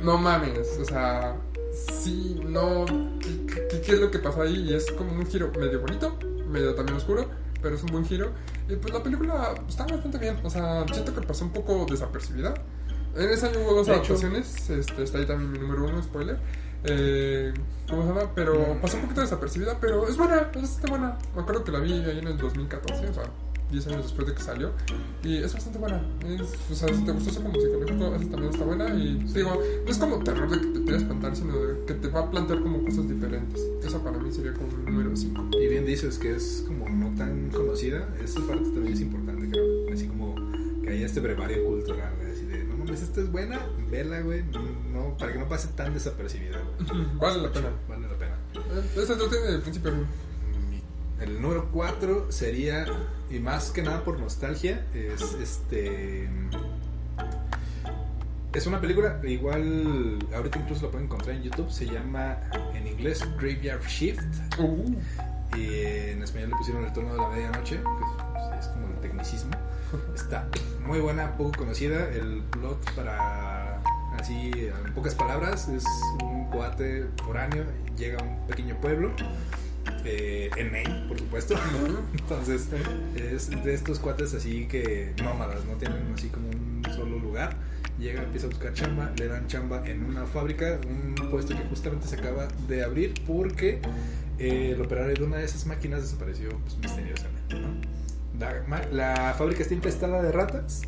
no 0.02 0.16
mames, 0.18 0.78
o 0.80 0.84
sea, 0.84 1.36
sí, 1.72 2.40
no. 2.46 2.84
¿Qué, 3.20 3.46
qué- 3.68 3.80
qué 3.80 3.92
es 3.92 4.00
lo 4.00 4.10
que 4.10 4.18
pasó 4.20 4.42
ahí? 4.42 4.68
Y 4.70 4.74
es 4.74 4.90
como 4.92 5.12
un 5.12 5.26
giro 5.26 5.50
medio 5.58 5.80
bonito, 5.80 6.16
medio 6.50 6.74
también 6.74 6.96
oscuro, 6.96 7.28
pero 7.62 7.74
es 7.74 7.82
un 7.82 7.90
buen 7.90 8.04
giro. 8.04 8.32
Y 8.68 8.76
pues 8.76 8.92
la 8.92 9.02
película 9.02 9.54
está 9.68 9.86
bastante 9.86 10.18
bien, 10.18 10.38
o 10.44 10.50
sea, 10.50 10.84
siento 10.92 11.14
que 11.14 11.22
pasó 11.22 11.44
un 11.44 11.52
poco 11.52 11.86
desapercibida. 11.88 12.54
En 13.16 13.28
ese 13.28 13.46
año 13.46 13.60
hubo 13.60 13.74
dos 13.74 13.86
De 13.86 13.94
adaptaciones, 13.94 14.70
este, 14.70 15.02
está 15.02 15.18
ahí 15.18 15.26
también 15.26 15.50
mi 15.50 15.58
número 15.58 15.84
uno, 15.84 16.02
spoiler. 16.02 16.38
Eh, 16.84 17.52
¿Cómo 17.88 18.02
se 18.02 18.08
llama? 18.08 18.30
Pero 18.34 18.80
pasó 18.80 18.96
un 18.96 19.02
poquito 19.02 19.20
desapercibida, 19.20 19.78
pero 19.80 20.06
es 20.08 20.16
buena, 20.16 20.50
es 20.54 20.80
buena. 20.88 21.18
Me 21.34 21.42
acuerdo 21.42 21.64
que 21.64 21.72
la 21.72 21.80
vi 21.80 21.92
ahí 21.92 22.18
en 22.18 22.28
el 22.28 22.38
2014, 22.38 23.08
o 23.08 23.14
sea, 23.14 23.24
10 23.70 23.86
años 23.88 24.02
después 24.04 24.26
de 24.28 24.34
que 24.34 24.42
salió. 24.42 24.72
Y 25.22 25.38
es 25.38 25.52
bastante 25.52 25.78
buena. 25.78 26.02
Es, 26.26 26.40
o 26.70 26.74
sea, 26.74 26.88
si 26.88 27.04
te 27.04 27.12
gustó 27.12 27.30
eso 27.30 27.42
como 27.42 27.54
psicológico, 27.54 28.14
esa 28.14 28.30
también 28.30 28.52
está 28.52 28.64
buena. 28.64 28.94
Y 28.94 29.24
digo, 29.32 29.62
no 29.84 29.90
es 29.90 29.98
como 29.98 30.18
terror 30.22 30.50
de 30.50 30.60
que 30.60 30.66
te 30.66 30.82
quiera 30.82 30.98
espantar, 30.98 31.36
sino 31.36 31.56
de 31.56 31.84
que 31.86 31.94
te 31.94 32.08
va 32.08 32.20
a 32.20 32.30
plantear 32.30 32.60
como 32.62 32.84
cosas 32.84 33.08
diferentes. 33.08 33.60
Esa 33.84 34.02
para 34.02 34.18
mí 34.18 34.32
sería 34.32 34.52
como 34.54 34.68
mi 34.68 34.90
número 34.90 35.16
5. 35.16 35.50
Y 35.60 35.68
bien 35.68 35.86
dices 35.86 36.18
que 36.18 36.36
es 36.36 36.64
como 36.66 36.88
no 36.88 37.14
tan 37.16 37.50
conocida, 37.50 38.08
esa 38.22 38.40
parte 38.46 38.64
también 38.64 38.94
es 38.94 39.00
importante, 39.00 39.48
creo. 39.48 39.92
Así 39.92 40.06
como 40.06 40.34
que 40.82 40.90
haya 40.90 41.06
este 41.06 41.20
brevario 41.20 41.64
cultural, 41.64 42.12
así 42.32 42.46
de, 42.46 42.64
no 42.64 42.76
mames, 42.76 43.02
esta 43.02 43.20
es 43.20 43.30
buena, 43.30 43.60
vela, 43.90 44.20
güey, 44.20 44.42
no, 44.92 45.16
para 45.18 45.32
que 45.32 45.38
no 45.38 45.48
pase 45.48 45.68
tan 45.76 45.92
desapercibida, 45.94 46.58
güey. 46.60 47.06
Vale 47.18 47.42
la 47.42 47.52
pena. 47.52 47.68
Vale 47.88 48.08
la 48.08 48.16
pena. 48.16 48.36
Esa 48.96 49.14
lo 49.16 49.28
tiene 49.28 49.46
de 49.46 49.58
principio. 49.58 49.92
El 51.20 51.40
número 51.40 51.68
4 51.72 52.32
sería, 52.32 52.86
y 53.30 53.38
más 53.38 53.70
que 53.70 53.82
nada 53.82 54.04
por 54.04 54.18
nostalgia, 54.18 54.86
es 54.94 55.34
este. 55.34 56.28
Es 58.52 58.66
una 58.66 58.80
película, 58.80 59.20
igual 59.22 60.18
ahorita 60.34 60.58
incluso 60.58 60.86
la 60.86 60.90
pueden 60.90 61.06
encontrar 61.06 61.36
en 61.36 61.42
YouTube, 61.42 61.70
se 61.70 61.86
llama 61.86 62.38
en 62.74 62.86
inglés 62.86 63.24
Graveyard 63.36 63.86
Shift 63.86 64.24
Uh, 64.58 64.96
y 65.56 65.66
en 66.10 66.22
español 66.22 66.50
le 66.50 66.56
pusieron 66.56 66.84
el 66.84 66.92
turno 66.92 67.12
de 67.12 67.18
la 67.18 67.28
medianoche, 67.28 67.76
que 67.76 68.56
es, 68.56 68.64
es 68.64 68.66
como 68.68 68.88
el 68.88 69.00
tecnicismo. 69.00 69.52
Está 70.14 70.48
muy 70.84 71.00
buena, 71.00 71.36
poco 71.36 71.52
conocida. 71.58 72.08
El 72.10 72.42
plot, 72.50 72.92
para 72.94 73.80
así, 74.18 74.50
en 74.54 74.94
pocas 74.94 75.14
palabras, 75.14 75.68
es 75.68 75.84
un 76.22 76.46
cuate 76.50 77.06
foráneo, 77.24 77.64
llega 77.96 78.18
a 78.20 78.24
un 78.24 78.46
pequeño 78.46 78.76
pueblo, 78.80 79.12
eh, 80.04 80.50
en 80.56 80.70
Maine, 80.72 81.04
por 81.08 81.18
supuesto. 81.18 81.54
Entonces, 82.12 82.68
es 83.16 83.50
de 83.50 83.74
estos 83.74 83.98
cuates 83.98 84.34
así 84.34 84.66
que 84.66 85.12
nómadas, 85.22 85.64
no 85.64 85.74
tienen 85.74 86.12
así 86.14 86.28
como 86.28 86.48
un 86.48 86.82
solo 86.94 87.18
lugar. 87.18 87.56
Llega, 87.98 88.22
empieza 88.22 88.46
a 88.46 88.50
buscar 88.50 88.72
chamba, 88.72 89.12
le 89.18 89.26
dan 89.28 89.46
chamba 89.46 89.86
en 89.86 90.02
una 90.04 90.24
fábrica, 90.24 90.78
un 90.88 91.14
puesto 91.30 91.54
que 91.54 91.62
justamente 91.68 92.06
se 92.06 92.16
acaba 92.16 92.48
de 92.66 92.82
abrir 92.82 93.12
porque 93.26 93.80
eh, 94.38 94.70
el 94.74 94.80
operario 94.80 95.14
de 95.16 95.24
una 95.24 95.36
de 95.36 95.44
esas 95.44 95.66
máquinas 95.66 96.00
desapareció 96.02 96.48
pues, 96.60 96.78
misteriosamente. 96.78 97.58
¿no? 97.60 97.68
La, 98.38 98.86
la 98.90 99.34
fábrica 99.36 99.60
está 99.62 99.74
infestada 99.74 100.22
de 100.22 100.32
ratas 100.32 100.80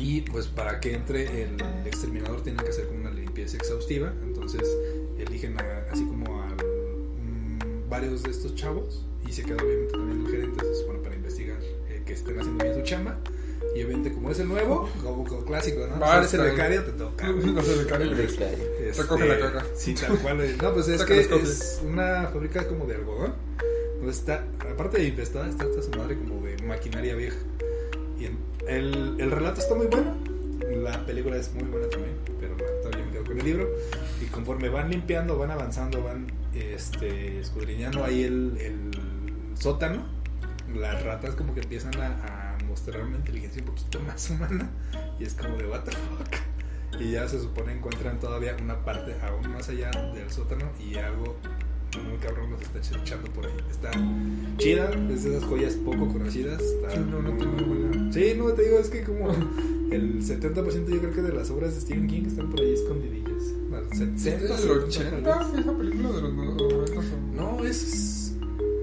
y 0.00 0.22
pues 0.22 0.46
para 0.48 0.80
que 0.80 0.94
entre 0.94 1.44
el 1.44 1.56
exterminador 1.84 2.42
tienen 2.42 2.64
que 2.64 2.70
hacer 2.70 2.86
como 2.88 3.00
una 3.00 3.10
limpieza 3.10 3.56
exhaustiva. 3.56 4.12
Entonces 4.24 4.62
eligen 5.16 5.60
a- 5.60 5.92
así 5.92 6.04
como 6.06 6.17
varios 7.88 8.22
de 8.22 8.30
estos 8.30 8.54
chavos 8.54 9.04
y 9.26 9.32
se 9.32 9.42
queda 9.42 9.56
obviamente 9.62 9.92
también 9.92 10.26
el 10.26 10.30
gerente, 10.30 10.64
se 10.64 10.74
supone 10.76 10.98
para 11.00 11.14
investigar 11.14 11.58
eh, 11.88 12.02
que 12.06 12.12
estén 12.12 12.38
haciendo 12.38 12.64
bien 12.64 12.76
su 12.76 12.82
chamba. 12.82 13.18
Y 13.74 13.82
obviamente 13.82 14.12
como 14.12 14.30
es 14.30 14.38
el 14.38 14.48
nuevo, 14.48 14.88
como, 15.02 15.24
como 15.24 15.44
clásico, 15.44 15.86
¿no? 15.86 16.06
Si 16.06 16.16
eres 16.16 16.34
el 16.34 16.40
becario 16.42 16.84
te 16.84 16.92
toca. 16.92 17.28
no 17.28 17.62
de 17.62 17.86
cariño. 17.86 18.16
Becario. 18.16 18.64
Este, 18.80 19.02
Recoge 19.02 19.26
la 19.26 19.38
caca. 19.38 19.66
Sí, 19.74 19.94
tal 19.94 20.18
cual. 20.18 20.56
No, 20.62 20.72
pues 20.72 20.88
es 20.88 21.04
que 21.04 21.20
es 21.20 21.80
una 21.84 22.28
fábrica 22.28 22.66
como 22.66 22.86
de 22.86 22.94
algodón. 22.94 23.34
Donde 23.96 24.12
está, 24.12 24.44
aparte 24.60 24.98
de 24.98 25.08
infestada, 25.08 25.48
está 25.48 25.64
hasta 25.64 25.82
su 25.82 25.90
madre 25.90 26.16
como 26.16 26.46
de 26.46 26.56
maquinaria 26.62 27.16
vieja. 27.16 27.36
Y 28.18 28.26
el, 28.66 29.16
el 29.18 29.30
relato 29.30 29.60
está 29.60 29.74
muy 29.74 29.86
bueno. 29.86 30.14
La 30.82 31.04
película 31.04 31.36
es 31.36 31.52
muy 31.52 31.64
buena 31.64 31.88
también. 31.88 32.14
Pero 32.40 32.54
bueno, 32.54 32.72
todavía 32.80 33.04
me 33.04 33.12
quedo 33.12 33.24
con 33.24 33.38
el 33.38 33.44
libro. 33.44 33.68
Y 34.22 34.26
conforme 34.26 34.68
van 34.68 34.88
limpiando, 34.88 35.36
van 35.36 35.50
avanzando, 35.50 36.02
van 36.02 36.26
este, 36.58 37.40
escudriñando 37.40 38.04
ahí 38.04 38.22
el, 38.24 38.90
sótano. 39.54 40.06
Las 40.74 41.02
ratas 41.02 41.34
como 41.34 41.54
que 41.54 41.60
empiezan 41.60 41.98
a, 42.00 42.54
a 42.54 42.58
mostrar 42.64 43.02
una 43.02 43.16
inteligencia 43.16 43.62
un 43.62 43.68
poquito 43.68 44.00
más 44.06 44.30
humana. 44.30 44.70
Y 45.18 45.24
es 45.24 45.34
como 45.34 45.56
de 45.56 45.66
what 45.66 45.84
the 45.84 45.92
fuck. 45.92 47.00
Y 47.00 47.12
ya 47.12 47.28
se 47.28 47.40
supone 47.40 47.72
encuentran 47.72 48.18
todavía 48.18 48.56
una 48.60 48.84
parte 48.84 49.14
aún 49.22 49.52
más 49.52 49.68
allá 49.68 49.90
del 50.14 50.30
sótano 50.30 50.70
y 50.80 50.96
algo 50.96 51.36
muy 51.96 52.18
cabrón 52.18 52.50
los 52.50 52.62
está 52.62 52.98
echando 53.00 53.30
por 53.32 53.46
ahí. 53.46 53.52
Está 53.70 53.90
chida, 54.58 54.90
es 55.10 55.24
de 55.24 55.30
esas 55.30 55.44
joyas 55.44 55.74
poco 55.74 56.08
conocidas. 56.08 56.60
Está 56.60 56.90
Sí, 56.90 56.98
no, 56.98 57.22
no 57.22 57.32
muy 57.32 57.62
buena. 57.62 58.12
Sí, 58.12 58.34
no, 58.36 58.52
te 58.52 58.62
digo, 58.62 58.78
es 58.78 58.90
que 58.90 59.02
como 59.04 59.30
el 59.90 60.22
70% 60.22 60.88
yo 60.88 60.98
creo 60.98 61.12
que 61.12 61.22
de 61.22 61.32
las 61.32 61.50
obras 61.50 61.74
de 61.74 61.80
Stephen 61.80 62.06
King 62.06 62.26
están 62.26 62.50
por 62.50 62.60
ahí 62.60 62.72
escondidillas. 62.72 63.54
Al 63.72 63.92
¿Es 63.92 64.22
70, 64.22 64.56
del 64.56 64.70
80? 64.70 65.30
¿Esa 65.58 65.78
película 65.78 66.12
de 66.12 66.22
los 66.22 66.34
90 66.34 66.94
son? 66.94 67.36
No, 67.36 67.64
es 67.64 68.34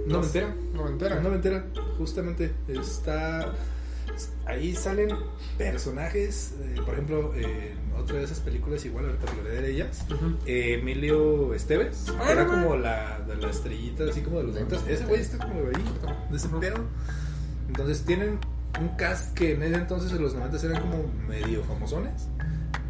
noventera. 0.07 0.55
Noventera. 0.73 1.19
Noventera, 1.21 1.67
justamente. 1.97 2.51
Está. 2.67 3.53
Ahí 4.45 4.75
salen 4.75 5.09
personajes, 5.57 6.53
eh, 6.61 6.75
por 6.85 6.93
ejemplo, 6.93 7.33
eh, 7.35 7.73
otra 8.05 8.17
de 8.19 8.23
esas 8.23 8.39
películas, 8.39 8.85
igual 8.85 9.05
ahorita 9.05 9.31
hablaré 9.31 9.61
de 9.61 9.71
ellas. 9.71 10.05
Ujú. 10.11 10.37
Eh, 10.45 10.75
Emilio 10.79 11.53
Esteves, 11.53 12.05
Ah, 12.17 12.23
que 12.25 12.31
era 12.31 12.45
como 12.45 12.75
la, 12.77 13.19
de 13.27 13.35
la 13.35 13.49
estrellita, 13.49 14.05
así 14.09 14.21
como 14.21 14.37
de 14.37 14.43
los 14.45 14.53
noventas. 14.55 14.83
Ese 14.87 15.05
güey 15.05 15.21
está 15.21 15.37
como 15.39 15.59
ahí, 15.59 15.83
de 16.29 16.37
ese. 16.37 16.47
Entonces 17.67 18.05
tienen 18.05 18.39
un 18.79 18.89
cast 18.97 19.33
que 19.33 19.53
en 19.53 19.63
ese 19.63 19.75
entonces, 19.75 20.11
en 20.11 20.21
los 20.21 20.33
noventas, 20.35 20.63
eran 20.63 20.81
como 20.81 21.03
medio 21.27 21.63
famosones, 21.63 22.27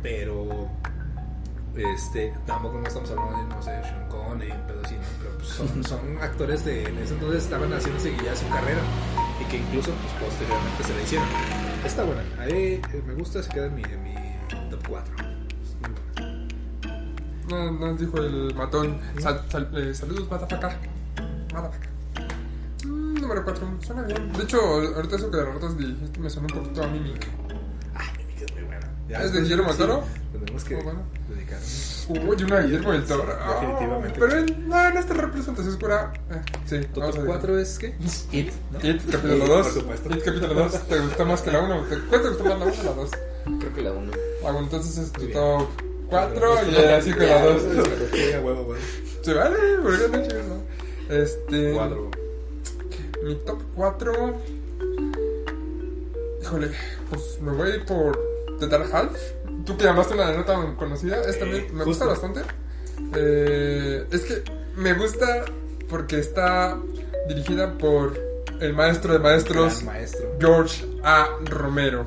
pero 0.03 0.70
Este, 1.76 2.34
tampoco 2.45 2.80
no 2.80 2.88
estamos 2.88 3.09
hablando 3.11 3.38
de, 3.38 3.43
no 3.55 3.61
sé, 3.61 3.72
Sean 3.84 4.07
Connery, 4.07 4.51
así, 4.84 4.95
¿no? 4.95 5.01
Pero 5.20 5.38
pues, 5.38 5.49
son, 5.49 5.84
son 5.91 6.18
actores 6.22 6.63
de 6.63 6.86
en 6.88 6.97
ese 6.99 7.13
entonces 7.16 7.43
estaban 7.43 7.72
haciendo 7.74 8.01
ya 8.24 8.34
su 8.34 8.47
carrera 8.47 8.80
y 9.41 9.45
que 9.51 9.57
incluso 9.57 9.91
pues, 9.91 10.13
posteriormente 10.30 10.84
se 10.86 10.95
la 10.95 11.01
hicieron. 11.01 11.28
Está 11.86 12.03
buena, 12.05 12.22
a 12.41 12.45
mí 12.45 12.53
eh, 12.53 12.82
me 13.05 13.13
gusta, 13.13 13.43
se 13.43 13.49
queda 13.49 13.66
en 13.66 13.76
mi, 13.76 13.84
en 13.84 14.03
mi 14.03 14.14
4. 14.95 15.13
Es 15.63 15.75
muy 15.81 15.91
buena. 15.91 17.71
No, 17.71 17.71
nos 17.71 17.99
dijo 17.99 18.17
el 18.17 18.55
matón. 18.55 18.99
Sal- 19.19 19.41
sal- 19.49 19.69
eh, 19.75 19.93
saludos, 19.93 20.29
matafaca. 20.29 20.77
Matafaca. 21.53 21.89
Mm, 22.85 23.13
número 23.21 23.43
4. 23.43 23.67
Suena 23.85 24.01
bien. 24.03 24.31
De 24.33 24.43
hecho, 24.43 24.59
ahorita 24.61 25.15
eso 25.15 25.29
que 25.31 25.37
de 25.37 25.45
ratos 25.45 25.77
dijiste 25.77 26.19
me 26.19 26.29
sonó 26.29 26.47
un 26.47 26.61
poquito 26.61 26.83
a 26.83 26.87
Mimic. 26.87 27.27
Ah, 27.95 28.03
Mimic 28.17 28.41
es 28.41 28.53
muy 28.53 28.63
buena. 28.63 28.89
Ya 29.07 29.21
¿Es 29.23 29.33
de 29.33 29.41
Guillermo 29.41 29.65
del 29.67 29.73
sí, 29.73 29.77
Toro? 29.81 30.03
Tenemos 30.33 30.63
que 30.63 30.75
bueno. 30.75 30.99
dedicar. 31.29 31.59
Uy, 32.09 32.43
una 32.43 32.59
Guillermo 32.61 32.91
del 32.91 33.03
Toro. 33.05 33.23
Sí, 33.23 33.65
definitivamente. 33.65 34.19
pero 34.19 34.37
en, 34.39 34.67
no, 34.69 34.87
en 34.89 34.97
esta 34.97 35.13
representación 35.13 35.73
oscura. 35.73 36.13
Eh, 36.31 36.41
sí, 36.65 36.79
¿Tu 36.93 36.99
vamos 36.99 37.15
a 37.15 37.19
top 37.19 37.27
decir. 37.27 37.39
4 37.39 37.59
es 37.59 37.79
qué? 37.79 37.95
It, 38.31 38.51
¿no? 38.71 38.89
It, 38.89 39.01
capítulo 39.11 39.39
Por 39.45 39.47
2. 39.63 39.73
supuesto. 39.73 40.09
It, 40.17 40.23
capítulo 40.23 40.53
2. 40.55 40.87
¿Te 40.87 40.99
gustó 40.99 41.25
más 41.25 41.41
que 41.43 41.51
la 41.51 41.59
1? 41.61 41.83
¿Cuál 42.09 42.21
te 42.21 42.29
gustó 42.29 42.43
más 42.45 42.59
la 42.59 42.65
1 42.65 42.73
o 42.79 42.83
la 42.83 42.91
2? 42.93 43.11
Creo 43.59 43.73
que 43.73 43.81
la 43.81 43.91
1. 43.91 44.11
Ah, 44.13 44.51
bueno, 44.51 44.59
entonces 44.59 44.97
es 44.97 45.11
tu 45.11 45.27
top 45.29 45.67
4 46.09 46.55
y 46.67 46.71
la 46.71 46.99
2. 46.99 47.03
Sí, 47.03 48.33
a 48.33 48.41
huevo, 48.41 48.61
huevo. 48.61 48.75
Se 49.21 49.33
vale, 49.33 49.57
¿por 49.81 49.97
qué 49.97 50.07
no 50.07 50.27
chingas, 50.27 50.45
no? 50.45 51.15
Este. 51.15 51.73
Cuadro. 51.73 52.11
Mi 53.23 53.35
top 53.35 53.61
4. 53.75 54.35
Híjole, 56.41 56.71
pues 57.09 57.39
me 57.41 57.51
voy 57.51 57.79
por 57.87 58.19
The 58.59 58.67
Dark 58.67 58.89
Half. 58.93 59.17
Tú 59.65 59.77
que 59.77 59.83
llamaste 59.83 60.13
una 60.13 60.31
nota 60.31 60.53
tan 60.53 60.75
conocida, 60.75 61.21
esta 61.21 61.39
también 61.39 61.75
me 61.75 61.83
gusta 61.83 62.05
bastante. 62.05 62.41
Eh, 63.15 64.05
es 64.11 64.21
que 64.21 64.43
me 64.75 64.93
gusta 64.93 65.45
porque 65.89 66.19
está 66.19 66.77
dirigida 67.27 67.77
por 67.77 68.13
el 68.59 68.73
maestro 68.73 69.13
de 69.13 69.19
maestros, 69.19 69.83
maestro. 69.83 70.35
George 70.39 70.85
A. 71.03 71.27
Romero. 71.45 72.05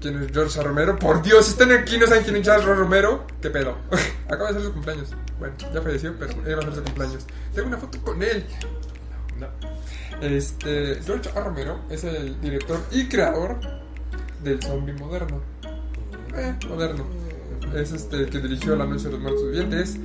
¿Quién 0.00 0.22
es 0.22 0.32
George. 0.32 0.62
Romero? 0.62 0.98
Por 0.98 1.22
Dios, 1.22 1.44
si 1.44 1.52
están 1.52 1.72
aquí 1.72 1.98
no 1.98 2.06
saben 2.06 2.24
quién 2.24 2.36
es 2.36 2.44
George. 2.44 2.66
Romero, 2.74 3.26
¿qué 3.42 3.50
pedo? 3.50 3.76
Acaba 4.28 4.48
de 4.48 4.54
ser 4.54 4.62
su 4.62 4.72
cumpleaños. 4.72 5.10
Bueno, 5.38 5.54
ya 5.74 5.82
falleció, 5.82 6.14
pero 6.18 6.32
iba 6.48 6.58
a 6.58 6.62
ser 6.62 6.74
su 6.74 6.82
cumpleaños. 6.84 7.26
Tengo 7.54 7.68
una 7.68 7.76
foto 7.76 8.00
con 8.02 8.22
él. 8.22 8.46
No. 9.38 9.48
Este, 10.22 11.00
George 11.04 11.30
A. 11.36 11.40
Romero 11.40 11.80
es 11.90 12.04
el 12.04 12.40
director 12.40 12.80
y 12.90 13.08
creador 13.08 13.58
del 14.42 14.62
zombie 14.62 14.94
moderno. 14.94 15.40
Eh, 16.34 16.54
moderno. 16.68 17.04
Es 17.74 17.92
este 17.92 18.16
el 18.16 18.30
que 18.30 18.38
dirigió 18.38 18.76
La 18.76 18.86
Noche 18.86 19.04
de 19.04 19.12
los 19.12 19.20
Muertos 19.20 19.44
Vivientes, 19.44 19.96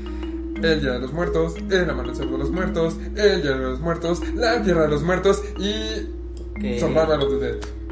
El 0.62 0.82
Día 0.82 0.92
de 0.92 1.00
los 1.00 1.14
Muertos, 1.14 1.56
El 1.70 1.90
Amanecer 1.90 2.28
de 2.28 2.38
los 2.38 2.52
Muertos, 2.52 2.98
El 3.16 3.42
Día 3.42 3.52
de 3.52 3.64
los 3.64 3.80
Muertos, 3.80 4.22
La 4.36 4.62
Tierra 4.62 4.84
de 4.84 4.90
los 4.90 5.04
Muertos 5.04 5.42
y. 5.58 6.12
Survival 6.80 7.22
of 7.22 7.30
the 7.30 7.40
Dead. 7.40 7.85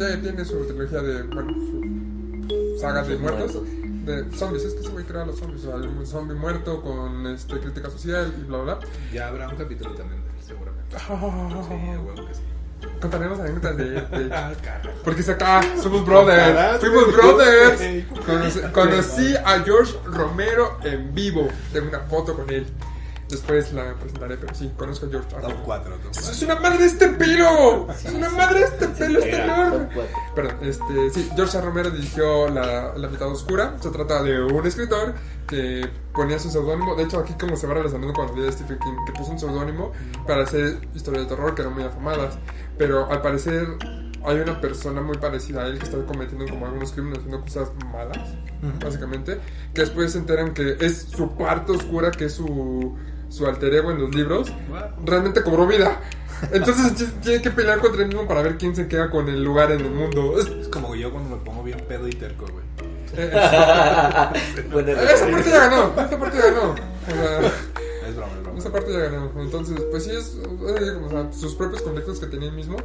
Eh, 0.00 0.18
tiene 0.22 0.44
su 0.44 0.64
trilogía 0.66 1.00
de, 1.02 1.22
bueno, 1.24 1.52
su 1.52 2.78
saga 2.80 3.02
de 3.02 3.16
muertos. 3.16 3.58
De 4.04 4.24
zombies, 4.36 4.64
es 4.64 4.74
que 4.74 4.82
se 4.82 4.88
güey 4.88 5.04
crea 5.04 5.24
los 5.24 5.38
zombies. 5.38 5.64
O 5.64 5.66
sea, 5.80 5.88
un 5.88 6.06
zombie 6.06 6.34
muerto 6.36 6.82
con 6.82 7.26
este, 7.28 7.58
crítica 7.60 7.88
social 7.88 8.32
y 8.36 8.44
bla 8.44 8.58
bla 8.58 8.74
bla. 8.74 8.88
Ya 9.12 9.28
habrá 9.28 9.48
un 9.48 9.56
capítulo 9.56 9.92
también 9.94 10.22
de 10.24 10.28
él, 10.30 10.36
seguramente. 10.44 10.96
Sí, 10.98 11.04
a 11.08 11.14
Ah, 11.14 12.00
huevo 12.00 12.26
que 12.26 12.34
sí. 12.34 12.40
Contaremos 13.00 13.38
anécdotas 13.38 13.76
de, 13.76 13.90
de 13.90 14.34
Ah. 14.34 14.52
Porque 15.04 15.20
es 15.20 15.28
acá, 15.28 15.60
somos 15.80 16.04
brothers, 16.04 16.46
Contarás, 16.46 16.80
fuimos 16.80 17.12
brothers. 17.12 18.66
Conocí 18.72 19.36
a 19.36 19.60
George 19.60 19.94
Romero 20.04 20.78
en 20.82 21.14
vivo. 21.14 21.48
Tengo 21.72 21.88
una 21.88 22.00
foto 22.00 22.34
con 22.34 22.50
él. 22.50 22.66
Después 23.32 23.72
la 23.72 23.94
presentaré, 23.94 24.36
pero 24.36 24.54
sí, 24.54 24.70
conozco 24.76 25.06
a 25.06 25.08
George 25.08 25.28
Top 25.30 25.40
Romero. 25.40 25.62
4. 25.64 25.96
Top 25.96 26.10
¡Es 26.12 26.20
4. 26.20 26.46
una 26.46 26.60
madre 26.60 26.84
este 26.84 27.08
pelo! 27.08 27.90
¡Es 27.90 28.04
una 28.12 28.28
madre 28.28 28.60
este 28.62 28.88
pelo! 28.88 29.18
¡Está 29.20 29.36
Era, 29.36 29.44
enorme! 29.54 29.84
Top 29.86 29.94
4. 29.94 30.16
Perdón, 30.34 30.56
este, 30.60 31.10
sí, 31.10 31.30
George 31.34 31.56
A. 31.56 31.60
Romero 31.62 31.90
dirigió 31.90 32.48
la, 32.50 32.92
la 32.94 33.08
mitad 33.08 33.28
oscura. 33.28 33.74
Se 33.80 33.88
trata 33.88 34.22
de 34.22 34.42
un 34.44 34.66
escritor 34.66 35.14
que 35.46 35.88
ponía 36.12 36.38
su 36.38 36.50
seudónimo. 36.50 36.94
De 36.94 37.04
hecho, 37.04 37.20
aquí 37.20 37.32
como 37.40 37.56
se 37.56 37.66
va 37.66 37.72
relacionando 37.72 38.12
con 38.12 38.26
la 38.26 38.32
vida 38.32 38.46
de 38.46 38.52
Stephen 38.52 38.78
King, 38.78 38.96
que 39.06 39.12
puso 39.12 39.32
un 39.32 39.38
seudónimo 39.38 39.92
para 40.26 40.42
hacer 40.42 40.86
historias 40.94 41.24
de 41.24 41.34
terror 41.34 41.54
que 41.54 41.62
eran 41.62 41.72
muy 41.72 41.84
afamadas. 41.84 42.38
Pero 42.76 43.10
al 43.10 43.22
parecer 43.22 43.66
hay 44.24 44.36
una 44.40 44.60
persona 44.60 45.00
muy 45.00 45.16
parecida 45.16 45.62
a 45.62 45.68
él 45.68 45.78
que 45.78 45.84
está 45.84 45.96
cometiendo 46.04 46.46
como 46.48 46.66
algunos 46.66 46.92
crímenes, 46.92 47.20
haciendo 47.20 47.40
cosas 47.40 47.72
malas, 47.92 48.34
básicamente. 48.84 49.40
Que 49.72 49.80
después 49.80 50.12
se 50.12 50.18
enteran 50.18 50.52
que 50.52 50.76
es 50.80 51.08
su 51.16 51.30
parte 51.34 51.72
oscura, 51.72 52.10
que 52.10 52.26
es 52.26 52.34
su, 52.34 52.94
su 53.32 53.46
alter 53.46 53.72
ego 53.74 53.90
en 53.92 54.00
los 54.00 54.14
libros 54.14 54.52
realmente 55.04 55.42
cobró 55.42 55.66
vida. 55.66 56.00
Entonces 56.52 56.94
t- 56.96 57.04
tiene 57.22 57.40
que 57.42 57.50
pelear 57.50 57.78
contra 57.78 58.02
él 58.02 58.08
mismo 58.08 58.26
para 58.28 58.42
ver 58.42 58.58
quién 58.58 58.74
se 58.76 58.88
queda 58.88 59.08
con 59.10 59.28
el 59.28 59.42
lugar 59.42 59.70
en 59.72 59.80
el 59.80 59.90
mundo. 59.90 60.34
Es- 60.38 60.68
como 60.68 60.94
yo 60.94 61.10
cuando 61.10 61.36
me 61.36 61.42
pongo 61.44 61.62
bien 61.62 61.80
pedo 61.88 62.06
y 62.08 62.12
terco, 62.12 62.46
güey. 62.52 62.64
eh, 63.16 63.30
Buena 64.72 64.92
esa 65.02 65.26
parte 65.30 65.50
ya 65.50 65.68
ganó, 65.68 65.92
esa 66.06 66.18
parte 66.18 66.38
ya 66.38 66.44
ganó. 66.46 66.70
O 66.72 66.76
sea, 66.76 67.52
esa 68.62 68.72
parte 68.72 68.92
ya 68.92 68.98
ganó. 69.00 69.30
Entonces, 69.40 69.80
pues 69.90 70.04
sí, 70.04 70.10
es, 70.10 70.36
eh, 70.36 70.90
o 71.04 71.10
sea, 71.10 71.32
sus 71.32 71.54
propios 71.54 71.82
conflictos 71.82 72.18
que 72.20 72.26
tenía 72.26 72.48
él 72.48 72.54
mismo 72.54 72.76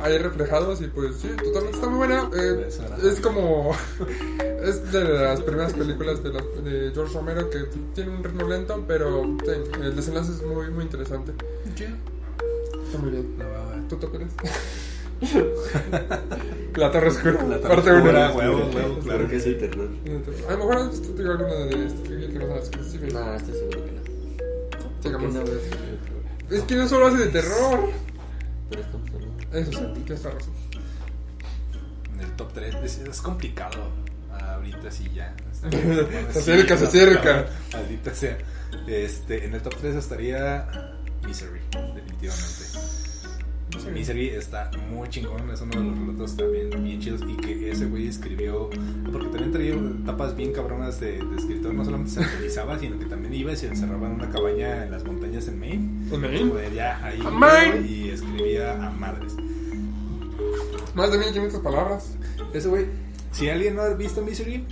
ahí 0.00 0.18
reflejados 0.18 0.80
y 0.82 0.86
pues 0.88 1.16
sí, 1.16 1.28
totalmente 1.42 1.76
está 1.76 1.88
muy 1.88 1.98
buena. 1.98 2.30
Eh, 2.36 2.68
es 3.04 3.20
como, 3.20 3.72
es 4.62 4.92
de 4.92 5.04
las 5.04 5.40
primeras 5.40 5.72
películas 5.72 6.22
de, 6.22 6.32
la- 6.32 6.42
de 6.62 6.90
George 6.94 7.14
Romero 7.14 7.50
que 7.50 7.64
tiene 7.94 8.10
un 8.16 8.22
ritmo 8.22 8.48
lento, 8.48 8.84
pero 8.86 9.22
sí, 9.44 9.50
el 9.82 9.96
desenlace 9.96 10.32
es 10.32 10.42
muy, 10.42 10.68
muy 10.70 10.84
interesante. 10.84 11.32
Está 11.74 12.98
muy 12.98 13.10
bien. 13.10 13.38
No, 13.38 13.44
va, 13.44 13.58
va. 13.64 13.88
¿Tú 13.88 13.96
te 13.96 14.06
acuerdas? 14.06 14.30
La 16.76 16.90
Torre 16.90 17.08
Oscura, 17.08 17.42
La 17.44 17.60
Torre 17.60 17.74
parte 17.76 17.90
Oscura, 17.92 18.30
1. 18.32 18.36
huevos, 18.38 18.74
huevos, 18.74 19.04
claro 19.04 19.28
que 19.28 19.36
es 19.36 19.42
sí. 19.44 19.50
el 19.50 19.58
terror. 19.58 19.88
A 20.48 20.52
lo 20.52 20.58
mejor 20.66 20.90
digo 21.16 21.30
alguna 21.30 21.54
de 21.54 21.86
este 21.86 22.08
que 22.32 22.38
no 22.38 22.46
sabes 22.48 22.68
que 22.68 22.82
sí, 22.82 22.98
No, 23.12 23.34
estoy 23.34 23.54
seguro 23.54 23.84
que 23.84 23.93
no. 25.10 25.44
Es 26.50 26.62
que 26.62 26.76
no 26.76 26.88
solo 26.88 27.06
hace 27.06 27.18
de 27.18 27.26
terror. 27.28 27.90
Pero 28.70 28.82
estamos 28.82 29.10
hablando. 29.10 29.42
Eso 29.52 29.72
sí, 29.72 30.02
tienes 30.04 30.22
razón. 30.22 30.54
En 32.14 32.20
el 32.20 32.32
top 32.32 32.52
3 32.52 32.74
es, 32.84 32.98
es 32.98 33.20
complicado. 33.20 33.90
Ahorita 34.30 34.90
sí 34.90 35.10
ya. 35.14 35.34
Se 36.32 36.38
acerca, 36.38 36.76
se 36.76 36.86
acerca. 36.86 37.46
Maldita 37.72 38.14
sea. 38.14 38.36
Este, 38.86 39.44
en 39.44 39.54
el 39.54 39.62
top 39.62 39.76
3 39.80 39.94
estaría 39.96 40.68
Misery, 41.24 41.60
definitivamente. 41.94 43.03
Misery 43.92 44.28
está 44.28 44.70
muy 44.90 45.08
chingón, 45.08 45.48
es 45.50 45.60
uno 45.60 45.72
de 45.72 45.84
los 45.90 45.98
relatos 45.98 46.36
también 46.36 46.70
bien 46.84 47.00
chidos 47.00 47.20
y 47.28 47.36
que 47.36 47.70
ese 47.70 47.86
güey 47.86 48.08
escribió, 48.08 48.70
porque 49.12 49.28
también 49.28 49.52
traía 49.52 49.74
etapas 49.74 50.36
bien 50.36 50.52
cabronas 50.52 51.00
de, 51.00 51.18
de 51.22 51.36
escritor, 51.36 51.74
no 51.74 51.84
solamente 51.84 52.12
se 52.12 52.20
actualizaba, 52.22 52.78
sino 52.78 52.98
que 52.98 53.06
también 53.06 53.34
iba 53.34 53.52
y 53.52 53.56
se 53.56 53.66
encerraba 53.68 54.06
en 54.08 54.14
una 54.14 54.30
cabaña 54.30 54.84
en 54.84 54.90
las 54.90 55.04
montañas 55.04 55.48
en 55.48 55.58
Maine. 55.58 56.08
¿En 56.14 56.20
Maine? 56.20 56.50
Pues 56.50 56.74
ya 56.74 57.04
ahí 57.04 57.16
¿A 57.18 57.20
iba 57.20 57.30
Maine? 57.30 57.86
y 57.88 58.08
escribía 58.10 58.86
a 58.86 58.90
madres. 58.90 59.34
Más 60.94 61.10
de 61.10 61.18
1500 61.18 61.60
palabras. 61.60 62.16
Ese 62.52 62.68
güey, 62.68 62.86
si 63.32 63.48
alguien 63.48 63.74
no 63.74 63.82
ha 63.82 63.88
visto 63.94 64.22
Misery, 64.22 64.64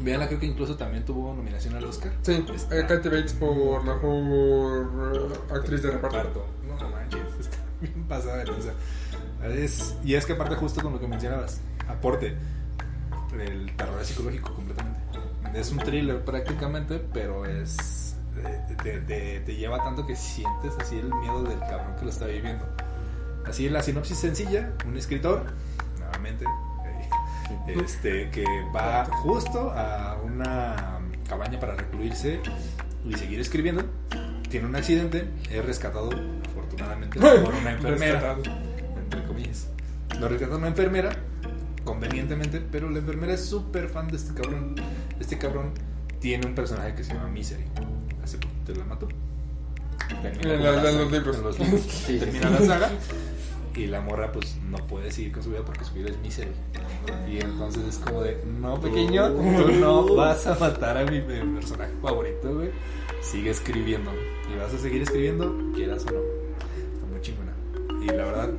véanla, 0.00 0.28
creo 0.28 0.40
que 0.40 0.46
incluso 0.46 0.76
también 0.76 1.04
tuvo 1.04 1.34
nominación 1.34 1.74
al 1.74 1.84
Oscar. 1.84 2.12
Sí, 2.22 2.44
Está- 2.54 2.78
eh, 2.78 2.86
Kathy 2.86 3.08
Bates 3.10 3.34
por 3.34 3.84
mejor 3.84 5.14
eh, 5.14 5.54
actriz 5.54 5.82
de 5.82 5.90
reparto. 5.90 6.16
reparto. 6.16 6.46
No 6.66 6.90
manches, 6.90 7.20
bien 7.94 8.04
pasada 8.08 8.38
de 8.38 8.44
lanza. 8.46 8.70
Es, 9.44 9.96
y 10.04 10.14
es 10.14 10.26
que 10.26 10.32
aparte 10.32 10.54
justo 10.56 10.82
con 10.82 10.92
lo 10.92 11.00
que 11.00 11.06
mencionabas, 11.06 11.60
aporte, 11.88 12.36
el 13.38 13.74
terror 13.76 14.00
es 14.00 14.08
psicológico 14.08 14.54
completamente. 14.54 14.98
Es 15.54 15.70
un 15.70 15.78
thriller 15.78 16.24
prácticamente, 16.24 16.98
pero 17.12 17.44
es 17.46 18.16
eh, 18.36 18.60
te, 18.82 19.00
te- 19.00 19.40
te 19.40 19.54
lleva 19.56 19.82
tanto 19.82 20.06
que 20.06 20.16
sientes 20.16 20.72
así 20.80 20.98
el 20.98 21.12
miedo 21.14 21.42
del 21.44 21.58
cabrón 21.60 21.96
que 21.98 22.04
lo 22.04 22.10
está 22.10 22.26
viviendo. 22.26 22.66
Así 23.46 23.68
la 23.68 23.82
sinopsis 23.82 24.18
sencilla, 24.18 24.72
un 24.86 24.96
escritor, 24.96 25.44
nuevamente, 25.98 26.44
eh, 26.44 27.76
este, 27.82 28.30
que 28.30 28.44
va 28.74 29.04
justo 29.04 29.70
a 29.70 30.16
una 30.24 30.98
cabaña 31.28 31.58
para 31.60 31.74
recluirse 31.76 32.40
y 33.04 33.14
seguir 33.14 33.40
escribiendo. 33.40 33.84
Tiene 34.50 34.66
un 34.66 34.76
accidente, 34.76 35.30
es 35.50 35.64
rescatado 35.64 36.10
afortunadamente 36.82 37.18
por 37.44 37.54
una 37.54 37.70
enfermera, 37.72 38.36
entre 38.98 39.24
comillas. 39.24 39.68
Lo 40.20 40.28
rescata 40.28 40.56
una 40.56 40.68
enfermera, 40.68 41.10
convenientemente, 41.84 42.60
pero 42.60 42.90
la 42.90 42.98
enfermera 42.98 43.34
es 43.34 43.44
súper 43.44 43.88
fan 43.88 44.08
de 44.08 44.16
este 44.16 44.34
cabrón. 44.34 44.74
Este 45.20 45.38
cabrón 45.38 45.72
tiene 46.20 46.46
un 46.46 46.54
personaje 46.54 46.94
que 46.94 47.04
se 47.04 47.14
llama 47.14 47.28
Misery. 47.28 47.64
Hace 48.22 48.38
poquito 48.38 48.74
la 48.74 48.84
mató. 48.84 49.08
Termina 50.22 50.54
En 50.54 50.62
la 50.62 50.92
los 50.92 51.10
libros. 51.12 51.36
en 51.36 51.42
los 51.44 51.58
libros. 51.60 51.80
Sí, 51.82 52.14
sí, 52.14 52.18
Termina 52.18 52.48
sí. 52.48 52.52
la 52.54 52.66
saga. 52.66 52.90
Y 53.74 53.86
la 53.88 54.00
morra, 54.00 54.32
pues, 54.32 54.56
no 54.70 54.78
puede 54.86 55.12
seguir 55.12 55.32
con 55.32 55.42
su 55.42 55.50
vida 55.50 55.60
porque 55.62 55.84
su 55.84 55.92
vida 55.92 56.08
es 56.08 56.16
miseria. 56.20 56.54
Y 57.30 57.40
entonces 57.40 57.84
es 57.84 57.98
como 57.98 58.22
de, 58.22 58.42
no, 58.58 58.80
pequeño, 58.80 59.32
tú 59.32 59.70
no 59.72 60.14
vas 60.14 60.46
a 60.46 60.54
matar 60.58 60.96
a 60.96 61.04
mi 61.04 61.20
personaje 61.20 61.92
favorito, 62.00 62.54
güey. 62.54 62.70
Sigue 63.20 63.50
escribiendo. 63.50 64.10
Y 64.50 64.56
vas 64.58 64.72
a 64.72 64.78
seguir 64.78 65.02
escribiendo, 65.02 65.54
quieras 65.74 66.06
o 66.08 66.12
no. 66.12 66.35
Y 68.06 68.12
la 68.16 68.24
verdad, 68.24 68.50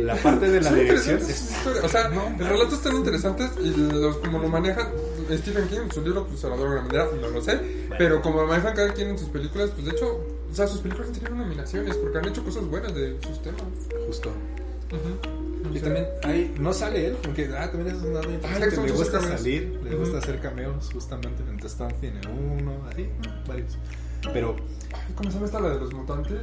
la 0.00 0.16
parte 0.16 0.50
de 0.50 0.60
la 0.60 0.72
dirección 0.72 1.18
es... 1.18 1.52
O 1.82 1.88
sea, 1.88 2.08
No, 2.08 2.30
los 2.38 2.48
relatos 2.48 2.74
están 2.74 2.96
interesantes 2.96 3.50
y 3.62 3.70
los, 3.76 4.16
como 4.18 4.38
lo 4.38 4.48
manejan 4.48 4.88
Stephen 5.30 5.68
King 5.68 5.90
su 5.92 6.00
libro, 6.02 6.26
pues 6.26 6.40
se 6.40 6.48
lo 6.48 6.54
adoro 6.54 6.74
de 6.74 6.80
manera, 6.82 7.06
no 7.20 7.28
lo 7.28 7.40
sé. 7.42 7.60
Pero 7.98 8.22
como 8.22 8.40
lo 8.42 8.46
manejan 8.48 8.74
cada 8.74 8.92
quien 8.94 9.08
en 9.08 9.18
sus 9.18 9.28
películas, 9.28 9.70
pues 9.70 9.84
de 9.84 9.92
hecho, 9.92 10.06
o 10.50 10.54
sea, 10.54 10.66
sus 10.66 10.80
películas 10.80 11.08
han 11.08 11.14
tenido 11.14 11.34
nominaciones 11.34 11.96
porque 11.96 12.18
han 12.18 12.28
hecho 12.28 12.42
cosas 12.44 12.64
buenas 12.66 12.94
de 12.94 13.18
sus 13.26 13.42
temas. 13.42 13.62
Justo. 14.06 14.30
Y 15.74 15.80
también 15.80 16.06
hay, 16.22 16.54
no 16.58 16.72
sale 16.72 17.08
él, 17.08 17.16
aunque 17.26 17.50
ah, 17.54 17.70
también 17.70 17.94
es 17.94 18.02
un 18.02 18.16
Ah, 18.16 18.20
le 18.22 18.34
interesante. 18.34 18.92
gusta 18.92 19.18
le 19.18 19.18
gusta 19.18 19.18
hacer 19.18 19.20
cameos. 19.20 19.40
salir, 19.40 19.80
le 19.84 19.96
gusta 19.96 20.18
hacer 20.18 20.40
cameos, 20.40 20.90
justamente. 20.94 21.42
En 21.46 21.58
The 21.58 21.68
Stand 21.68 22.00
tiene 22.00 22.20
uno, 22.28 22.72
así, 22.90 23.06
varios. 23.46 23.76
Pero, 24.32 24.56
¿Cómo 25.14 25.28
se 25.30 25.34
llama 25.34 25.46
esta 25.46 25.60
la 25.60 25.68
de 25.70 25.80
los 25.80 25.92
mutantes? 25.92 26.40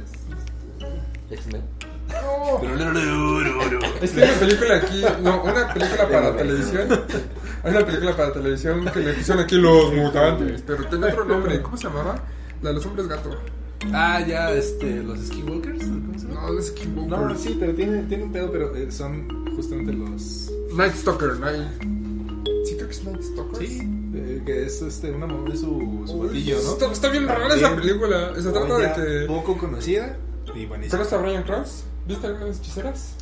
X-Men. 1.30 1.62
No. 2.08 2.60
Es 4.00 4.10
que 4.12 4.22
hay 4.22 4.30
una 4.30 4.38
película 4.40 4.76
aquí, 4.76 5.02
no, 5.22 5.42
una 5.42 5.72
película 5.74 6.08
para 6.08 6.36
televisión. 6.36 6.88
Hay 7.64 7.70
una 7.72 7.84
película 7.86 8.16
para 8.16 8.32
televisión 8.32 8.84
que 8.92 9.00
le 9.00 9.12
pusieron 9.14 9.42
aquí 9.44 9.56
los 9.56 9.92
mutantes, 9.92 10.62
pero 10.66 10.86
tiene 10.86 11.06
otro 11.06 11.24
nombre. 11.24 11.60
¿Cómo 11.62 11.76
se 11.76 11.84
llamaba? 11.88 12.22
La 12.62 12.70
de 12.70 12.74
los 12.76 12.86
hombres 12.86 13.08
gato. 13.08 13.30
ah, 13.92 14.20
ya, 14.26 14.52
este, 14.52 15.02
los 15.02 15.18
Skinwalkers, 15.18 15.84
¿cómo 15.84 16.18
se 16.18 16.26
llama? 16.28 16.40
No, 16.48 16.58
es 16.58 16.70
que 16.70 16.86
No, 16.86 17.36
sí, 17.36 17.56
pero 17.58 17.74
tiene, 17.74 18.02
tiene 18.04 18.24
un 18.24 18.32
pedo, 18.32 18.50
pero 18.52 18.74
eh, 18.76 18.90
son 18.90 19.28
justamente 19.56 19.92
los. 19.92 20.50
Night 20.74 20.94
Stalker, 20.94 21.38
Night. 21.40 21.68
Sí, 22.66 22.76
creo 22.76 22.88
que 22.88 22.94
es 22.94 23.04
Night 23.04 23.22
Stalker. 23.22 23.66
Sí, 23.66 23.80
eh, 24.14 24.42
que 24.46 24.66
es 24.66 24.80
este, 24.82 25.10
una 25.10 25.26
mamá 25.26 25.50
de 25.50 25.56
su, 25.56 26.04
su 26.06 26.14
Uy, 26.14 26.26
batillo, 26.28 26.56
¿no? 26.62 26.72
Está, 26.72 26.92
está 26.92 27.08
bien 27.10 27.26
rara 27.26 27.54
esa 27.54 27.74
película. 27.76 28.32
Se 28.40 28.50
trata 28.50 28.78
de 28.78 28.92
que. 28.92 29.26
Poco 29.26 29.58
conocida 29.58 30.16
y 30.54 30.66
buenísima. 30.66 30.98
¿Conoces 30.98 31.12
a 31.12 31.22
Brian 31.22 31.42
Krause? 31.42 31.84
¿Viste 32.06 32.26
alguna 32.26 32.44
de 32.44 32.50
las 32.50 32.60
hechiceras? 32.60 33.14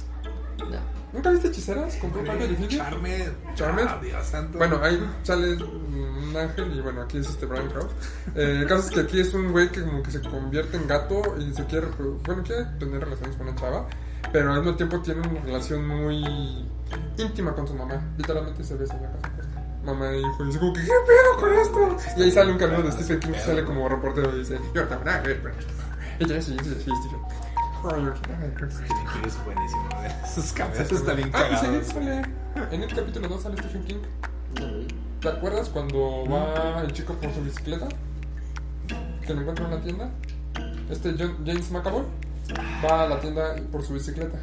No. 0.58 0.94
¿Nunca 1.14 1.30
viste 1.30 1.48
hechiceras? 1.48 1.96
¿Con 1.96 2.10
y 2.10 2.12
Phoebe? 2.12 2.68
Charmed. 2.68 3.32
Charmed. 3.54 3.86
Ah, 3.88 4.00
Dios 4.02 4.26
santo. 4.26 4.58
Bueno, 4.58 4.80
ahí 4.82 5.00
sale 5.22 5.54
un 5.54 6.34
ángel 6.36 6.76
y 6.76 6.80
bueno, 6.80 7.02
aquí 7.02 7.18
es 7.18 7.28
este 7.28 7.46
Brian 7.46 7.68
Krause. 7.68 7.92
Eh, 8.34 8.58
el 8.62 8.66
caso 8.66 8.88
es 8.88 8.90
que 8.90 9.00
aquí 9.00 9.20
es 9.20 9.32
un 9.32 9.52
güey 9.52 9.70
que 9.70 9.82
como 9.82 10.02
que 10.02 10.10
se 10.10 10.20
convierte 10.20 10.76
en 10.76 10.88
gato 10.88 11.22
y 11.38 11.54
se 11.54 11.64
quiere, 11.66 11.86
bueno, 12.26 12.42
quiere 12.42 12.64
tener 12.80 13.00
relaciones 13.00 13.36
con 13.36 13.46
una 13.46 13.56
chava, 13.56 13.86
pero 14.32 14.52
al 14.52 14.60
mismo 14.60 14.76
tiempo 14.76 15.00
tiene 15.00 15.20
una 15.26 15.40
relación 15.40 15.86
muy 15.86 16.68
íntima 17.16 17.54
con 17.54 17.68
su 17.68 17.74
mamá. 17.74 18.02
Literalmente 18.18 18.64
se 18.64 18.74
besan 18.74 18.96
en 18.96 19.04
la 19.04 19.12
casa. 19.12 19.30
pues. 19.36 19.46
Mamá 19.84 20.10
e 20.10 20.18
hijo, 20.18 20.42
y 20.42 20.46
dice 20.46 20.58
como 20.58 20.72
que, 20.72 20.80
¿qué 20.80 20.92
pedo 21.06 21.40
con 21.40 21.52
esto? 21.52 21.96
Y 22.16 22.22
ahí 22.24 22.30
sale 22.32 22.50
un 22.50 22.58
cameo 22.58 22.82
de 22.82 22.90
Stephen 22.90 23.20
King, 23.20 23.32
sale 23.44 23.64
como 23.64 23.88
reportero 23.88 24.34
y 24.34 24.40
dice, 24.40 24.58
yo 24.74 24.84
también, 24.88 25.16
ah, 25.16 25.20
güey, 25.22 25.40
pero... 25.40 25.54
Y 26.18 26.26
ya, 26.26 26.42
sí, 26.42 26.56
sí, 26.62 26.70
sí, 26.70 26.90
Stephen. 26.90 27.43
Stephen 27.84 28.54
King 28.56 29.26
es 29.26 29.44
buenísimo. 29.44 29.88
¿eh? 30.02 30.26
Sus 30.34 30.52
están 31.00 31.16
bien 31.16 31.30
Ah, 31.34 31.44
pues 31.48 31.62
ahí 31.62 31.66
cagados. 31.68 31.86
sale, 31.88 32.22
en 32.72 32.82
el 32.82 32.94
capítulo 32.94 33.28
2 33.28 33.42
sale 33.42 33.56
Stephen 33.58 33.84
King. 33.84 33.96
¿Te 35.20 35.28
acuerdas 35.28 35.68
cuando 35.68 36.24
va 36.30 36.80
el 36.82 36.92
chico 36.92 37.12
por 37.14 37.32
su 37.34 37.42
bicicleta? 37.42 37.88
Que 39.26 39.34
lo 39.34 39.40
encuentra 39.40 39.66
en 39.66 39.72
una 39.72 39.82
tienda. 39.82 40.10
Este 40.90 41.14
John- 41.18 41.36
James 41.46 41.70
McAvoy 41.70 42.04
va 42.84 43.02
a 43.04 43.08
la 43.08 43.20
tienda 43.20 43.54
por 43.70 43.82
su 43.82 43.94
bicicleta. 43.94 44.38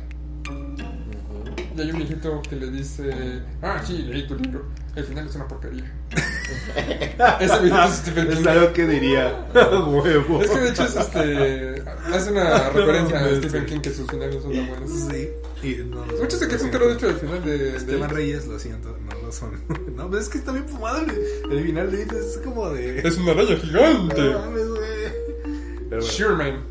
Y 1.75 1.81
hay 1.81 1.91
un 1.91 1.97
viejito 1.97 2.41
que 2.41 2.55
le 2.55 2.69
dice: 2.69 3.41
Ah, 3.61 3.81
sí, 3.85 3.99
leí 3.99 4.27
tu 4.27 4.35
libro. 4.35 4.65
El 4.95 5.05
final 5.05 5.27
es 5.27 5.35
una 5.35 5.47
porquería. 5.47 5.89
Ese 7.39 7.59
viejito 7.59 7.83
es 7.85 7.95
Stephen 7.95 8.27
King. 8.27 8.37
Es 8.41 8.47
algo 8.47 8.73
que 8.73 8.87
diría. 8.87 9.47
Huevo. 9.53 10.41
Es 10.41 10.49
que 10.49 10.59
de 10.59 10.69
hecho 10.69 10.83
es 10.83 10.95
este. 10.95 11.83
Hace 12.13 12.31
una 12.31 12.69
referencia 12.69 13.19
a 13.19 13.35
Stephen. 13.35 13.65
King 13.65 13.79
que 13.79 13.91
sus 13.91 14.09
finales 14.09 14.41
son 14.41 14.51
tan 14.51 14.67
buenos. 14.67 14.89
Sí. 14.89 15.29
Y 15.63 15.75
no, 15.83 16.05
no, 16.05 16.13
Muchos 16.17 16.39
se 16.39 16.47
quejan, 16.47 16.71
de 16.71 16.93
hecho 16.93 17.09
el 17.09 17.15
final 17.15 17.45
de. 17.45 17.57
de 17.57 17.77
Esteban 17.77 18.09
Reyes, 18.09 18.47
lo 18.47 18.59
siento, 18.59 18.97
no 19.09 19.21
lo 19.25 19.31
son. 19.31 19.51
No, 19.95 20.09
pero 20.09 20.21
es 20.21 20.29
que 20.29 20.39
está 20.39 20.51
bien 20.51 20.67
fumado. 20.67 20.99
El, 20.99 21.57
el 21.57 21.63
final 21.65 21.91
de 21.91 22.01
es 22.03 22.39
como 22.43 22.69
de. 22.69 22.99
Es 22.99 23.17
una 23.17 23.33
raya 23.33 23.55
gigante. 23.57 24.21
No 24.21 24.39
mames, 24.39 24.67
güey. 24.67 26.01
Sherman. 26.01 26.63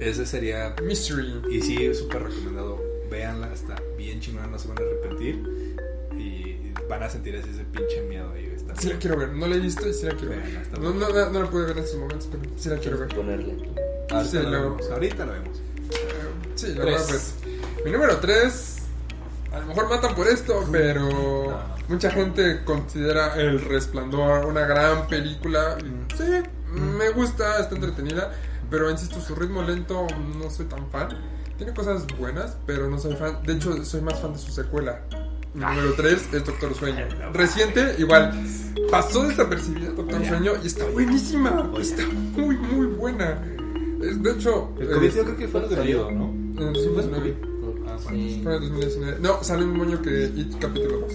ese 0.00 0.26
sería. 0.26 0.76
Mystery. 0.82 1.42
Y 1.50 1.62
sí, 1.62 1.94
súper 1.94 2.24
recomendado. 2.24 2.87
Véanla, 3.10 3.52
está 3.52 3.76
bien 3.96 4.20
chingona, 4.20 4.46
no 4.46 4.58
se 4.58 4.68
van 4.68 4.78
a 4.78 4.80
arrepentir. 4.82 5.76
Y 6.16 6.72
van 6.88 7.02
a 7.02 7.08
sentir 7.10 7.36
así 7.36 7.50
ese 7.50 7.64
pinche 7.64 8.02
miedo 8.08 8.30
ahí. 8.32 8.52
Está 8.56 8.74
Sí 8.76 8.88
la 8.88 8.98
quiero 8.98 9.16
ver, 9.16 9.30
no 9.30 9.46
la 9.46 9.56
he 9.56 9.60
visto 9.60 9.88
y 9.88 9.92
sí 9.94 10.06
la 10.06 10.14
quiero 10.14 10.30
ver. 10.30 10.68
No, 10.80 10.92
no, 10.92 11.08
no, 11.08 11.30
no 11.30 11.42
la 11.42 11.50
pude 11.50 11.66
ver 11.66 11.78
en 11.78 11.84
estos 11.84 11.98
momentos, 12.00 12.28
pero 12.30 12.42
sí 12.56 12.68
la 12.68 12.76
quiero 12.78 12.98
ver. 12.98 13.08
Ponerle. 13.08 13.52
Ahorita, 14.10 14.24
Sí, 14.24 14.36
lo- 14.38 14.50
vemos. 14.50 14.90
Ahorita 14.90 15.26
lo 15.26 15.32
vemos. 15.32 15.62
Sí, 16.54 16.74
la 16.74 16.84
verdad, 16.84 17.04
pues. 17.08 17.34
Mi 17.84 17.90
número 17.92 18.16
3. 18.18 18.74
A 19.52 19.60
lo 19.60 19.66
mejor 19.66 19.88
matan 19.88 20.14
por 20.14 20.26
esto, 20.28 20.66
pero 20.70 21.00
No. 21.08 21.58
mucha 21.88 22.10
gente 22.10 22.62
considera 22.64 23.34
El 23.40 23.60
Resplandor 23.62 24.44
una 24.46 24.66
gran 24.66 25.06
película. 25.08 25.78
Mm. 25.82 26.16
Sí, 26.16 26.24
me 26.74 27.08
gusta, 27.10 27.58
está 27.60 27.74
entretenida, 27.74 28.32
pero 28.70 28.90
insisto, 28.90 29.20
su 29.20 29.34
ritmo 29.34 29.62
lento 29.62 30.06
no 30.36 30.50
soy 30.50 30.66
tan 30.66 30.90
fan. 30.90 31.08
Tiene 31.58 31.74
cosas 31.74 32.06
buenas, 32.18 32.56
pero 32.66 32.88
no 32.88 32.98
soy 32.98 33.16
fan. 33.16 33.42
De 33.44 33.54
hecho, 33.54 33.84
soy 33.84 34.00
más 34.00 34.20
fan 34.20 34.32
de 34.32 34.38
su 34.38 34.52
secuela. 34.52 35.02
Mi 35.54 35.64
número 35.64 35.92
3 35.94 36.28
es 36.32 36.44
Doctor 36.44 36.72
Sueño. 36.74 37.04
Reciente, 37.32 37.96
igual. 37.98 38.32
Pasó 38.92 39.24
desapercibida 39.24 39.90
Doctor. 39.90 40.24
Sueño 40.24 40.52
y 40.62 40.68
está 40.68 40.84
buenísima. 40.86 41.70
Está 41.80 42.04
muy, 42.06 42.56
muy 42.56 42.86
buena. 42.86 43.42
De 43.98 44.30
hecho, 44.30 44.72
El 44.78 44.88
eh, 44.88 44.94
COVID 44.94 45.10
yo 45.10 45.24
creo 45.24 45.36
que 45.36 45.48
fue 45.48 45.60
lo 45.62 45.68
de 45.68 45.76
Miedo, 45.82 46.10
¿no? 46.12 46.28
en 46.28 46.68
el 46.68 46.72
2019. 46.74 47.36
Ah, 47.88 47.96
Sí. 48.08 48.40
Fue 48.44 48.56
en 48.56 48.62
el 48.62 48.68
2019. 48.68 49.16
No, 49.20 49.42
sale 49.42 49.64
un 49.64 49.76
moño 49.76 50.00
que 50.00 50.26
It 50.26 50.58
capítulo 50.60 51.00
2. 51.00 51.12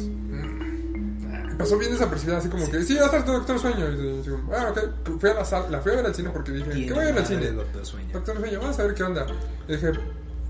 Pasó 1.57 1.77
bien 1.77 1.91
desapercibida, 1.91 2.39
así 2.39 2.49
como 2.49 2.69
que, 2.69 2.83
sí, 2.83 2.95
va 2.95 3.03
a 3.03 3.05
estar 3.05 3.23
tu 3.23 3.31
Doctor 3.31 3.59
Sueño. 3.59 3.89
Y 3.89 3.95
yo, 3.95 4.21
digo, 4.23 4.41
ah, 4.53 4.71
ok. 4.71 5.19
Fui 5.19 5.29
a 5.29 5.35
la 5.35 5.45
sala, 5.45 5.69
la 5.69 5.79
fui 5.79 5.93
a 5.93 5.95
ver 5.95 6.05
al 6.07 6.15
cine 6.15 6.29
porque 6.31 6.51
dije, 6.51 6.71
¿qué 6.87 6.93
voy 6.93 7.03
a 7.03 7.07
ver 7.07 7.19
al 7.19 7.25
cine? 7.25 7.51
Doctor 7.51 7.85
Sueño. 7.85 8.09
Doctor 8.11 8.37
Sueño, 8.39 8.59
vamos 8.59 8.79
a 8.79 8.83
ver 8.83 8.93
qué 8.93 9.03
onda. 9.03 9.25
Y 9.69 9.71
dije, 9.73 9.91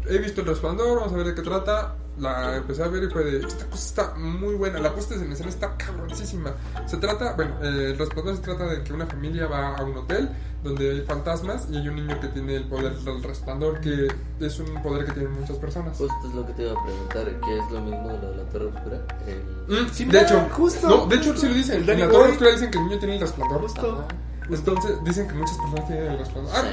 he 0.08 0.18
visto 0.18 0.42
el 0.42 0.48
resplandor, 0.48 0.98
vamos 1.00 1.14
a 1.14 1.18
ver 1.18 1.28
de 1.28 1.36
qué 1.36 1.42
trata. 1.42 1.96
La 2.20 2.58
empecé 2.58 2.84
a 2.84 2.90
ver 2.90 3.04
y 3.06 3.08
fue 3.10 3.24
de, 3.24 3.40
esta 3.40 3.66
cosa 3.66 3.86
está 3.88 4.14
muy 4.16 4.54
buena, 4.54 4.80
la 4.80 4.94
puesta 4.94 5.16
en 5.16 5.32
escena 5.32 5.50
está 5.50 5.76
cabroncísima. 5.76 6.54
Se 6.86 6.98
trata, 6.98 7.34
bueno, 7.34 7.56
eh, 7.64 7.90
el 7.92 7.98
resplandor 7.98 8.36
se 8.36 8.42
trata 8.44 8.68
de 8.68 8.84
que 8.84 8.94
una 8.94 9.08
familia 9.08 9.48
va 9.48 9.76
a 9.76 9.84
un 9.84 9.98
hotel 9.98 10.30
donde 10.64 10.92
hay 10.92 11.02
fantasmas 11.02 11.68
y 11.72 11.78
hay 11.78 11.88
un 11.88 11.96
niño 11.96 12.20
que 12.20 12.28
tiene 12.28 12.58
el 12.58 12.66
poder 12.66 12.96
del 13.00 13.24
resplandor, 13.24 13.82
que 13.82 14.08
es 14.40 14.60
un 14.60 14.80
poder 14.84 15.06
que 15.06 15.14
tienen 15.14 15.32
muchas 15.32 15.58
personas. 15.58 15.98
Justo 15.98 16.14
es 16.28 16.36
lo 16.36 16.46
que 16.46 16.54
te 16.54 16.62
iba 16.64 16.80
a 16.80 16.84
preguntar, 16.86 17.26
que 17.26 17.58
es 17.58 17.72
lo 17.72 17.82
mismo 17.82 18.08
de 18.08 18.18
lo 18.20 18.30
de 18.30 18.38
la 18.38 18.44
Torre 18.44 18.66
Oscura. 18.68 19.08
El... 19.26 19.86
Mm, 19.86 19.90
Sí, 19.92 20.06
de 20.06 20.22
hecho, 20.22 20.40
justo, 20.52 20.88
no, 20.88 21.08
de 21.08 21.16
hecho 21.16 21.32
justo. 21.32 21.42
sí 21.42 21.48
lo 21.50 21.56
dicen. 21.56 21.90
En 21.90 22.00
la 22.00 22.10
Torre. 22.10 22.32
Oscura 22.34 22.52
dicen 22.52 22.70
que 22.70 22.78
el 22.78 22.84
niño 22.86 23.00
tiene 23.00 23.16
el 23.16 23.22
resplandor. 23.22 23.62
Justo. 23.62 24.06
Entonces 24.52 25.04
dicen 25.04 25.28
que 25.28 25.34
muchas 25.34 25.58
personas 25.58 25.88
tienen 25.88 26.12
el 26.12 26.20
resplandor. 26.20 26.52
Ah, 26.56 26.64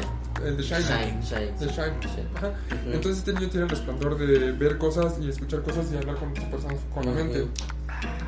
el 0.45 0.57
de 0.57 0.63
Shine. 0.63 0.81
Shine, 0.81 1.23
Shine. 1.23 1.49
El 1.61 1.69
Shine. 1.69 2.01
Shine. 2.01 2.29
Ajá. 2.35 2.49
Ujú. 2.49 2.93
Entonces 2.93 3.19
este 3.19 3.33
niño 3.33 3.49
tiene 3.49 3.65
el 3.65 3.71
resplandor 3.71 4.19
de 4.19 4.53
ver 4.53 4.79
cosas 4.79 5.15
y 5.21 5.29
escuchar 5.29 5.63
cosas 5.63 5.87
y 5.93 5.97
hablar 5.97 6.17
con 6.17 6.31
otras 6.31 6.47
personas 6.47 6.79
con 6.95 7.05
la 7.07 7.13
Ujú. 7.13 7.21
mente. 7.21 7.41
Eh, 7.41 7.47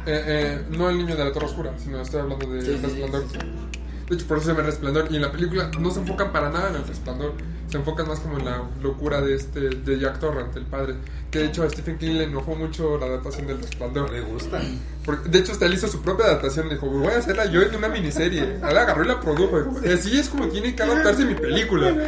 eh, 0.06 0.64
no 0.70 0.90
el 0.90 0.98
niño 0.98 1.16
de 1.16 1.24
la 1.24 1.32
Torre 1.32 1.46
Oscura, 1.46 1.72
sino 1.78 2.00
estoy 2.00 2.20
hablando 2.20 2.44
sí, 2.60 2.66
sí, 2.66 2.76
resplandor. 2.82 3.22
sí, 3.22 3.38
sí. 3.40 3.78
De 4.12 4.18
hecho, 4.18 4.28
por 4.28 4.36
eso 4.36 4.44
se 4.44 4.52
llama 4.52 4.60
el 4.60 4.66
resplandor. 4.66 5.06
Y 5.10 5.16
en 5.16 5.22
la 5.22 5.32
película 5.32 5.70
no 5.80 5.90
se 5.90 6.00
enfocan 6.00 6.32
para 6.32 6.50
nada 6.50 6.68
en 6.68 6.76
el 6.76 6.86
resplandor. 6.86 7.32
Se 7.70 7.78
enfocan 7.78 8.06
más 8.06 8.20
como 8.20 8.38
en 8.38 8.44
la 8.44 8.62
locura 8.82 9.22
de 9.22 9.34
este 9.34 9.70
de 9.70 9.98
Jack 9.98 10.18
Torrance, 10.18 10.58
el 10.58 10.66
padre. 10.66 10.96
Que 11.30 11.38
de 11.38 11.46
hecho 11.46 11.62
a 11.62 11.70
Stephen 11.70 11.96
King 11.96 12.18
le 12.18 12.24
enojó 12.24 12.54
mucho 12.54 12.98
la 12.98 13.06
adaptación 13.06 13.46
del 13.46 13.58
resplandor. 13.62 14.12
le 14.12 14.20
gusta. 14.20 14.60
Porque, 15.02 15.30
de 15.30 15.38
hecho, 15.38 15.52
hasta 15.52 15.64
él 15.64 15.72
hizo 15.72 15.88
su 15.88 16.02
propia 16.02 16.26
adaptación. 16.26 16.68
Dijo, 16.68 16.88
voy 16.88 17.06
a 17.06 17.20
hacerla 17.20 17.46
yo 17.46 17.62
en 17.62 17.74
una 17.74 17.88
miniserie. 17.88 18.42
Él 18.56 18.76
agarró 18.76 19.02
y 19.02 19.08
la 19.08 19.18
produjo. 19.18 19.62
Dijo, 19.62 19.94
así 19.94 20.18
es 20.18 20.28
como 20.28 20.46
tiene 20.48 20.76
que 20.76 20.82
adaptarse 20.82 21.24
mi 21.24 21.34
película. 21.34 21.94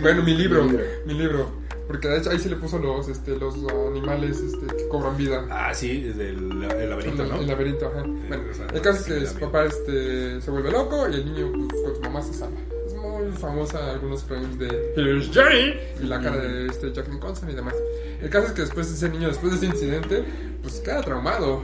Bueno, 0.00 0.22
mi 0.22 0.34
libro. 0.34 0.64
Mi 1.06 1.14
libro. 1.14 1.50
Porque 1.86 2.08
de 2.08 2.18
hecho 2.18 2.30
ahí 2.30 2.38
se 2.38 2.48
le 2.48 2.56
puso 2.56 2.78
los, 2.78 3.08
este, 3.08 3.36
los 3.36 3.54
animales 3.88 4.38
este, 4.40 4.66
que 4.74 4.88
cobran 4.88 5.16
vida. 5.16 5.44
Ah, 5.50 5.74
sí, 5.74 6.00
desde 6.00 6.30
el, 6.30 6.62
el 6.62 6.90
laberinto, 6.90 7.22
El, 7.22 7.28
¿no? 7.28 7.36
el 7.36 7.46
laberinto, 7.46 7.86
ajá. 7.86 8.02
Bueno, 8.02 8.42
o 8.50 8.54
sea, 8.54 8.66
el 8.72 8.80
caso 8.80 8.98
es 9.00 9.04
que 9.04 9.26
su 9.26 9.38
papá 9.38 9.64
este, 9.64 10.40
se 10.40 10.50
vuelve 10.50 10.70
loco 10.70 11.08
y 11.10 11.14
el 11.14 11.24
niño 11.26 11.52
pues, 11.52 11.82
con 11.82 11.94
su 11.96 12.00
mamá 12.02 12.22
se 12.22 12.32
salva. 12.32 12.56
Es 12.86 12.94
muy 12.94 13.30
famosa 13.32 13.90
algunos 13.92 14.22
frames 14.24 14.58
de 14.58 14.92
Here's 14.96 15.30
Johnny 15.34 15.74
y 16.02 16.06
la 16.06 16.20
cara 16.20 16.38
de 16.38 16.66
este 16.66 16.92
Jack 16.92 17.08
Nicholson 17.08 17.50
y 17.50 17.54
demás. 17.54 17.74
El 18.20 18.30
caso 18.30 18.46
es 18.46 18.52
que 18.52 18.62
después 18.62 18.90
ese 18.90 19.08
niño, 19.10 19.28
después 19.28 19.52
de 19.52 19.56
ese 19.58 19.66
incidente, 19.66 20.24
pues 20.62 20.80
queda 20.80 21.02
traumado. 21.02 21.62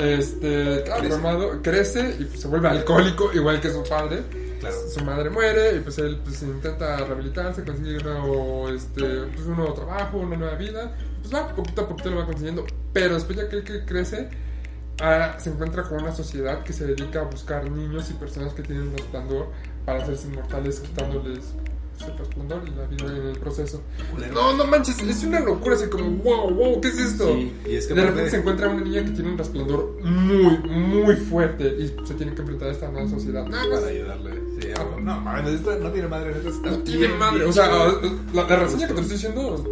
Este, 0.00 0.82
queda 0.84 0.96
Crece. 0.96 1.08
traumado, 1.08 1.62
crece 1.62 2.16
y 2.18 2.24
pues, 2.24 2.40
se 2.40 2.48
vuelve 2.48 2.68
alcohólico 2.68 3.30
igual 3.34 3.60
que 3.60 3.70
su 3.70 3.82
padre. 3.84 4.22
Claro. 4.60 4.76
su 4.88 5.04
madre 5.04 5.30
muere 5.30 5.76
y 5.76 5.80
pues 5.80 5.98
él 5.98 6.20
pues 6.22 6.42
intenta 6.42 6.96
rehabilitarse, 6.98 7.64
conseguir 7.64 8.06
un 8.06 8.12
nuevo, 8.12 8.68
este, 8.68 9.04
pues, 9.34 9.46
un 9.46 9.56
nuevo 9.56 9.72
trabajo, 9.74 10.18
una 10.18 10.36
nueva 10.36 10.54
vida. 10.54 10.96
Pues 11.20 11.34
va, 11.34 11.54
poquito 11.54 11.82
a 11.82 11.88
poquito 11.88 12.10
lo 12.10 12.16
va 12.16 12.26
consiguiendo. 12.26 12.66
Pero 12.92 13.14
después 13.14 13.36
ya 13.36 13.48
que 13.48 13.56
él 13.56 13.64
que 13.64 13.84
crece, 13.84 14.28
ah, 15.00 15.36
se 15.38 15.50
encuentra 15.50 15.82
con 15.82 16.02
una 16.02 16.12
sociedad 16.12 16.62
que 16.62 16.72
se 16.72 16.86
dedica 16.86 17.20
a 17.20 17.24
buscar 17.24 17.70
niños 17.70 18.10
y 18.10 18.14
personas 18.14 18.52
que 18.54 18.62
tienen 18.62 18.92
resplandor 18.92 19.48
para 19.84 20.02
hacerse 20.02 20.28
inmortales 20.28 20.80
quitándoles 20.80 21.54
el 22.06 22.18
resplandor 22.18 22.62
y 22.66 22.70
la 22.70 22.86
vida 22.86 23.16
en 23.16 23.26
el 23.28 23.38
proceso. 23.38 23.82
No, 24.32 24.56
no 24.56 24.64
manches, 24.64 25.00
es 25.00 25.24
una 25.24 25.40
locura, 25.40 25.76
así 25.76 25.86
como, 25.88 26.10
wow, 26.22 26.50
wow, 26.50 26.80
¿qué 26.80 26.88
es 26.88 26.98
esto? 26.98 27.34
Sí. 27.34 27.54
Y 27.68 27.74
es 27.74 27.86
que 27.86 27.94
de 27.94 28.06
repente 28.06 28.30
se 28.30 28.36
encuentra 28.38 28.68
una 28.68 28.82
niña 28.82 29.04
que 29.04 29.10
tiene 29.10 29.30
un 29.30 29.38
resplandor 29.38 29.98
muy, 30.02 30.58
muy 30.58 31.16
fuerte 31.16 31.64
y 31.64 31.88
se 32.06 32.14
tiene 32.14 32.34
que 32.34 32.40
enfrentar 32.40 32.68
a 32.68 32.72
esta 32.72 32.90
nueva 32.90 33.08
sociedad. 33.08 33.44
Para 33.44 33.86
ayudarle. 33.86 34.49
No, 35.00 35.20
mames, 35.20 35.54
esta 35.54 35.76
no 35.76 35.90
tiene 35.90 36.08
madre, 36.08 36.34
neta, 36.34 36.48
está 36.48 36.70
No 36.70 36.78
tiene 36.78 37.06
bien, 37.06 37.18
madre. 37.18 37.38
bien 37.38 37.50
O 37.50 37.52
sea, 37.52 37.68
la, 37.68 38.42
la 38.44 38.56
reseña 38.56 38.86
que 38.88 38.94
te 38.94 39.00
estoy 39.00 39.16
diciendo, 39.16 39.64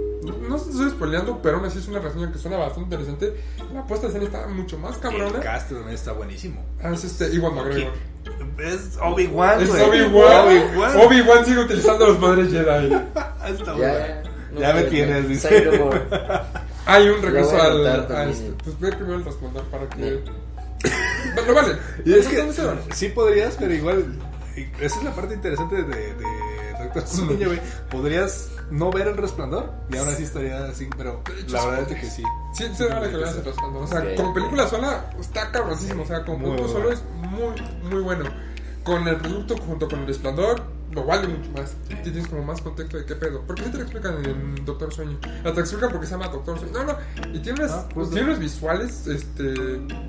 no 0.49 0.57
te 0.57 0.71
estoy 0.71 0.91
spoileando, 0.91 1.41
pero 1.43 1.57
aún 1.57 1.67
así 1.67 1.79
es 1.79 1.89
una 1.89 2.01
reseña 2.01 2.31
que 2.33 2.39
suena 2.39 2.57
bastante 2.59 2.83
interesante. 2.97 3.35
La 3.75 3.87
puesta 3.87 4.09
de 4.09 4.13
escena 4.19 4.27
está 4.27 4.47
mucho 4.49 4.79
más 4.79 4.95
el 4.97 5.01
cabrona. 5.01 5.41
cast 5.41 5.71
también 5.71 5.95
está 5.95 6.13
buenísimo. 6.13 6.65
Ah, 6.83 6.93
es 6.93 7.05
este 7.05 7.35
Iwan 7.35 7.55
McGregor. 7.55 7.93
Es 8.59 8.99
Obi-Wan, 9.01 9.63
Es. 9.63 9.71
Obi-Wan. 9.71 10.97
Obi-Wan. 11.01 11.45
Sigue 11.45 11.61
utilizando 11.61 12.07
los 12.09 12.19
madres 12.21 12.51
Jedi. 12.51 12.95
Está 13.49 13.65
Ya, 13.65 13.73
bueno. 13.73 13.99
ya. 13.99 14.23
No 14.53 14.61
Ya 14.61 14.73
me 14.75 14.83
tienes, 14.85 15.23
no. 15.23 15.29
dice. 15.29 15.71
No. 15.79 15.91
Hay 16.87 17.09
un 17.09 17.21
regreso 17.23 17.51
voy 17.53 17.61
a 17.61 17.65
al. 17.65 17.73
anotar 17.87 18.01
a 18.01 18.07
también. 18.09 18.31
este, 18.31 18.53
pues 18.65 18.81
ve 18.81 18.93
primero 18.93 19.17
el 19.17 19.25
resplandor 19.25 19.63
para 19.65 19.89
que. 19.91 20.23
Bueno, 21.35 21.55
vale. 21.55 21.77
Y 22.05 22.15
es 22.15 22.27
que 22.29 22.53
sí 22.95 23.09
podrías, 23.09 23.57
pero 23.59 23.75
igual. 23.75 24.05
Esa 24.81 24.99
es 24.99 25.05
la 25.05 25.15
parte 25.15 25.35
interesante 25.35 25.83
de, 25.83 26.15
de 26.15 26.25
Doctor 26.85 27.07
Sueño, 27.07 27.49
güey. 27.49 27.61
Podrías 27.91 28.51
no 28.71 28.91
ver 28.91 29.09
el 29.09 29.17
resplandor 29.17 29.73
y 29.91 29.97
aún 29.97 30.09
así 30.09 30.23
estaría 30.25 30.65
así, 30.67 30.89
pero 30.97 31.23
la 31.49 31.65
verdad 31.67 31.91
es 31.93 32.01
que 32.01 32.11
sí. 32.11 32.23
Sí, 32.55 32.65
se 32.75 32.87
vale 32.89 33.11
que 33.11 33.17
veas 33.17 33.35
el 33.37 33.45
resplandor. 33.45 33.83
O 33.83 33.87
sea, 33.87 34.01
Ok, 34.01 34.07
como 34.17 34.29
ok. 34.31 34.35
película 34.35 34.69
sola 34.69 35.11
está 35.19 35.51
cabrosísimo. 35.51 36.03
O 36.03 36.07
sea, 36.07 36.25
producto 36.25 36.49
bueno. 36.51 36.69
solo 36.69 36.93
es 36.93 37.03
muy, 37.17 37.91
muy 37.91 38.03
bueno. 38.03 38.25
Con 38.85 39.07
el 39.09 39.17
producto 39.17 39.57
junto 39.59 39.89
con 39.89 40.01
el 40.01 40.07
resplandor, 40.07 40.63
lo 40.93 41.05
vale 41.05 41.29
mucho 41.29 41.51
más. 41.53 41.75
Tienes 42.03 42.27
como 42.29 42.43
más 42.45 42.61
contexto 42.63 42.97
de 42.97 43.05
qué 43.05 43.15
pedo. 43.15 43.43
Porque 43.47 43.63
sí 43.65 43.71
te 43.71 43.77
lo 43.79 43.83
explican 43.85 44.25
en 44.25 44.65
Doctor 44.65 44.93
Sueño. 44.93 45.19
La 45.45 45.53
te 45.53 45.61
explican 45.61 45.91
porque 45.91 46.07
se 46.07 46.13
llama 46.13 46.29
Doctor 46.29 46.59
Sueño. 46.59 46.73
No, 46.73 46.85
no. 46.85 46.99
Y 47.35 47.41
tiene, 47.41 47.61
unas, 47.61 47.71
Ah, 47.73 47.89
pues, 47.93 48.09
tiene 48.09 48.23
no. 48.23 48.29
unos 48.29 48.39
visuales 48.41 49.07
este, 49.07 49.55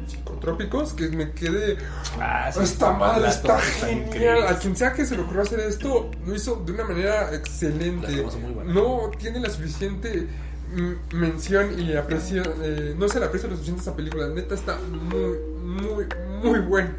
psicotrópicos 0.08 0.94
que 0.94 1.10
me 1.10 1.32
quedé. 1.32 1.78
Ah, 2.20 2.50
sí. 2.52 2.60
Esta 2.64 2.92
madre 2.94 3.28
está 3.28 3.48
tomas 3.50 3.68
están 3.68 3.90
genial. 3.90 4.08
increíbles. 4.08 4.52
A 4.52 4.60
quien 4.60 4.76
sea 4.76 4.94
que 4.94 5.06
se 5.06 5.16
le 5.16 5.22
ocurrió 5.24 5.42
hacer 5.44 5.60
esto, 5.62 6.10
lo 6.26 6.36
hizo 6.36 6.56
de 6.66 6.72
una 6.72 6.86
manera 6.86 7.34
excelente. 7.34 8.26
No 8.66 9.12
tiene 9.18 9.40
la 9.42 9.50
suficiente 9.50 10.28
mm, 10.74 11.16
mención 11.16 11.80
y 11.80 11.96
aprecio. 11.96 12.42
eh, 12.62 12.96
no 12.98 13.08
se 13.10 13.20
le 13.20 13.26
aprecia 13.26 13.50
lo 13.50 13.56
suficiente 13.56 13.80
a 13.80 13.84
esta 13.84 13.96
película. 13.96 14.28
Neta 14.30 14.56
está 14.56 14.78
muy, 14.78 15.38
muy, 15.62 16.06
muy 16.44 16.60
buena. 16.60 16.96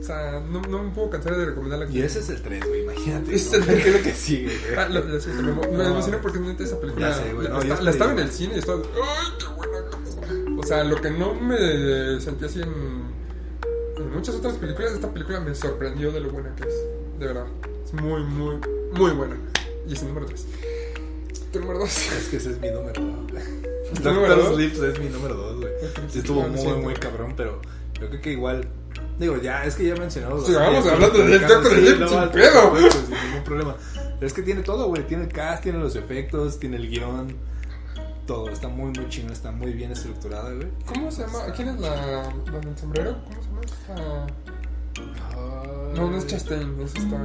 O 0.00 0.02
sea, 0.02 0.40
no, 0.50 0.62
no 0.62 0.82
me 0.82 0.90
puedo 0.92 1.10
cansar 1.10 1.36
de 1.36 1.44
recomendarla. 1.44 1.86
Y 1.90 2.00
ese 2.00 2.20
es 2.20 2.30
el 2.30 2.40
3, 2.40 2.66
güey, 2.66 2.82
imagínate. 2.84 3.34
Es 3.34 3.50
¿no? 3.52 3.58
el 3.58 3.64
¿Qué 3.66 3.88
es 3.90 3.96
lo 3.96 4.02
que 4.02 4.14
sigue, 4.14 4.50
Ah, 4.78 4.86
güey? 4.88 4.94
lo- 4.94 5.04
lo 5.08 5.20
siento, 5.20 5.42
me, 5.42 5.52
me 5.76 5.84
emocioné 5.86 6.16
porque 6.18 6.38
neta 6.40 6.64
esa 6.64 6.80
película. 6.80 7.10
Ya 7.10 7.14
sé, 7.22 7.32
güey, 7.34 7.46
la, 7.48 7.54
no, 7.54 7.62
yo 7.62 7.80
la- 7.82 7.90
estaba 7.90 8.12
en 8.12 8.18
el 8.20 8.30
cine 8.30 8.54
y 8.56 8.58
estaba. 8.60 8.78
¡Ay, 8.80 9.32
qué 9.38 9.46
buena 9.54 9.78
cosa! 9.90 10.20
O 10.58 10.62
sea, 10.62 10.84
lo 10.84 10.96
que 11.00 11.10
no 11.10 11.34
me 11.34 12.18
sentí 12.20 12.44
así 12.46 12.60
en, 12.62 12.70
en 13.98 14.10
muchas 14.12 14.34
otras 14.36 14.54
películas, 14.54 14.92
esta 14.92 15.12
película 15.12 15.40
me 15.40 15.54
sorprendió 15.54 16.10
de 16.12 16.20
lo 16.20 16.30
buena 16.30 16.54
que 16.56 16.66
es. 16.66 16.74
De 17.18 17.26
verdad. 17.26 17.46
Es 17.84 17.92
muy, 17.92 18.22
muy, 18.24 18.56
muy 18.92 19.10
buena. 19.12 19.36
Y 19.86 19.92
es 19.92 20.00
el 20.02 20.08
número 20.08 20.26
3. 20.26 20.46
Tu 21.52 21.60
número 21.60 21.78
2. 21.80 21.88
Es 22.12 22.28
que 22.28 22.36
ese 22.38 22.50
es 22.52 22.60
mi 22.60 22.70
número 22.70 23.00
2. 23.02 24.02
¿Tu 24.02 24.08
número 24.08 24.34
Doctor 24.36 24.44
dos? 24.44 24.54
Sleep 24.56 24.84
es 24.84 24.98
mi 25.00 25.08
número 25.10 25.34
2, 25.34 25.56
güey. 25.60 25.72
Sí 26.08 26.18
estuvo 26.20 26.42
Ah, 26.42 26.46
lo 26.46 26.52
muy, 26.52 26.82
muy 26.82 26.94
cabrón, 26.94 27.34
pero 27.36 27.60
yo 28.00 28.08
creo 28.08 28.20
que 28.20 28.32
igual. 28.32 28.66
Digo, 29.20 29.36
ya, 29.36 29.64
es 29.64 29.76
que 29.76 29.86
ya 29.86 29.94
mencionamos. 29.94 30.46
Sí, 30.46 30.52
bastante 30.54 30.72
vamos 30.78 30.84
de 30.84 30.90
hablando 30.92 31.18
del 31.18 31.40
Doctor 31.40 31.62
mexicanas, 31.72 32.08
Sleep 32.08 32.08
sí, 32.08 32.14
sin 32.14 32.28
pedo. 32.30 32.90
sin 32.90 33.10
ningún 33.28 33.44
problema. 33.44 33.76
Pero 34.14 34.26
es 34.26 34.32
que 34.32 34.42
tiene 34.42 34.62
todo, 34.62 34.88
güey. 34.88 35.06
Tiene 35.06 35.24
el 35.24 35.28
cast, 35.32 35.62
tiene 35.62 35.78
los 35.78 35.94
efectos, 35.94 36.58
tiene 36.58 36.76
el 36.78 36.88
guion. 36.88 37.36
Todo. 38.26 38.48
Está 38.48 38.68
muy, 38.68 38.92
muy 38.98 39.08
chino. 39.08 39.32
Está 39.32 39.52
muy 39.52 39.72
bien 39.72 39.92
estructurada, 39.92 40.52
güey. 40.54 40.68
¿Cómo 40.86 41.10
se 41.10 41.22
llama? 41.22 41.38
¿Quién 41.54 41.68
es 41.68 41.80
la, 41.80 41.90
la 42.50 42.58
del 42.60 42.78
sombrero? 42.78 43.16
¿Cómo 43.24 43.42
se 43.42 43.48
llama 43.48 44.26
esta? 44.26 44.26
No, 45.94 46.10
no 46.10 46.16
es 46.16 46.26
Chastain, 46.26 46.80
es 46.80 46.94
esta. 46.94 47.18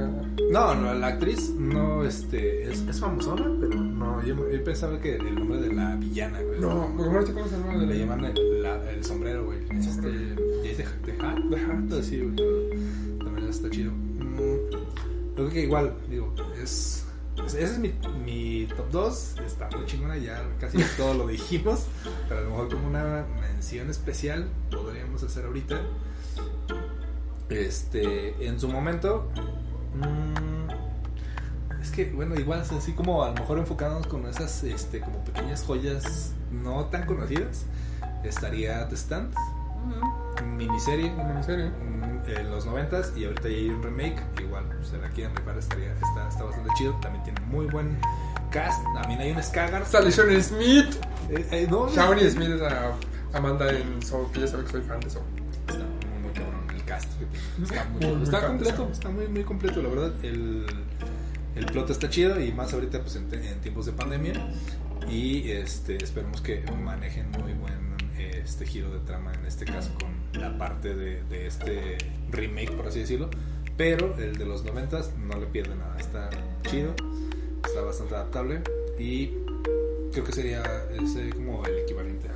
No, 0.50 0.74
no, 0.74 0.94
la 0.94 1.06
actriz 1.08 1.50
no, 1.50 2.04
este, 2.04 2.70
es, 2.70 2.80
es 2.88 3.00
famosona, 3.00 3.44
pero 3.60 3.74
no, 3.80 4.22
yo, 4.24 4.34
yo 4.50 4.64
pensaba 4.64 4.98
que 5.00 5.16
el 5.16 5.34
nombre 5.36 5.60
de 5.60 5.72
la 5.72 5.94
villana, 5.96 6.40
güey. 6.42 6.60
No, 6.60 6.92
cómo 6.96 7.22
se 7.22 7.32
llama. 7.32 7.72
de 7.74 7.78
la- 7.78 7.86
Le 7.86 7.98
llaman 7.98 8.24
el, 8.24 8.62
la- 8.62 8.90
el 8.90 9.04
sombrero, 9.04 9.44
güey. 9.44 9.58
Este, 9.70 10.08
sombrero. 10.84 10.90
Jay 11.02 11.06
de, 11.06 11.12
de 11.12 11.26
Hat. 11.26 11.38
De 11.90 11.96
Hat. 11.98 12.02
Sí, 12.02 12.20
güey. 12.20 13.18
También 13.18 13.48
está 13.48 13.70
chido. 13.70 13.92
Mm, 13.92 15.34
Creo 15.34 15.48
que 15.50 15.62
igual, 15.62 15.94
digo, 16.08 16.34
es. 16.62 17.04
es- 17.36 17.54
Ese 17.54 17.62
es 17.64 17.78
mi, 17.78 17.92
mi 18.24 18.66
top 18.76 18.90
2. 18.90 19.34
Está 19.46 19.68
muy 19.76 19.84
chingona, 19.86 20.16
ya 20.16 20.42
casi 20.60 20.78
todo 20.96 21.14
lo 21.14 21.26
dijimos. 21.26 21.86
Pero 22.28 22.40
a 22.40 22.44
lo 22.44 22.50
mejor 22.50 22.68
como 22.70 22.86
una 22.88 23.24
mención 23.40 23.90
especial 23.90 24.48
podríamos 24.70 25.22
hacer 25.22 25.44
ahorita. 25.44 25.80
Este, 27.48 28.46
en 28.46 28.58
su 28.58 28.68
momento. 28.68 29.28
mm, 29.94 30.66
es 31.80 31.90
que, 31.92 32.06
bueno, 32.10 32.34
igual 32.34 32.60
así 32.60 32.92
como 32.92 33.22
a 33.22 33.28
lo 33.28 33.34
mejor 33.34 33.58
enfocándonos 33.58 34.06
con 34.08 34.26
esas 34.26 34.64
este, 34.64 35.00
como 35.00 35.24
pequeñas 35.24 35.62
joyas 35.62 36.32
no 36.50 36.86
tan 36.86 37.06
conocidas. 37.06 37.64
Estaría 38.24 38.88
The 38.88 38.96
Stand, 38.96 39.34
Mm, 39.86 40.25
miniserie 40.42 41.10
una 41.10 41.24
miniserie. 41.24 41.70
mm, 41.70 42.06
en 42.28 42.50
los 42.50 42.66
noventas 42.66 43.12
y 43.16 43.24
ahorita 43.24 43.48
ya 43.48 43.56
hay 43.56 43.68
un 43.70 43.82
remake. 43.82 44.20
Igual, 44.40 44.64
pues 44.76 44.92
la 44.92 45.08
quieren 45.10 45.32
estaría, 45.58 45.92
está, 45.92 46.28
está 46.28 46.44
bastante 46.44 46.70
chido. 46.76 46.94
También 47.00 47.24
tiene 47.24 47.40
muy 47.42 47.66
buen 47.66 47.98
cast. 48.50 48.82
También 48.94 49.20
hay 49.20 49.32
un 49.32 49.42
Skagar. 49.42 49.86
Sale 49.86 50.10
Shawnee 50.10 50.42
Smith. 50.42 50.96
Eh, 51.30 51.46
eh, 51.50 51.66
no, 51.70 51.88
Smith 51.88 52.48
es 52.50 52.62
a 52.62 52.92
Amanda 53.32 53.70
en 53.70 54.02
Soul, 54.02 54.30
que 54.32 54.40
ya 54.40 54.46
sabe 54.46 54.64
que 54.64 54.70
soy 54.72 54.82
fan 54.82 55.00
de 55.00 55.10
Soul. 55.10 55.24
Está 55.68 55.74
muy, 55.74 56.22
muy 56.22 56.32
cabrón 56.32 56.66
el 56.74 56.84
cast. 56.84 57.08
que 57.18 57.26
tiene. 57.26 57.64
Está 57.64 57.84
muy, 57.84 58.06
Muy, 58.06 58.30
completo, 58.30 58.82
está. 58.82 58.92
está 58.92 59.08
muy, 59.10 59.28
muy 59.28 59.44
completo, 59.44 59.82
la 59.82 59.88
verdad. 59.88 60.12
El, 60.24 60.66
el 61.54 61.66
plot 61.66 61.90
está 61.90 62.08
chido 62.10 62.40
y 62.40 62.52
más 62.52 62.72
ahorita 62.72 63.00
pues 63.00 63.16
en, 63.16 63.32
en 63.32 63.60
tiempos 63.60 63.86
de 63.86 63.92
pandemia. 63.92 64.34
Y 65.08 65.50
este, 65.52 66.02
esperemos 66.02 66.40
que 66.40 66.64
manejen 66.82 67.30
muy 67.30 67.52
buen 67.52 67.86
este 68.46 68.64
giro 68.64 68.90
de 68.90 69.00
trama 69.00 69.32
en 69.34 69.44
este 69.44 69.64
caso 69.64 69.90
con 69.94 70.08
la 70.36 70.56
parte 70.58 70.94
de, 70.94 71.22
de 71.24 71.46
este 71.46 71.98
remake, 72.30 72.72
por 72.72 72.86
así 72.88 73.00
decirlo. 73.00 73.28
Pero 73.76 74.14
el 74.18 74.36
de 74.36 74.46
los 74.46 74.64
noventas 74.64 75.10
no 75.18 75.38
le 75.38 75.46
pierde 75.46 75.74
nada. 75.74 75.96
Está 75.98 76.30
chido, 76.70 76.94
está 77.64 77.82
bastante 77.82 78.14
adaptable 78.14 78.62
y 78.98 79.32
creo 80.12 80.24
que 80.24 80.32
sería 80.32 80.62
ese 81.02 81.28
como 81.30 81.64
el 81.66 81.78
equivalente 81.80 82.28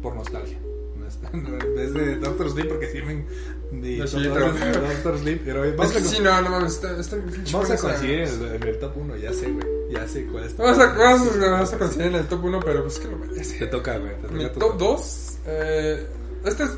por 0.00 0.14
nostalgia. 0.16 0.58
No 0.98 1.06
es- 1.06 1.18
En 1.32 1.74
vez 1.74 1.92
de 1.92 2.16
Doctor 2.16 2.50
Sleep, 2.50 2.68
porque 2.68 2.86
sirven 2.90 3.26
de 3.70 4.06
Sí, 4.06 4.22
Doctor, 4.22 4.54
pero- 4.58 4.80
Doctor 4.88 5.18
Sleep. 5.18 5.42
Pero 5.44 5.64
Es 5.64 5.76
vamos, 5.76 5.92
que 5.92 5.98
a, 5.98 6.02
sí, 6.04 6.18
no, 6.22 6.40
no 6.42 6.50
mames, 6.50 6.72
está, 6.74 6.98
está 6.98 7.16
vamos 7.52 7.70
a 7.70 7.76
coincidir 7.76 8.20
en 8.20 8.42
el, 8.62 8.68
el 8.68 8.78
top 8.78 8.96
1. 8.96 9.16
Ya 9.16 9.32
sé, 9.34 9.50
güey. 9.50 9.66
Ya 9.90 10.08
sé 10.08 10.24
cuál 10.26 10.44
es. 10.44 10.56
Vamos 10.56 10.78
a, 10.78 10.86
vamos, 10.94 11.36
a, 11.36 11.50
vamos 11.50 11.72
a 11.74 11.78
coincidir 11.78 12.06
en 12.06 12.14
el 12.14 12.26
top 12.26 12.44
1, 12.44 12.60
pero 12.64 12.82
pues 12.82 12.98
que 12.98 13.08
lo 13.08 13.18
merece. 13.18 13.58
Te 13.58 13.66
toca, 13.66 13.98
güey. 13.98 14.12
te 14.22 14.28
toca 14.28 14.52
top 14.58 14.78
2, 14.78 15.38
eh, 15.46 16.06
esta 16.46 16.64
es, 16.64 16.70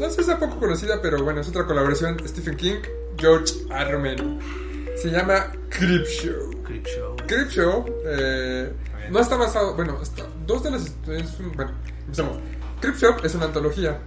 no 0.00 0.10
sé 0.10 0.22
si 0.24 0.30
es 0.30 0.36
poco 0.36 0.58
conocida, 0.58 1.00
pero 1.02 1.22
bueno, 1.22 1.40
es 1.40 1.48
otra 1.48 1.66
colaboración 1.66 2.16
Stephen 2.26 2.56
King, 2.56 2.76
George. 3.18 3.54
Martin. 3.68 4.38
Se 4.96 5.10
llama 5.10 5.52
Creepshow. 5.68 6.62
Creepshow. 6.64 7.16
Creepshow 7.26 7.84
eh, 8.04 8.72
no 9.10 9.20
está 9.20 9.36
basado, 9.36 9.74
bueno, 9.74 10.00
está, 10.02 10.24
dos 10.46 10.62
de 10.62 10.70
las 10.70 10.82
historias, 10.86 11.32
es 11.34 11.40
un- 11.40 11.52
bueno, 11.52 11.72
empezamos. 12.04 12.38
Creepshow 12.80 13.16
es 13.22 13.34
una 13.34 13.46
antología. 13.46 14.00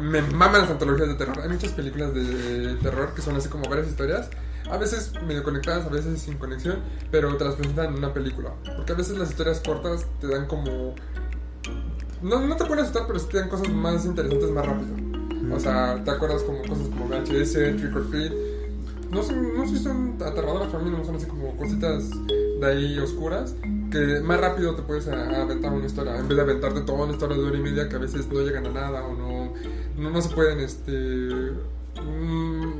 Me 0.00 0.22
maman 0.22 0.62
las 0.62 0.70
antologías 0.70 1.08
de 1.08 1.14
terror. 1.14 1.38
Hay 1.42 1.48
muchas 1.50 1.72
películas 1.72 2.14
de 2.14 2.76
terror 2.82 3.12
que 3.14 3.20
son 3.22 3.36
así 3.36 3.48
como 3.48 3.68
varias 3.68 3.88
historias. 3.88 4.30
A 4.70 4.76
veces 4.78 5.12
medio 5.26 5.42
conectadas, 5.42 5.84
a 5.86 5.88
veces 5.90 6.20
sin 6.22 6.38
conexión, 6.38 6.78
pero 7.10 7.36
te 7.36 7.44
las 7.44 7.56
presentan 7.56 7.86
en 7.88 7.94
una 7.94 8.12
película. 8.14 8.54
Porque 8.76 8.92
a 8.92 8.94
veces 8.96 9.18
las 9.18 9.30
historias 9.30 9.60
cortas 9.60 10.06
te 10.20 10.28
dan 10.28 10.46
como... 10.46 10.94
No, 12.22 12.40
no 12.40 12.56
te 12.56 12.64
pueden 12.64 12.84
asustar, 12.84 13.06
pero 13.06 13.18
sí 13.18 13.26
te 13.30 13.38
dan 13.38 13.48
cosas 13.48 13.68
más 13.68 14.04
interesantes 14.04 14.50
más 14.50 14.64
rápido. 14.64 14.94
O 15.54 15.60
sea, 15.60 16.02
te 16.04 16.10
acuerdas 16.10 16.42
como 16.42 16.62
cosas 16.62 16.88
como 16.88 17.06
VHS, 17.08 17.52
Trick 17.76 17.94
or 17.96 18.10
Treat. 18.10 18.32
No, 19.10 19.22
son, 19.22 19.54
no 19.56 19.66
sé 19.68 19.76
si 19.76 19.84
son 19.84 20.16
aterradoras 20.24 20.68
para 20.68 20.82
mí, 20.82 20.90
no 20.90 21.04
son 21.04 21.16
así 21.16 21.26
como 21.26 21.54
cositas 21.56 22.08
de 22.60 22.66
ahí 22.66 22.98
oscuras. 22.98 23.54
Que 23.90 24.20
más 24.20 24.40
rápido 24.40 24.74
te 24.74 24.82
puedes 24.82 25.06
aventar 25.08 25.70
una 25.72 25.84
historia. 25.84 26.16
En 26.16 26.26
vez 26.28 26.36
de 26.36 26.42
aventarte 26.42 26.80
toda 26.80 27.04
una 27.04 27.12
historia 27.12 27.36
de 27.36 27.42
hora 27.44 27.58
y 27.58 27.60
media 27.60 27.88
que 27.90 27.96
a 27.96 27.98
veces 27.98 28.26
no 28.28 28.40
llegan 28.40 28.66
a 28.66 28.70
nada 28.70 29.04
o 29.04 29.14
no, 29.14 29.52
no, 29.98 30.10
no 30.10 30.22
se 30.22 30.34
pueden, 30.34 30.60
este. 30.60 31.52
mm, 32.02 32.72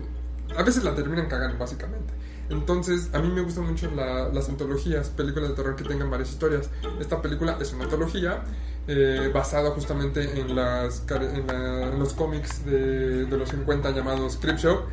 a 0.56 0.62
veces 0.62 0.84
la 0.84 0.94
terminan 0.94 1.26
cagando, 1.28 1.58
básicamente. 1.58 2.14
Entonces, 2.48 3.10
a 3.14 3.18
mí 3.20 3.28
me 3.28 3.40
gustan 3.42 3.66
mucho 3.66 3.90
la- 3.94 4.28
las 4.28 4.48
antologías, 4.48 5.08
películas 5.10 5.50
de 5.50 5.54
terror 5.54 5.76
que 5.76 5.84
tengan 5.84 6.10
varias 6.10 6.30
historias. 6.30 6.68
Esta 7.00 7.20
película 7.22 7.56
es 7.60 7.72
una 7.72 7.84
antología 7.84 8.42
eh, 8.88 9.30
basada 9.32 9.70
justamente 9.70 10.40
en, 10.40 10.54
los 10.56 12.12
cómics 12.14 12.64
de, 12.64 13.26
los 13.30 13.48
50 13.48 13.90
llamados 13.90 14.36
Creepshow. 14.38 14.84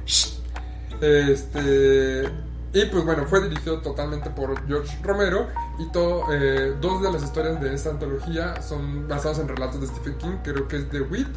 Este, 1.02 2.24
y 2.74 2.86
pues 2.86 3.06
bueno, 3.06 3.26
fue 3.26 3.42
dirigido 3.42 3.80
totalmente 3.82 4.30
por 4.30 4.68
George 4.68 4.98
Romero 5.02 5.48
y 5.80 5.92
todo, 5.92 6.26
eh, 6.32 6.76
dos 6.80 7.02
de 7.02 7.12
las 7.12 7.24
historias 7.24 7.60
de 7.62 7.74
esta 7.74 7.90
antología 7.90 8.62
son 8.62 9.08
basadas 9.08 9.40
en 9.40 9.48
relatos 9.48 9.82
de 9.82 9.88
Stephen 9.88 10.18
King, 10.18 10.38
creo 10.44 10.68
que 10.68 10.78
es 10.78 10.92
de 10.92 11.02
Wit 11.02 11.30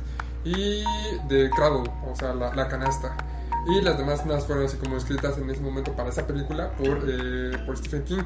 y 0.45 0.85
de 1.29 1.49
Cradle, 1.51 1.91
o 2.11 2.15
sea, 2.17 2.35
la 2.35 2.69
canasta. 2.69 3.17
Y 3.69 3.81
las 3.81 3.97
demás 3.97 4.27
más 4.27 4.45
fueron 4.45 4.65
así 4.65 4.77
como 4.77 4.97
escritas 4.97 5.39
en 5.39 5.49
ese 5.49 5.61
momento 5.61 5.93
para 5.95 6.09
esa 6.09 6.27
película 6.27 6.73
por, 6.73 6.99
eh, 7.07 7.57
por 7.65 7.77
Stephen 7.77 8.03
King. 8.03 8.23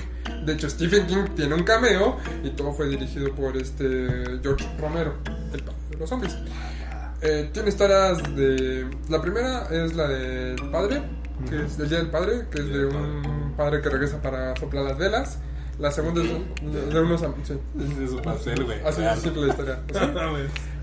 De 0.46 0.54
hecho, 0.54 0.70
Stephen 0.70 1.06
King 1.06 1.24
tiene 1.36 1.54
un 1.54 1.62
cameo 1.62 2.16
y 2.42 2.50
todo 2.50 2.72
fue 2.72 2.88
dirigido 2.88 3.34
por 3.34 3.54
este 3.56 4.38
George 4.42 4.66
Romero, 4.78 5.14
el 5.52 5.62
padre 5.62 5.78
de 5.90 5.96
los 5.98 6.08
zombies. 6.08 6.36
Eh, 7.20 7.50
tiene 7.52 7.68
historias 7.68 8.18
de... 8.34 8.88
La 9.10 9.20
primera 9.20 9.66
es 9.70 9.94
la 9.94 10.08
del 10.08 10.56
padre, 10.70 11.02
que 11.50 11.64
es 11.66 11.76
del 11.76 11.88
Día 11.90 11.98
del 11.98 12.10
Padre, 12.10 12.46
que 12.50 12.60
es 12.60 12.68
de 12.68 12.86
un 12.86 13.52
padre 13.56 13.82
que 13.82 13.88
regresa 13.90 14.20
para 14.22 14.56
soplar 14.56 14.84
las 14.84 14.96
velas. 14.98 15.38
La 15.78 15.90
segunda 15.90 16.22
es 16.22 16.30
de, 16.62 16.86
de 16.86 17.00
unos... 17.00 17.22
am- 17.22 17.34
sí. 17.44 17.54
Es 18.02 18.10
su 18.10 18.22
pastel, 18.22 18.64
güey. 18.64 18.80
Así 18.86 19.02
es 19.04 19.18
simple 19.20 19.42
la 19.42 19.48
historia. 19.48 19.80
O 19.90 19.92
sea, 19.92 20.12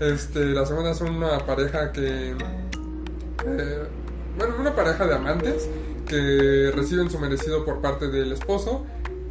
este, 0.00 0.44
la 0.46 0.64
segunda 0.64 0.92
es 0.92 1.00
una 1.00 1.38
pareja 1.38 1.90
que. 1.90 2.36
eh, 3.46 3.82
bueno, 4.38 4.54
una 4.58 4.74
pareja 4.74 5.06
de 5.06 5.14
amantes 5.14 5.68
que 6.08 6.70
reciben 6.74 7.10
su 7.10 7.18
merecido 7.18 7.64
por 7.64 7.80
parte 7.80 8.08
del 8.08 8.32
esposo 8.32 8.84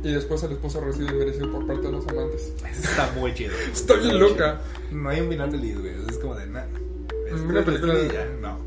y 0.04 0.12
después 0.12 0.44
el 0.44 0.52
esposo 0.54 0.82
recibe 0.82 1.10
el 1.10 1.16
merecido 1.16 1.52
por 1.52 1.66
parte 1.68 1.84
de 1.88 1.92
los 1.94 2.08
amantes. 2.08 2.52
Está 2.82 3.12
muy 3.16 3.34
chido. 3.34 3.54
Está 3.74 3.96
bien 3.96 4.20
loca. 4.20 4.62
chido. 4.90 5.02
No 5.02 5.10
hay 5.10 5.22
un 5.22 5.30
final 5.30 5.52
feliz, 5.52 5.80
güey. 5.80 5.94
Es 6.10 6.18
como 6.18 6.36
de 6.36 6.48
nada. 6.48 6.68
Una 7.48 7.64
película 7.64 7.94
de- 7.96 8.10
ya, 8.10 8.26
no. 8.42 8.58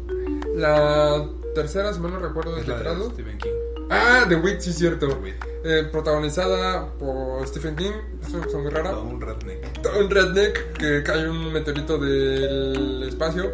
La 0.55 1.27
tercera, 1.55 1.93
si 1.93 2.01
mal 2.01 2.13
no 2.13 2.19
recuerdo, 2.19 2.57
es 2.57 2.67
la 2.67 2.79
de. 2.81 3.11
Stephen 3.11 3.39
King. 3.39 3.51
Ah, 3.91 4.25
The 4.29 4.37
Wit, 4.37 4.61
sí, 4.61 4.73
cierto. 4.73 5.09
The. 5.23 5.35
Eh, 5.65 5.85
protagonizada 5.93 6.93
por 6.99 7.47
Stephen 7.47 7.77
King. 7.77 7.93
Es 8.27 8.33
una 8.33 8.45
cosa 8.45 8.59
muy 8.59 8.71
rara. 8.71 8.91
Todo 8.93 9.03
un 9.03 9.21
redneck. 9.21 9.65
un 10.01 10.11
redneck 10.11 10.73
que 10.79 11.03
cae 11.03 11.29
un 11.29 11.53
meteorito 11.53 11.99
del 11.99 13.05
espacio, 13.07 13.53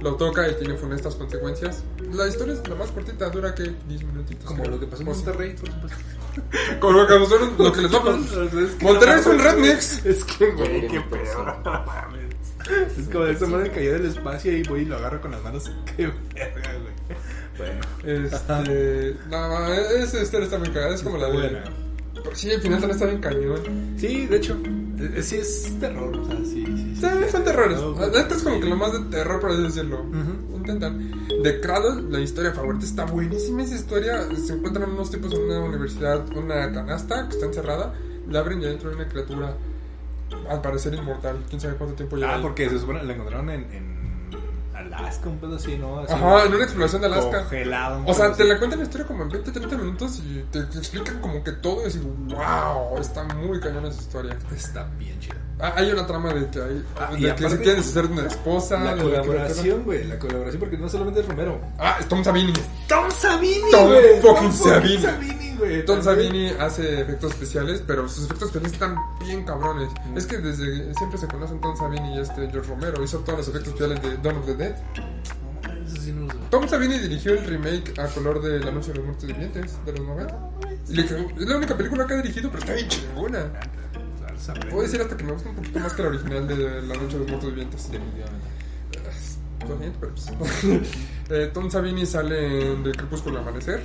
lo 0.00 0.14
toca 0.16 0.48
y 0.48 0.54
tiene 0.56 0.74
funestas 0.76 1.14
consecuencias. 1.14 1.82
La 2.12 2.26
historia 2.28 2.54
es 2.54 2.68
la 2.68 2.74
más 2.74 2.90
cortita, 2.90 3.28
dura 3.30 3.54
que 3.54 3.74
10 3.88 4.04
minutitos. 4.04 4.44
Como 4.44 4.62
creo. 4.62 4.74
lo 4.74 4.80
que 4.80 4.86
pasó 4.86 5.02
en. 5.02 5.08
Monterrey, 5.08 5.54
por 5.56 5.70
supuesto. 5.70 5.98
Como 6.80 6.92
lo 6.98 7.06
que 7.06 7.14
pasó 7.14 7.42
en- 7.44 7.64
lo 7.64 7.72
que 7.72 7.80
les 7.82 7.94
va 7.94 7.98
a 7.98 8.04
pasar. 8.04 8.48
Monterrey 8.82 9.22
son 9.22 9.38
rednecks. 9.38 10.04
Es 10.04 10.24
que, 10.24 10.50
güey, 10.52 10.80
Qué 10.82 10.88
qué 10.88 11.00
pedo. 11.00 11.44
No 11.44 11.84
mames. 11.86 12.26
Es 12.98 13.08
como 13.12 13.24
esa 13.26 13.46
madre 13.46 13.70
cayó 13.70 13.92
del 13.92 14.06
espacio 14.06 14.50
y 14.56 14.64
voy 14.64 14.80
y 14.80 14.84
lo 14.86 14.96
agarro 14.96 15.20
con 15.20 15.30
las 15.30 15.40
manos. 15.42 15.70
Qué 15.96 16.08
verga, 16.34 16.72
güey. 16.82 17.18
Bueno, 17.56 17.80
Este. 18.26 19.16
No, 19.30 19.72
esa 19.72 20.20
historia 20.20 20.44
está 20.46 20.58
muy 20.58 20.70
cagada. 20.70 20.94
Es 20.96 21.02
como 21.02 21.16
la 21.16 21.28
de. 21.28 21.62
sí, 22.34 22.50
al 22.50 22.60
final 22.60 22.80
también 22.80 22.90
está 22.90 23.06
bien 23.06 23.20
cañón. 23.20 23.94
Sí, 23.96 24.26
de 24.26 24.36
hecho, 24.36 24.58
eh, 24.98 25.22
sí 25.22 25.36
es 25.36 25.78
terror. 25.78 26.16
O 26.18 26.26
sea, 26.26 26.36
sí, 26.38 26.64
sí. 26.66 26.85
Sí, 27.00 27.06
son 27.30 27.44
terrores. 27.44 27.78
Neta 27.80 28.34
es 28.34 28.42
como 28.42 28.60
que 28.60 28.66
lo 28.66 28.76
más 28.76 28.92
de 28.92 29.00
terror, 29.10 29.40
por 29.40 29.50
así 29.50 29.62
decirlo. 29.62 30.02
Ujú. 30.02 30.56
Intentan. 30.56 31.12
De 31.42 31.60
Cradle, 31.60 32.02
la 32.10 32.20
historia 32.20 32.52
favorita 32.52 32.84
está 32.84 33.04
buenísima. 33.04 33.62
Esa 33.62 33.74
historia 33.74 34.26
se 34.36 34.54
encuentran 34.54 34.90
unos 34.90 35.10
tipos 35.10 35.32
en 35.32 35.42
una 35.42 35.60
universidad, 35.60 36.24
una 36.36 36.72
canasta 36.72 37.28
que 37.28 37.34
está 37.34 37.46
encerrada. 37.46 37.94
La 38.28 38.40
abren 38.40 38.62
y 38.62 38.64
adentro 38.64 38.90
hay 38.90 38.96
una 38.96 39.08
criatura, 39.08 39.56
al 40.48 40.60
parecer 40.60 40.94
inmortal. 40.94 41.44
Quién 41.48 41.60
sabe 41.60 41.74
cuánto 41.76 41.94
tiempo 41.94 42.16
lleva. 42.16 42.32
Ah, 42.32 42.36
ahí. 42.36 42.42
porque 42.42 42.68
se 42.68 42.78
supone 42.78 43.02
la 43.02 43.12
encontraron 43.12 43.50
en, 43.50 43.72
en 43.72 44.05
Alaska, 44.98 45.28
un 45.28 45.38
pedo 45.38 45.56
así, 45.56 45.76
¿no? 45.76 46.00
Así, 46.00 46.12
Ajá, 46.12 46.44
en 46.44 46.54
una 46.54 46.64
exploración 46.64 47.00
de 47.02 47.06
Alaska. 47.08 47.38
Congelado. 47.40 48.02
O 48.06 48.14
sea, 48.14 48.32
te 48.32 48.44
la 48.44 48.58
cuentan 48.58 48.78
la 48.80 48.84
historia 48.84 49.06
como 49.06 49.22
en 49.24 49.28
20, 49.30 49.50
30 49.52 49.76
minutos 49.76 50.18
y 50.18 50.44
te, 50.50 50.62
te 50.64 50.78
explican 50.78 51.20
como 51.20 51.42
que 51.44 51.52
todo 51.52 51.86
y 51.86 51.98
wow, 52.34 52.98
está 53.00 53.24
muy 53.24 53.60
cañón 53.60 53.86
esa 53.86 54.00
historia. 54.00 54.36
Está 54.54 54.84
bien 54.98 55.18
chida. 55.20 55.36
Ah, 55.58 55.72
hay 55.76 55.90
una 55.90 56.06
trama 56.06 56.34
de 56.34 56.50
que 56.50 56.60
hay, 56.60 56.84
Ah, 56.98 57.08
y 57.16 57.22
de 57.22 57.34
que 57.34 57.46
aparte- 57.46 57.82
se 57.82 57.92
quieren 57.92 58.12
una 58.12 58.26
esposa. 58.26 58.78
La 58.78 58.96
colaboración, 58.96 59.84
güey, 59.84 60.04
la 60.04 60.18
colaboración, 60.18 60.60
porque 60.60 60.76
no 60.76 60.88
solamente 60.88 61.20
es 61.20 61.26
Romero. 61.28 61.60
Ah, 61.78 61.96
es 61.98 62.06
Tom 62.08 62.22
Savini. 62.22 62.52
Tom 62.88 63.10
Savini, 63.10 63.70
Tom 63.70 63.90
fucking 64.20 64.52
Savini. 64.52 65.02
Savini. 65.02 65.36
Tom 65.86 66.02
Savini 66.02 66.50
hace 66.60 67.00
efectos 67.00 67.32
especiales, 67.32 67.82
pero 67.86 68.06
sus 68.06 68.26
efectos 68.26 68.48
especiales 68.48 68.72
están 68.74 68.96
bien 69.20 69.44
cabrones. 69.44 69.88
Mm. 70.12 70.18
Es 70.18 70.26
que 70.26 70.36
desde 70.36 70.92
siempre 70.94 71.18
se 71.18 71.26
conocen 71.26 71.58
Tom 71.62 71.74
Savini 71.74 72.16
y 72.16 72.20
este 72.20 72.50
George 72.50 72.68
Romero. 72.68 73.02
Hizo 73.02 73.20
todos 73.20 73.38
los 73.38 73.48
efectos 73.48 73.68
especiales 73.72 74.02
de 74.02 74.18
Dawn 74.18 74.36
of 74.40 74.44
the 74.46 74.54
Dead. 74.54 74.76
Eso 75.86 76.00
sí 76.02 76.12
no. 76.12 76.26
Tom 76.50 76.68
Savini 76.68 76.98
dirigió 76.98 77.32
el 77.32 77.44
remake 77.44 77.98
a 77.98 78.06
color 78.08 78.42
del 78.42 78.66
anuncio 78.66 78.92
de 78.92 78.98
los 78.98 79.06
muertos 79.06 79.26
vivientes 79.28 79.78
de 79.84 79.92
los 79.92 80.00
90. 80.06 80.38
Y 80.88 80.94
le 80.94 81.04
quedó- 81.06 81.28
es 81.40 81.48
la 81.48 81.56
única 81.56 81.76
película 81.76 82.06
que 82.06 82.14
ha 82.14 82.16
dirigido, 82.22 82.48
pero 82.50 82.60
está 82.62 82.74
bien 82.74 82.88
chingona. 82.88 83.44
Puedo 84.70 84.82
decir 84.82 85.00
hasta 85.00 85.16
que 85.16 85.24
me 85.24 85.32
gusta 85.32 85.48
un 85.48 85.56
poquito 85.56 85.78
más 85.80 85.92
que 85.92 86.02
la 86.02 86.08
original 86.08 86.46
de 86.46 86.56
la 86.82 86.94
noche 86.94 87.14
de 87.14 87.18
los 87.18 87.28
muertos 87.28 87.50
vivientes. 87.50 87.90
Definitivamente. 87.90 88.46
Siento, 89.66 89.98
pero 90.00 90.12
pues. 90.14 90.86
Eh, 91.28 91.50
Tom 91.52 91.68
Savini 91.68 92.06
sale 92.06 92.70
en 92.72 92.84
del 92.84 92.96
Crepúsculo 92.96 93.38
al 93.40 93.42
Amanecer. 93.42 93.82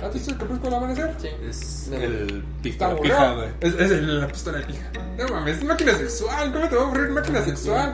¿Has 0.00 0.14
visto 0.14 0.30
el 0.30 0.36
Crepúsculo 0.36 0.76
al 0.76 0.84
Amanecer? 0.84 1.12
Sí. 1.20 1.28
Es 1.48 1.88
No. 1.90 1.96
el 1.96 2.44
Está 2.64 2.90
pistola 2.94 3.00
pija, 3.00 3.34
güey. 3.34 3.48
Es, 3.60 3.74
es 3.74 3.90
el- 3.90 4.20
la 4.20 4.28
pistola 4.28 4.58
de 4.58 4.64
pija. 4.66 4.90
No 5.18 5.28
mames, 5.34 5.58
es 5.58 5.64
máquina 5.64 5.94
sexual. 5.96 6.52
¿Cómo 6.52 6.68
te 6.68 6.76
va 6.76 6.82
a 6.82 6.84
aburrir 6.86 7.10
máquina 7.10 7.42
sexual? 7.42 7.92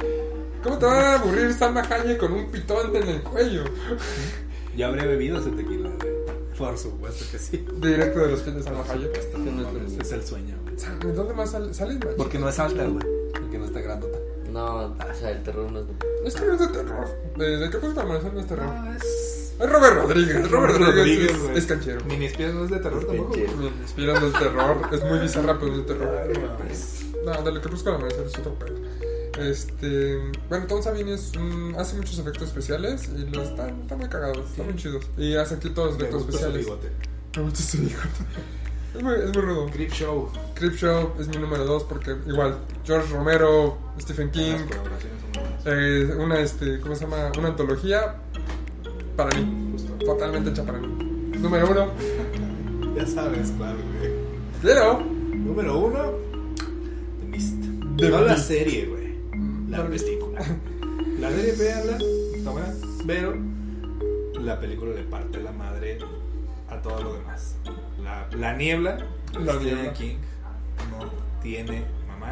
¿Cómo 0.63 0.79
te 0.79 0.87
va 0.87 1.13
a 1.13 1.15
aburrir 1.21 1.53
Salma 1.53 1.83
Hayek 1.83 2.19
con 2.19 2.33
un 2.33 2.51
pitón 2.51 2.95
en 2.95 3.09
el 3.09 3.23
cuello? 3.23 3.65
Ya 4.77 4.89
habré 4.89 5.07
bebido 5.07 5.39
ese 5.39 5.51
tequila, 5.51 5.91
güey. 6.01 6.13
Por 6.57 6.77
supuesto 6.77 7.25
que 7.31 7.39
sí. 7.39 7.65
Directo 7.77 8.21
de 8.21 8.31
los 8.33 8.41
pies 8.41 8.57
de 8.57 8.63
Salma 8.63 8.85
Hayek. 8.89 9.35
No 9.37 9.87
es 9.87 9.93
es 10.07 10.13
el 10.13 10.25
sueño, 10.25 10.57
güey. 10.63 11.15
¿Dónde 11.15 11.35
más 11.35 11.51
sale? 11.51 11.73
¿Sale 11.75 11.97
Porque 12.17 12.39
no 12.39 12.49
es 12.49 12.59
alta, 12.59 12.85
güey. 12.85 13.05
Porque 13.33 13.59
no 13.59 13.65
está 13.65 13.81
grandota. 13.81 14.19
No, 14.53 14.87
o 14.87 15.15
sea, 15.19 15.31
el 15.31 15.43
terror 15.43 15.71
no 15.71 15.81
es 15.81 15.87
lo 15.87 15.95
Es 16.27 16.35
que 16.35 16.47
no 16.47 16.55
es 16.55 16.61
de 16.61 16.69
terror. 16.69 17.07
¿De 17.37 17.71
Crepúsculo 17.71 18.01
al 18.01 18.07
Amanecer 18.07 18.33
no 18.35 18.41
es 18.41 18.47
terror? 18.47 18.67
No, 18.67 18.95
es. 18.95 19.55
Es 19.61 19.71
Robert 19.71 19.97
Rodríguez. 19.97 20.51
Robert 20.51 20.79
Rodríguez, 20.79 21.33
es, 21.33 21.59
es 21.59 21.67
canchero. 21.67 22.01
Ni 22.07 22.29
pies 22.29 22.55
no 22.55 22.65
es 22.65 22.71
de 22.71 22.79
terror 22.79 23.05
tampoco. 23.05 23.33
Canchero. 23.33 23.57
güey. 23.57 23.71
Me 23.71 23.83
inspiran 23.83 24.23
del 24.23 24.33
terror. 24.33 24.77
Es 24.93 25.05
muy 25.05 25.19
bizarra, 25.19 25.59
pero 25.59 25.73
es 25.73 25.79
de 25.79 25.85
terror. 25.85 26.21
Ay, 26.23 26.43
no. 26.43 27.33
No, 27.33 27.43
de 27.43 27.53
lo 27.53 27.61
que 27.61 27.69
busco 27.69 27.89
al 27.91 27.97
amanecer 27.97 28.27
es 28.27 28.39
otro 28.39 28.55
pedo. 28.55 28.77
Este. 29.39 30.19
Bueno, 30.49 30.67
Tom 30.67 30.83
Savini 30.83 31.13
es 31.13 31.33
un- 31.37 31.75
hace 31.79 31.97
muchos 31.97 32.19
efectos 32.19 32.45
especiales 32.49 33.09
y 33.17 33.31
los 33.31 33.49
están, 33.49 33.81
están 33.83 33.99
muy 33.99 34.09
cagados, 34.09 34.51
están 34.51 34.67
muy 34.67 34.77
chidos. 34.77 35.07
Y 35.17 35.35
hace 35.37 35.55
aquí 35.57 35.71
todos 35.71 35.93
los 35.93 35.97
efectos 36.01 36.23
especiales. 36.23 36.67
Me 37.37 37.43
gusta 37.43 37.63
su 37.63 37.79
bigote. 37.79 38.07
Es 38.97 39.03
muy, 39.03 39.15
es 39.15 39.27
muy 39.35 39.43
rudo. 39.43 39.67
Creep 39.71 39.93
Show. 39.93 40.31
Creep 40.55 40.75
Show 40.75 41.13
es 41.21 41.29
mi 41.29 41.37
número 41.37 41.65
2 41.67 41.85
porque, 41.85 42.17
igual, 42.27 42.57
George 42.85 43.13
Romero, 43.13 43.77
Stephen 44.01 44.31
King, 44.31 44.55
eh, 45.67 46.11
una, 46.19 46.41
este, 46.41 46.81
¿cómo 46.81 46.95
se 46.95 47.03
llama? 47.05 47.31
Una 47.39 47.49
antología 47.49 48.17
para 49.15 49.39
mí, 49.39 49.73
Justo. 49.73 49.93
totalmente 50.05 50.51
hecha 50.51 50.65
para 50.65 50.79
mí. 50.79 50.89
Número 51.39 51.71
1, 51.71 51.93
Ya 52.97 53.07
sabes 53.07 53.53
cuál, 53.59 53.77
güey. 54.01 54.11
Leo. 54.63 55.01
Número 55.35 55.79
uno, 55.79 56.13
The 57.21 57.27
Mist. 57.27 57.55
The 57.99 58.09
no 58.09 58.23
la 58.23 58.37
serie, 58.39 58.87
güey. 58.87 58.98
La 59.69 59.87
película. 59.87 60.41
La 61.21 61.31
serie, 61.31 61.53
véanla, 61.53 61.99
está 62.37 62.51
buena, 62.51 62.75
pero 63.07 63.35
la 64.41 64.61
película 64.61 64.95
le 64.95 65.03
parte 65.03 65.43
la 65.43 65.51
madre 65.51 65.99
a 66.71 66.81
todo 66.81 67.03
lo 67.03 67.15
demás. 67.15 67.57
La, 68.03 68.29
la 68.37 68.55
niebla, 68.57 68.99
La 69.41 69.55
niebla. 69.55 69.93
King 69.95 70.17
no 70.93 71.11
tiene 71.43 71.83
mamá. 72.07 72.31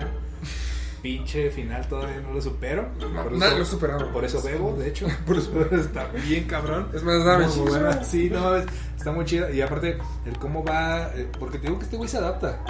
Pinche 1.02 1.50
final 1.50 1.86
todavía 1.88 2.20
no 2.20 2.32
lo 2.32 2.40
supero. 2.40 2.88
Nadie 3.32 3.62
eso- 3.62 3.72
lo. 3.72 4.12
Por 4.12 4.24
eso 4.24 4.40
bebo, 4.42 4.72
de 4.76 4.88
hecho. 4.88 5.06
Por 5.26 5.36
eso. 5.36 5.50
está 5.72 6.06
bien 6.26 6.44
cabrón. 6.46 6.88
Es 6.94 7.02
más, 7.02 7.56
Muy 7.56 7.68
buena. 7.68 8.04
Sí, 8.04 8.30
no, 8.30 8.54
es- 8.56 8.66
está 8.96 9.10
muy 9.10 9.24
chida. 9.24 9.50
Y 9.50 9.60
aparte, 9.62 9.98
el 10.26 10.38
cómo 10.38 10.64
va. 10.64 11.10
eh, 11.14 11.28
porque 11.40 11.58
te 11.58 11.66
digo 11.66 11.78
que 11.78 11.84
este 11.86 11.96
güey 11.96 12.08
se 12.08 12.18
adapta. 12.18 12.60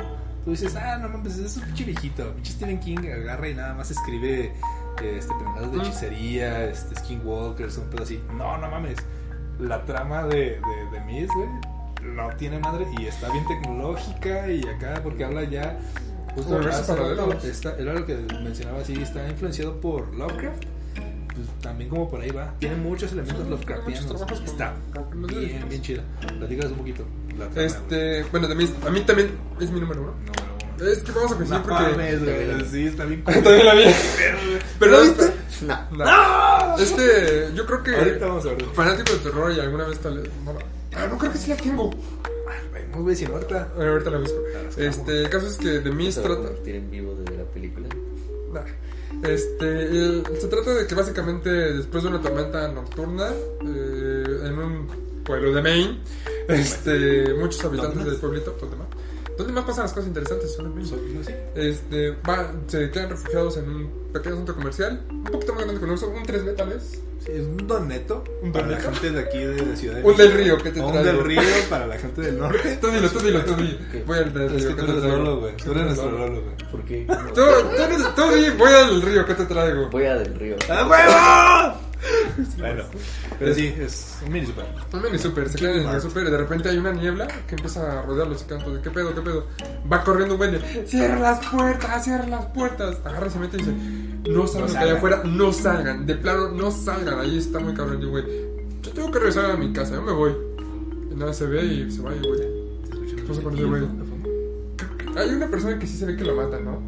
Tú 0.47 0.53
dices, 0.53 0.77
ah, 0.77 0.97
no 0.99 1.09
mames, 1.09 1.39
es 1.39 1.57
un 1.57 1.65
pinche 1.65 1.83
viejito. 1.83 2.33
Pinche 2.35 2.53
Stephen 2.53 2.79
King 2.79 2.99
agarra 2.99 3.49
y 3.49 3.55
nada 3.55 3.75
más 3.75 3.91
escribe 3.91 4.53
este, 5.03 5.35
pendejadas 5.35 5.73
de 5.73 5.79
hechicería, 5.79 6.65
este, 6.67 6.95
Skinwalkers, 6.95 7.79
un 7.79 7.91
pedo 7.91 8.05
así. 8.05 8.23
No, 8.33 8.57
no 8.57 8.71
mames. 8.71 8.97
La 9.59 9.85
trama 9.85 10.23
de, 10.23 10.61
de, 10.61 10.91
de 10.93 11.01
Miss, 11.05 11.29
güey, 11.35 11.49
no 12.15 12.29
tiene 12.37 12.61
madre 12.61 12.87
y 12.97 13.07
está 13.07 13.29
bien 13.33 13.45
tecnológica 13.49 14.49
y 14.49 14.63
acá, 14.69 15.01
porque 15.03 15.25
habla 15.25 15.43
ya. 15.43 15.81
Justo 16.37 16.61
era 16.61 17.93
lo 17.95 18.07
que 18.07 18.15
mencionaba 18.41 18.83
así, 18.83 19.03
está 19.03 19.29
influenciado 19.29 19.81
por 19.81 20.15
Lovecraft 20.15 20.76
pues 21.37 21.49
también 21.61 21.91
como 21.91 22.11
por 22.11 22.21
ahí 22.21 22.31
va. 22.31 22.53
Tiene 22.59 22.77
muchos 22.77 23.13
elementos 23.13 23.45
Muchos 23.47 23.67
Lovecraftianos. 23.67 24.43
Está 24.45 24.75
con 24.95 25.27
bien, 25.27 25.69
bien 25.69 25.83
chida. 25.83 26.03
Platícanos 26.39 26.73
un 26.73 26.79
poquito. 26.79 27.05
La 27.39 27.49
trama, 27.49 27.53
güey. 27.55 27.67
Este, 27.67 28.25
bueno, 28.31 28.49
de 28.49 28.55
mí, 28.55 28.71
a 28.87 28.91
mí 28.91 29.01
también 29.03 29.31
es 29.61 29.71
mi 29.71 29.81
número 29.81 30.03
uno. 30.03 30.13
Número 30.13 30.43
uno. 30.79 30.87
Es 30.91 30.99
que 30.99 31.13
vamos 31.13 31.33
a 31.33 31.37
coincidir 31.37 31.61
No 31.61 31.67
porque. 31.67 31.91
mames, 31.93 32.25
güey. 32.25 32.65
Sí, 32.71 32.87
está 32.87 33.05
bien. 33.05 33.25
También 33.25 33.65
la 33.67 33.75
vi. 33.75 33.85
Pero 34.79 34.93
¿La 34.93 34.99
no, 34.99 35.05
viste? 35.05 35.33
No. 35.67 36.05
no. 36.05 36.77
Es 36.79 36.93
que 36.93 37.49
yo 37.55 37.65
creo 37.67 37.83
que. 37.83 37.97
Ahorita 37.97 38.27
vamos 38.27 38.45
a 38.47 38.49
ver. 38.51 38.65
Fanático 38.75 39.13
de 39.13 39.19
terror 39.21 39.53
y 39.53 39.61
alguna 39.61 39.85
vez 39.87 39.99
tal. 40.01 40.23
No, 40.45 40.53
no. 40.53 40.59
Ah, 40.95 41.07
no 41.11 41.19
creo 41.19 41.33
que 41.33 41.39
sí 41.39 41.49
la 41.51 41.57
tengo. 41.57 41.91
Vemos, 42.73 43.03
güey, 43.03 43.17
si 43.17 43.25
no, 43.27 43.35
ahorita. 43.35 43.69
Ahorita 43.77 44.11
la 44.11 44.19
busco. 44.19 44.39
Este, 44.77 45.23
el 45.23 45.31
caso 45.31 45.47
es 45.47 45.57
que 45.57 45.69
de 45.81 45.91
mí 45.91 46.13
Se 46.13 46.21
trata. 46.21 46.37
convertir 46.37 46.75
en 46.77 46.91
vivo 46.91 47.15
desde 47.15 47.39
la 47.39 47.45
película. 47.45 47.89
Nah. 48.53 48.61
Este, 49.23 49.67
el- 49.83 50.23
se 50.41 50.47
trata 50.49 50.75
de 50.75 50.87
que 50.87 50.95
básicamente 50.95 51.51
después 51.51 52.03
de 52.03 52.11
una 52.11 52.21
tormenta 52.21 52.69
nocturna 52.69 53.29
eh, 53.31 54.41
en 54.45 54.59
un 54.59 54.87
pueblo 55.25 55.53
de 55.53 55.63
Maine, 55.63 55.99
este, 56.49 57.35
muchos 57.35 57.65
habitantes 57.65 57.95
¿Dónde 57.97 58.11
del 58.11 58.21
pueblito, 58.21 58.57
¿dónde 58.61 58.77
más? 58.77 58.87
¿Dónde 59.37 59.53
más 59.53 59.65
pasan 59.65 59.85
las 59.85 59.93
cosas 59.93 60.09
interesantes? 60.09 60.53
Son. 60.55 60.75
¿No 60.75 60.85
sí? 61.25 61.33
Este, 61.55 62.11
va, 62.29 62.53
se 62.67 62.91
quedan 62.91 63.11
refugiados 63.11 63.57
en 63.59 63.69
un 63.69 63.91
pequeño 64.13 64.37
centro 64.37 64.55
comercial, 64.55 65.03
un 65.11 65.25
poquito 65.25 65.53
más 65.55 65.65
grande 65.65 65.81
que 65.81 65.87
nosotros, 65.87 66.19
un 66.19 66.27
3B 66.27 66.57
tal 66.57 66.69
vez. 66.71 67.03
Sí, 67.25 67.33
es 67.33 67.41
un 67.47 67.67
don 67.67 67.89
neto 67.89 68.23
¿Un 68.43 68.53
para 68.53 68.67
la 68.69 68.79
gente 68.79 69.11
de 69.11 69.21
aquí 69.21 69.39
de, 69.39 69.55
de 69.57 69.77
Ciudad 69.77 69.97
de 69.97 70.03
Un 70.05 70.17
del 70.17 70.29
México. 70.29 70.45
río, 70.45 70.63
¿qué 70.63 70.71
te 70.71 70.81
O 70.81 70.87
Un 70.87 70.93
traigo? 70.93 71.13
del 71.13 71.25
río 71.25 71.41
para 71.69 71.87
la 71.87 71.99
gente 71.99 72.21
del 72.21 72.39
norte. 72.39 72.79
Tú 72.81 72.87
dilo, 72.89 73.11
tú 73.11 73.19
dilo, 73.19 73.41
tú 73.45 73.55
dilo. 73.57 73.79
Voy 74.07 74.19
al 74.19 74.33
del 74.33 74.43
Es 74.43 74.53
río, 74.53 74.69
que 74.69 74.75
¿qué 74.77 74.81
tú 74.81 74.87
te 74.87 74.93
eres 74.93 75.03
traigo? 75.03 75.19
Lolo, 75.19 75.41
güey. 75.41 75.57
Tú 75.57 75.71
eres 75.73 75.85
nuestro 75.85 76.11
Lolo, 76.13 76.43
güey. 76.43 76.57
¿Por 76.71 76.85
qué? 76.85 77.07
Tú, 77.09 77.35
tú, 77.35 77.83
eres- 77.83 78.15
tú 78.15 78.23
voy 78.59 78.71
al 78.73 79.03
río, 79.03 79.27
¿qué 79.27 79.35
te 79.35 79.45
traigo? 79.47 79.89
Voy 79.91 80.05
a 80.05 80.15
del 80.17 80.35
río. 80.35 80.57
¡A 80.71 80.87
huevo! 80.89 81.86
Bueno, 82.59 82.85
pero 83.39 83.55
sí, 83.55 83.75
es 83.79 84.19
un 84.25 84.33
mini 84.33 84.47
super. 84.47 84.67
Un 84.93 85.03
mini 85.03 85.19
super, 85.19 85.49
se 85.49 85.59
quedan 85.59 85.81
en 85.81 85.89
el 85.89 86.01
super 86.01 86.27
y 86.27 86.31
de 86.31 86.37
repente 86.37 86.69
hay 86.69 86.79
una 86.79 86.93
niebla 86.93 87.27
que 87.27 87.55
empieza 87.55 88.01
a 88.01 88.03
rodearlos 88.03 88.43
y 88.43 88.45
canto 88.45 88.75
de 88.75 88.81
qué 88.83 88.91
pedo, 88.91 89.15
qué 89.15 89.21
pedo. 89.21 89.47
Va 89.91 90.05
corriendo 90.05 90.35
un 90.35 90.39
güey 90.39 90.53
de 90.53 90.87
cierra 90.87 91.19
las 91.19 91.47
puertas, 91.47 92.05
cierra 92.05 92.27
las 92.27 92.47
puertas. 92.47 92.99
Agarra 93.05 93.27
y 93.27 93.31
se 93.31 93.39
mete 93.39 93.57
y 93.57 93.61
dice, 93.61 93.73
no 94.31 94.47
salgan 94.47 94.69
No 94.69 94.73
que 94.73 94.79
allá 94.79 94.97
afuera, 94.97 95.23
no 95.25 95.53
salgan. 95.53 96.07
De 96.07 96.15
plano, 96.15 96.49
no 96.51 96.71
salgan. 96.71 97.21
Ahí 97.21 97.39
está 97.39 97.59
muy 97.59 97.75
cabrón, 97.75 98.03
y 98.03 98.07
güey. 98.07 98.25
Yo 98.83 98.93
tengo 98.93 99.11
que 99.11 99.19
regresar 99.19 99.51
a 99.51 99.57
mi 99.57 99.73
casa, 99.73 99.95
yo 99.95 100.03
me 100.03 100.13
voy. 100.13 100.33
Y 101.11 101.15
nada 101.15 101.33
se 101.33 101.47
ve 101.47 101.65
y 101.65 101.91
se 101.91 102.03
va 102.03 102.15
y 102.15 102.19
güey. 102.19 103.17
¿Qué 103.17 103.23
pasa 103.23 103.43
con 103.43 103.55
ese 103.55 103.65
güey? 103.65 103.83
Hay 105.17 105.31
una 105.31 105.47
persona 105.49 105.79
que 105.79 105.87
sí 105.87 105.97
se 105.97 106.07
ve 106.07 106.17
que 106.17 106.25
lo 106.25 106.35
mata, 106.35 106.61
¿no? 106.61 106.79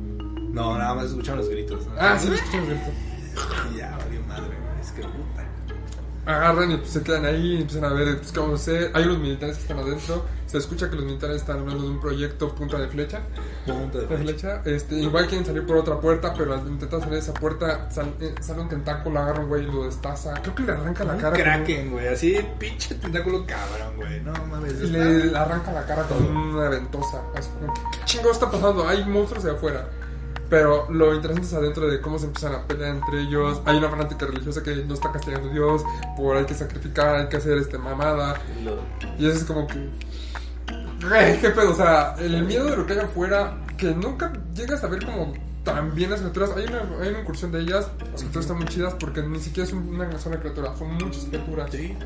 No, 0.53 0.77
nada 0.77 0.95
más 0.95 1.07
escuchaban 1.07 1.39
los 1.39 1.49
gritos. 1.49 1.87
¿no? 1.87 1.93
Ah, 1.99 2.19
sí, 2.19 2.29
lo 2.29 2.35
escuchamos 2.35 2.69
grito. 2.69 2.85
Ya, 3.77 3.97
valió 3.97 4.21
madre, 4.23 4.47
güey. 4.47 4.68
Es 4.89 4.93
que 4.93 5.03
puta. 5.03 5.45
agarran 6.27 6.71
y 6.73 6.77
pues, 6.77 6.91
se 6.91 7.03
quedan 7.03 7.25
ahí 7.25 7.55
y 7.55 7.61
empiezan 7.63 7.85
a 7.85 7.93
ver 7.95 8.19
pues, 8.19 8.37
a 8.37 8.55
hacer. 8.55 8.91
Hay 8.95 9.05
unos 9.05 9.19
militares 9.19 9.57
que 9.57 9.63
están 9.63 9.79
adentro. 9.79 10.25
Se 10.47 10.57
escucha 10.57 10.89
que 10.89 10.97
los 10.97 11.05
militares 11.05 11.37
están 11.37 11.59
hablando 11.59 11.83
de 11.85 11.91
un 11.91 12.01
proyecto 12.01 12.55
punta 12.55 12.79
de 12.79 12.89
flecha. 12.89 13.21
Punta 13.67 13.99
de 13.99 14.07
flecha. 14.17 14.63
Este, 14.65 14.95
igual 14.97 15.27
quieren 15.27 15.45
salir 15.45 15.67
por 15.67 15.77
otra 15.77 16.01
puerta, 16.01 16.33
pero 16.37 16.55
al 16.55 16.67
intentar 16.67 17.01
salir 17.01 17.15
de 17.15 17.21
esa 17.21 17.35
puerta 17.35 17.91
sal- 17.91 18.15
eh, 18.21 18.35
sale 18.41 18.63
un 18.63 18.69
tentáculo, 18.71 19.19
agarra 19.21 19.41
un 19.41 19.49
güey 19.49 19.65
y 19.65 19.71
lo 19.71 19.85
destaza. 19.85 20.33
Creo 20.41 20.55
que 20.55 20.63
le 20.63 20.73
arranca 20.73 21.05
la 21.05 21.15
Un 21.15 21.21
cara. 21.21 21.37
Kraken, 21.37 21.91
güey. 21.91 22.09
Así, 22.09 22.39
pinche 22.59 22.95
tentáculo 22.95 23.45
cabrón, 23.47 23.97
güey. 23.97 24.21
No 24.23 24.33
mames. 24.47 24.73
un- 24.73 24.87
y 24.87 24.91
le 24.91 25.37
arranca 25.37 25.71
la 25.73 25.85
cara 25.85 26.05
con 26.05 26.27
una 26.27 26.69
ventosa. 26.71 27.21
Así 27.37 27.51
¿qué 27.93 28.05
chingado 28.07 28.33
está 28.33 28.51
pasando? 28.51 28.89
Hay 28.89 29.05
monstruos 29.05 29.45
de 29.45 29.51
afuera. 29.51 29.87
Pero 30.51 30.91
lo 30.91 31.15
interesante 31.15 31.47
es 31.47 31.55
adentro 31.55 31.89
de 31.89 32.01
cómo 32.01 32.19
se 32.19 32.27
empiezan 32.27 32.55
a 32.55 32.67
pelear 32.67 32.97
entre 32.97 33.21
ellos. 33.21 33.61
Hay 33.67 33.77
una 33.77 33.91
fanática 33.91 34.27
religiosa 34.27 34.63
que 34.63 34.77
no 34.77 34.95
está 34.95 35.13
castigando 35.13 35.51
a 35.51 35.53
Dios 35.53 35.85
por 36.17 36.37
hay 36.37 36.47
que 36.47 36.55
sacrificar, 36.55 37.17
hay 37.17 37.29
que 37.29 37.37
hacer 37.37 37.59
este 37.59 37.77
mamada. 37.77 38.41
Y 39.19 39.27
eso 39.27 39.37
es 39.37 39.45
como 39.45 39.67
que. 39.67 39.89
Güey, 41.07 41.41
qué 41.41 41.51
pedo. 41.51 41.73
O 41.73 41.77
sea, 41.77 42.15
el 42.19 42.45
miedo 42.45 42.65
de 42.65 42.77
lo 42.77 42.87
que 42.87 42.95
hay 42.95 43.01
afuera, 43.01 43.59
que 43.77 43.91
nunca 43.95 44.33
llegas 44.55 44.83
a 44.83 44.89
ver 44.89 45.05
como 45.05 45.35
tan 45.65 45.95
bien 45.95 46.11
las 46.11 46.21
criaturas. 46.21 46.51
Hay 46.57 46.65
una, 46.65 46.81
hay 47.03 47.11
una 47.11 47.21
incursión 47.21 47.53
de 47.53 47.61
ellas, 47.61 47.91
las 47.99 48.21
criaturas 48.23 48.45
están 48.45 48.57
muy 48.57 48.67
chidas 48.67 48.95
porque 48.99 49.23
ni 49.23 49.39
siquiera 49.39 49.67
es 49.69 49.73
una 49.75 50.19
sola 50.19 50.41
criatura, 50.41 50.75
son 50.77 50.95
muchas 50.95 51.25
criaturas. 51.25 51.71
Sí. 51.71 51.97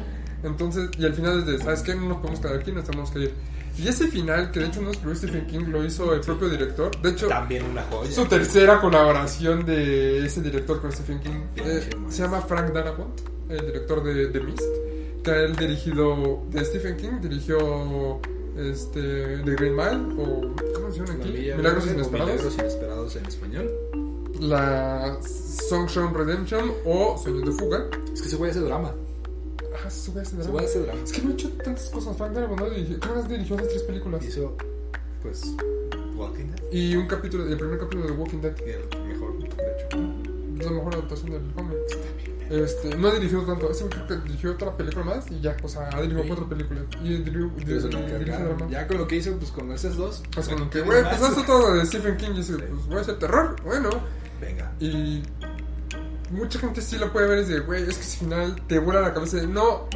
Entonces, 0.43 0.91
y 0.99 1.05
al 1.05 1.15
final 1.15 1.41
es 1.41 1.47
de, 1.47 1.59
¿sabes 1.59 1.83
qué? 1.83 1.95
No 1.95 2.09
nos 2.09 2.19
podemos 2.19 2.41
quedar 2.41 2.57
aquí, 2.57 2.73
nos 2.73 2.85
tenemos 2.85 3.11
que 3.11 3.19
ir. 3.21 3.35
Y 3.79 3.89
ese 3.89 4.09
final, 4.09 4.51
que 4.51 4.61
de 4.61 4.67
hecho 4.67 4.83
no 4.83 4.91
escribió 4.91 5.15
Stephen 5.17 5.47
King, 5.47 5.65
lo 5.69 5.83
hizo 5.85 6.13
el 6.13 6.21
propio 6.21 6.49
director. 6.51 6.91
De 7.01 7.11
hecho, 7.11 7.29
También 7.29 7.65
una 7.65 7.83
joya. 7.85 8.11
su 8.13 8.27
tercera 8.27 8.81
colaboración 8.81 9.65
de 9.65 10.27
ese 10.27 10.43
director 10.43 10.81
con 10.83 10.93
Stephen 10.93 11.21
King 11.21 11.41
eh, 11.57 11.89
se 12.11 12.23
llama 12.23 12.43
Frank 12.43 12.73
Darabont, 12.73 13.19
el 13.49 13.65
director 13.67 14.03
de 14.05 14.27
The 14.27 14.41
Mist, 14.41 14.61
que 15.25 15.31
ha 15.31 15.37
él 15.41 15.57
dirigido 15.57 16.43
de 16.51 16.65
Stephen 16.67 16.97
King, 16.99 17.21
dirigió 17.23 18.21
este 18.59 19.39
The 19.45 19.55
Green 19.55 19.75
Mile 19.75 20.23
o 20.23 20.55
¿cómo 20.75 20.93
se 20.93 20.99
llama 20.99 21.15
La 21.19 21.25
aquí? 21.25 21.33
Milagros 21.57 21.87
inesperados, 21.87 22.11
Milagros 22.13 22.55
inesperados 22.59 23.17
en 23.17 23.27
español. 23.27 23.71
la 24.41 25.19
Sunshine 25.23 26.13
Redemption 26.13 26.73
o 26.85 27.17
Sueños 27.17 27.47
de 27.47 27.53
fuga. 27.53 27.87
Es 28.13 28.21
que 28.21 28.29
ese 28.29 28.37
güey 28.37 28.51
hace 28.51 28.61
drama. 28.61 28.93
Ah, 29.85 29.91
se 29.91 30.01
sube 30.01 30.23
ese 30.23 30.31
Ese 30.31 30.37
drama. 30.37 30.53
güey 30.53 30.65
hace 30.65 30.79
drama. 30.81 31.01
Es 31.03 31.13
que 31.13 31.23
no 31.23 31.31
ha 31.31 31.33
hecho 31.33 31.49
tantas 31.51 31.89
cosas. 31.91 32.17
Frank 32.17 32.33
Darabont 32.33 32.63
dirigió, 32.71 33.01
creo 33.01 33.23
que 33.23 33.29
dirigió 33.35 33.57
las 33.57 33.69
tres 33.69 33.83
películas 33.83 34.25
Hizo, 34.25 34.57
pues, 35.23 35.43
Walking 36.17 36.45
Dead. 36.47 36.73
y 36.73 36.97
un 36.97 37.07
capítulo, 37.07 37.47
el 37.47 37.57
primer 37.57 37.79
capítulo 37.79 38.07
de 38.07 38.13
Walking 38.13 38.39
Dead. 38.41 38.55
Y 38.67 38.71
el 38.71 39.07
mejor, 39.09 39.39
de 39.39 39.47
hecho. 39.47 39.99
Es 40.59 40.67
la 40.67 40.73
mejor 40.73 40.95
adaptación 40.95 41.31
del 41.31 41.53
cómic. 41.55 41.77
Este, 42.51 42.95
no 42.97 43.09
ha 43.09 43.15
dirigido 43.15 43.43
tanto, 43.47 43.71
ese 43.71 43.87
creo 43.89 44.07
que 44.07 44.17
dirigió 44.29 44.53
otra 44.53 44.77
película 44.77 45.05
más 45.07 45.31
y 45.31 45.41
ya, 45.41 45.57
o 45.63 45.69
sea, 45.69 45.89
ha 45.89 45.97
dirigido 46.03 46.23
Sí. 46.23 46.29
cuatro 46.29 46.49
películas. 46.49 46.85
Y 47.03 47.09
dirigió, 47.17 47.51
se 47.59 47.65
lo 47.65 47.99
dirige 47.99 48.17
encargaron. 48.17 48.57
drama. 48.59 48.71
Ya 48.71 48.87
con 48.87 48.99
lo 48.99 49.09
que 49.09 49.17
hizo, 49.17 49.33
pues 49.39 49.51
con 49.51 49.73
esas 49.73 49.97
dos. 49.97 50.23
Pues 50.35 50.49
como 50.49 50.69
que, 50.69 50.81
¿qué 50.81 50.85
güey, 50.85 51.03
pues 51.19 51.47
todo 51.47 51.75
de 51.75 51.87
Stephen 51.87 52.17
King 52.19 52.31
y 52.35 52.37
dice, 52.39 52.59
pues 52.59 52.87
voy 52.87 52.97
a 52.99 53.01
hacer 53.01 53.19
terror, 53.19 53.57
bueno. 53.65 53.89
Venga. 54.39 54.71
Y 54.81 55.23
mucha 56.33 56.59
gente 56.59 56.81
sí 56.81 56.97
lo 56.97 57.13
puede 57.13 57.29
ver 57.29 57.39
y 57.39 57.43
dice, 57.43 57.61
güey, 57.61 57.83
es 57.83 57.97
que 57.97 58.03
ese 58.03 58.19
final 58.19 58.57
te 58.67 58.79
vuela 58.79 59.01
la 59.01 59.15
cabeza 59.15 59.37
de 59.37 59.47
no 59.47 59.89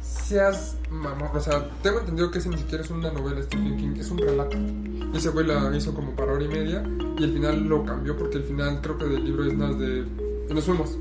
seas 0.00 0.76
mamón. 0.90 1.30
O 1.34 1.40
sea, 1.40 1.68
tengo 1.82 2.00
entendido 2.00 2.30
que 2.30 2.38
ese 2.38 2.48
ni 2.48 2.56
siquiera 2.56 2.82
es 2.82 2.90
una 2.90 3.10
novela 3.10 3.36
de 3.36 3.42
Stephen 3.44 3.76
King, 3.76 3.94
es 3.98 4.10
un 4.10 4.18
relato. 4.18 4.56
Y 4.56 5.16
ese 5.16 5.28
güey 5.28 5.46
la 5.46 5.74
hizo 5.76 5.94
como 5.94 6.14
para 6.16 6.32
hora 6.32 6.44
y 6.44 6.48
media 6.48 6.82
y 7.18 7.24
el 7.24 7.32
final 7.34 7.64
lo 7.64 7.84
cambió 7.84 8.16
porque 8.16 8.38
el 8.38 8.44
final 8.44 8.80
creo 8.80 8.98
que 8.98 9.04
del 9.04 9.24
libro 9.24 9.44
es 9.44 9.54
más 9.54 9.78
de... 9.78 10.06
Nos 10.48 10.64
fuimos. 10.64 10.96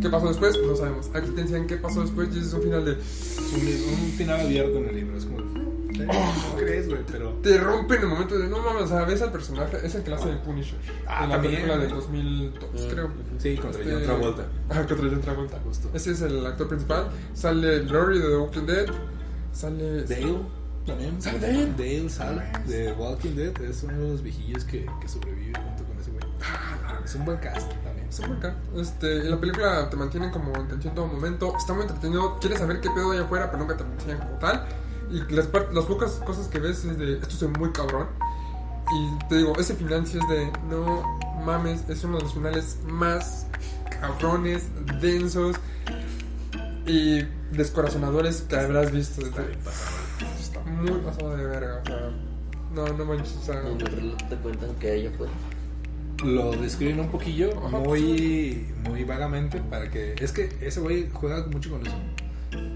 ¿Qué 0.00 0.08
pasó 0.08 0.28
después? 0.28 0.58
No 0.64 0.76
sabemos. 0.76 1.10
Aquí 1.14 1.30
te 1.30 1.40
enseñan 1.40 1.66
qué 1.66 1.76
pasó 1.76 2.02
después 2.02 2.28
y 2.34 2.38
ese 2.38 2.48
es 2.48 2.54
un 2.54 2.62
final 2.62 2.84
de... 2.84 2.92
Un, 2.92 4.04
un 4.04 4.10
final 4.12 4.40
abierto 4.40 4.78
en 4.78 4.88
el 4.88 4.94
libro. 4.94 5.16
Es 5.16 5.24
como. 5.24 5.69
¿Cómo 5.98 6.56
crees, 6.56 6.88
güey? 6.88 7.00
Pero. 7.10 7.30
Te 7.42 7.58
rompe 7.58 7.96
en 7.96 8.02
el 8.02 8.08
momento 8.08 8.38
de 8.38 8.48
no 8.48 8.58
mames, 8.58 8.82
o 8.82 8.88
sea, 8.88 9.04
ves 9.04 9.20
al 9.22 9.32
personaje, 9.32 9.78
es 9.84 9.94
el 9.94 10.02
que 10.02 10.10
la 10.10 10.16
hace 10.16 10.28
de 10.30 10.36
Punisher. 10.36 10.78
Ah, 11.06 11.24
en 11.24 11.28
la 11.30 11.34
también. 11.36 11.54
película 11.54 11.78
del 11.78 11.90
2002, 11.90 12.70
Mm. 12.86 12.88
creo. 12.90 13.10
Sí, 13.38 13.56
contra 13.56 13.80
Este- 13.80 13.92
John 13.94 14.02
Travolta. 14.04 14.46
Ah, 14.68 14.74
contra 14.86 14.96
John 15.10 15.20
Travolta. 15.20 15.58
Justo. 15.64 15.90
Ese 15.94 16.10
es 16.12 16.20
el 16.22 16.46
actor 16.46 16.68
principal. 16.68 17.08
Sale 17.34 17.84
Laurie 17.84 18.20
de 18.20 18.28
The 18.28 18.36
Walking 18.36 18.66
Dead. 18.66 18.86
Sale. 19.52 20.02
Dale 20.04 20.36
también. 20.86 21.20
¿Sale 21.22 21.38
Dale? 21.38 21.66
Dale 21.76 22.08
sale 22.10 22.42
de 22.66 22.92
Walking 22.92 23.34
Dead. 23.36 23.60
Es 23.62 23.82
uno 23.82 23.98
de 23.98 24.08
los 24.12 24.22
viejillos 24.22 24.64
que, 24.64 24.86
que 25.00 25.08
sobrevive 25.08 25.52
junto 25.58 25.84
con 25.84 25.98
ese 26.00 26.10
güey. 26.10 26.24
Es 27.04 27.14
un 27.14 27.24
buen 27.24 27.38
cast 27.38 27.70
también. 27.84 28.08
Es 28.08 28.20
muy 28.20 28.30
bacán. 28.36 28.56
Este, 28.76 29.24
la 29.24 29.38
película 29.38 29.88
te 29.90 29.96
mantienen 29.96 30.30
como 30.30 30.54
en 30.56 30.68
tensión 30.68 30.94
todo 30.94 31.06
momento. 31.06 31.54
Está 31.56 31.72
muy 31.74 31.82
entretenido. 31.82 32.38
Quieres 32.40 32.58
saber 32.58 32.80
qué 32.80 32.88
pedo 32.90 33.12
hay 33.12 33.18
afuera, 33.18 33.50
pero 33.50 33.58
nunca 33.62 33.76
te 33.76 33.84
lo 33.84 33.92
enseñan 33.92 34.18
como 34.18 34.32
tal. 34.38 34.66
Y 35.10 35.32
las, 35.32 35.48
las 35.72 35.84
pocas 35.86 36.12
cosas 36.24 36.48
que 36.48 36.58
ves 36.58 36.84
es 36.84 36.98
de 36.98 37.18
esto 37.18 37.46
es 37.46 37.58
muy 37.58 37.72
cabrón. 37.72 38.08
Y 38.92 39.28
te 39.28 39.38
digo, 39.38 39.52
ese 39.58 39.74
final 39.74 40.06
sí 40.06 40.18
es 40.18 40.28
de 40.28 40.50
no 40.68 41.02
mames, 41.44 41.88
es 41.88 42.02
uno 42.04 42.18
de 42.18 42.24
los 42.24 42.34
finales 42.34 42.78
más 42.86 43.46
cabrones, 44.00 44.68
densos 45.00 45.56
y 46.86 47.22
descorazonadores 47.52 48.42
que 48.42 48.56
habrás 48.56 48.90
visto. 48.92 49.22
Está 49.22 49.42
bien 49.42 49.58
pasado. 49.60 49.96
Está 50.40 50.60
muy 50.64 51.00
pasado 51.00 51.36
de 51.36 51.44
verga, 51.44 51.80
o 51.82 51.86
sea, 51.86 52.10
no, 52.74 52.86
no 52.88 53.04
manches, 53.04 53.36
o 53.36 53.42
sea, 53.42 53.62
te 54.28 54.36
cuentan 54.36 54.74
que 54.76 54.90
hay 54.90 55.06
afuera. 55.06 55.32
Lo 56.24 56.52
describen 56.52 57.00
un 57.00 57.08
poquillo, 57.08 57.54
muy, 57.70 58.66
muy 58.84 59.04
vagamente, 59.04 59.60
para 59.70 59.90
que... 59.90 60.14
Es 60.18 60.32
que 60.32 60.54
ese 60.60 60.80
güey 60.80 61.08
juega 61.12 61.46
mucho 61.46 61.70
con 61.70 61.86
eso. 61.86 61.96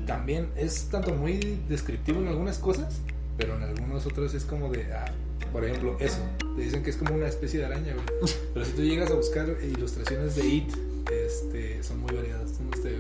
También 0.07 0.49
es 0.57 0.89
tanto 0.91 1.15
muy 1.15 1.61
descriptivo 1.69 2.21
en 2.21 2.29
algunas 2.29 2.59
cosas, 2.59 3.01
pero 3.37 3.57
en 3.57 3.63
algunos 3.63 4.07
otros 4.07 4.35
es 4.35 4.45
como 4.45 4.71
de... 4.71 4.93
ah, 4.93 5.13
por 5.53 5.65
ejemplo, 5.65 5.97
eso. 6.01 6.19
Te 6.57 6.63
dicen 6.63 6.83
que 6.83 6.91
es 6.91 6.97
como 6.97 7.15
una 7.15 7.29
especie 7.29 7.61
de 7.61 7.67
araña, 7.67 7.95
güey. 7.95 8.33
Pero 8.55 8.67
si 8.67 8.73
tú 8.73 8.83
llegas 8.83 9.11
a 9.13 9.15
buscar 9.15 9.47
ilustraciones 9.63 10.35
de 10.35 10.47
It, 10.47 10.73
este, 11.13 11.81
son 11.83 12.01
muy 12.01 12.13
variadas. 12.13 12.55
Unos 12.61 12.83
te 12.83 12.97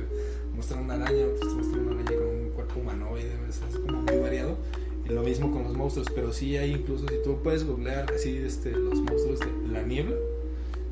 muestran 0.54 0.84
una 0.84 0.94
araña, 0.94 1.26
otros 1.26 1.48
te 1.48 1.54
muestran 1.54 1.80
una 1.80 2.00
araña 2.00 2.16
con 2.16 2.26
un 2.28 2.50
cuerpo 2.50 2.80
humanoide, 2.80 3.32
es 3.48 3.78
como 3.78 4.02
muy 4.02 4.16
variado. 4.18 4.56
Y 5.04 5.08
lo 5.08 5.22
mismo 5.22 5.50
con 5.50 5.64
los 5.64 5.74
monstruos, 5.74 6.08
pero 6.14 6.32
sí 6.32 6.56
hay 6.56 6.72
incluso, 6.72 7.06
si 7.08 7.16
tú 7.24 7.42
puedes 7.42 7.64
googlear 7.66 8.10
así 8.12 8.36
este, 8.36 8.70
los 8.70 9.00
monstruos 9.00 9.40
de 9.40 9.72
la 9.72 9.82
niebla, 9.82 10.14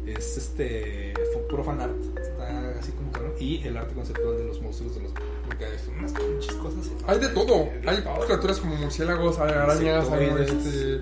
es 0.07 0.37
este, 0.37 1.15
puro 1.49 1.65
fan 1.65 1.81
art. 1.81 1.95
Está 2.21 2.71
así 2.79 2.93
como 2.93 3.13
cabrón. 3.13 3.33
Y 3.39 3.63
el 3.67 3.77
arte 3.77 3.95
conceptual 3.95 4.37
de 4.37 4.45
los 4.45 4.61
monstruos 4.61 4.95
de 4.97 5.03
los. 5.03 5.13
Porque 5.53 5.67
hay 5.67 5.73
unas 5.99 6.13
pinches 6.13 6.55
cosas. 6.55 6.91
Hay 7.07 7.19
de 7.19 7.29
todo. 7.29 7.69
Hay 7.87 8.05
criaturas 8.27 8.59
como 8.59 8.77
murciélagos, 8.77 9.39
hay 9.39 9.53
arañas, 9.53 10.09
hay 10.11 10.27
este. 10.41 11.01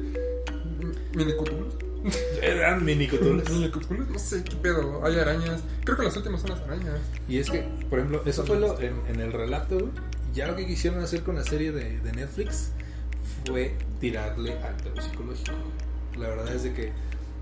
Minicutulos. 1.15 1.75
Eran. 2.43 2.85
Minicutulos, 2.85 3.49
no 4.11 4.19
sé 4.19 4.43
qué 4.43 4.57
pedo. 4.57 5.05
Hay 5.05 5.19
arañas. 5.19 5.63
Creo 5.85 5.97
que 5.97 6.05
las 6.05 6.17
últimas 6.17 6.41
son 6.41 6.51
las 6.51 6.61
arañas. 6.61 7.01
Y 7.29 7.39
es 7.39 7.51
que, 7.51 7.69
por 7.89 7.99
ejemplo, 7.99 8.23
eso 8.27 8.45
fue 8.45 8.59
lo 8.59 8.81
en, 8.81 8.95
en 9.09 9.21
el 9.21 9.33
relato, 9.33 9.79
güey. 9.79 9.91
Ya 10.35 10.47
lo 10.47 10.57
que 10.57 10.67
quisieron 10.67 11.01
hacer 11.01 11.23
con 11.23 11.37
la 11.37 11.45
serie 11.45 11.73
de, 11.73 11.99
de 12.01 12.13
Netflix 12.13 12.71
fue 13.47 13.75
tirarle 14.01 14.57
al 14.59 15.03
psicológico. 15.03 15.53
La 16.19 16.29
verdad 16.29 16.55
es 16.55 16.63
de 16.63 16.73
que, 16.73 16.93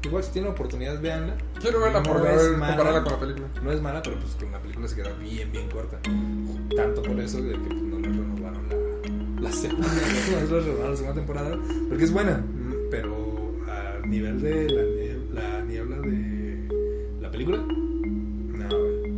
igual 0.05 0.23
si 0.25 0.33
tienen 0.33 0.51
oportunidad, 0.53 1.01
véanla. 1.01 1.37
Quiero 1.61 1.81
verla 1.81 2.01
No 2.01 2.05
por 2.13 2.23
ver, 2.23 2.57
mala. 2.57 2.77
compararla 2.77 3.03
con 3.05 3.13
la 3.13 3.19
película. 3.21 3.47
No 3.63 3.73
es 3.73 3.81
mala, 3.81 4.03
pero 4.03 4.17
pues 4.19 4.35
con 4.35 4.53
la 4.53 4.61
película 4.61 4.89
se 4.89 4.97
queda 4.97 5.13
bien, 5.15 5.51
bien 5.53 5.69
corta. 5.71 5.99
Tanto 6.77 7.03
por 7.03 7.19
eso 7.21 7.41
de 7.43 7.53
que 7.53 7.59
pues, 7.59 7.83
no 7.83 7.99
le 7.99 8.09
renovaron 8.09 8.69
la, 8.69 9.49
la 9.49 9.53
segunda, 9.53 9.89
no 10.51 10.61
renovaron 10.61 10.91
la 10.91 10.97
segunda 10.97 11.15
temporada. 11.15 11.59
Porque 11.89 12.05
es 12.05 12.13
buena, 12.13 12.45
pero 12.91 13.53
a 13.69 14.07
nivel 14.07 14.41
de 14.41 14.69
la, 14.71 14.83
nie- 14.83 15.31
la 15.33 15.61
niebla 15.65 15.97
de 16.01 16.69
la 17.21 17.31
película, 17.31 17.59
no, 17.59 18.69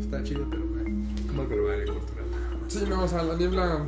está 0.01 0.23
chido, 0.23 0.47
pero 0.51 0.63
güey, 0.69 0.85
como 1.29 1.49
que 1.49 1.57
lo 1.57 1.65
va 1.65 1.73
a 1.75 1.77
nada 1.77 1.93
más. 2.63 2.73
Sí, 2.73 2.85
no, 2.89 3.03
o 3.05 3.09
sea, 3.09 3.23
la 3.23 3.37
niebla. 3.37 3.85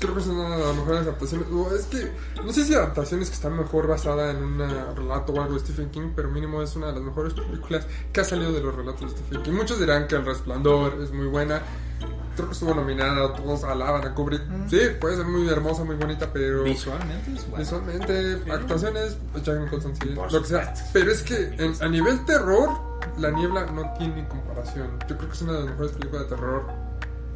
Creo 0.00 0.14
que 0.14 0.20
es 0.20 0.26
una 0.28 0.56
de 0.56 0.64
las 0.64 0.74
mejores 0.76 1.00
adaptaciones. 1.02 1.46
o 1.52 1.74
es 1.74 1.84
que 1.86 2.10
no 2.42 2.52
sé 2.52 2.64
si 2.64 2.74
adaptaciones 2.74 3.28
que 3.28 3.34
están 3.34 3.56
mejor 3.56 3.86
basada 3.86 4.30
en 4.30 4.38
un 4.42 4.58
relato 4.96 5.32
o 5.34 5.40
algo 5.42 5.54
de 5.54 5.60
Stephen 5.60 5.90
King, 5.90 6.12
pero 6.16 6.30
mínimo 6.30 6.62
es 6.62 6.74
una 6.74 6.86
de 6.86 6.94
las 6.94 7.02
mejores 7.02 7.34
películas 7.34 7.86
que 8.12 8.20
ha 8.20 8.24
salido 8.24 8.50
de 8.52 8.60
los 8.62 8.74
relatos 8.74 9.00
de 9.02 9.08
Stephen 9.10 9.42
King. 9.42 9.52
Muchos 9.52 9.78
dirán 9.78 10.06
que 10.08 10.16
El 10.16 10.24
Resplandor 10.24 10.94
es 11.02 11.12
muy 11.12 11.26
buena. 11.26 11.60
Creo 12.34 12.46
que 12.48 12.52
estuvo 12.54 12.72
nominada, 12.74 13.34
todos 13.34 13.64
alaban 13.64 14.02
a 14.06 14.14
Kubrick. 14.14 14.42
Mm. 14.48 14.70
Sí, 14.70 14.78
puede 14.98 15.16
ser 15.16 15.26
muy 15.26 15.46
hermosa, 15.48 15.84
muy 15.84 15.96
bonita, 15.96 16.32
pero. 16.32 16.62
Visualmente 16.62 17.32
es 17.34 17.42
bueno. 17.50 17.58
Visualmente, 17.58 18.36
Pero- 18.44 18.54
actuaciones, 18.54 19.18
Jack 19.44 19.60
Nicholson, 19.60 19.94
sí, 19.96 20.08
lo 20.14 20.40
que 20.40 20.48
sea. 20.48 20.72
Pero 20.94 21.10
es 21.12 21.22
que 21.22 21.36
en- 21.58 21.74
a 21.82 21.88
nivel 21.88 22.24
terror, 22.24 22.70
La 23.18 23.30
Niebla 23.30 23.66
no 23.66 23.92
tiene 23.98 24.26
comparación. 24.28 24.98
Yo 25.08 25.16
creo 25.18 25.28
que 25.28 25.34
es 25.36 25.42
una 25.42 25.52
de 25.54 25.58
las 25.60 25.68
mejores 25.70 25.92
películas 25.92 26.22
de 26.22 26.36
terror, 26.36 26.64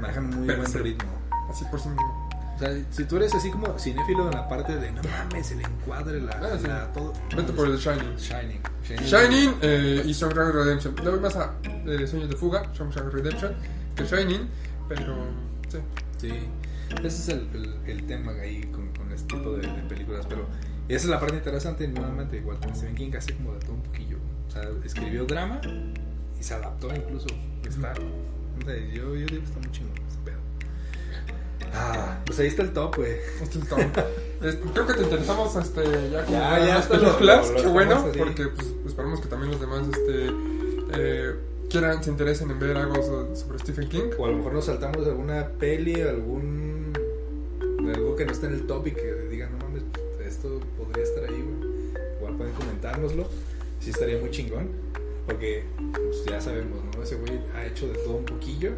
Manejan 0.00 0.30
muy 0.30 0.46
Pero 0.46 0.58
buen 0.60 0.72
sí. 0.72 0.78
ritmo. 0.78 1.10
así 1.50 1.64
por 1.70 1.78
sí 1.80 1.88
mismo. 1.88 2.13
O 2.54 2.58
sea, 2.58 2.70
si 2.90 3.04
tú 3.04 3.16
eres 3.16 3.34
así 3.34 3.50
como 3.50 3.78
cinéfilo 3.78 4.26
en 4.28 4.34
la 4.34 4.48
parte 4.48 4.76
de 4.76 4.92
no 4.92 5.02
mames, 5.02 5.50
el 5.52 5.60
encuadre, 5.60 6.20
la, 6.20 6.32
Ah, 6.32 6.56
sí. 6.60 6.66
la- 6.68 6.92
todo. 6.92 7.12
Vete 7.36 7.52
por 7.52 7.66
el 7.68 7.76
Shining. 7.78 8.16
Shining. 8.16 8.60
Shining. 8.84 9.04
Shining 9.06 9.54
eh, 9.62 10.02
y 10.06 10.12
Shawshank 10.12 10.54
Redemption. 10.54 10.94
Le 11.02 11.10
voy 11.10 11.20
más 11.20 11.34
a 11.36 11.54
eh, 11.64 12.06
Sueños 12.06 12.28
de 12.30 12.36
Fuga, 12.36 12.70
Shawshank 12.72 13.12
Redemption, 13.12 13.54
que 13.96 14.04
Shining, 14.04 14.48
pero 14.88 15.16
sí. 15.68 15.78
Sí, 16.18 16.28
ese 16.98 17.06
es 17.06 17.28
el, 17.28 17.48
el, 17.54 17.74
el 17.90 18.06
tema 18.06 18.32
ahí 18.40 18.62
con, 18.72 18.88
con 18.94 19.10
este 19.12 19.34
tipo 19.36 19.50
de, 19.56 19.66
de 19.66 19.82
películas, 19.88 20.24
pero 20.28 20.46
esa 20.88 21.04
es 21.04 21.10
la 21.10 21.18
parte 21.18 21.36
interesante, 21.36 21.88
nuevamente, 21.88 22.36
igual 22.36 22.58
Stephen 22.74 22.94
King 22.94 23.10
hace 23.16 23.34
como 23.34 23.52
de 23.54 23.58
todo 23.60 23.72
un 23.72 23.82
poquillo, 23.82 24.18
o 24.48 24.50
sea, 24.50 24.62
escribió 24.84 25.24
drama 25.24 25.60
y 26.38 26.42
se 26.42 26.54
adaptó 26.54 26.94
incluso, 26.94 27.26
está, 27.66 27.94
no 27.94 28.64
sé, 28.66 28.90
yo, 28.92 29.14
yo 29.16 29.26
digo 29.26 29.26
que 29.28 29.36
está 29.44 29.58
muy 29.58 29.70
chingón. 29.72 29.94
Ah, 31.76 32.20
pues 32.24 32.38
ahí 32.38 32.46
está 32.46 32.62
el 32.62 32.72
top, 32.72 32.96
güey. 32.96 33.12
Este 33.42 33.58
es 33.58 33.68
todo. 33.68 33.78
Es- 34.42 34.58
creo 34.72 34.86
que 34.86 34.94
te 34.94 35.02
interesamos 35.02 35.56
este, 35.56 35.82
ya 36.10 36.24
como 36.24 36.36
Ya, 36.38 36.58
ya, 36.58 36.66
las 36.74 36.82
esto 36.84 36.94
lo- 36.96 37.00
películas, 37.02 37.48
lo- 37.48 37.54
lo 37.54 37.62
qué 37.62 37.68
bueno, 37.68 37.94
así. 37.96 38.18
porque 38.18 38.46
pues, 38.48 38.66
esperamos 38.86 39.20
que 39.20 39.28
también 39.28 39.50
los 39.52 39.60
demás 39.60 39.82
este, 39.92 40.30
eh, 40.96 41.34
quieran, 41.70 42.04
se 42.04 42.10
interesen 42.10 42.50
en 42.50 42.58
ver 42.60 42.76
algo 42.76 42.94
so- 43.02 43.34
sobre 43.34 43.58
Stephen 43.58 43.88
King. 43.88 44.10
O 44.18 44.26
a 44.26 44.30
lo 44.30 44.36
mejor 44.36 44.52
nos 44.52 44.66
saltamos 44.66 45.06
alguna 45.06 45.48
peli, 45.58 46.00
algún, 46.02 46.92
algo 47.92 48.16
que 48.16 48.24
no 48.26 48.32
está 48.32 48.46
en 48.46 48.54
el 48.54 48.66
top 48.66 48.86
y 48.86 48.92
que 48.92 49.12
digan, 49.30 49.50
no 49.58 49.64
mames, 49.64 49.82
esto 50.26 50.60
podría 50.78 51.02
estar 51.04 51.24
ahí, 51.24 51.42
güey. 51.42 51.74
Igual 52.18 52.36
pueden 52.36 52.52
comentárnoslo, 52.54 53.26
sí 53.80 53.90
estaría 53.90 54.18
muy 54.18 54.30
chingón, 54.30 54.68
porque 55.26 55.64
pues, 55.92 56.24
ya 56.26 56.40
sabemos, 56.40 56.78
¿no? 56.94 57.02
Ese 57.02 57.16
güey 57.16 57.40
ha 57.56 57.66
hecho 57.66 57.88
de 57.88 57.94
todo 57.94 58.14
un 58.16 58.24
poquillo. 58.26 58.70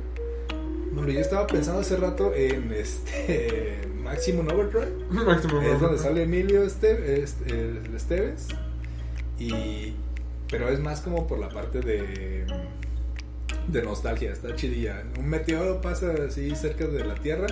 Bueno, 0.96 1.12
yo 1.12 1.20
estaba 1.20 1.46
pensando 1.46 1.82
hace 1.82 1.94
rato 1.98 2.32
en 2.34 2.72
este 2.72 3.82
Maximum 4.02 4.48
Overdrive. 4.48 4.92
Máximo 5.10 5.60
Es 5.60 5.78
donde 5.78 5.98
sale 5.98 6.22
Emilio 6.22 6.62
este, 6.62 7.22
este, 7.22 7.82
Esteves. 7.94 8.48
Y, 9.38 9.94
pero 10.48 10.70
es 10.70 10.80
más 10.80 11.02
como 11.02 11.26
por 11.26 11.38
la 11.38 11.50
parte 11.50 11.80
de, 11.80 12.46
de 13.68 13.82
nostalgia, 13.82 14.32
está 14.32 14.56
chidilla. 14.56 15.04
Un 15.18 15.28
meteoro 15.28 15.82
pasa 15.82 16.14
así 16.26 16.56
cerca 16.56 16.86
de 16.86 17.04
la 17.04 17.16
Tierra, 17.16 17.46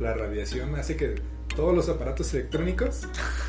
la 0.00 0.14
radiación 0.14 0.74
hace 0.74 0.96
que 0.96 1.14
todos 1.58 1.74
los 1.74 1.88
aparatos 1.88 2.32
electrónicos 2.34 3.00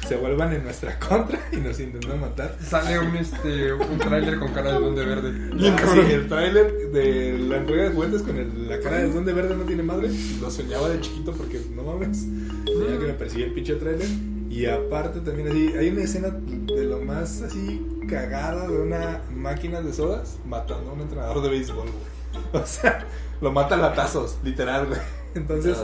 se 0.07 0.15
vuelvan 0.15 0.51
en 0.51 0.63
nuestra 0.63 0.97
contra 1.07 1.39
y 1.51 1.57
nos 1.57 1.79
intentan 1.79 2.19
matar. 2.19 2.57
Sale 2.59 2.97
un, 2.97 3.15
este, 3.15 3.71
un 3.71 3.99
tráiler 3.99 4.39
con 4.39 4.51
cara 4.51 4.73
de 4.73 4.79
duende 4.79 5.05
verde. 5.05 5.31
Ah, 5.77 5.77
sí, 5.93 5.99
el 6.11 6.27
tráiler 6.27 6.89
de 6.91 7.37
la 7.37 7.57
entrega 7.57 7.83
de 7.83 7.89
juguetes 7.91 8.23
con 8.23 8.35
el- 8.37 8.67
la 8.67 8.79
cara 8.79 8.97
del 8.97 9.13
duende 9.13 9.31
verde 9.31 9.55
no 9.55 9.63
tiene 9.65 9.83
madre. 9.83 10.09
Lo 10.41 10.49
soñaba 10.49 10.89
de 10.89 10.99
chiquito 11.01 11.33
porque 11.33 11.61
no 11.75 11.83
mames. 11.83 12.25
Tenía 12.65 12.97
que 12.99 13.05
me 13.05 13.13
persigue 13.13 13.43
el 13.45 13.53
pinche 13.53 13.75
tráiler. 13.75 14.07
Y 14.49 14.65
aparte 14.65 15.19
también 15.19 15.49
así, 15.49 15.67
hay 15.77 15.89
una 15.89 16.01
escena 16.01 16.29
de 16.29 16.83
lo 16.85 16.99
más 17.01 17.43
así 17.43 17.85
cagada 18.09 18.67
de 18.67 18.75
una 18.81 19.21
máquina 19.35 19.81
de 19.81 19.93
sodas 19.93 20.39
matando 20.47 20.89
a 20.89 20.93
un 20.93 21.01
entrenador 21.01 21.43
de 21.43 21.49
béisbol, 21.49 21.85
güey. 21.85 22.43
O 22.63 22.65
sea, 22.65 23.05
lo 23.39 23.51
mata 23.51 23.75
a 23.75 23.77
latazos, 23.77 24.37
literal, 24.43 24.87
güey. 24.87 24.99
Entonces, 25.35 25.77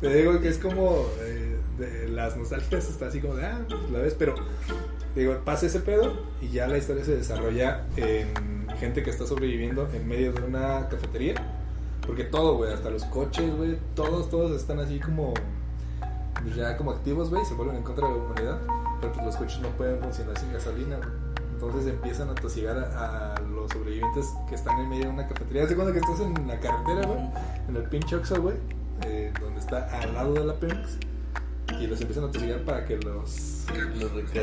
te 0.00 0.12
digo 0.12 0.40
que 0.40 0.48
es 0.48 0.58
como 0.58 1.06
eh, 1.20 1.47
de 1.78 2.08
las 2.08 2.36
nostalgias, 2.36 2.88
está 2.88 3.06
así 3.06 3.20
como 3.20 3.34
de, 3.36 3.46
ah, 3.46 3.60
pues 3.68 3.90
la 3.90 4.00
ves, 4.00 4.14
pero 4.18 4.34
digo, 5.14 5.36
pasa 5.44 5.66
ese 5.66 5.80
pedo 5.80 6.12
y 6.40 6.48
ya 6.48 6.66
la 6.66 6.78
historia 6.78 7.04
se 7.04 7.16
desarrolla 7.16 7.86
en 7.96 8.68
gente 8.78 9.02
que 9.02 9.10
está 9.10 9.26
sobreviviendo 9.26 9.88
en 9.92 10.06
medio 10.06 10.32
de 10.32 10.42
una 10.42 10.88
cafetería. 10.88 11.34
Porque 12.06 12.24
todo, 12.24 12.56
güey, 12.56 12.72
hasta 12.72 12.90
los 12.90 13.04
coches, 13.04 13.54
güey, 13.54 13.78
todos, 13.94 14.30
todos 14.30 14.58
están 14.58 14.78
así 14.80 14.98
como 14.98 15.34
ya 16.56 16.76
como 16.76 16.92
activos, 16.92 17.30
güey, 17.30 17.44
se 17.44 17.54
vuelven 17.54 17.76
en 17.76 17.82
contra 17.82 18.08
de 18.08 18.14
la 18.14 18.24
humanidad. 18.24 18.58
Pero 19.00 19.12
pues 19.12 19.26
los 19.26 19.36
coches 19.36 19.60
no 19.60 19.68
pueden 19.70 20.00
funcionar 20.00 20.38
sin 20.38 20.52
gasolina, 20.52 20.96
güey. 20.96 21.08
Entonces 21.52 21.88
empiezan 21.88 22.30
a 22.30 22.34
tosigar 22.34 22.78
a, 22.78 23.34
a 23.34 23.40
los 23.40 23.70
sobrevivientes 23.72 24.32
que 24.48 24.54
están 24.54 24.78
en 24.78 24.88
medio 24.88 25.04
de 25.06 25.10
una 25.10 25.28
cafetería. 25.28 25.64
Haz 25.64 25.68
de 25.68 25.74
cuenta 25.74 25.92
que 25.92 25.98
estás 25.98 26.20
en 26.20 26.46
la 26.46 26.60
carretera, 26.60 27.06
güey, 27.06 27.20
en 27.68 27.76
el 27.76 27.82
pinche 27.84 28.16
Oxxo, 28.16 28.40
güey, 28.40 28.56
eh, 29.04 29.32
donde 29.40 29.60
está 29.60 29.88
al 30.00 30.14
lado 30.14 30.34
de 30.34 30.44
la 30.44 30.54
Pemex. 30.54 30.98
Y 31.80 31.86
los 31.86 32.00
empiezan 32.00 32.24
a 32.24 32.30
tosigar 32.30 32.60
para 32.62 32.84
que 32.84 32.96
los 32.96 33.66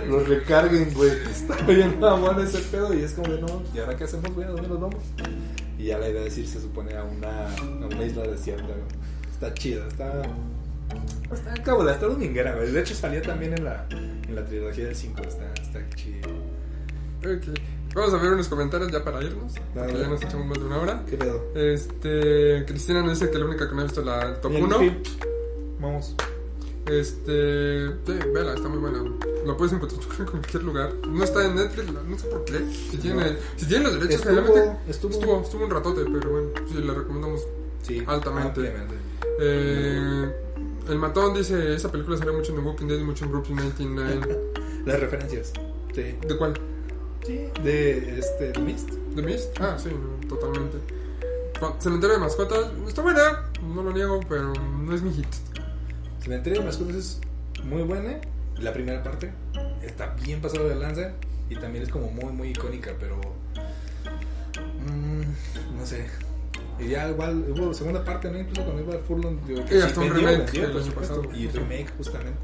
Los 0.07 0.27
recarguen, 0.27 0.93
güey. 0.93 1.09
Está 1.29 1.55
bien 1.65 1.99
mamón 1.99 2.39
ese 2.41 2.59
pedo 2.59 2.93
y 2.93 3.01
es 3.01 3.13
como 3.13 3.33
de 3.33 3.41
no, 3.41 3.63
¿y 3.73 3.79
ahora 3.79 3.97
qué 3.97 4.05
hacemos, 4.05 4.33
güey? 4.33 4.47
¿A 4.47 4.51
dónde 4.51 4.67
nos 4.67 4.79
vamos? 4.79 5.03
Y 5.77 5.85
ya 5.85 5.97
la 5.97 6.09
idea 6.09 6.23
es 6.25 6.37
ir, 6.37 6.47
se 6.47 6.61
supone, 6.61 6.95
a 6.95 7.03
una, 7.03 7.49
a 7.49 7.87
una 7.87 8.03
isla 8.03 8.23
desierta, 8.23 8.63
güey. 8.63 9.05
Está 9.31 9.53
chida, 9.53 9.87
está. 9.87 10.21
Está 11.31 11.53
cabula, 11.63 11.93
está 11.93 12.07
dominguera, 12.07 12.55
güey. 12.55 12.71
De 12.71 12.79
hecho, 12.79 12.95
salía 12.95 13.21
también 13.21 13.53
en 13.53 13.65
la, 13.65 13.85
en 13.91 14.35
la 14.35 14.45
trilogía 14.45 14.85
del 14.85 14.95
5. 14.95 15.21
Está, 15.23 15.53
está 15.53 15.89
chido. 15.95 16.29
Ok. 17.19 17.57
Vamos 17.95 18.13
a 18.13 18.17
ver 18.17 18.33
unos 18.33 18.47
comentarios 18.47 18.91
ya 18.91 19.03
para 19.03 19.23
irnos. 19.23 19.53
Dale. 19.73 19.99
Ya 19.99 20.07
nos 20.07 20.21
echamos 20.21 20.47
más 20.47 20.59
de 20.59 20.65
una 20.65 20.79
hora. 20.79 21.03
¿Qué 21.09 21.17
pedo? 21.17 21.43
Este, 21.55 22.65
Cristina 22.65 23.01
nos 23.01 23.19
dice 23.19 23.31
que 23.31 23.39
la 23.39 23.45
única 23.45 23.67
que 23.67 23.75
no 23.75 23.81
ha 23.81 23.83
visto 23.83 24.01
la 24.01 24.39
top 24.41 24.51
Bien, 24.51 24.63
1. 24.65 24.79
Phil. 24.79 25.03
Vamos. 25.79 26.15
Este, 26.87 27.89
sí, 28.05 28.19
vela, 28.33 28.53
está 28.53 28.67
muy 28.69 28.77
buena. 28.79 28.99
Lo 29.45 29.57
puedes 29.57 29.73
encontrar 29.73 30.01
en 30.19 30.25
cualquier 30.25 30.63
lugar. 30.63 30.93
No 31.07 31.23
está 31.23 31.45
en 31.45 31.55
Netflix, 31.55 31.91
no 31.91 32.17
sé 32.17 32.27
por 32.27 32.45
qué. 32.45 32.59
Si 32.91 32.97
tiene, 32.97 33.37
si 33.55 33.65
tiene 33.67 33.85
los 33.85 33.93
derechos, 33.93 34.21
Estuvo- 34.25 34.35
generalmente- 34.43 34.91
estuvo- 34.91 35.11
estuvo, 35.13 35.41
estuvo 35.41 35.65
un 35.65 35.71
ratote, 35.71 36.01
pero 36.05 36.29
bueno, 36.29 36.49
sí, 36.67 36.81
la 36.83 36.93
recomendamos. 36.93 37.41
Sí, 37.81 38.03
Altamente. 38.07 38.73
Eh, 39.39 40.31
el 40.89 40.97
matón 40.99 41.33
dice: 41.33 41.73
Esa 41.75 41.91
película 41.91 42.17
sale 42.17 42.31
mucho 42.31 42.51
en 42.51 42.59
The 42.59 42.63
Walking 42.67 42.87
Dead 42.87 42.99
y 42.99 43.03
mucho 43.03 43.25
en 43.25 43.31
Brooklyn 43.31 43.57
99. 43.57 44.39
Las 44.85 44.99
referencias. 44.99 45.51
Sí. 45.93 46.01
¿De 46.27 46.37
cuál? 46.37 46.53
Sí. 47.25 47.49
De 47.63 48.19
este, 48.19 48.51
The 48.51 48.59
Mist. 48.59 48.89
¿The 49.15 49.21
Mist? 49.21 49.59
Ah, 49.59 49.77
sí, 49.81 49.89
no, 49.89 50.27
totalmente. 50.27 50.77
Cementerio 51.79 52.15
de 52.17 52.21
mascotas, 52.21 52.67
está 52.87 53.01
buena, 53.01 53.49
no 53.73 53.81
lo 53.81 53.91
niego, 53.93 54.19
pero 54.27 54.53
no 54.53 54.93
es 54.93 55.01
mi 55.01 55.11
hit. 55.13 55.25
Cementerio 56.25 56.61
de 56.61 56.65
mascotas 56.65 56.95
es 56.95 57.21
muy 57.63 57.83
buena. 57.83 58.19
La 58.57 58.73
primera 58.73 59.03
parte 59.03 59.31
está 59.83 60.15
bien 60.23 60.41
pasada 60.41 60.67
de 60.67 60.73
lanza 60.73 61.11
y 61.51 61.55
también 61.55 61.83
es 61.83 61.89
como 61.89 62.09
muy, 62.09 62.33
muy 62.33 62.47
icónica, 62.49 62.93
pero. 62.99 63.19
mm, 64.87 65.77
no 65.77 65.85
sé. 65.85 66.07
Y 66.79 66.87
ya 66.87 67.09
igual 67.09 67.45
hubo 67.51 67.75
segunda 67.75 68.03
parte, 68.03 68.31
¿no? 68.31 68.39
Incluso 68.39 68.63
cuando 68.63 68.81
iba 68.81 68.97
Furlong. 69.03 69.37
Y 69.71 69.77
hasta 69.77 70.01
un 70.01 70.15
remake 70.15 70.37
vendió, 70.39 70.65
el 70.65 70.77
año 70.77 70.91
pasado. 70.93 71.21
Y 71.31 71.47
remake, 71.47 71.93
justamente. 71.95 72.39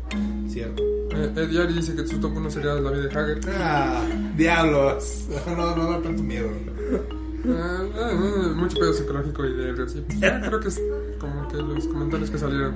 Cierto. 0.48 0.84
Eh, 0.84 1.34
Ed 1.38 1.49
Yari 1.49 1.74
dice 1.74 1.95
que 1.95 2.06
su 2.06 2.20
top 2.20 2.38
1 2.38 2.52
sería 2.52 2.76
la 2.76 2.91
vida 2.91 3.08
de 3.08 3.20
Hager. 3.20 3.40
Ah, 3.58 4.06
diablos. 4.38 5.26
No, 5.48 5.56
no, 5.56 5.76
no 5.76 5.91
da 5.91 6.02
tanto 6.03 6.22
miedo. 6.22 6.52
Ah, 7.48 7.84
ah, 7.95 8.12
ah, 8.14 8.68
pedo 8.80 8.94
psicológico 8.94 9.44
y 9.44 9.53
de 9.53 9.74
ya 10.20 10.40
creo 10.40 10.60
que 10.60 10.68
es 10.68 10.80
como 11.20 11.48
que 11.48 11.58
los 11.58 11.88
comentarios 11.88 12.30
que 12.30 12.38
salieron. 12.38 12.76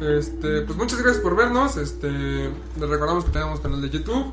Este, 0.00 0.62
pues 0.62 0.76
muchas 0.76 1.00
gracias 1.00 1.22
por 1.22 1.36
vernos. 1.36 1.76
Este, 1.76 2.10
les 2.10 2.88
recordamos 2.88 3.24
que 3.24 3.30
tenemos 3.30 3.60
canal 3.60 3.80
de 3.80 3.90
YouTube. 3.90 4.32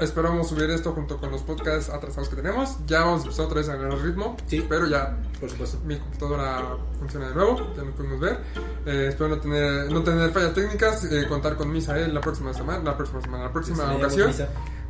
Esperamos 0.00 0.48
subir 0.48 0.68
esto 0.70 0.92
junto 0.92 1.16
con 1.16 1.30
los 1.30 1.40
podcasts 1.42 1.90
atrasados 1.90 2.28
que 2.28 2.36
tenemos. 2.36 2.76
Ya 2.86 3.00
vamos 3.00 3.20
a 3.20 3.24
empezar 3.24 3.46
otra 3.46 3.58
vez 3.58 3.68
a 3.68 3.76
ganar 3.76 3.98
ritmo. 3.98 4.36
Sí. 4.46 4.64
Pero 4.68 4.86
ya 4.86 5.16
Por 5.40 5.48
supuesto. 5.50 5.78
mi 5.84 5.96
computadora 5.96 6.76
funciona 6.98 7.28
de 7.28 7.34
nuevo, 7.34 7.74
ya 7.74 7.82
nos 7.82 7.94
pudimos 7.94 8.20
ver. 8.20 8.38
Eh, 8.86 9.06
espero 9.08 9.30
no 9.30 9.38
tener, 9.38 9.90
no 9.90 10.02
tener 10.02 10.30
fallas 10.30 10.52
técnicas, 10.52 11.04
eh, 11.04 11.26
contar 11.26 11.56
con 11.56 11.72
Misael 11.72 12.12
la 12.12 12.20
próxima 12.20 12.52
semana, 12.52 12.84
la 12.84 12.96
próxima 12.96 13.22
semana, 13.22 13.44
la 13.44 13.52
próxima 13.52 13.94
ocasión. 13.94 14.30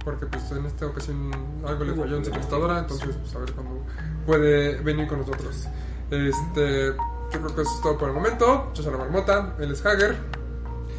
Porque 0.05 0.27
pues 0.27 0.51
en 0.51 0.66
esta 0.66 0.86
ocasión 0.86 1.31
algo 1.66 1.85
le 1.85 1.95
falló 1.95 2.16
en 2.16 2.24
su 2.24 2.31
computadora, 2.31 2.78
entonces 2.81 3.16
pues 3.16 3.35
a 3.35 3.39
ver 3.39 3.53
cuándo 3.53 3.82
puede 4.27 4.81
venir 4.81 5.07
con 5.07 5.20
nosotros. 5.20 5.69
Este, 6.11 6.95
yo 7.32 7.40
creo 7.40 7.55
que 7.55 7.62
eso 7.62 7.74
es 7.74 7.80
todo 7.82 7.98
por 7.98 8.09
el 8.09 8.14
momento. 8.14 8.70
Yo 8.74 8.82
soy 8.82 8.92
la 8.92 8.98
marmota, 8.98 9.55
él 9.59 9.72
es 9.72 9.84
Hager, 9.84 10.16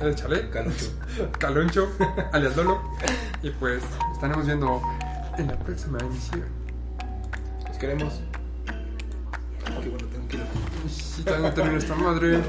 él 0.01 0.07
es 0.07 0.15
Chale, 0.15 0.49
Calucho. 0.49 0.91
Caloncho, 1.39 1.89
alias 2.31 2.55
Lolo. 2.55 2.81
Y 3.41 3.49
pues 3.51 3.83
estaremos 4.13 4.45
viendo 4.45 4.81
en 5.37 5.47
la 5.47 5.57
próxima 5.57 5.97
emisión. 5.99 6.45
Los 7.67 7.77
queremos. 7.77 8.21
Qué 9.81 9.89
bueno, 9.89 10.07
tengo 10.07 10.27
que 10.27 10.37
ir. 10.37 10.43
Y 11.19 11.21
también 11.23 11.53
termina 11.53 11.77
esta 11.77 11.95
madre. 11.95 12.41